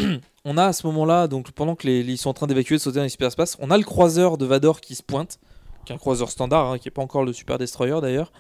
on 0.46 0.58
a 0.58 0.66
à 0.66 0.74
ce 0.74 0.86
moment-là, 0.88 1.28
donc 1.28 1.52
pendant 1.52 1.76
que 1.76 1.88
ils 1.88 2.18
sont 2.18 2.30
en 2.30 2.34
train 2.34 2.48
d'évacuer, 2.48 2.76
de 2.76 2.82
sauter 2.82 2.98
dans 2.98 3.06
l'hyperspace, 3.06 3.56
on 3.60 3.72
a 3.72 3.78
le 3.78 3.84
croiseur 3.84 4.38
de 4.38 4.46
Vador 4.46 4.82
qui 4.82 4.96
se 4.96 5.04
pointe, 5.04 5.40
qui 5.86 5.94
est 5.94 5.96
un 5.96 6.00
croiseur 6.00 6.30
standard, 6.30 6.70
hein, 6.70 6.78
qui 6.78 6.88
n'est 6.88 6.92
pas 6.92 7.02
encore 7.02 7.24
le 7.24 7.32
Super 7.32 7.58
Destroyer 7.58 8.02
d'ailleurs, 8.02 8.34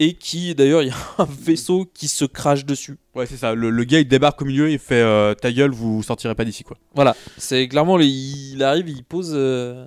et 0.00 0.14
qui 0.14 0.54
d'ailleurs, 0.54 0.82
il 0.82 0.88
y 0.88 0.90
a 0.90 0.96
un 1.18 1.28
vaisseau 1.28 1.86
qui 1.92 2.08
se 2.08 2.24
crache 2.24 2.64
dessus. 2.64 2.98
Ouais, 3.14 3.26
c'est 3.26 3.36
ça. 3.36 3.54
Le, 3.54 3.70
le 3.70 3.84
gars, 3.84 4.00
il 4.00 4.08
débarque 4.08 4.40
au 4.42 4.44
milieu, 4.44 4.70
il 4.70 4.78
fait 4.78 5.00
euh, 5.00 5.34
ta 5.34 5.52
gueule, 5.52 5.70
vous 5.70 6.02
sortirez 6.02 6.34
pas 6.34 6.44
d'ici, 6.44 6.64
quoi. 6.64 6.76
Voilà, 6.94 7.16
c'est 7.36 7.66
clairement, 7.68 7.98
il 7.98 8.62
arrive, 8.62 8.88
il 8.88 9.04
pose, 9.04 9.32
euh, 9.34 9.86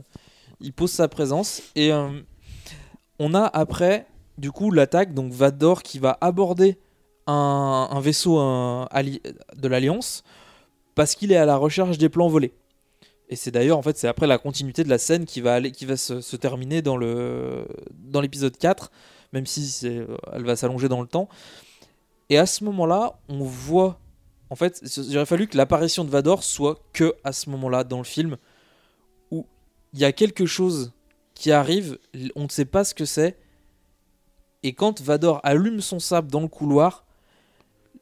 il 0.60 0.74
pose 0.74 0.92
sa 0.92 1.08
présence, 1.08 1.62
et 1.76 1.92
euh, 1.94 2.10
on 3.20 3.34
a 3.34 3.44
après, 3.46 4.06
du 4.38 4.52
coup, 4.52 4.72
l'attaque, 4.72 5.14
donc 5.14 5.32
Vador 5.32 5.84
qui 5.84 6.00
va 6.00 6.18
aborder 6.22 6.78
un, 7.28 7.88
un 7.92 8.00
vaisseau 8.00 8.40
un, 8.40 8.88
de 9.56 9.68
l'Alliance 9.68 10.24
parce 10.96 11.16
qu'il 11.16 11.32
est 11.32 11.38
à 11.38 11.46
la 11.46 11.56
recherche 11.56 11.98
des 11.98 12.10
plans 12.10 12.28
volés. 12.28 12.54
Et 13.30 13.38
c'est 13.38 13.52
d'ailleurs, 13.52 13.78
en 13.78 13.82
fait, 13.82 13.98
c'est 13.98 14.10
après 14.10 14.28
la 14.28 14.38
continuité 14.38 14.84
de 14.84 14.90
la 14.90 14.98
scène 14.98 15.26
qui 15.26 15.40
va, 15.40 15.54
aller, 15.54 15.72
qui 15.72 15.86
va 15.86 15.96
se, 15.96 16.20
se 16.20 16.36
terminer 16.36 16.82
dans 16.82 16.98
le 16.98 17.66
dans 17.94 18.20
l'épisode 18.20 18.58
4, 18.58 18.92
même 19.34 19.46
si 19.46 19.80
euh, 19.86 20.06
elle 20.34 20.44
va 20.44 20.56
s'allonger 20.56 20.88
dans 20.90 21.02
le 21.02 21.08
temps. 21.08 21.30
Et 22.30 22.38
à 22.38 22.46
ce 22.46 22.64
moment-là, 22.64 23.20
on 23.30 23.44
voit. 23.44 24.00
En 24.50 24.56
fait, 24.56 24.82
il 24.98 25.16
aurait 25.18 25.26
fallu 25.26 25.48
que 25.48 25.56
l'apparition 25.58 26.04
de 26.04 26.10
Vador 26.10 26.44
soit 26.44 26.82
que 26.94 27.14
à 27.24 27.32
ce 27.32 27.50
moment-là 27.50 27.84
dans 27.84 27.98
le 28.00 28.04
film, 28.04 28.38
où 29.32 29.46
il 29.94 30.00
y 30.00 30.06
a 30.06 30.12
quelque 30.12 30.46
chose 30.46 30.92
qui 31.36 31.52
arrive, 31.52 31.98
on 32.36 32.44
ne 32.44 32.50
sait 32.50 32.66
pas 32.66 32.84
ce 32.84 32.94
que 32.94 33.06
c'est. 33.06 33.38
Et 34.64 34.74
quand 34.74 35.02
Vador 35.02 35.40
allume 35.44 35.82
son 35.82 36.00
sable 36.00 36.30
dans 36.30 36.42
le 36.42 36.48
couloir, 36.48 37.06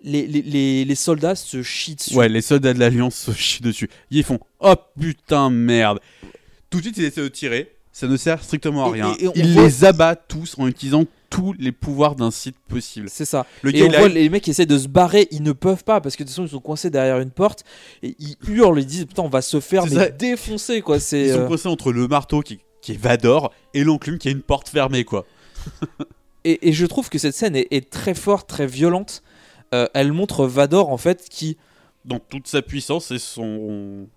les, 0.01 0.27
les, 0.27 0.41
les- 0.41 0.86
les 0.86 0.95
soldats 0.95 1.36
se 1.36 1.61
chient 1.61 1.95
dessus. 1.95 2.15
Ouais, 2.15 2.30
les 2.30 2.41
soldats 2.41 2.73
de 2.73 2.80
l'Alliance 2.80 3.15
se 3.15 3.32
chient 3.32 3.61
dessus. 3.63 3.89
Ils 4.11 4.23
font 4.23 4.39
Oh 4.59 4.73
putain, 4.99 5.49
merde. 5.49 5.99
Tout 6.69 6.77
de 6.80 6.84
suite, 6.84 6.97
ils 6.97 7.03
essaient 7.05 7.21
de 7.21 7.27
tirer. 7.30 7.75
Ça 8.00 8.08
ne 8.08 8.18
sert 8.18 8.43
strictement 8.43 8.86
à 8.86 8.91
rien. 8.91 9.14
et- 9.20 9.26
et 9.26 9.28
voit- 9.54 9.64
les 9.64 9.84
abattent 9.86 10.26
tous 10.28 10.56
en 10.58 10.68
utilisant 10.68 11.06
tous 11.30 11.54
les 11.60 11.72
pouvoirs 11.72 12.16
d'un 12.16 12.32
site 12.32 12.56
possible. 12.68 13.08
C'est 13.10 13.26
ça. 13.26 13.45
Le 13.62 13.76
et 13.76 13.84
on 13.84 13.86
il 13.91 13.97
voit 13.97 14.08
les 14.08 14.30
mecs 14.30 14.43
qui 14.43 14.50
essaient 14.52 14.66
de 14.66 14.78
se 14.78 14.88
barrer, 14.88 15.28
ils 15.32 15.43
ne 15.43 15.52
peuvent 15.52 15.84
pas 15.84 16.02
parce 16.02 16.16
que 16.16 16.24
de 16.24 16.28
toute 16.28 16.36
façon 16.36 16.45
ils 16.45 16.50
sont 16.50 16.60
coincés 16.60 16.89
derrière 16.89 17.20
une 17.20 17.30
porte 17.32 17.64
et 18.02 18.16
ils 18.20 18.36
hurlent, 18.47 18.80
ils 18.80 18.86
disent 18.86 19.06
putain 19.06 19.24
on 19.24 19.30
va 19.30 19.41
se 19.41 19.60
faire 19.60 19.84
C'est 19.84 19.89
mais 19.95 19.95
ça. 20.06 20.10
défoncer 20.10 20.82
quoi. 20.82 21.00
C'est 21.00 21.26
Ils 21.28 21.34
sont 21.34 21.39
euh, 21.41 21.47
coincés 21.47 21.68
entre 21.68 21.91
le 21.91 22.08
marteau 22.08 22.41
qui, 22.41 22.60
qui 22.82 22.93
est 22.93 22.97
Vador 22.97 23.52
et 23.74 23.84
l'enclume 23.84 24.18
qui 24.18 24.28
a 24.30 24.32
une 24.32 24.41
porte 24.41 24.70
fermée, 24.70 25.04
quoi. 25.04 25.26
et, 26.45 26.70
et 26.70 26.74
je 26.74 26.86
trouve 26.86 27.10
que 27.10 27.18
cette 27.20 27.36
scène 27.36 27.56
est, 27.56 27.68
est 27.72 27.89
très 27.89 28.14
forte, 28.14 28.47
très 28.50 28.66
violente. 28.68 29.22
Euh, 29.76 29.88
elle 29.93 30.12
montre 30.14 30.45
Vador 30.47 30.89
en 30.89 30.97
fait 30.97 31.28
qui 31.30 31.58
Dans 32.06 32.20
toute 32.20 32.47
sa 32.47 32.62
puissance 32.62 33.12
et 33.12 33.20
son, 33.20 34.08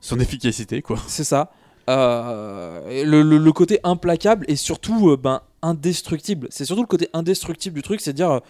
son 0.00 0.20
efficacité, 0.20 0.82
quoi. 0.82 0.98
c'est 1.06 1.24
ça. 1.24 1.52
Euh, 1.90 3.04
le, 3.04 3.22
le- 3.22 3.36
le 3.38 3.52
côté 3.52 3.78
implacable 3.84 4.44
et 4.48 4.56
surtout 4.56 5.10
euh, 5.10 5.16
ben, 5.16 5.40
indestructible. 5.62 6.48
C'est 6.50 6.64
surtout 6.64 6.82
le 6.82 6.86
côté 6.88 7.08
indestructible 7.12 7.76
du 7.76 7.82
truc, 7.82 8.00
c'est 8.00 8.12
dire 8.12 8.30
euh, 8.30 8.40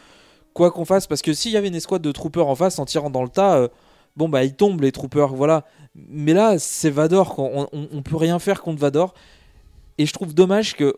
quoi 0.52 0.70
qu'on 0.70 0.84
fasse. 0.84 1.06
Parce 1.06 1.22
que 1.22 1.32
s'il 1.32 1.52
y 1.52 1.56
avait 1.56 1.68
une 1.68 1.74
escouade 1.74 2.02
de 2.02 2.12
troopers 2.12 2.46
en 2.46 2.54
face 2.54 2.78
en 2.78 2.84
tirant 2.84 3.10
dans 3.10 3.22
le 3.22 3.28
tas, 3.28 3.68
bon 4.16 4.28
bah 4.28 4.44
ils 4.44 4.54
tombent 4.54 4.80
les 4.82 4.92
troopers, 4.92 5.34
voilà. 5.34 5.64
Mais 5.96 6.32
là 6.32 6.58
c'est 6.58 6.90
Vador, 6.90 7.34
quoi. 7.34 7.44
On, 7.52 7.68
on, 7.72 7.88
on 7.92 8.02
peut 8.02 8.16
rien 8.16 8.38
faire 8.38 8.62
contre 8.62 8.78
Vador. 8.80 9.14
Et 9.98 10.06
je 10.06 10.12
trouve 10.12 10.34
dommage 10.34 10.74
que. 10.76 10.96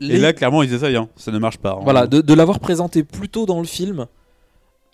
Et 0.00 0.16
là, 0.18 0.32
clairement, 0.32 0.62
ils 0.62 0.72
essayent, 0.72 0.96
hein. 0.96 1.08
ça 1.16 1.30
ne 1.30 1.38
marche 1.38 1.58
pas. 1.58 1.72
hein. 1.72 1.80
voilà, 1.82 2.06
de, 2.06 2.22
de 2.22 2.34
l'avoir 2.34 2.58
présenté 2.60 3.02
plus 3.04 3.28
tôt 3.28 3.44
dans 3.44 3.58
le 3.60 3.66
film. 3.66 4.06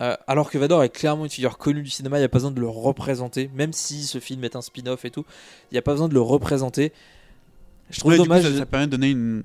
Euh, 0.00 0.16
alors 0.26 0.50
que 0.50 0.58
Vador 0.58 0.82
est 0.82 0.88
clairement 0.88 1.24
une 1.24 1.30
figure 1.30 1.58
connue 1.58 1.82
du 1.82 1.90
cinéma, 1.90 2.16
il 2.18 2.20
n'y 2.20 2.24
a 2.24 2.28
pas 2.28 2.38
besoin 2.38 2.50
de 2.50 2.60
le 2.60 2.68
représenter, 2.68 3.50
même 3.54 3.72
si 3.72 4.02
ce 4.04 4.18
film 4.18 4.44
est 4.44 4.56
un 4.56 4.62
spin-off 4.62 5.04
et 5.04 5.10
tout, 5.10 5.24
il 5.70 5.74
n'y 5.74 5.78
a 5.78 5.82
pas 5.82 5.92
besoin 5.92 6.08
de 6.08 6.14
le 6.14 6.20
représenter. 6.20 6.92
Je 7.90 7.98
trouve 8.00 8.12
Ouais, 8.12 8.16
du 8.18 8.22
coup, 8.22 8.28
dommage. 8.28 8.44
ça, 8.44 8.56
ça 8.58 8.66
permet 8.66 8.86
de 8.86 8.92
donner 8.92 9.10
une... 9.10 9.42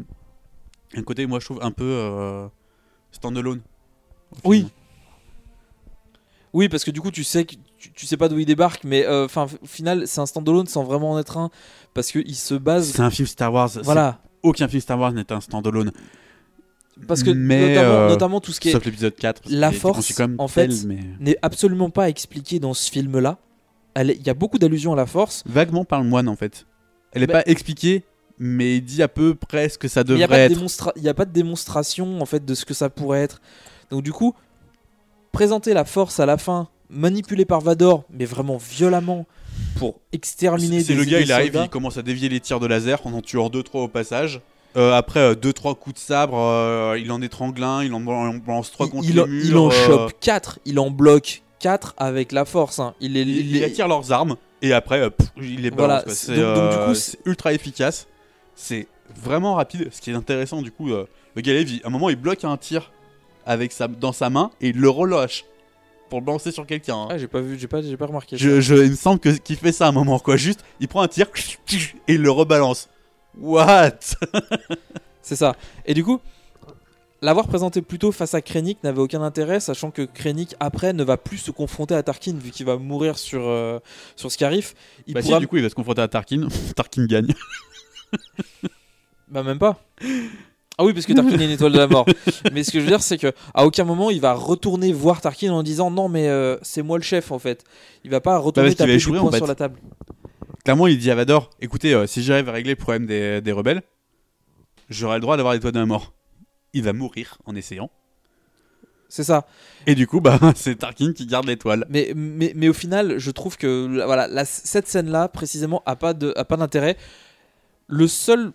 un 0.96 1.04
côté, 1.04 1.26
moi, 1.26 1.40
je 1.40 1.46
trouve 1.46 1.60
un 1.64 1.72
peu 1.72 1.84
euh, 1.84 2.48
standalone. 3.12 3.62
Oui. 4.44 4.68
Oui, 6.54 6.70
parce 6.70 6.84
que 6.86 6.92
du 6.92 7.02
coup, 7.02 7.12
tu 7.12 7.24
sais, 7.24 7.46
que- 7.46 7.56
tu, 7.78 7.92
tu 7.92 8.06
sais 8.06 8.16
pas 8.18 8.30
d'où 8.30 8.40
il 8.40 8.46
débarque, 8.46 8.84
mais 8.86 9.06
euh, 9.06 9.26
enfin, 9.26 9.48
au 9.62 9.66
final, 9.66 10.08
c'est 10.08 10.22
un 10.22 10.26
standalone 10.26 10.68
sans 10.68 10.84
vraiment 10.84 11.12
en 11.12 11.20
être 11.20 11.38
un, 11.38 11.50
parce 11.94 12.12
qu'il 12.12 12.36
se 12.36 12.54
base. 12.56 12.92
C'est 12.94 13.02
un 13.02 13.10
film 13.10 13.28
Star 13.28 13.52
Wars. 13.52 13.70
Voilà. 13.84 14.20
Aucun 14.42 14.68
film 14.68 14.80
Star 14.82 14.98
Wars 15.00 15.12
n'est 15.12 15.32
un 15.32 15.42
standalone. 15.42 15.92
Parce 17.08 17.24
que 17.24 17.30
Mais, 17.30 17.70
notamment, 17.70 17.94
euh, 17.94 18.10
notamment 18.10 18.40
tout 18.40 18.52
ce 18.52 18.60
qui 18.60 18.70
est 18.70 18.72
Sauf 18.72 18.86
l'épisode 18.86 19.16
4. 19.16 19.42
parce 19.42 19.54
la 19.54 19.72
force, 19.72 20.14
comme 20.14 20.36
en 20.38 20.48
fait, 20.48 20.72
mais... 20.86 21.00
n'est 21.20 21.38
absolument 21.42 21.90
pas 21.90 22.10
expliqué 22.10 22.60
dans 22.60 22.74
ce 22.74 22.90
film-là. 22.90 23.38
Il 23.98 24.26
y 24.26 24.30
a 24.30 24.34
beaucoup 24.34 24.60
d'allusions 24.60 24.94
à 24.94 24.96
la 24.96 25.06
force. 25.06 25.44
Vaguement 25.46 25.86
par 25.86 26.02
le 26.02 26.08
moine, 26.08 26.28
en 26.28 26.36
fait. 26.36 26.66
Elle 27.12 27.22
n'est 27.22 27.28
pas 27.28 27.44
expliquée, 27.46 28.04
mais 28.40 28.78
il 28.78 28.82
dit 28.82 29.02
à 29.02 29.08
peu 29.08 29.36
près 29.36 29.70
ce 29.70 29.78
que 29.78 29.88
ça 29.88 30.04
n'y 30.04 30.20
devrait 30.20 30.52
être. 30.52 30.94
il 30.96 31.04
y 31.04 31.10
a 31.10 31.14
pas 31.14 31.26
de 31.26 31.32
démonstration 31.32 32.22
en 32.22 32.26
fait 32.26 32.44
de 32.44 32.54
ce 32.54 32.66
que 32.66 32.74
ça 32.74 32.90
pourrait 32.90 33.22
être. 33.22 33.42
Donc 33.90 34.04
du 34.04 34.12
coup, 34.12 34.36
présenter 35.32 35.74
la 35.74 35.86
force 35.86 36.20
à 36.20 36.26
la 36.26 36.38
fin, 36.38 36.68
manipulée 36.90 37.46
par 37.46 37.62
Vador, 37.62 38.04
mais 38.10 38.26
vraiment 38.26 38.58
violemment 38.58 39.26
pour 39.78 40.00
exterminer 40.12 40.82
C'est 40.82 40.94
des 40.94 41.00
le 41.00 41.06
gars, 41.06 41.22
il 41.22 41.32
arrive, 41.32 41.60
il 41.64 41.70
commence 41.70 41.98
à 41.98 42.02
dévier 42.02 42.28
les 42.28 42.42
tirs 42.42 42.60
de 42.60 42.68
laser 42.68 43.06
en 43.06 43.14
en 43.14 43.22
tuant 43.22 43.48
2-3 43.48 43.80
au 43.80 43.88
passage. 43.88 44.42
Euh, 44.78 44.94
après 44.94 45.34
2-3 45.36 45.76
coups 45.78 45.96
de 45.96 46.00
sabre, 46.00 46.38
euh, 46.38 47.00
il 47.00 47.12
en 47.12 47.22
étrangle 47.22 47.64
un, 47.64 47.84
il 47.84 47.94
en 47.94 48.02
balance 48.02 48.72
3 48.72 48.88
il, 48.88 48.90
contre 48.92 49.06
il 49.08 49.16
les 49.16 49.26
murs. 49.26 49.46
il 49.46 49.58
en 49.58 49.68
euh, 49.68 49.72
chope 49.72 50.14
4, 50.20 50.60
il 50.66 50.80
en 50.80 50.92
bloque 50.92 51.44
4 51.60 51.94
avec 51.98 52.32
la 52.34 52.44
force. 52.46 52.80
hein. 52.80 52.94
Il, 53.00 53.16
est, 53.16 53.22
il, 53.22 53.56
il 53.56 53.64
attire 53.64 53.88
leurs 53.88 54.12
armes 54.12 54.36
et 54.62 54.74
après 54.74 55.00
euh, 55.00 55.10
pff, 55.10 55.30
il 55.38 55.62
les 55.62 55.72
balance. 55.72 56.04
Voilà, 56.04 56.16
c'est- 56.16 56.36
donc- 56.36 56.56
donc, 56.56 56.70
du 56.72 56.76
euh, 56.78 56.86
coup, 56.88 56.96
c'est 56.96 57.18
ultra 57.26 57.54
efficace. 57.54 58.08
C'est 58.56 58.88
vraiment 59.24 59.56
rapide. 59.56 59.90
Ce 59.94 60.02
qui 60.02 60.12
est 60.12 60.14
intéressant, 60.16 60.62
du 60.62 60.72
coup, 60.72 60.92
euh, 60.92 61.06
le 61.36 61.42
il- 61.48 61.82
à 61.84 61.88
un 61.88 61.90
moment, 61.90 62.10
il 62.10 62.16
bloque 62.18 62.44
un 62.44 62.58
tir 62.58 62.92
avec 63.46 63.72
sa, 63.72 63.88
dans 63.88 64.12
sa 64.14 64.30
main 64.30 64.52
et 64.60 64.70
il 64.70 64.78
le 64.78 64.90
relâche 64.90 65.46
pour 66.10 66.20
le 66.20 66.26
balancer 66.26 66.52
sur 66.52 66.66
quelqu'un. 66.66 66.96
hein. 66.98 67.08
Ah, 67.12 67.18
j'ai 67.18 67.28
pas 67.28 67.40
vu, 67.42 67.58
j'ai 67.58 67.68
pas, 67.68 67.82
j'ai 67.82 67.98
pas 67.98 68.06
remarqué. 68.08 68.38
Je, 68.38 68.50
ça. 68.56 68.60
je- 68.60 68.76
il 68.84 68.92
me 68.92 68.96
semble 68.96 69.20
que 69.20 69.30
qu'il 69.30 69.56
fait 69.56 69.72
ça 69.72 69.86
à 69.86 69.90
un 69.90 69.92
moment, 69.94 70.20
quoi. 70.20 70.36
Juste, 70.38 70.62
il 70.80 70.88
prend 70.88 71.02
un 71.02 71.08
tir 71.08 71.28
et 72.08 72.14
il 72.16 72.22
le 72.22 72.32
rebalance. 72.32 72.90
What? 73.40 74.00
C'est 75.22 75.36
ça. 75.36 75.56
Et 75.86 75.94
du 75.94 76.04
coup, 76.04 76.20
l'avoir 77.22 77.48
présenté 77.48 77.82
plus 77.82 78.00
tôt 78.00 78.12
face 78.12 78.34
à 78.34 78.42
Krennic 78.42 78.84
n'avait 78.84 79.00
aucun 79.00 79.22
intérêt, 79.22 79.60
sachant 79.60 79.92
que 79.92 80.04
Krennic 80.04 80.56
après 80.60 80.94
ne 80.94 81.04
va 81.04 81.18
plus 81.18 81.38
se 81.38 81.52
confronter 81.52 81.96
à 81.96 82.04
Tarkin 82.04 82.36
vu 82.38 82.52
qu'il 82.52 82.66
va 82.66 82.78
mourir 82.78 83.18
sur 83.18 83.48
euh, 83.48 83.80
sur 84.16 84.32
Scarif. 84.32 84.76
Il 85.08 85.14
Bah 85.14 85.22
si, 85.22 85.36
du 85.38 85.48
coup, 85.48 85.58
il 85.58 85.64
va 85.64 85.70
se 85.70 85.76
confronter 85.76 86.02
à 86.02 86.08
Tarkin. 86.08 86.48
Tarkin 86.76 87.06
gagne. 87.06 87.34
Bah 89.28 89.42
même 89.42 89.58
pas. 89.58 89.80
Ah 90.78 90.84
oui, 90.84 90.94
parce 90.94 91.08
que 91.08 91.14
Tarkin 91.14 91.40
est 91.40 91.46
une 91.46 91.52
étoile 91.52 91.72
de 91.72 91.80
la 91.80 91.88
mort. 91.88 92.06
Mais 92.54 92.64
ce 92.64 92.72
que 92.72 92.80
je 92.80 92.84
veux 92.84 92.90
dire, 92.90 93.02
c'est 93.02 93.18
que 93.18 93.34
à 93.56 93.66
aucun 93.66 93.86
moment 93.86 94.12
il 94.12 94.22
va 94.22 94.34
retourner 94.34 94.94
voir 94.94 95.20
Tarkin 95.20 95.52
en 95.52 95.64
disant 95.64 95.90
non, 95.90 96.10
mais 96.10 96.28
euh, 96.28 96.58
c'est 96.62 96.84
moi 96.84 96.98
le 96.98 97.04
chef 97.04 97.32
en 97.32 97.40
fait. 97.40 97.64
Il 98.04 98.12
va 98.12 98.22
pas 98.22 98.38
retourner 98.38 98.70
va 98.70 98.76
taper 98.76 98.92
du 98.92 98.98
échouer, 98.98 99.18
en 99.18 99.24
poing 99.24 99.32
fait. 99.32 99.38
sur 99.38 99.48
la 99.48 99.56
table. 99.56 99.80
Clairement, 100.66 100.88
il 100.88 100.98
dit 100.98 101.10
à 101.12 101.16
Vador 101.16 101.52
écoutez, 101.62 101.94
euh, 101.94 102.08
si 102.08 102.22
j'arrive 102.24 102.50
à 102.50 102.52
régler 102.52 102.72
le 102.72 102.76
problème 102.76 103.06
des, 103.06 103.40
des 103.40 103.52
rebelles, 103.54 103.84
j'aurai 104.90 105.16
le 105.16 105.22
droit 105.22 105.38
d'avoir 105.38 105.54
l'étoile 105.54 105.74
de 105.74 105.80
la 105.80 105.86
mort. 105.86 106.14
Il 106.74 106.84
va 106.84 106.92
mourir 106.92 107.38
en 107.46 107.56
essayant. 107.56 107.90
C'est 109.08 109.24
ça. 109.24 109.46
Et 109.86 109.96
du 109.96 110.08
coup, 110.08 110.20
bah, 110.20 110.40
c'est 110.56 110.76
Tarkin 110.80 111.14
qui 111.14 111.26
garde 111.28 111.46
l'étoile. 111.46 111.86
Mais, 111.90 112.12
mais, 112.16 112.52
mais 112.56 112.68
au 112.68 112.74
final, 112.74 113.18
je 113.20 113.32
trouve 113.32 113.56
que 113.58 113.88
la- 113.88 114.06
voilà, 114.08 114.28
la- 114.28 114.44
cette 114.46 114.88
scène-là, 114.88 115.30
précisément, 115.30 115.82
a 115.86 115.96
pas 115.96 116.14
d'intérêt. 116.14 116.98
Le 117.88 118.08
seul 118.08 118.52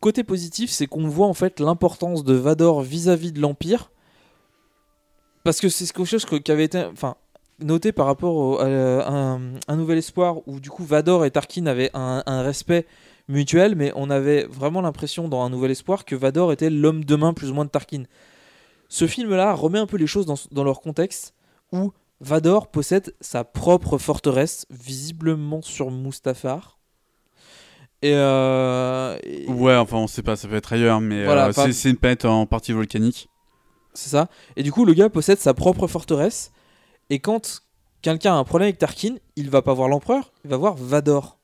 côté 0.00 0.24
positif, 0.24 0.70
c'est 0.70 0.86
qu'on 0.88 1.06
voit 1.08 1.28
en 1.28 1.34
fait 1.34 1.60
l'importance 1.60 2.24
de 2.24 2.34
Vador 2.34 2.82
vis-à-vis 2.82 3.32
de 3.32 3.40
l'Empire. 3.40 3.90
Parce 5.44 5.60
que 5.60 5.68
c'est 5.68 5.86
quelque 5.90 6.04
chose 6.04 6.26
qui 6.26 6.50
avait 6.52 6.64
été 6.64 6.84
enfin, 6.84 7.14
noté 7.60 7.92
par 7.92 8.06
rapport 8.06 8.34
au- 8.36 8.58
à 8.58 8.64
euh, 8.64 9.02
un, 9.06 9.40
un 9.66 9.76
Nouvel 9.76 9.98
Espoir, 9.98 10.46
où 10.46 10.60
du 10.60 10.70
coup 10.70 10.84
Vador 10.84 11.24
et 11.24 11.30
Tarkin 11.30 11.66
avaient 11.66 11.90
un, 11.94 12.22
un 12.26 12.42
respect 12.42 12.86
mutuel, 13.28 13.74
mais 13.76 13.92
on 13.96 14.10
avait 14.10 14.44
vraiment 14.44 14.80
l'impression 14.80 15.28
dans 15.28 15.42
un 15.42 15.50
Nouvel 15.50 15.70
Espoir 15.72 16.04
que 16.04 16.14
Vador 16.16 16.52
était 16.52 16.70
l'homme 16.70 17.04
de 17.04 17.16
main 17.16 17.32
plus 17.34 17.50
ou 17.50 17.54
moins 17.54 17.64
de 17.64 17.70
Tarkin. 17.70 18.04
Ce 18.88 19.06
film-là 19.06 19.52
remet 19.54 19.78
un 19.78 19.86
peu 19.86 19.96
les 19.98 20.06
choses 20.06 20.24
dans, 20.26 20.36
dans 20.50 20.64
leur 20.64 20.80
contexte, 20.80 21.34
où 21.72 21.92
Vador 22.20 22.68
possède 22.68 23.14
sa 23.20 23.44
propre 23.44 23.98
forteresse, 23.98 24.66
visiblement 24.70 25.60
sur 25.62 25.90
Mustafar. 25.90 26.78
Et, 28.00 28.12
euh, 28.14 29.18
et- 29.24 29.46
Ouais, 29.50 29.74
enfin, 29.76 29.96
on 29.98 30.06
sait 30.06 30.22
pas, 30.22 30.36
ça 30.36 30.46
peut 30.48 30.54
être 30.56 30.72
ailleurs, 30.72 31.00
mais 31.00 31.24
Voilà, 31.24 31.48
euh, 31.48 31.52
pas- 31.52 31.70
c'est 31.72 31.90
une 31.90 31.96
planète 31.96 32.24
en 32.24 32.46
partie 32.46 32.72
volcanique. 32.72 33.28
c'est 33.92 34.10
ça. 34.10 34.28
Et 34.56 34.62
du 34.62 34.70
coup, 34.70 34.84
le 34.84 34.94
gars 34.94 35.10
possède 35.10 35.38
sa 35.38 35.52
propre 35.54 35.86
forteresse. 35.88 36.52
Et 37.10 37.18
quand 37.18 37.62
quelqu'un 38.02 38.34
a 38.34 38.36
un 38.36 38.44
problème 38.44 38.66
avec 38.68 38.78
Tarkin, 38.78 39.16
il 39.36 39.50
va 39.50 39.62
pas 39.62 39.74
voir 39.74 39.88
l'empereur, 39.88 40.32
il 40.44 40.50
va 40.50 40.56
voir 40.56 40.74
Vador. 40.74 41.38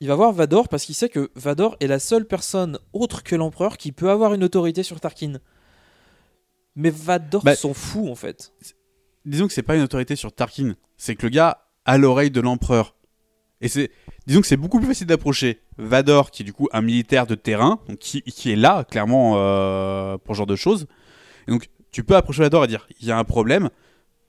Il 0.00 0.08
va 0.08 0.14
voir 0.14 0.32
Vador 0.32 0.68
parce 0.68 0.84
qu'il 0.84 0.94
sait 0.94 1.08
que 1.08 1.30
Vador 1.36 1.76
est 1.80 1.86
la 1.86 1.98
seule 1.98 2.26
personne 2.26 2.78
autre 2.92 3.22
que 3.22 3.34
l'empereur 3.34 3.78
qui 3.78 3.92
peut 3.92 4.10
avoir 4.10 4.34
une 4.34 4.44
autorité 4.44 4.82
sur 4.82 5.00
Tarkin. 5.00 5.38
Mais 6.74 6.90
Vador 6.90 7.42
Bah, 7.42 7.56
s'en 7.56 7.72
fout 7.72 8.10
en 8.10 8.14
fait. 8.14 8.52
Disons 9.24 9.46
que 9.46 9.52
c'est 9.54 9.62
pas 9.62 9.76
une 9.76 9.82
autorité 9.82 10.14
sur 10.14 10.32
Tarkin, 10.32 10.74
c'est 10.96 11.16
que 11.16 11.22
le 11.22 11.30
gars 11.30 11.66
a 11.86 11.96
l'oreille 11.96 12.30
de 12.30 12.40
l'empereur. 12.40 12.94
Et 13.62 13.68
c'est, 13.68 13.90
disons 14.26 14.42
que 14.42 14.46
c'est 14.46 14.58
beaucoup 14.58 14.78
plus 14.78 14.88
facile 14.88 15.06
d'approcher 15.06 15.62
Vador, 15.78 16.30
qui 16.30 16.42
est 16.42 16.44
du 16.44 16.52
coup 16.52 16.68
un 16.72 16.82
militaire 16.82 17.26
de 17.26 17.34
terrain, 17.34 17.80
donc 17.88 17.98
qui, 17.98 18.20
qui 18.22 18.52
est 18.52 18.56
là 18.56 18.84
clairement 18.84 19.34
euh, 19.36 20.18
pour 20.18 20.34
ce 20.34 20.38
genre 20.38 20.46
de 20.46 20.56
choses. 20.56 20.86
Et 21.48 21.52
donc 21.52 21.70
tu 21.90 22.04
peux 22.04 22.16
approcher 22.16 22.42
Vador 22.42 22.64
et 22.64 22.66
dire 22.68 22.86
il 23.00 23.06
y 23.06 23.10
a 23.12 23.18
un 23.18 23.24
problème, 23.24 23.70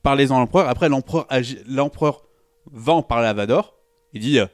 parlez-en 0.08 0.36
à 0.38 0.40
l'empereur. 0.40 0.70
Après 0.70 0.88
l'empereur, 0.90 1.28
l'empereur 1.68 2.24
va 2.72 2.94
en 2.94 3.02
parler 3.04 3.28
à 3.28 3.34
Vador. 3.34 3.76
Il 4.14 4.22
dit 4.22 4.40
euh, 4.40 4.46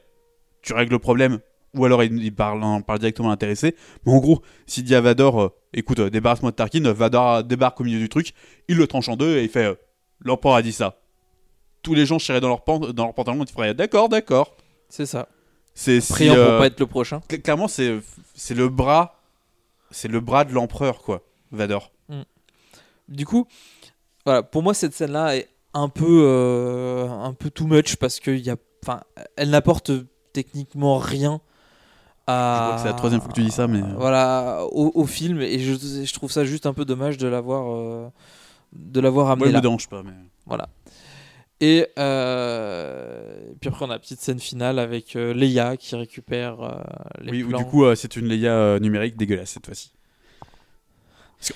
tu 0.62 0.72
règles 0.72 0.92
le 0.92 0.98
problème, 0.98 1.38
ou 1.74 1.84
alors 1.84 2.02
il, 2.02 2.22
il 2.22 2.34
parle, 2.34 2.62
en 2.64 2.80
parle 2.82 2.98
directement 2.98 3.28
à 3.28 3.32
l'intéressé. 3.32 3.76
Mais 4.04 4.12
en 4.12 4.18
gros, 4.18 4.42
s'il 4.66 4.82
dit 4.84 4.94
à 4.94 5.00
Vador 5.00 5.40
euh, 5.42 5.48
écoute 5.72 6.00
euh, 6.00 6.10
débarrasse-moi 6.10 6.50
de 6.50 6.56
Tarkin, 6.56 6.92
Vador 6.92 7.44
débarque 7.44 7.80
au 7.80 7.84
milieu 7.84 7.98
du 8.00 8.08
truc, 8.08 8.34
il 8.68 8.76
le 8.76 8.86
tranche 8.86 9.08
en 9.08 9.16
deux 9.16 9.36
et 9.38 9.44
il 9.44 9.48
fait 9.48 9.78
l'empereur 10.20 10.56
a 10.56 10.62
dit 10.62 10.72
ça. 10.72 11.00
Tous 11.82 11.94
les 11.94 12.06
gens 12.06 12.18
chiraient 12.18 12.40
dans 12.40 12.48
leur, 12.48 12.64
pan- 12.64 12.78
dans 12.80 13.04
leur 13.04 13.14
pantalon 13.14 13.40
et 13.42 13.46
ils 13.48 13.52
feraient 13.52 13.74
d'accord, 13.74 14.08
d'accord. 14.08 14.56
C'est 14.88 15.06
ça. 15.06 15.28
C'est 15.74 16.00
si, 16.00 16.28
euh, 16.30 16.50
pour 16.50 16.58
pas 16.58 16.66
être 16.66 16.80
le 16.80 16.86
prochain. 16.86 17.20
cl- 17.28 17.42
clairement 17.42 17.68
c'est 17.68 18.00
c'est 18.34 18.54
le 18.54 18.68
bras 18.68 19.20
c'est 19.90 20.08
le 20.08 20.20
bras 20.20 20.44
de 20.44 20.52
l'empereur 20.52 20.98
quoi, 21.02 21.22
Vador. 21.52 21.92
Du 23.06 23.26
coup, 23.26 23.46
voilà, 24.24 24.42
pour 24.42 24.62
moi 24.62 24.74
cette 24.74 24.94
scène-là 24.94 25.36
est 25.36 25.48
un 25.74 25.88
peu, 25.88 26.22
euh, 26.24 27.08
un 27.10 27.32
peu 27.34 27.50
too 27.50 27.66
much 27.66 27.96
parce 27.96 28.20
que 28.20 28.30
y 28.30 28.50
a, 28.50 28.56
enfin, 28.82 29.00
elle 29.36 29.50
n'apporte 29.50 29.90
techniquement 30.32 30.98
rien 30.98 31.40
à. 32.26 32.54
Je 32.54 32.64
crois 32.66 32.76
que 32.76 32.80
c'est 32.82 32.88
la 32.88 32.94
troisième 32.94 33.20
fois 33.20 33.30
que 33.30 33.34
tu 33.34 33.42
dis 33.42 33.50
ça, 33.50 33.66
mais, 33.66 33.80
euh. 33.82 33.94
Voilà, 33.98 34.64
au, 34.70 34.92
au 34.94 35.04
film 35.06 35.40
et 35.40 35.58
je, 35.58 35.74
je 35.74 36.12
trouve 36.14 36.30
ça 36.30 36.44
juste 36.44 36.66
un 36.66 36.72
peu 36.74 36.84
dommage 36.84 37.18
de 37.18 37.26
l'avoir, 37.28 37.74
euh, 37.74 38.08
de 38.72 39.00
l'avoir 39.00 39.26
Moi, 39.26 39.32
amené 39.34 39.48
il 39.48 39.52
là. 39.52 39.58
me 39.58 39.62
dérange 39.62 39.88
pas 39.88 40.02
mais 40.02 40.12
Voilà. 40.46 40.68
Et 41.60 41.86
euh, 41.98 43.52
puis 43.60 43.68
après 43.68 43.84
on 43.86 43.88
a 43.90 43.94
la 43.94 43.98
petite 43.98 44.20
scène 44.20 44.40
finale 44.40 44.78
avec 44.78 45.14
Leia 45.14 45.76
qui 45.76 45.94
récupère 45.96 46.84
les 47.20 47.30
oui, 47.30 47.42
ou 47.44 47.48
plans. 47.50 47.58
du 47.58 47.64
coup 47.64 47.94
c'est 47.94 48.16
une 48.16 48.26
Leia 48.26 48.78
numérique 48.80 49.16
dégueulasse 49.16 49.50
cette 49.50 49.66
fois-ci. 49.66 49.92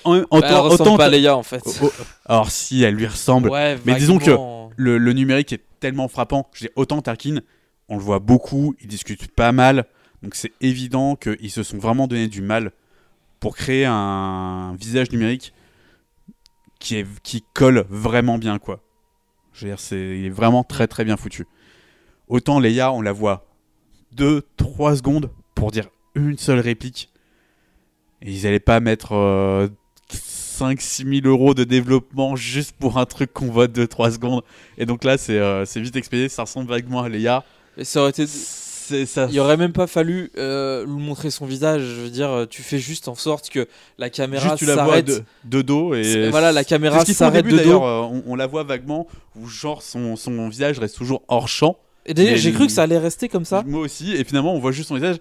En- 0.03 0.13
Bah, 0.19 0.25
elle 0.31 0.35
autant- 0.37 0.63
ressemble 0.63 0.81
autant- 0.81 0.97
pas 0.97 1.05
à 1.05 1.09
Leia, 1.09 1.35
en 1.37 1.43
fait. 1.43 1.61
Oh, 1.65 1.71
oh, 1.83 1.91
alors 2.25 2.51
si 2.51 2.83
elle 2.83 2.95
lui 2.95 3.07
ressemble. 3.07 3.49
Ouais, 3.49 3.77
mais 3.85 3.95
disons 3.95 4.17
que 4.19 4.31
le, 4.77 4.97
le 4.97 5.13
numérique 5.13 5.53
est 5.53 5.63
tellement 5.79 6.07
frappant. 6.07 6.49
Je 6.53 6.65
dis 6.65 6.71
autant 6.75 7.01
Tarkin, 7.01 7.39
on 7.87 7.95
le 7.97 8.01
voit 8.03 8.19
beaucoup, 8.19 8.75
ils 8.81 8.87
discutent 8.87 9.31
pas 9.31 9.51
mal, 9.51 9.85
donc 10.23 10.35
c'est 10.35 10.51
évident 10.61 11.15
qu'ils 11.15 11.51
se 11.51 11.63
sont 11.63 11.77
vraiment 11.77 12.07
donné 12.07 12.27
du 12.27 12.41
mal 12.41 12.71
pour 13.39 13.55
créer 13.55 13.85
un 13.85 14.75
visage 14.79 15.11
numérique 15.11 15.53
qui 16.79 16.95
est 16.97 17.05
qui 17.23 17.43
colle 17.53 17.85
vraiment 17.89 18.37
bien 18.37 18.59
quoi. 18.59 18.81
Je 19.53 19.65
veux 19.65 19.71
dire, 19.71 19.79
c'est 19.79 20.19
il 20.19 20.25
est 20.25 20.29
vraiment 20.29 20.63
très 20.63 20.87
très 20.87 21.03
bien 21.03 21.17
foutu. 21.17 21.45
Autant 22.27 22.59
Leia, 22.59 22.91
on 22.91 23.01
la 23.01 23.11
voit 23.11 23.47
2-3 24.15 24.95
secondes 24.97 25.31
pour 25.55 25.71
dire 25.71 25.89
une 26.15 26.37
seule 26.37 26.59
réplique. 26.59 27.09
Et 28.21 28.31
ils 28.31 28.45
allaient 28.47 28.59
pas 28.59 28.79
mettre 28.79 29.13
5-6 30.11 31.21
000 31.21 31.27
euros 31.27 31.53
de 31.53 31.63
développement 31.63 32.35
juste 32.35 32.73
pour 32.77 32.97
un 32.97 33.05
truc 33.05 33.31
qu'on 33.33 33.47
voit 33.47 33.67
2-3 33.67 34.11
secondes. 34.13 34.41
Et 34.77 34.85
donc 34.85 35.03
là, 35.03 35.17
c'est 35.17 35.37
euh, 35.39 35.65
c'est 35.65 35.79
vite 35.79 35.95
expédié, 35.95 36.29
ça 36.29 36.43
ressemble 36.43 36.69
vaguement 36.69 37.01
à 37.01 37.09
Leia. 37.09 37.43
Et 37.77 37.85
ça 37.85 38.01
aurait 38.01 38.09
été. 38.09 38.25
ça. 38.27 39.27
Il 39.31 39.39
aurait 39.39 39.55
même 39.55 39.71
pas 39.71 39.87
fallu 39.87 40.31
euh, 40.37 40.83
lui 40.85 41.01
montrer 41.01 41.29
son 41.31 41.45
visage. 41.45 41.81
Je 41.81 42.01
veux 42.01 42.09
dire, 42.09 42.45
tu 42.49 42.61
fais 42.61 42.79
juste 42.79 43.07
en 43.07 43.15
sorte 43.15 43.49
que 43.49 43.67
la 43.97 44.09
caméra 44.09 44.43
Juste 44.49 44.57
tu 44.57 44.65
la 44.65 44.75
vois 44.75 44.85
s'arrête. 44.87 45.05
de, 45.07 45.23
de 45.45 45.61
dos 45.61 45.93
et 45.93 46.29
voilà, 46.29 46.51
la 46.51 46.63
caméra 46.65 47.05
s'arrête 47.05 47.45
de 47.45 47.51
dos. 47.51 47.57
d'ailleurs, 47.57 47.85
euh, 47.85 48.01
On, 48.01 48.23
on 48.27 48.35
la 48.35 48.47
voit 48.47 48.63
vaguement 48.63 49.07
où 49.35 49.47
genre 49.47 49.81
son, 49.81 50.15
son 50.17 50.49
visage 50.49 50.79
reste 50.79 50.97
toujours 50.97 51.21
hors 51.29 51.47
champ. 51.47 51.77
Et 52.05 52.13
d'ailleurs, 52.13 52.37
j'ai 52.37 52.51
cru 52.51 52.65
que 52.65 52.71
ça 52.73 52.83
allait 52.83 52.97
rester 52.97 53.29
comme 53.29 53.45
ça. 53.45 53.63
Moi 53.65 53.81
aussi 53.81 54.13
et 54.15 54.23
finalement 54.23 54.53
on 54.55 54.59
voit 54.59 54.71
juste 54.71 54.89
son 54.89 54.95
visage. 54.95 55.17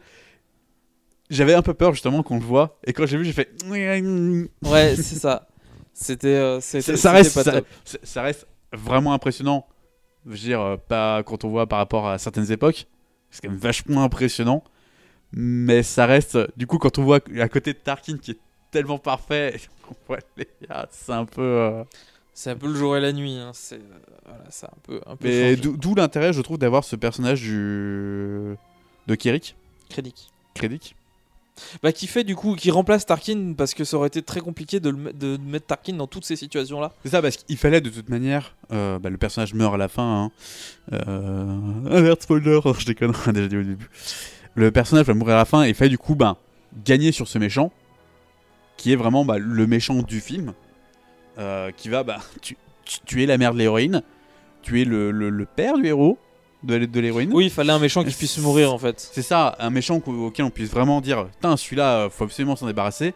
J'avais 1.31 1.55
un 1.55 1.63
peu 1.63 1.75
peur 1.75 1.93
justement 1.93 2.23
qu'on 2.23 2.39
le 2.39 2.45
voit 2.45 2.79
et 2.87 2.93
quand 2.93 3.07
j'ai 3.07 3.19
vu 3.19 3.25
j'ai 3.25 3.33
fait 3.33 3.51
Ouais, 4.63 4.95
c'est 4.97 5.19
ça. 5.19 5.49
C'était. 5.93 6.29
euh, 6.29 6.61
ça, 6.61 7.13
reste 7.13 7.35
pas 7.35 7.61
ça, 8.03 8.23
reste 8.23 8.47
vraiment 8.73 9.13
impressionnant. 9.13 9.67
Je 10.27 10.31
veux 10.31 10.37
dire 10.39 10.61
euh, 10.61 10.77
pas 10.77 11.23
quand 11.25 11.45
on 11.45 11.49
voit 11.49 11.67
par 11.67 11.79
rapport 11.79 12.09
à 12.09 12.19
certaines 12.19 12.51
époques, 12.53 12.87
c'est 13.31 13.43
quand 13.43 13.51
même 13.51 13.59
vachement 13.59 14.03
impressionnant. 14.05 14.63
Mais 15.33 15.83
ça 15.83 16.07
reste 16.07 16.39
du 16.57 16.67
coup 16.67 16.79
quand 16.79 16.99
on 16.99 17.05
voit 17.05 17.21
à 17.41 17.49
côté 17.49 17.73
de 17.73 17.79
Tarkin 17.79 18.17
qui 18.17 18.31
est 18.33 18.39
tellement 18.71 18.99
parfait, 18.99 19.61
c'est 20.91 21.13
un 21.13 21.25
peu. 21.27 21.43
euh, 21.43 21.85
C'est 22.33 22.51
un 22.51 22.57
peu 22.57 22.69
le 22.69 22.75
jour 22.75 22.97
et 22.97 23.01
la 23.01 23.13
nuit. 23.13 23.37
hein. 23.37 23.51
C'est 23.53 23.77
euh, 23.77 23.99
voilà, 24.25 24.45
c'est 24.51 24.67
un 24.67 24.77
peu. 24.83 25.01
Un 25.07 25.17
peu 25.17 25.27
Mais 25.29 25.57
d'où 25.57 25.95
l'intérêt, 25.95 26.33
je 26.33 26.41
trouve, 26.41 26.59
d'avoir 26.59 26.85
ce 26.85 26.97
personnage 26.97 27.43
du 27.43 28.55
de 29.07 29.15
Kirik. 29.15 29.57
Krennic. 29.91 30.29
Krennic. 30.55 30.95
Bah, 31.83 31.93
qui 31.93 32.07
fait 32.07 32.25
du 32.25 32.37
coup, 32.37 32.55
qui 32.55 32.71
remplace 32.71 33.07
Tarkin 33.07 33.55
parce 33.57 33.75
que 33.75 33.85
ça 33.85 33.97
aurait 33.97 34.09
été 34.09 34.23
très 34.23 34.41
compliqué 34.41 34.81
de, 34.81 34.91
de 34.91 35.37
mettre 35.39 35.67
Tarkin 35.67 35.95
dans 35.95 36.07
toutes 36.07 36.25
ces 36.25 36.37
situations-là. 36.37 36.93
C'est 37.05 37.11
ça, 37.11 37.23
parce 37.23 37.37
qu'il 37.37 37.57
fallait 37.57 37.81
de 37.81 37.91
toute 37.91 38.09
manière. 38.09 38.55
euh, 38.73 38.99
bah, 38.99 39.11
le 39.11 39.17
personnage 39.19 39.55
meurt 39.55 39.75
à 39.75 39.79
la 39.79 39.89
fin. 39.89 40.25
Hein. 40.25 40.31
Euh, 40.93 42.15
spoiler, 42.21 42.61
je 42.79 42.87
déconne, 42.87 43.13
on 43.27 43.29
a 43.31 43.33
déjà 43.33 43.49
dit 43.49 43.57
au 43.57 43.63
début. 43.63 43.89
Le 44.55 44.71
personnage 44.71 45.07
va 45.07 45.15
mourir 45.15 45.35
à 45.37 45.39
la 45.39 45.45
fin 45.45 45.63
et 45.63 45.75
fallait 45.75 45.91
du 45.91 45.99
coup 45.99 46.15
bah, 46.15 46.37
gagner 46.85 47.13
sur 47.13 47.29
ce 47.29 47.39
méchant, 47.39 47.73
qui 48.77 48.93
est 48.93 48.97
vraiment 48.97 49.25
bah, 49.25 49.39
le 49.39 49.67
méchant 49.67 50.03
du 50.03 50.21
film, 50.21 50.53
euh, 51.39 51.71
qui 51.77 51.89
va 51.89 52.03
bah, 52.03 52.19
tu, 52.43 52.57
tu- 52.85 53.01
tuer 53.07 53.27
la 53.27 53.39
mère 53.39 53.53
de 53.53 53.59
l'héroïne, 53.59 54.03
tuer 54.63 54.85
le- 54.85 55.11
le 55.11 55.47
père 55.47 55.77
du 55.79 55.87
héros 55.87 56.19
de, 56.63 56.79
de 56.85 57.01
l'héroïne. 57.01 57.31
Oui, 57.33 57.47
il 57.47 57.51
fallait 57.51 57.73
un 57.73 57.79
méchant 57.79 58.03
qui 58.05 58.15
puisse 58.15 58.39
mourir 58.39 58.73
en 58.73 58.79
fait. 58.79 58.99
C'est 59.13 59.23
ça, 59.23 59.57
un 59.59 59.71
méchant 59.71 60.01
auquel 60.07 60.45
on 60.45 60.51
puisse 60.51 60.71
vraiment 60.71 61.01
dire, 61.01 61.27
putain, 61.27 61.57
celui-là, 61.57 61.99
euh, 62.07 62.11
faut 62.11 62.25
absolument 62.25 62.57
s'en 62.57 62.67
débarrasser. 62.67 63.15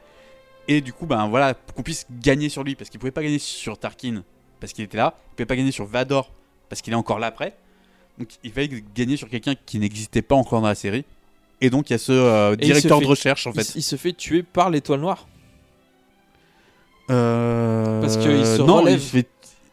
Et 0.69 0.81
du 0.81 0.93
coup, 0.93 1.07
ben 1.07 1.27
voilà, 1.29 1.55
qu'on 1.55 1.83
puisse 1.83 2.07
gagner 2.21 2.49
sur 2.49 2.63
lui, 2.63 2.77
parce 2.77 2.89
qu'il 2.89 3.01
pouvait 3.01 3.11
pas 3.11 3.23
gagner 3.23 3.41
sur 3.41 3.79
Tarkin, 3.79 4.23
parce 4.61 4.73
qu'il 4.73 4.85
était 4.85 4.97
là. 4.97 5.15
Il 5.33 5.37
pouvait 5.37 5.47
pas 5.47 5.57
gagner 5.57 5.73
sur 5.73 5.87
Vador, 5.87 6.31
parce 6.69 6.83
qu'il 6.83 6.93
est 6.93 6.97
encore 6.97 7.19
là 7.19 7.27
après. 7.27 7.57
Donc 8.19 8.29
il 8.45 8.53
fallait 8.53 8.85
gagner 8.95 9.17
sur 9.17 9.29
quelqu'un 9.29 9.55
qui 9.67 9.79
n'existait 9.79 10.23
pas 10.23 10.35
encore 10.37 10.61
dans 10.61 10.69
la 10.69 10.75
série. 10.75 11.05
Et 11.61 11.71
donc 11.71 11.91
il 11.91 11.95
y 11.95 11.97
a 11.97 11.99
ce 11.99 12.13
euh, 12.13 12.57
directeur 12.57 12.99
fait- 12.99 13.05
de 13.05 13.09
recherche 13.09 13.47
en 13.47 13.53
fait. 13.53 13.73
Il, 13.75 13.83
se 13.83 13.97
fait 13.97 14.13
tuer 14.13 14.43
par 14.43 14.69
l'étoile 14.71 15.01
noire. 15.01 15.27
Euh, 17.11 18.01
Parce 18.01 18.17
qu'il 18.17 18.45
se 18.47 18.63
non, 18.63 18.77
relève. 18.83 18.99
il 18.99 19.03
se 19.03 19.11
fait- 19.11 19.29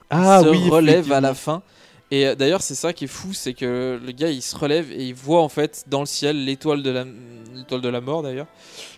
Ah 0.09 0.39
il 0.41 0.45
se 0.45 0.49
oui, 0.49 0.69
relève 0.69 1.11
à 1.11 1.21
la 1.21 1.33
fin. 1.33 1.61
Et 2.11 2.25
euh, 2.27 2.35
d'ailleurs, 2.35 2.61
c'est 2.61 2.75
ça 2.75 2.91
qui 2.93 3.05
est 3.05 3.07
fou, 3.07 3.33
c'est 3.33 3.53
que 3.53 3.99
le 4.03 4.11
gars 4.11 4.31
il 4.31 4.41
se 4.41 4.55
relève 4.55 4.91
et 4.91 5.05
il 5.07 5.13
voit 5.13 5.41
en 5.43 5.49
fait 5.49 5.85
dans 5.87 5.99
le 5.99 6.05
ciel 6.07 6.43
l'étoile 6.45 6.81
de 6.81 6.89
la 6.89 7.05
l'étoile 7.53 7.81
de 7.81 7.89
la 7.89 8.01
mort 8.01 8.23
d'ailleurs. 8.23 8.47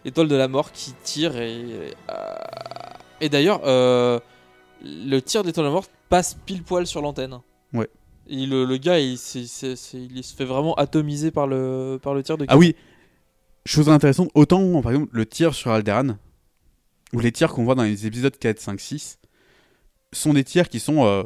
L'étoile 0.05 0.27
de 0.29 0.35
la 0.35 0.47
mort 0.47 0.71
qui 0.71 0.93
tire 1.03 1.35
et. 1.37 1.61
euh, 2.09 2.35
et 3.19 3.29
d'ailleurs, 3.29 3.61
euh, 3.65 4.19
le 4.83 5.19
tir 5.19 5.43
d'étoile 5.43 5.65
de 5.65 5.69
la 5.69 5.73
mort 5.73 5.85
passe 6.09 6.37
pile 6.45 6.63
poil 6.63 6.87
sur 6.87 7.01
l'antenne. 7.01 7.39
Ouais. 7.73 7.89
Et 8.27 8.45
le, 8.45 8.65
le 8.65 8.77
gars, 8.77 8.99
il, 8.99 9.17
c'est- 9.17 9.45
c'est- 9.45 9.75
c'est- 9.75 9.97
il 10.01 10.23
se 10.23 10.33
fait 10.35 10.45
vraiment 10.45 10.73
atomiser 10.75 11.31
par 11.31 11.47
le, 11.47 11.99
par 12.01 12.13
le 12.13 12.23
tir 12.23 12.37
de 12.37 12.45
Ah 12.47 12.57
oui, 12.57 12.75
chose 13.65 13.89
intéressante, 13.89 14.29
autant 14.35 14.81
par 14.81 14.91
exemple 14.93 15.09
le 15.11 15.25
tir 15.25 15.53
sur 15.53 15.71
Alderan, 15.71 16.15
ou 17.13 17.19
les 17.19 17.31
tirs 17.33 17.51
qu'on 17.51 17.63
voit 17.65 17.75
dans 17.75 17.83
les 17.83 18.07
épisodes 18.07 18.35
4, 18.37 18.59
5, 18.59 18.79
6, 18.79 19.19
sont 20.13 20.33
des 20.33 20.43
tirs 20.45 20.69
qui 20.69 20.79
sont... 20.79 21.05
euh, 21.05 21.23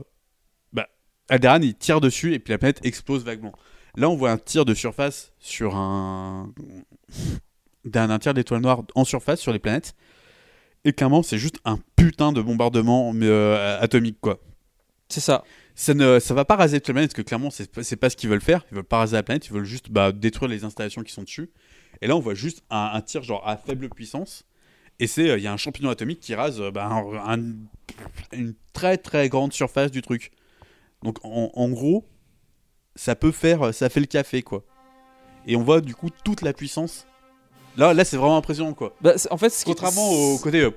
Alderan 1.29 1.61
il 1.61 1.75
tire 1.75 2.01
dessus 2.01 2.33
et 2.33 2.39
puis 2.39 2.51
la 2.51 2.57
planète 2.57 2.79
explose 2.85 3.23
vaguement. 3.23 3.53
Là 3.97 4.09
on 4.09 4.15
voit 4.15 4.31
un 4.31 4.37
tir 4.37 4.65
de 4.65 4.73
surface 4.73 5.31
sur 5.39 5.75
un... 5.75 6.53
d'un 7.85 8.09
un 8.09 8.19
tir 8.19 8.33
d'étoile 8.33 8.61
noire 8.61 8.83
en 8.95 9.05
surface 9.05 9.39
sur 9.39 9.53
les 9.53 9.59
planètes. 9.59 9.95
Et 10.83 10.93
clairement 10.93 11.23
c'est 11.23 11.37
juste 11.37 11.57
un 11.65 11.79
putain 11.95 12.31
de 12.31 12.41
bombardement 12.41 13.11
euh, 13.15 13.79
atomique 13.81 14.17
quoi. 14.21 14.39
C'est 15.09 15.21
ça. 15.21 15.43
Ça 15.75 15.93
ne 15.93 16.19
ça 16.19 16.33
va 16.33 16.45
pas 16.45 16.55
raser 16.55 16.79
toute 16.79 16.89
la 16.89 16.93
planète 16.95 17.11
parce 17.11 17.17
que 17.23 17.27
clairement 17.27 17.49
c'est 17.49 17.71
pas- 17.71 17.83
c'est 17.83 17.95
pas 17.95 18.09
ce 18.09 18.15
qu'ils 18.15 18.29
veulent 18.29 18.41
faire. 18.41 18.63
Ils 18.71 18.75
veulent 18.75 18.83
pas 18.83 18.97
raser 18.99 19.15
la 19.15 19.23
planète, 19.23 19.47
ils 19.47 19.53
veulent 19.53 19.65
juste 19.65 19.89
bah, 19.91 20.11
détruire 20.11 20.49
les 20.49 20.63
installations 20.63 21.01
qui 21.03 21.11
sont 21.13 21.23
dessus. 21.23 21.49
Et 22.01 22.07
là 22.07 22.15
on 22.15 22.19
voit 22.19 22.33
juste 22.35 22.63
un, 22.69 22.91
un 22.93 23.01
tir 23.01 23.23
genre 23.23 23.47
à 23.47 23.57
faible 23.57 23.89
puissance. 23.89 24.45
Et 24.99 25.07
c'est 25.07 25.29
euh, 25.29 25.37
il 25.37 25.43
y 25.43 25.47
a 25.47 25.53
un 25.53 25.57
champignon 25.57 25.89
atomique 25.89 26.19
qui 26.19 26.35
rase 26.35 26.61
euh, 26.61 26.71
bah, 26.71 26.85
un- 26.87 27.33
un- 27.39 27.55
une 28.33 28.53
très 28.73 28.97
très 28.97 29.27
grande 29.29 29.53
surface 29.53 29.91
du 29.91 30.01
truc. 30.01 30.31
Donc 31.05 31.19
en, 31.23 31.51
en 31.53 31.69
gros 31.69 32.03
ça 32.95 33.15
peut 33.15 33.31
faire 33.31 33.73
ça 33.73 33.87
fait 33.89 33.99
le 34.01 34.05
café 34.07 34.41
quoi. 34.41 34.63
Et 35.47 35.55
on 35.55 35.63
voit 35.63 35.79
du 35.81 35.95
coup 35.95 36.09
toute 36.23 36.41
la 36.41 36.51
puissance. 36.53 37.05
Là 37.77 37.93
là 37.93 38.03
c'est 38.05 38.17
vraiment 38.17 38.37
impressionnant 38.37 38.73
quoi. 38.73 38.93
Bah, 39.01 39.13
en 39.31 39.37
fait, 39.37 39.49
ce 39.49 39.59
qui- 39.65 39.71
Contrairement 39.71 40.09
au 40.09 40.37
côté 40.39 40.61
euh, 40.61 40.71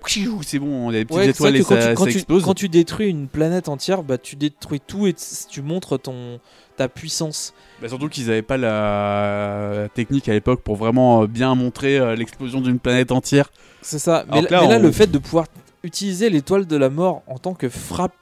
c'est 0.44 0.58
bon, 0.58 0.90
y 0.90 0.96
a 0.96 0.98
des 0.98 1.04
petites 1.04 1.16
Ouais, 1.18 1.28
étoiles 1.30 1.56
et 1.56 1.60
quand, 1.62 1.68
ça, 1.80 1.88
tu, 1.88 1.94
quand, 1.94 2.04
ça 2.04 2.10
tu, 2.10 2.16
explose. 2.18 2.44
quand 2.44 2.54
tu 2.54 2.68
détruis 2.68 3.08
une 3.08 3.28
planète 3.28 3.68
entière, 3.68 4.02
bah, 4.02 4.18
tu 4.18 4.36
détruis 4.36 4.80
tout 4.80 5.06
et 5.06 5.14
tu 5.48 5.62
montres 5.62 5.98
ton, 6.00 6.40
ta 6.76 6.88
puissance. 6.88 7.54
Bah, 7.80 7.88
surtout 7.88 8.08
qu'ils 8.08 8.26
n'avaient 8.26 8.42
pas 8.42 8.56
la 8.58 9.88
technique 9.94 10.28
à 10.28 10.32
l'époque 10.32 10.60
pour 10.62 10.76
vraiment 10.76 11.22
euh, 11.22 11.26
bien 11.28 11.54
montrer 11.54 11.98
euh, 11.98 12.16
l'explosion 12.16 12.60
d'une 12.60 12.78
planète 12.80 13.12
entière. 13.12 13.50
C'est 13.80 14.00
ça. 14.00 14.24
Mais, 14.30 14.42
là, 14.42 14.48
que 14.48 14.52
là, 14.54 14.60
mais 14.62 14.68
là, 14.68 14.76
on- 14.78 14.82
le 14.82 14.92
fait 14.92 15.06
de 15.06 15.18
pouvoir 15.18 15.46
utiliser 15.84 16.28
l'étoile 16.30 16.66
de 16.66 16.76
la 16.76 16.90
mort 16.90 17.22
en 17.28 17.38
tant 17.38 17.54
que 17.54 17.68
frappe 17.68 18.12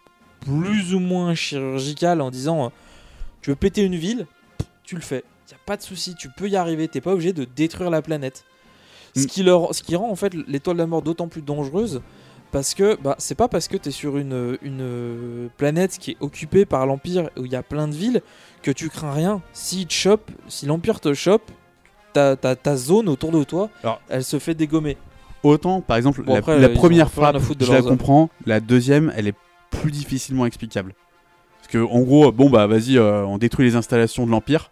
plus 0.40 0.94
ou 0.94 0.98
moins 1.00 1.34
chirurgicale 1.34 2.20
en 2.20 2.30
disant 2.30 2.66
euh, 2.66 2.68
tu 3.42 3.50
veux 3.50 3.56
péter 3.56 3.82
une 3.82 3.96
ville, 3.96 4.26
tu 4.84 4.94
le 4.94 5.00
fais. 5.02 5.24
Y 5.50 5.54
a 5.54 5.58
pas 5.64 5.76
de 5.76 5.82
souci, 5.82 6.14
tu 6.16 6.28
peux 6.28 6.48
y 6.48 6.56
arriver. 6.56 6.88
T'es 6.88 7.00
pas 7.00 7.12
obligé 7.12 7.32
de 7.32 7.44
détruire 7.56 7.90
la 7.90 8.02
planète. 8.02 8.44
Ce, 9.14 9.22
Mm. 9.22 9.26
qui 9.26 9.42
leur, 9.42 9.74
ce 9.74 9.82
qui 9.82 9.96
rend 9.96 10.10
en 10.10 10.16
fait 10.16 10.34
l'étoile 10.34 10.76
de 10.76 10.82
la 10.82 10.86
mort 10.86 11.02
d'autant 11.02 11.28
plus 11.28 11.40
dangereuse 11.42 12.02
parce 12.52 12.74
que 12.74 12.96
bah, 13.00 13.14
c'est 13.18 13.34
pas 13.34 13.48
parce 13.48 13.66
que 13.68 13.76
t'es 13.76 13.90
sur 13.90 14.18
une, 14.18 14.58
une 14.62 15.48
planète 15.56 15.98
qui 15.98 16.12
est 16.12 16.16
occupée 16.20 16.64
par 16.66 16.84
l'Empire 16.86 17.30
où 17.38 17.44
il 17.46 17.52
y 17.52 17.56
a 17.56 17.62
plein 17.62 17.88
de 17.88 17.94
villes 17.94 18.22
que 18.62 18.70
tu 18.70 18.88
crains 18.88 19.12
rien. 19.12 19.40
Si 19.52 19.86
chope, 19.88 20.30
si 20.48 20.66
l'Empire 20.66 21.00
te 21.00 21.14
chope, 21.14 21.50
ta, 22.12 22.36
ta, 22.36 22.56
ta 22.56 22.76
zone 22.76 23.08
autour 23.08 23.30
de 23.30 23.42
toi, 23.44 23.70
Alors- 23.82 24.00
elle 24.08 24.24
se 24.24 24.38
fait 24.38 24.54
dégommer. 24.54 24.96
Autant, 25.42 25.80
par 25.80 25.96
exemple, 25.96 26.22
Bon, 26.22 26.32
la, 26.32 26.38
après, 26.40 26.72
première 26.72 27.10
frappe, 27.10 27.36
je 27.60 27.72
la 27.72 27.82
comprends. 27.82 28.30
La 28.46 28.58
deuxième, 28.60 29.12
elle 29.16 29.28
est 29.28 29.34
plus 29.80 29.90
difficilement 29.90 30.46
explicable. 30.46 30.94
Parce 31.58 31.68
que, 31.68 31.78
en 31.78 32.00
gros, 32.00 32.30
bon, 32.32 32.50
bah 32.50 32.66
vas-y, 32.66 32.96
euh, 32.98 33.24
on 33.26 33.38
détruit 33.38 33.66
les 33.66 33.76
installations 33.76 34.26
de 34.26 34.30
l'Empire. 34.30 34.70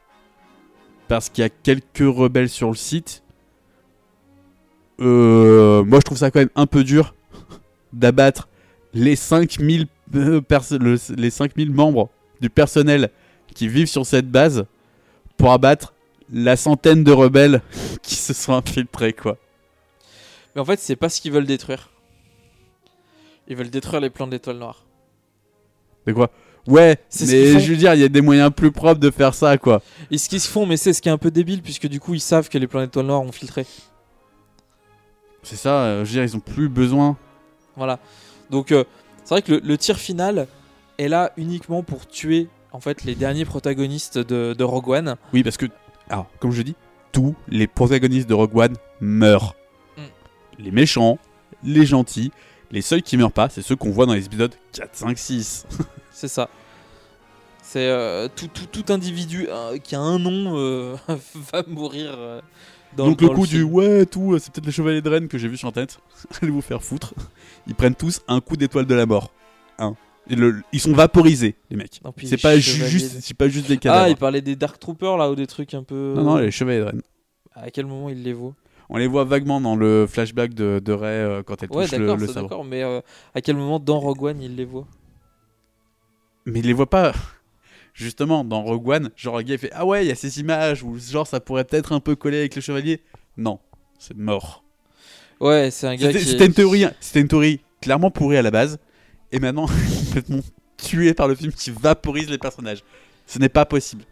Parce 1.08 1.28
qu'il 1.28 1.42
y 1.42 1.44
a 1.44 1.50
quelques 1.50 1.98
rebelles 1.98 2.48
sur 2.48 2.68
le 2.68 2.76
site. 2.76 3.22
Euh, 5.00 5.84
moi, 5.84 5.98
je 5.98 6.04
trouve 6.04 6.18
ça 6.18 6.30
quand 6.30 6.38
même 6.40 6.50
un 6.54 6.66
peu 6.66 6.84
dur 6.84 7.14
d'abattre 7.92 8.48
les 8.92 9.16
5000 9.16 9.86
euh, 10.14 10.40
le- 10.72 11.14
les 11.16 11.30
5000 11.30 11.70
membres 11.72 12.10
du 12.40 12.48
personnel 12.50 13.10
qui 13.54 13.66
vivent 13.68 13.88
sur 13.88 14.06
cette 14.06 14.30
base 14.30 14.66
pour 15.36 15.50
abattre 15.52 15.94
la 16.32 16.56
centaine 16.56 17.02
de 17.04 17.12
rebelles 17.12 17.60
qui 18.02 18.14
se 18.14 18.32
sont 18.32 18.52
infiltrés, 18.54 19.12
quoi. 19.12 19.36
Mais 20.54 20.60
en 20.60 20.64
fait, 20.64 20.78
c'est 20.78 20.96
pas 20.96 21.08
ce 21.08 21.20
qu'ils 21.20 21.32
veulent 21.32 21.46
détruire. 21.46 21.90
Ils 23.48 23.56
veulent 23.56 23.70
détruire 23.70 24.00
les 24.00 24.10
plans 24.10 24.26
de 24.26 24.32
l'étoile 24.32 24.58
noire. 24.58 24.83
De 26.06 26.12
quoi 26.12 26.30
Ouais, 26.66 26.96
C'est 27.10 27.26
mais 27.26 27.60
je 27.60 27.70
veux 27.70 27.76
dire, 27.76 27.92
il 27.94 28.00
y 28.00 28.04
a 28.04 28.08
des 28.08 28.22
moyens 28.22 28.50
plus 28.54 28.72
propres 28.72 29.00
de 29.00 29.10
faire 29.10 29.34
ça, 29.34 29.58
quoi. 29.58 29.82
Et 30.10 30.16
ce 30.16 30.28
qu'ils 30.30 30.40
se 30.40 30.48
font, 30.48 30.64
mais 30.64 30.78
c'est 30.78 30.94
ce 30.94 31.02
qui 31.02 31.10
est 31.10 31.12
un 31.12 31.18
peu 31.18 31.30
débile, 31.30 31.60
puisque 31.60 31.86
du 31.88 32.00
coup, 32.00 32.14
ils 32.14 32.20
savent 32.20 32.48
que 32.48 32.56
les 32.56 32.66
plans 32.66 32.80
d'étoile 32.80 33.06
noire 33.06 33.20
ont 33.20 33.32
filtré. 33.32 33.66
C'est 35.42 35.56
ça, 35.56 35.82
euh, 35.82 36.04
je 36.04 36.10
veux 36.10 36.12
dire, 36.14 36.24
ils 36.24 36.36
ont 36.36 36.40
plus 36.40 36.70
besoin. 36.70 37.18
Voilà. 37.76 37.98
Donc, 38.50 38.72
euh, 38.72 38.84
c'est 39.24 39.34
vrai 39.34 39.42
que 39.42 39.52
le, 39.52 39.60
le 39.62 39.76
tir 39.76 39.98
final 39.98 40.46
est 40.98 41.08
là 41.08 41.32
uniquement 41.36 41.82
pour 41.82 42.06
tuer 42.06 42.48
en 42.72 42.80
fait 42.80 43.04
les 43.04 43.14
derniers 43.14 43.44
protagonistes 43.44 44.18
de, 44.18 44.54
de 44.56 44.64
Rogue 44.64 44.88
One. 44.88 45.16
Oui, 45.32 45.42
parce 45.42 45.56
que, 45.56 45.66
alors, 46.08 46.28
comme 46.40 46.50
je 46.50 46.62
dis, 46.62 46.76
tous 47.12 47.34
les 47.48 47.66
protagonistes 47.66 48.28
de 48.28 48.34
Rogue 48.34 48.56
One 48.56 48.76
meurent. 49.00 49.54
Mm. 49.96 50.02
Les 50.60 50.70
méchants, 50.70 51.18
les 51.62 51.86
gentils, 51.86 52.32
les 52.70 52.82
seuls 52.82 53.02
qui 53.02 53.16
meurent 53.16 53.32
pas, 53.32 53.48
c'est 53.48 53.62
ceux 53.62 53.76
qu'on 53.76 53.90
voit 53.90 54.06
dans 54.06 54.14
les 54.14 54.24
épisodes 54.26 54.54
4, 54.72 54.90
5, 54.92 55.18
6. 55.18 55.66
C'est 56.14 56.28
ça. 56.28 56.48
C'est 57.62 57.88
euh, 57.88 58.28
tout, 58.34 58.46
tout, 58.48 58.66
tout 58.66 58.92
individu 58.92 59.46
euh, 59.50 59.78
qui 59.78 59.94
a 59.96 60.00
un 60.00 60.18
nom 60.18 60.56
euh, 60.56 60.94
va 61.52 61.64
mourir. 61.66 62.16
dans, 62.96 63.06
Donc 63.08 63.20
dans 63.20 63.28
le 63.30 63.34
coup 63.34 63.46
du 63.46 63.62
ouais, 63.62 64.06
tout, 64.06 64.38
c'est 64.38 64.52
peut-être 64.52 64.66
les 64.66 64.72
chevaliers 64.72 65.02
de 65.02 65.08
Rennes 65.10 65.28
que 65.28 65.38
j'ai 65.38 65.48
vu 65.48 65.56
sur 65.56 65.68
internet. 65.68 65.98
Allez 66.42 66.50
vous 66.52 66.60
faire 66.60 66.82
foutre. 66.82 67.14
Ils 67.66 67.74
prennent 67.74 67.94
tous 67.96 68.20
un 68.28 68.40
coup 68.40 68.56
d'étoile 68.56 68.86
de 68.86 68.94
la 68.94 69.06
mort. 69.06 69.30
Un. 69.78 69.96
Et 70.30 70.36
le- 70.36 70.62
ils 70.72 70.80
sont 70.80 70.92
vaporisés, 70.92 71.56
les 71.70 71.76
mecs. 71.76 72.00
C'est 72.24 72.40
pas, 72.40 72.56
juste, 72.58 73.16
de- 73.16 73.20
c'est 73.20 73.34
pas 73.36 73.48
juste 73.48 73.66
des 73.68 73.74
Ah, 73.74 73.78
cadavres. 73.78 74.08
il 74.08 74.16
parlait 74.16 74.40
des 74.40 74.56
Dark 74.56 74.78
Troopers 74.78 75.16
là 75.18 75.30
ou 75.30 75.34
des 75.34 75.46
trucs 75.46 75.74
un 75.74 75.82
peu. 75.82 76.14
Non, 76.16 76.22
non, 76.22 76.36
les 76.36 76.50
chevaliers 76.50 76.78
de 76.78 76.84
Rennes. 76.84 77.02
À 77.54 77.70
quel 77.70 77.86
moment 77.86 78.08
il 78.08 78.22
les 78.22 78.32
voit 78.32 78.54
On 78.88 78.96
les 78.98 79.06
voit 79.06 79.24
vaguement 79.24 79.60
dans 79.60 79.74
le 79.76 80.06
flashback 80.08 80.54
de, 80.54 80.80
euh, 80.88 81.42
quand 81.42 81.62
elle 81.62 81.70
Ouais, 81.72 81.86
touche 81.88 81.98
le, 81.98 82.14
le 82.14 82.26
sabre. 82.26 82.42
d'accord, 82.48 82.64
mais 82.64 82.82
à 82.82 83.40
quel 83.42 83.56
moment 83.56 83.78
dans 83.80 83.98
Rogue 84.00 84.22
One 84.22 84.40
il 84.42 84.54
les 84.56 84.64
voit 84.64 84.86
Mais 86.46 86.60
il 86.60 86.66
les 86.66 86.72
voit 86.72 86.90
pas. 86.90 87.12
Justement, 87.94 88.44
dans 88.44 88.62
Rogue 88.62 88.88
One, 88.88 89.10
genre 89.16 89.36
le 89.38 89.42
gars 89.44 89.54
il 89.54 89.58
fait 89.58 89.70
Ah 89.72 89.86
ouais, 89.86 90.04
il 90.04 90.08
y 90.08 90.10
a 90.10 90.14
ces 90.16 90.40
images 90.40 90.82
où 90.82 90.98
genre 90.98 91.26
ça 91.26 91.38
pourrait 91.40 91.64
peut-être 91.64 91.92
un 91.92 92.00
peu 92.00 92.16
coller 92.16 92.38
avec 92.38 92.54
le 92.56 92.60
chevalier. 92.60 93.00
Non, 93.36 93.60
c'est 93.98 94.16
mort. 94.16 94.64
Ouais, 95.40 95.70
c'est 95.70 95.86
un 95.86 95.94
gars 95.96 96.08
C'était 96.08 96.18
qui. 96.20 96.24
c'était 96.26 96.46
une 96.46 96.54
théorie, 96.54 96.86
c'était 97.00 97.20
une 97.20 97.28
théorie 97.28 97.60
clairement 97.80 98.10
pourrie 98.10 98.36
à 98.36 98.42
la 98.42 98.50
base, 98.50 98.78
et 99.30 99.38
maintenant 99.38 99.66
complètement 100.06 100.40
tuée 100.76 101.14
par 101.14 101.28
le 101.28 101.34
film 101.34 101.52
qui 101.52 101.70
vaporise 101.70 102.28
les 102.28 102.38
personnages. 102.38 102.82
Ce 103.26 103.38
n'est 103.38 103.48
pas 103.48 103.64
possible. 103.64 104.04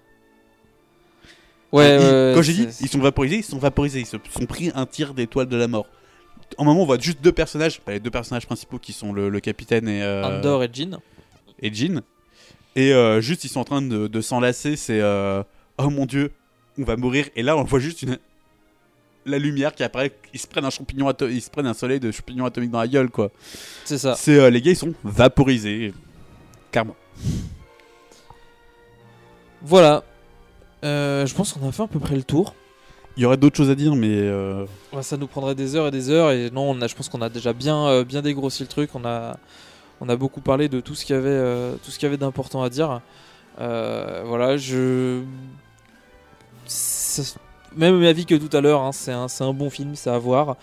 Ouais, 1.73 1.97
Ils- 1.97 2.01
ouais, 2.03 2.33
quand 2.35 2.43
j'ai 2.43 2.53
dit 2.53 2.69
ils 2.83 2.89
sont 2.89 2.99
vaporisés, 3.01 3.37
ils 3.39 3.45
sont 3.45 3.59
vaporisés, 3.59 4.01
ils 4.01 4.07
se 4.07 4.17
sont 4.31 4.47
pris 4.47 4.71
un 4.75 4.87
tir 4.87 5.15
d'étoile 5.15 5.49
de 5.49 5.57
la 5.57 5.69
mort. 5.69 5.87
En 6.59 6.65
moment, 6.65 6.83
on 6.83 6.87
voit 6.87 6.99
juste 6.99 7.21
deux 7.23 7.33
personnages, 7.33 7.81
bah, 7.87 7.93
les 7.93 8.01
deux 8.01 8.11
personnages 8.11 8.47
principaux 8.47 8.79
qui 8.79 8.93
sont 8.93 9.13
le, 9.13 9.29
le 9.31 9.41
capitaine 9.41 9.89
et 9.89 10.03
euh, 10.03 10.23
Andor 10.25 10.63
et 10.65 10.71
Jean. 10.73 11.01
et 11.61 11.73
Jean. 11.73 12.03
Et 12.77 12.93
euh, 12.95 13.21
juste, 13.21 13.45
ils 13.45 13.49
sont 13.49 13.61
en 13.61 13.65
train 13.65 13.83
de, 13.83 14.07
de 14.07 14.21
s'enlacer. 14.21 14.77
C'est 14.77 15.01
euh, 15.01 15.43
oh 15.79 15.91
mon 15.91 16.07
dieu, 16.07 16.33
on 16.79 16.85
va 16.85 16.97
mourir. 16.97 17.27
Et 17.37 17.43
là, 17.43 17.57
on 17.57 17.65
voit 17.65 17.81
juste 17.81 18.03
une 18.03 18.19
la 19.25 19.39
lumière 19.39 19.73
qui 19.75 19.85
apparaît. 19.85 20.11
Ils 20.35 20.41
se 20.41 20.47
prennent 20.49 20.65
un 20.65 20.71
champignon, 20.71 21.09
ato- 21.09 21.31
ils 21.31 21.43
se 21.43 21.51
prennent 21.51 21.67
un 21.67 21.75
soleil 21.75 22.01
de 22.01 22.11
champignons 22.11 22.45
atomiques 22.45 22.71
dans 22.73 22.81
la 22.81 22.89
gueule, 22.89 23.09
quoi. 23.11 23.31
C'est 23.85 23.99
ça. 23.99 24.15
C'est 24.17 24.37
euh, 24.39 24.51
les 24.51 24.61
gars, 24.61 24.73
ils 24.73 24.77
sont 24.77 24.95
vaporisés, 25.05 25.93
clairement. 26.73 26.97
Voilà. 29.63 30.03
Je 30.83 31.33
pense 31.35 31.53
qu'on 31.53 31.69
a 31.69 31.73
fait 31.73 31.83
à 31.85 31.87
peu 31.87 32.01
près 32.01 32.17
le 32.17 32.25
tour. 32.25 32.55
Il 33.17 33.23
y 33.23 33.27
aurait 33.27 33.37
d'autres 33.37 33.57
choses 33.57 33.71
à 33.71 33.75
dire, 33.75 33.95
mais 33.95 34.29
Ouais, 34.93 35.03
ça 35.03 35.17
nous 35.17 35.27
prendrait 35.27 35.55
des 35.55 35.77
heures 35.77 35.87
et 35.89 35.91
des 35.91 36.11
heures. 36.11 36.31
Et 36.33 36.51
non, 36.51 36.71
on 36.71 36.81
a, 36.81 36.87
je 36.87 36.95
pense 36.95 37.09
qu'on 37.09 37.23
a 37.23 37.29
déjà 37.29 37.53
bien, 37.53 38.03
bien 38.03 38.23
dégrossi 38.23 38.63
le 38.63 38.69
truc. 38.69 38.91
On 38.95 39.05
a, 39.05 39.37
on 40.03 40.09
a 40.09 40.17
beaucoup 40.17 40.41
parlé 40.41 40.69
de 40.69 40.81
tout 40.81 40.97
ce 40.97 41.05
qu'il 41.05 41.15
y 41.15 41.19
avait, 41.19 41.29
euh, 41.29 41.77
tout 41.85 41.93
ce 41.93 41.99
qu'il 41.99 42.07
y 42.07 42.09
avait 42.09 42.17
d'important 42.17 42.61
à 42.65 42.69
dire. 42.69 43.01
Euh, 43.61 44.25
voilà, 44.27 44.57
je. 44.57 45.23
Même 47.77 48.03
avis 48.03 48.27
que 48.27 48.35
tout 48.35 48.55
à 48.55 48.61
l'heure, 48.61 48.83
hein, 48.83 48.91
c'est 48.91 49.13
un, 49.13 49.29
un 49.41 49.53
bon 49.53 49.71
film, 49.71 49.95
c'est 49.95 50.11
à 50.11 50.19
voir. 50.19 50.57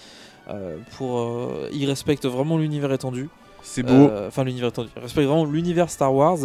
Euh, 0.50 0.78
pour, 0.98 1.52
il 1.72 1.86
respecte 1.86 2.26
vraiment 2.26 2.58
l'univers 2.58 2.92
étendu. 2.92 3.30
c'est 3.64 3.82
beau. 3.82 4.12
Enfin, 4.28 4.44
l'univers 4.44 4.70
étendu. 4.70 4.90
Il 4.98 5.02
respecte 5.02 5.28
vraiment 5.28 5.46
l'univers 5.46 5.90
Star 5.90 6.14
Wars. 6.14 6.40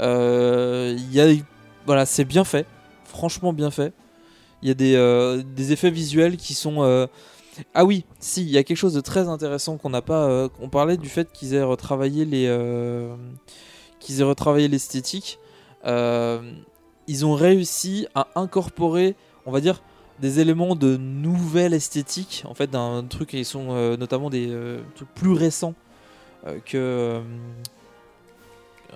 Il 0.00 1.12
y 1.12 1.20
a, 1.20 1.34
voilà, 1.86 2.04
c'est 2.04 2.26
bien 2.26 2.44
fait. 2.44 2.66
Franchement 3.06 3.54
bien 3.54 3.70
fait. 3.70 3.94
Il 4.60 4.68
y 4.68 4.70
a 4.70 4.74
des, 4.74 5.44
des 5.56 5.72
effets 5.72 5.90
visuels 5.90 6.36
qui 6.36 6.52
sont. 6.52 7.08
Ah 7.74 7.84
oui, 7.84 8.04
si, 8.18 8.42
il 8.42 8.50
y 8.50 8.58
a 8.58 8.64
quelque 8.64 8.76
chose 8.76 8.94
de 8.94 9.00
très 9.00 9.28
intéressant 9.28 9.76
qu'on 9.76 9.90
n'a 9.90 10.02
pas. 10.02 10.24
euh, 10.28 10.48
on 10.60 10.68
parlait 10.68 10.96
du 10.96 11.08
fait 11.08 11.30
qu'ils 11.32 11.54
aient 11.54 11.62
retravaillé 11.62 12.26
euh, 12.48 13.14
qu'ils 14.00 14.20
aient 14.20 14.24
retravaillé 14.24 14.68
l'esthétique. 14.68 15.38
Euh, 15.84 16.40
ils 17.06 17.26
ont 17.26 17.34
réussi 17.34 18.06
à 18.14 18.28
incorporer, 18.34 19.14
on 19.46 19.52
va 19.52 19.60
dire, 19.60 19.82
des 20.20 20.40
éléments 20.40 20.74
de 20.74 20.96
nouvelle 20.96 21.74
esthétique, 21.74 22.44
en 22.46 22.54
fait, 22.54 22.70
d'un 22.70 23.04
truc 23.04 23.30
qui 23.30 23.44
sont 23.44 23.96
notamment 23.96 24.30
des 24.30 24.48
trucs 24.94 25.12
plus 25.14 25.32
récents 25.32 25.74
que 26.64 27.20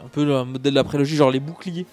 un 0.05 0.09
peu 0.09 0.25
le 0.25 0.45
modèle 0.45 0.73
de 0.73 0.79
la 0.79 0.85
prélogie, 0.85 1.17
genre 1.17 1.31
les 1.31 1.41
boucliers, 1.41 1.87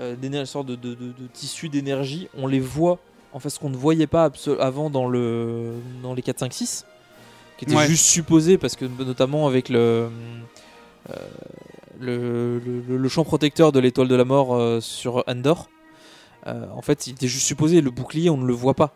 euh, 0.00 0.14
d'énergie, 0.16 0.50
sorte 0.50 0.66
de, 0.66 0.76
de, 0.76 0.94
de, 0.94 1.06
de 1.06 1.26
tissu 1.32 1.68
d'énergie, 1.68 2.28
on 2.36 2.46
les 2.46 2.60
voit 2.60 2.98
en 3.36 3.40
fait 3.40 3.50
ce 3.50 3.58
qu'on 3.60 3.68
ne 3.68 3.76
voyait 3.76 4.06
pas 4.06 4.30
avant 4.60 4.88
dans 4.88 5.06
le 5.08 5.72
dans 6.02 6.14
les 6.14 6.22
4 6.22 6.38
5 6.40 6.52
6 6.52 6.86
qui 7.58 7.66
était 7.66 7.76
Ouais. 7.76 7.86
juste 7.86 8.06
supposé 8.06 8.56
parce 8.56 8.76
que 8.76 8.86
notamment 8.86 9.46
avec 9.46 9.68
le 9.68 10.08
euh, 11.10 11.14
le, 12.00 12.58
le- 12.58 12.96
le 12.96 13.08
champ 13.08 13.24
protecteur 13.24 13.72
de 13.72 13.78
l'étoile 13.80 14.08
de 14.08 14.14
la 14.14 14.24
mort 14.24 14.54
euh, 14.54 14.80
sur 14.80 15.22
Andor 15.26 15.68
euh, 16.46 16.66
en 16.74 16.82
fait 16.82 17.06
il 17.06 17.12
était 17.12 17.28
juste 17.28 17.46
supposé 17.46 17.80
le 17.80 17.90
bouclier 17.90 18.30
on 18.30 18.36
ne 18.36 18.46
le 18.46 18.52
voit 18.54 18.74
pas 18.74 18.92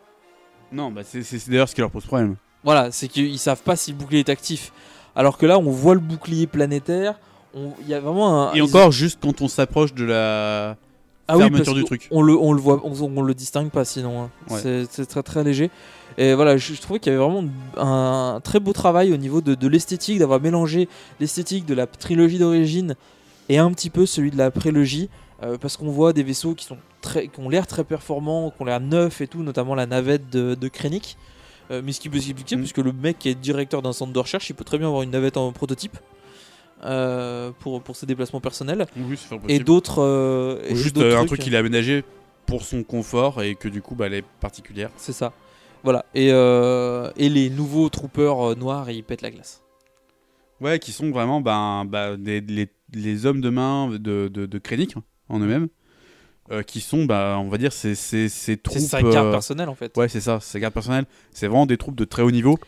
Non, 0.71 0.91
bah 0.91 1.01
c'est 1.03 1.21
d'ailleurs 1.49 1.69
ce 1.69 1.75
qui 1.75 1.81
leur 1.81 1.91
pose 1.91 2.05
problème. 2.05 2.35
voilà 2.63 2.91
c'est 2.91 3.07
qu'ils 3.07 3.39
savent 3.39 3.61
pas 3.63 3.75
si 3.75 3.91
le 3.91 3.97
bouclier 3.97 4.19
est 4.21 4.29
actif 4.29 4.71
alors 5.15 5.37
que 5.37 5.45
là 5.45 5.57
on 5.59 5.71
voit 5.71 5.93
le 5.93 5.99
bouclier 5.99 6.47
planétaire 6.47 7.19
il 7.55 7.87
y 7.87 7.93
a 7.93 7.99
vraiment 7.99 8.49
un 8.49 8.53
Et 8.53 8.57
ils- 8.57 8.61
encore, 8.63 8.91
juste 8.91 9.19
quand 9.21 9.41
on 9.41 9.47
s'approche 9.47 9.93
de 9.93 10.05
la 10.05 10.77
ah 11.27 11.35
oui, 11.37 11.43
fermeture 11.43 11.65
parce 11.65 11.75
du 11.77 11.81
que 11.83 11.87
truc. 11.87 12.07
On 12.11 12.21
le, 12.21 12.35
on 12.37 12.53
le 12.53 12.59
voit, 12.61 12.81
on, 12.83 13.17
on 13.17 13.21
le 13.21 13.33
distingue 13.33 13.69
pas 13.69 13.85
sinon. 13.85 14.23
hein. 14.23 14.29
Ouais. 14.49 14.85
C'est- 14.89 15.05
très 15.05 15.23
très 15.23 15.43
léger. 15.43 15.69
Et 16.17 16.33
voilà, 16.33 16.57
je, 16.57 16.73
je 16.73 16.81
trouvais 16.81 16.99
qu'il 16.99 17.11
y 17.13 17.15
avait 17.15 17.23
vraiment 17.23 17.47
un 17.77 18.39
très 18.43 18.59
beau 18.59 18.73
travail 18.73 19.13
au 19.13 19.17
niveau 19.17 19.39
de, 19.41 19.55
de 19.55 19.67
l'esthétique, 19.67 20.19
d'avoir 20.19 20.41
mélangé 20.41 20.89
l'esthétique 21.19 21.65
de 21.65 21.73
la 21.73 21.87
trilogie 21.87 22.37
d'origine 22.37 22.95
et 23.47 23.57
un 23.57 23.71
petit 23.71 23.89
peu 23.89 24.05
celui 24.05 24.29
de 24.31 24.37
la 24.37 24.51
prélogie, 24.51 25.09
euh, 25.43 25.57
parce 25.57 25.77
qu'on 25.77 25.89
voit 25.89 26.11
des 26.13 26.23
vaisseaux 26.23 26.53
qui 26.53 26.65
sont 26.65 26.77
très, 27.01 27.27
qui 27.29 27.39
ont 27.39 27.47
l'air 27.49 27.65
très 27.65 27.83
performants, 27.85 28.51
qui 28.51 28.61
ont 28.61 28.65
l'air 28.65 28.81
neufs 28.81 29.21
et 29.21 29.27
tout, 29.27 29.41
notamment 29.41 29.73
la 29.73 29.85
navette 29.85 30.29
de, 30.29 30.53
de 30.55 30.67
Krennic. 30.67 31.17
Euh, 31.71 31.81
mais 31.83 31.93
ce 31.93 32.01
qui 32.01 32.09
peut 32.09 32.19
s'expliquer, 32.19 32.57
Mm. 32.57 32.59
puisque 32.59 32.77
le 32.79 32.91
mec 32.91 33.17
qui 33.17 33.29
est 33.29 33.35
directeur 33.35 33.81
d'un 33.81 33.93
centre 33.93 34.11
de 34.11 34.19
recherche, 34.19 34.49
il 34.49 34.53
peut 34.53 34.65
très 34.65 34.77
bien 34.77 34.87
avoir 34.87 35.03
une 35.03 35.11
navette 35.11 35.37
en 35.37 35.51
prototype. 35.53 35.97
Euh, 36.83 37.51
pour, 37.59 37.81
pour 37.81 37.95
ses 37.95 38.05
déplacements 38.05 38.41
personnels 38.41 38.85
Oui, 38.97 39.17
c'est 39.17 39.27
fort 39.27 39.39
et 39.47 39.59
d'autres 39.59 40.01
euh, 40.01 40.61
et 40.65 40.75
juste 40.75 40.95
d'autres 40.95 41.07
euh, 41.07 41.19
un 41.21 41.25
truc 41.25 41.39
qu'il 41.41 41.55
a 41.55 41.59
aménagé 41.59 42.03
pour 42.45 42.63
son 42.63 42.83
confort 42.83 43.41
et 43.43 43.55
que 43.55 43.67
du 43.67 43.81
coup, 43.81 43.95
bah, 43.95 44.07
elle 44.07 44.15
est 44.15 44.25
particulière. 44.39 44.89
C'est 44.97 45.13
ça. 45.13 45.31
Voilà. 45.83 46.05
Et, 46.13 46.29
euh, 46.31 47.09
et 47.17 47.29
les 47.29 47.49
nouveaux 47.49 47.89
troopers 47.89 48.55
noirs, 48.57 48.89
ils 48.91 49.03
pètent 49.03 49.21
la 49.21 49.31
glace. 49.31 49.61
Ouais, 50.59 50.77
qui 50.77 50.91
sont 50.91 51.09
vraiment 51.11 51.41
ben, 51.41 51.85
des- 52.19 52.41
les, 52.41 52.67
les 52.93 53.25
hommes 53.25 53.41
de 53.41 53.49
main 53.49 53.87
de, 53.89 53.97
de, 53.97 54.27
de 54.27 54.57
Krennic 54.59 54.95
hein, 54.97 55.03
en 55.29 55.39
eux-mêmes. 55.39 55.69
euh, 56.51 56.61
qui 56.63 56.81
sont, 56.81 57.05
bah, 57.05 57.37
on 57.39 57.47
va 57.49 57.57
dire, 57.57 57.71
ces, 57.71 57.95
ces, 57.95 58.27
ces 58.27 58.57
troupes. 58.57 58.77
C'est 58.79 58.87
sa 58.87 59.01
garde 59.01 59.27
euh, 59.27 59.31
personnelle 59.31 59.69
en 59.69 59.75
fait. 59.75 59.95
Ouais, 59.97 60.09
c'est 60.09 60.19
ça, 60.21 60.39
c'est 60.41 60.59
garde 60.59 60.73
personnelle. 60.73 61.05
C'est 61.31 61.47
vraiment 61.47 61.65
des 61.65 61.77
troupes 61.77 61.95
de 61.95 62.03
très 62.05 62.21
haut 62.23 62.31
niveau 62.31 62.59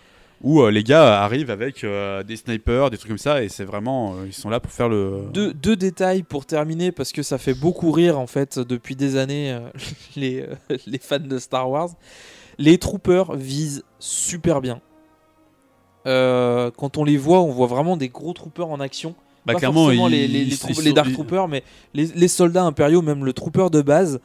où 0.41 0.61
euh, 0.61 0.71
les 0.71 0.83
gars 0.83 1.21
arrivent 1.23 1.51
avec 1.51 1.83
euh, 1.83 2.23
des 2.23 2.35
snipers, 2.35 2.89
des 2.89 2.97
trucs 2.97 3.09
comme 3.09 3.17
ça, 3.17 3.43
et 3.43 3.49
c'est 3.49 3.63
vraiment. 3.63 4.15
euh, 4.15 4.25
ils 4.25 4.33
sont 4.33 4.49
là 4.49 4.59
pour 4.59 4.71
faire 4.71 4.89
le. 4.89 5.21
Deux, 5.33 5.53
deux 5.53 5.75
détails 5.75 6.23
pour 6.23 6.45
terminer 6.45 6.91
parce 6.91 7.11
que 7.11 7.23
ça 7.23 7.37
fait 7.37 7.53
beaucoup 7.53 7.91
rire 7.91 8.19
en 8.19 8.27
fait 8.27 8.59
depuis 8.59 8.95
des 8.95 9.15
années 9.17 9.57
les, 10.15 10.45
les 10.87 10.97
fans 10.99 11.19
de 11.19 11.37
Star 11.37 11.69
Wars. 11.69 11.89
Les 12.57 12.77
troopers 12.77 13.35
visent 13.35 13.83
super 13.99 14.61
bien. 14.61 14.81
Quand 16.05 16.97
on 16.97 17.03
les 17.03 17.17
voit, 17.17 17.41
on 17.41 17.51
voit 17.51 17.67
vraiment 17.67 17.97
des 17.97 18.09
gros 18.09 18.33
troopers 18.33 18.69
en 18.69 18.79
action. 18.79 19.15
Bah, 19.45 19.53
Pas 19.53 19.59
clairement, 19.59 19.85
forcément 19.85 20.07
ils- 20.07 20.11
les, 20.11 20.27
les, 20.27 20.45
les, 20.45 20.55
ils- 20.55 20.83
les 20.83 20.93
Dark 20.93 21.07
ils- 21.09 21.13
Troopers, 21.13 21.47
mais 21.49 21.63
les, 21.93 22.05
les 22.07 22.27
soldats 22.29 22.63
impériaux, 22.63 23.01
même 23.01 23.25
le 23.25 23.33
trooper 23.33 23.69
de 23.71 23.81
base, 23.81 24.19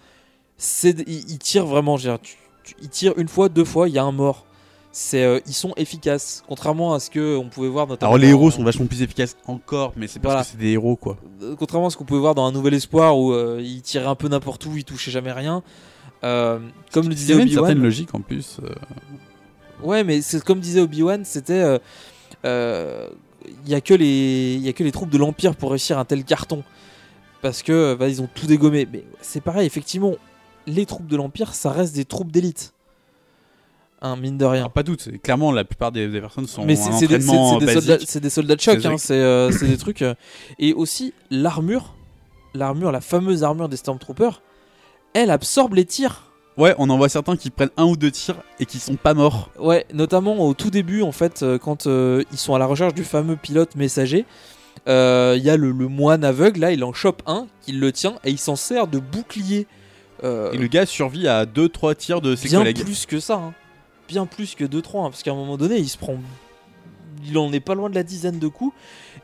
ils, 0.85 1.39
tirent 1.39 1.67
vraiment. 1.67 1.97
tu- 1.99 2.37
tu- 2.65 2.75
ils 2.83 2.89
tirent 2.89 3.15
une 3.17 3.27
fois, 3.29 3.49
deux 3.49 3.65
fois, 3.65 3.89
il 3.89 3.95
y 3.95 3.99
a 3.99 4.05
un 4.05 4.13
mort. 4.13 4.47
C'est, 5.01 5.23
euh, 5.23 5.39
ils 5.47 5.55
sont 5.55 5.73
efficaces, 5.77 6.43
contrairement 6.49 6.93
à 6.93 6.99
ce 6.99 7.09
que 7.09 7.37
on 7.37 7.49
pouvait 7.49 7.69
voir 7.69 7.87
notamment. 7.87 8.11
Alors 8.11 8.19
les 8.19 8.27
dans- 8.33 8.37
héros 8.37 8.51
sont 8.51 8.65
vachement 8.65 8.87
plus 8.87 9.01
efficaces 9.03 9.37
encore, 9.47 9.93
mais 9.97 10.09
c'est 10.09 10.19
parce 10.19 10.33
Voilà. 10.33 10.45
que 10.45 10.51
c'est 10.51 10.59
des 10.59 10.71
héros 10.73 10.97
quoi. 10.97 11.17
euh, 11.41 11.55
contrairement 11.57 11.87
à 11.87 11.91
ce 11.91 11.97
qu'on 11.97 12.05
pouvait 12.05 12.19
voir 12.19 12.35
dans 12.35 12.45
un 12.45 12.51
nouvel 12.51 12.75
espoir 12.75 13.17
où 13.17 13.33
euh, 13.33 13.61
il 13.63 13.81
tirait 13.83 14.07
un 14.07 14.17
peu 14.17 14.27
n'importe 14.27 14.67
où, 14.67 14.77
il 14.77 14.83
touchait 14.83 15.13
jamais 15.13 15.31
rien. 15.31 15.63
Euh, 16.25 16.59
comme 16.91 17.09
le 17.09 17.15
disait 17.15 17.35
une 17.35 17.43
Obi-Wan. 17.43 17.65
certaine 17.67 17.81
logique 17.81 18.13
en 18.13 18.21
plus. 18.23 18.59
Ouais, 19.85 20.03
mais 20.03 20.21
c'est 20.21 20.43
comme 20.43 20.59
disait 20.59 20.81
Obi-Wan, 20.81 21.25
c'était. 21.25 21.79
Il 22.45 23.69
y 23.69 23.75
a 23.75 23.81
que 23.81 23.95
les, 23.95 24.55
il 24.57 24.63
y 24.67 24.69
a 24.69 24.73
que 24.73 24.83
les 24.83 24.91
troupes 24.93 25.11
de 25.11 25.19
l'Empire 25.19 25.55
pour 25.55 25.71
réussir 25.71 25.97
un 25.97 26.05
tel 26.05 26.25
carton, 26.25 26.65
parce 27.41 27.63
que 27.63 27.95
bah, 27.95 28.09
ils 28.09 28.21
ont 28.21 28.29
tout 28.35 28.47
dégommé. 28.49 28.87
Mais 28.93 29.05
c'est 29.21 29.41
pareil, 29.41 29.65
effectivement, 29.65 30.15
les 30.67 30.87
troupes 30.87 31.07
de 31.07 31.17
l'Empire, 31.17 31.55
ça 31.55 31.71
reste 31.71 31.95
des 31.95 32.05
troupes 32.05 32.33
d'élite. 32.33 32.73
Hein, 34.01 34.15
mine 34.17 34.39
de 34.39 34.45
rien. 34.45 34.61
Alors, 34.63 34.71
pas 34.73 34.85
toutes, 34.85 35.01
c'est- 35.01 35.19
clairement 35.19 35.51
la 35.51 35.65
plupart 35.65 35.91
des, 35.91 36.07
des 36.09 36.21
personnes 36.21 36.47
sont 36.47 36.65
Mais 36.65 36.79
en 36.79 36.93
c'est 36.93 37.09
des, 37.09 37.21
soldats, 37.21 38.55
de 38.55 38.61
choc, 38.61 38.79
C'est 38.99 39.15
hein, 39.15 39.21
euh, 39.23 39.51
des 39.61 39.77
trucs. 39.77 40.03
euh, 40.03 40.15
Et 40.61 40.73
aussi 40.73 41.15
l'armure, 41.33 41.95
l'armure, 42.55 42.93
la 42.93 43.01
fameuse 43.01 43.43
armure 43.43 43.69
des 43.69 43.77
Stormtroopers, 43.77 44.41
elle 45.15 45.31
absorbe 45.33 45.75
les 45.75 45.85
tirs. 45.85 46.25
Ouais, 46.57 46.75
on 46.79 46.91
en 46.91 46.97
voit 46.97 47.09
certains 47.09 47.37
qui 47.37 47.51
prennent 47.51 47.71
un 47.77 47.85
ou 47.87 47.97
deux 47.97 48.11
tirs 48.13 48.37
et 48.61 48.67
qui 48.67 48.79
sont 48.79 48.95
pas 48.97 49.15
morts. 49.15 49.51
Ouais, 49.59 49.85
notamment 49.93 50.47
au 50.47 50.55
tout 50.55 50.71
début, 50.71 51.03
en 51.03 51.13
fait, 51.13 51.43
euh, 51.43 51.59
quand 51.59 51.87
euh, 51.87 52.23
ils 52.33 52.39
sont 52.39 52.55
à 52.55 52.59
la 52.61 52.67
recherche 52.67 52.95
du 52.95 53.05
fameux 53.05 53.37
pilote 53.37 53.75
messager, 53.75 54.27
il 54.87 55.43
y 55.43 55.51
a 55.51 55.57
le, 55.57 55.71
le 55.73 55.89
moine 55.89 56.25
aveugle, 56.25 56.61
là, 56.61 56.71
il 56.73 56.83
en 56.85 56.93
chope 56.93 57.23
un, 57.27 57.47
qu'il 57.63 57.79
le 57.81 57.93
tient, 57.93 58.15
et 58.25 58.31
il 58.31 58.39
s'en 58.39 58.57
sert 58.57 58.87
de 58.87 58.99
bouclier. 59.01 59.67
Et 60.23 60.57
le 60.57 60.67
gars 60.67 60.87
survit 60.87 61.29
à 61.29 61.45
2-3 61.47 61.95
tirs 61.95 62.21
de 62.21 62.35
ses 62.37 62.49
bien 62.49 62.61
collègues. 62.61 62.83
plus 62.85 63.05
que 63.07 63.21
ça, 63.21 63.35
hein. 63.35 63.55
Bien 64.09 64.27
plus 64.27 64.55
que 64.55 64.65
2-3, 64.65 65.07
hein, 65.07 65.11
parce 65.11 65.23
qu'à 65.23 65.31
un 65.31 65.37
moment 65.37 65.57
donné, 65.57 65.77
il 65.77 65.89
se 65.89 65.99
prend. 65.99 66.17
Il 67.25 67.37
en 67.39 67.53
est 67.53 67.61
pas 67.61 67.75
loin 67.75 67.91
de 67.91 67.95
la 67.95 68.03
dizaine 68.03 68.39
de 68.39 68.49
coups, 68.49 68.75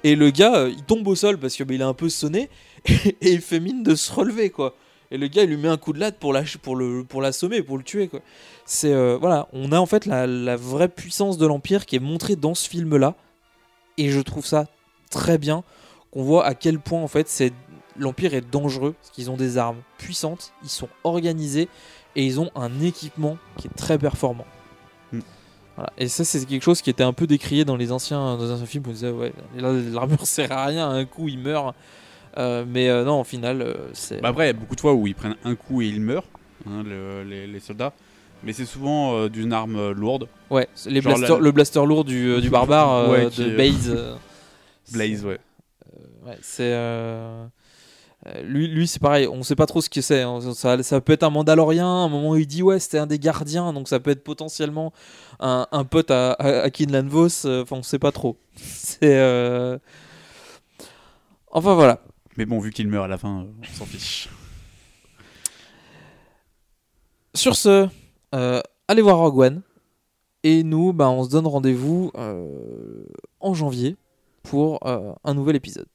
et 0.05 0.14
le 0.14 0.30
gars, 0.30 0.55
euh, 0.57 0.70
il 0.70 0.82
tombe 0.85 1.07
au 1.09 1.14
sol 1.14 1.39
parce 1.39 1.57
que 1.57 1.64
bah, 1.64 1.74
a 1.85 1.89
un 1.89 1.95
peu 1.95 2.09
sonné, 2.09 2.51
et 2.87 3.14
il 3.22 3.41
fait 3.41 3.61
mine 3.61 3.82
de 3.82 3.95
se 3.95 4.12
relever, 4.12 4.51
quoi. 4.51 4.76
Et 5.11 5.18
le 5.18 5.28
gars, 5.28 5.45
il 5.45 5.51
lui 5.51 5.57
met 5.57 5.68
un 5.68 5.76
coup 5.76 5.93
de 5.93 6.01
latte 6.01 6.18
pour 6.18 6.32
lâcher- 6.32 6.59
pour 6.59 6.76
le 6.76 7.05
pour 7.05 7.22
l'assommer, 7.22 7.62
pour 7.62 7.78
le 7.78 7.85
tuer, 7.85 8.09
quoi. 8.09 8.20
C'est 8.64 8.93
euh, 8.93 9.16
voilà, 9.20 9.49
on 9.53 9.70
a 9.72 9.78
en 9.78 9.87
fait 9.87 10.07
la, 10.07 10.26
la 10.26 10.57
vraie 10.57 10.89
puissance 10.89 11.39
de 11.39 11.47
l'empire 11.47 11.87
qui 11.87 11.97
est 11.97 12.01
montrée 12.01 12.37
dans 12.37 12.55
ce 12.55 12.68
film-là, 12.68 13.14
et 13.97 14.11
je 14.11 14.20
trouve 14.20 14.45
ça 14.45 14.66
très 15.11 15.39
bien 15.39 15.62
qu'on 16.11 16.22
voit 16.24 16.45
à 16.45 16.55
quel 16.55 16.80
point 16.80 17.01
en 17.01 17.09
fait 17.09 17.28
c'est 17.28 17.53
l'empire 17.97 18.35
est 18.35 18.41
dangereux 18.41 18.95
parce 19.01 19.11
qu'ils 19.11 19.30
ont 19.30 19.37
des 19.37 19.57
armes 19.59 19.82
puissantes, 19.99 20.53
ils 20.64 20.68
sont 20.68 20.89
organisés 21.05 21.68
et 22.16 22.24
ils 22.24 22.41
ont 22.41 22.51
un 22.57 22.80
équipement 22.80 23.37
qui 23.57 23.68
est 23.68 23.74
très 23.76 23.99
performant. 23.99 24.47
Voilà. 25.76 25.92
Et 25.98 26.08
ça 26.08 26.24
c'est 26.24 26.44
quelque 26.46 26.62
chose 26.62 26.80
qui 26.82 26.90
était 26.90 27.02
un 27.02 27.12
peu 27.12 27.26
décrié 27.26 27.64
dans 27.64 27.76
les 27.76 27.90
anciens 27.90 28.36
dans 28.36 28.44
les 28.44 28.50
anciens 28.52 28.66
films 28.66 28.84
où 28.86 28.90
on 28.90 28.92
disait 28.92 29.10
ouais 29.10 29.32
l'armure 29.56 30.24
sert 30.26 30.52
à 30.52 30.66
rien, 30.66 30.88
un 30.90 31.04
coup 31.04 31.28
il 31.28 31.38
meurt. 31.38 31.74
Euh, 32.36 32.64
mais 32.66 32.88
euh, 32.88 33.05
non, 33.05 33.20
au 33.20 33.24
final, 33.24 33.62
euh, 33.62 33.74
c'est. 33.92 34.20
Bah 34.20 34.30
après, 34.30 34.44
il 34.44 34.46
y 34.48 34.51
a 34.51 34.55
beaucoup 34.55 34.74
de 34.74 34.80
fois 34.80 34.92
où 34.92 35.06
ils 35.06 35.14
prennent 35.14 35.36
un 35.44 35.55
coup 35.55 35.82
et 35.82 35.86
ils 35.86 36.01
meurent, 36.01 36.26
hein, 36.68 36.82
le- 36.84 37.22
les, 37.22 37.46
les 37.46 37.60
soldats. 37.60 37.92
Mais 38.42 38.52
c'est 38.52 38.64
souvent 38.66 39.28
d'une 39.28 39.52
arme 39.52 39.92
lourde. 39.92 40.26
Ouais, 40.51 40.68
les 40.86 41.01
la- 41.01 41.38
le 41.38 41.51
blaster 41.52 41.86
lourd 41.86 42.05
du, 42.05 42.40
du 42.40 42.51
barbare 42.51 43.09
Ouais, 43.09 43.26
de 43.26 43.30
euh, 43.38 44.16
Blaze, 44.92 45.24
ouais. 45.24 45.38
Ouais, 46.26 46.38
c'est. 46.42 46.72
Euh, 48.26 48.42
Lui, 48.42 48.68
lui 48.68 48.86
c'est 48.86 49.01
pareil, 49.01 49.26
on 49.28 49.42
sait 49.42 49.56
pas 49.56 49.66
trop 49.66 49.80
ce 49.80 49.88
que 49.90 50.01
c'est. 50.01 50.22
hein. 50.22 50.40
Ça, 50.55 50.82
ça 50.82 51.01
peut 51.01 51.12
être 51.12 51.22
un 51.24 51.30
Mandalorien, 51.30 51.86
à 51.86 52.05
un 52.05 52.09
moment 52.09 52.30
où 52.30 52.36
il 52.36 52.46
dit 52.46 52.62
ouais, 52.62 52.78
c'était 52.78 52.98
un 52.98 53.06
des 53.06 53.18
gardiens, 53.18 53.72
donc 53.72 53.88
ça 53.88 54.01
peut 54.01 54.10
être 54.10 54.24
potentiellement 54.24 54.92
un, 55.40 55.66
un 55.72 55.84
pote 55.84 56.10
à, 56.10 56.32
à, 56.32 56.60
à 56.62 56.70
Kinlan 56.70 57.06
Vos, 57.09 57.46
euh, 57.46 57.62
enfin 57.62 57.76
on 57.76 57.82
sait 57.82 57.98
pas 57.98 58.12
trop. 58.12 58.36
C'est. 58.56 58.98
euh, 59.18 59.78
Enfin 61.51 61.74
voilà. 61.74 62.01
Mais 62.36 62.46
bon, 62.46 62.59
vu 62.59 62.72
qu'il 62.72 62.88
meurt 62.88 63.05
à 63.05 63.09
la 63.09 63.16
fin, 63.18 63.46
on 63.60 63.74
s'en 63.76 63.84
fiche. 63.84 64.28
Sur 67.34 67.56
ce, 67.56 67.88
euh, 68.34 68.60
allez 68.88 69.02
voir 69.02 69.18
Rogue 69.18 69.38
One. 69.38 69.62
Et 70.42 70.62
nous, 70.62 70.92
bah, 70.92 71.09
on 71.09 71.24
se 71.24 71.30
donne 71.30 71.46
rendez-vous 71.46 72.10
euh, 72.16 73.05
en 73.40 73.55
janvier 73.55 73.96
pour 74.42 74.78
un 74.84 75.34
nouvel 75.34 75.56
épisode. 75.56 75.86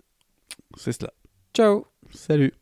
C'est 0.75 0.91
cela. 0.91 1.13
Ciao 1.53 1.85
Salut. 2.11 2.53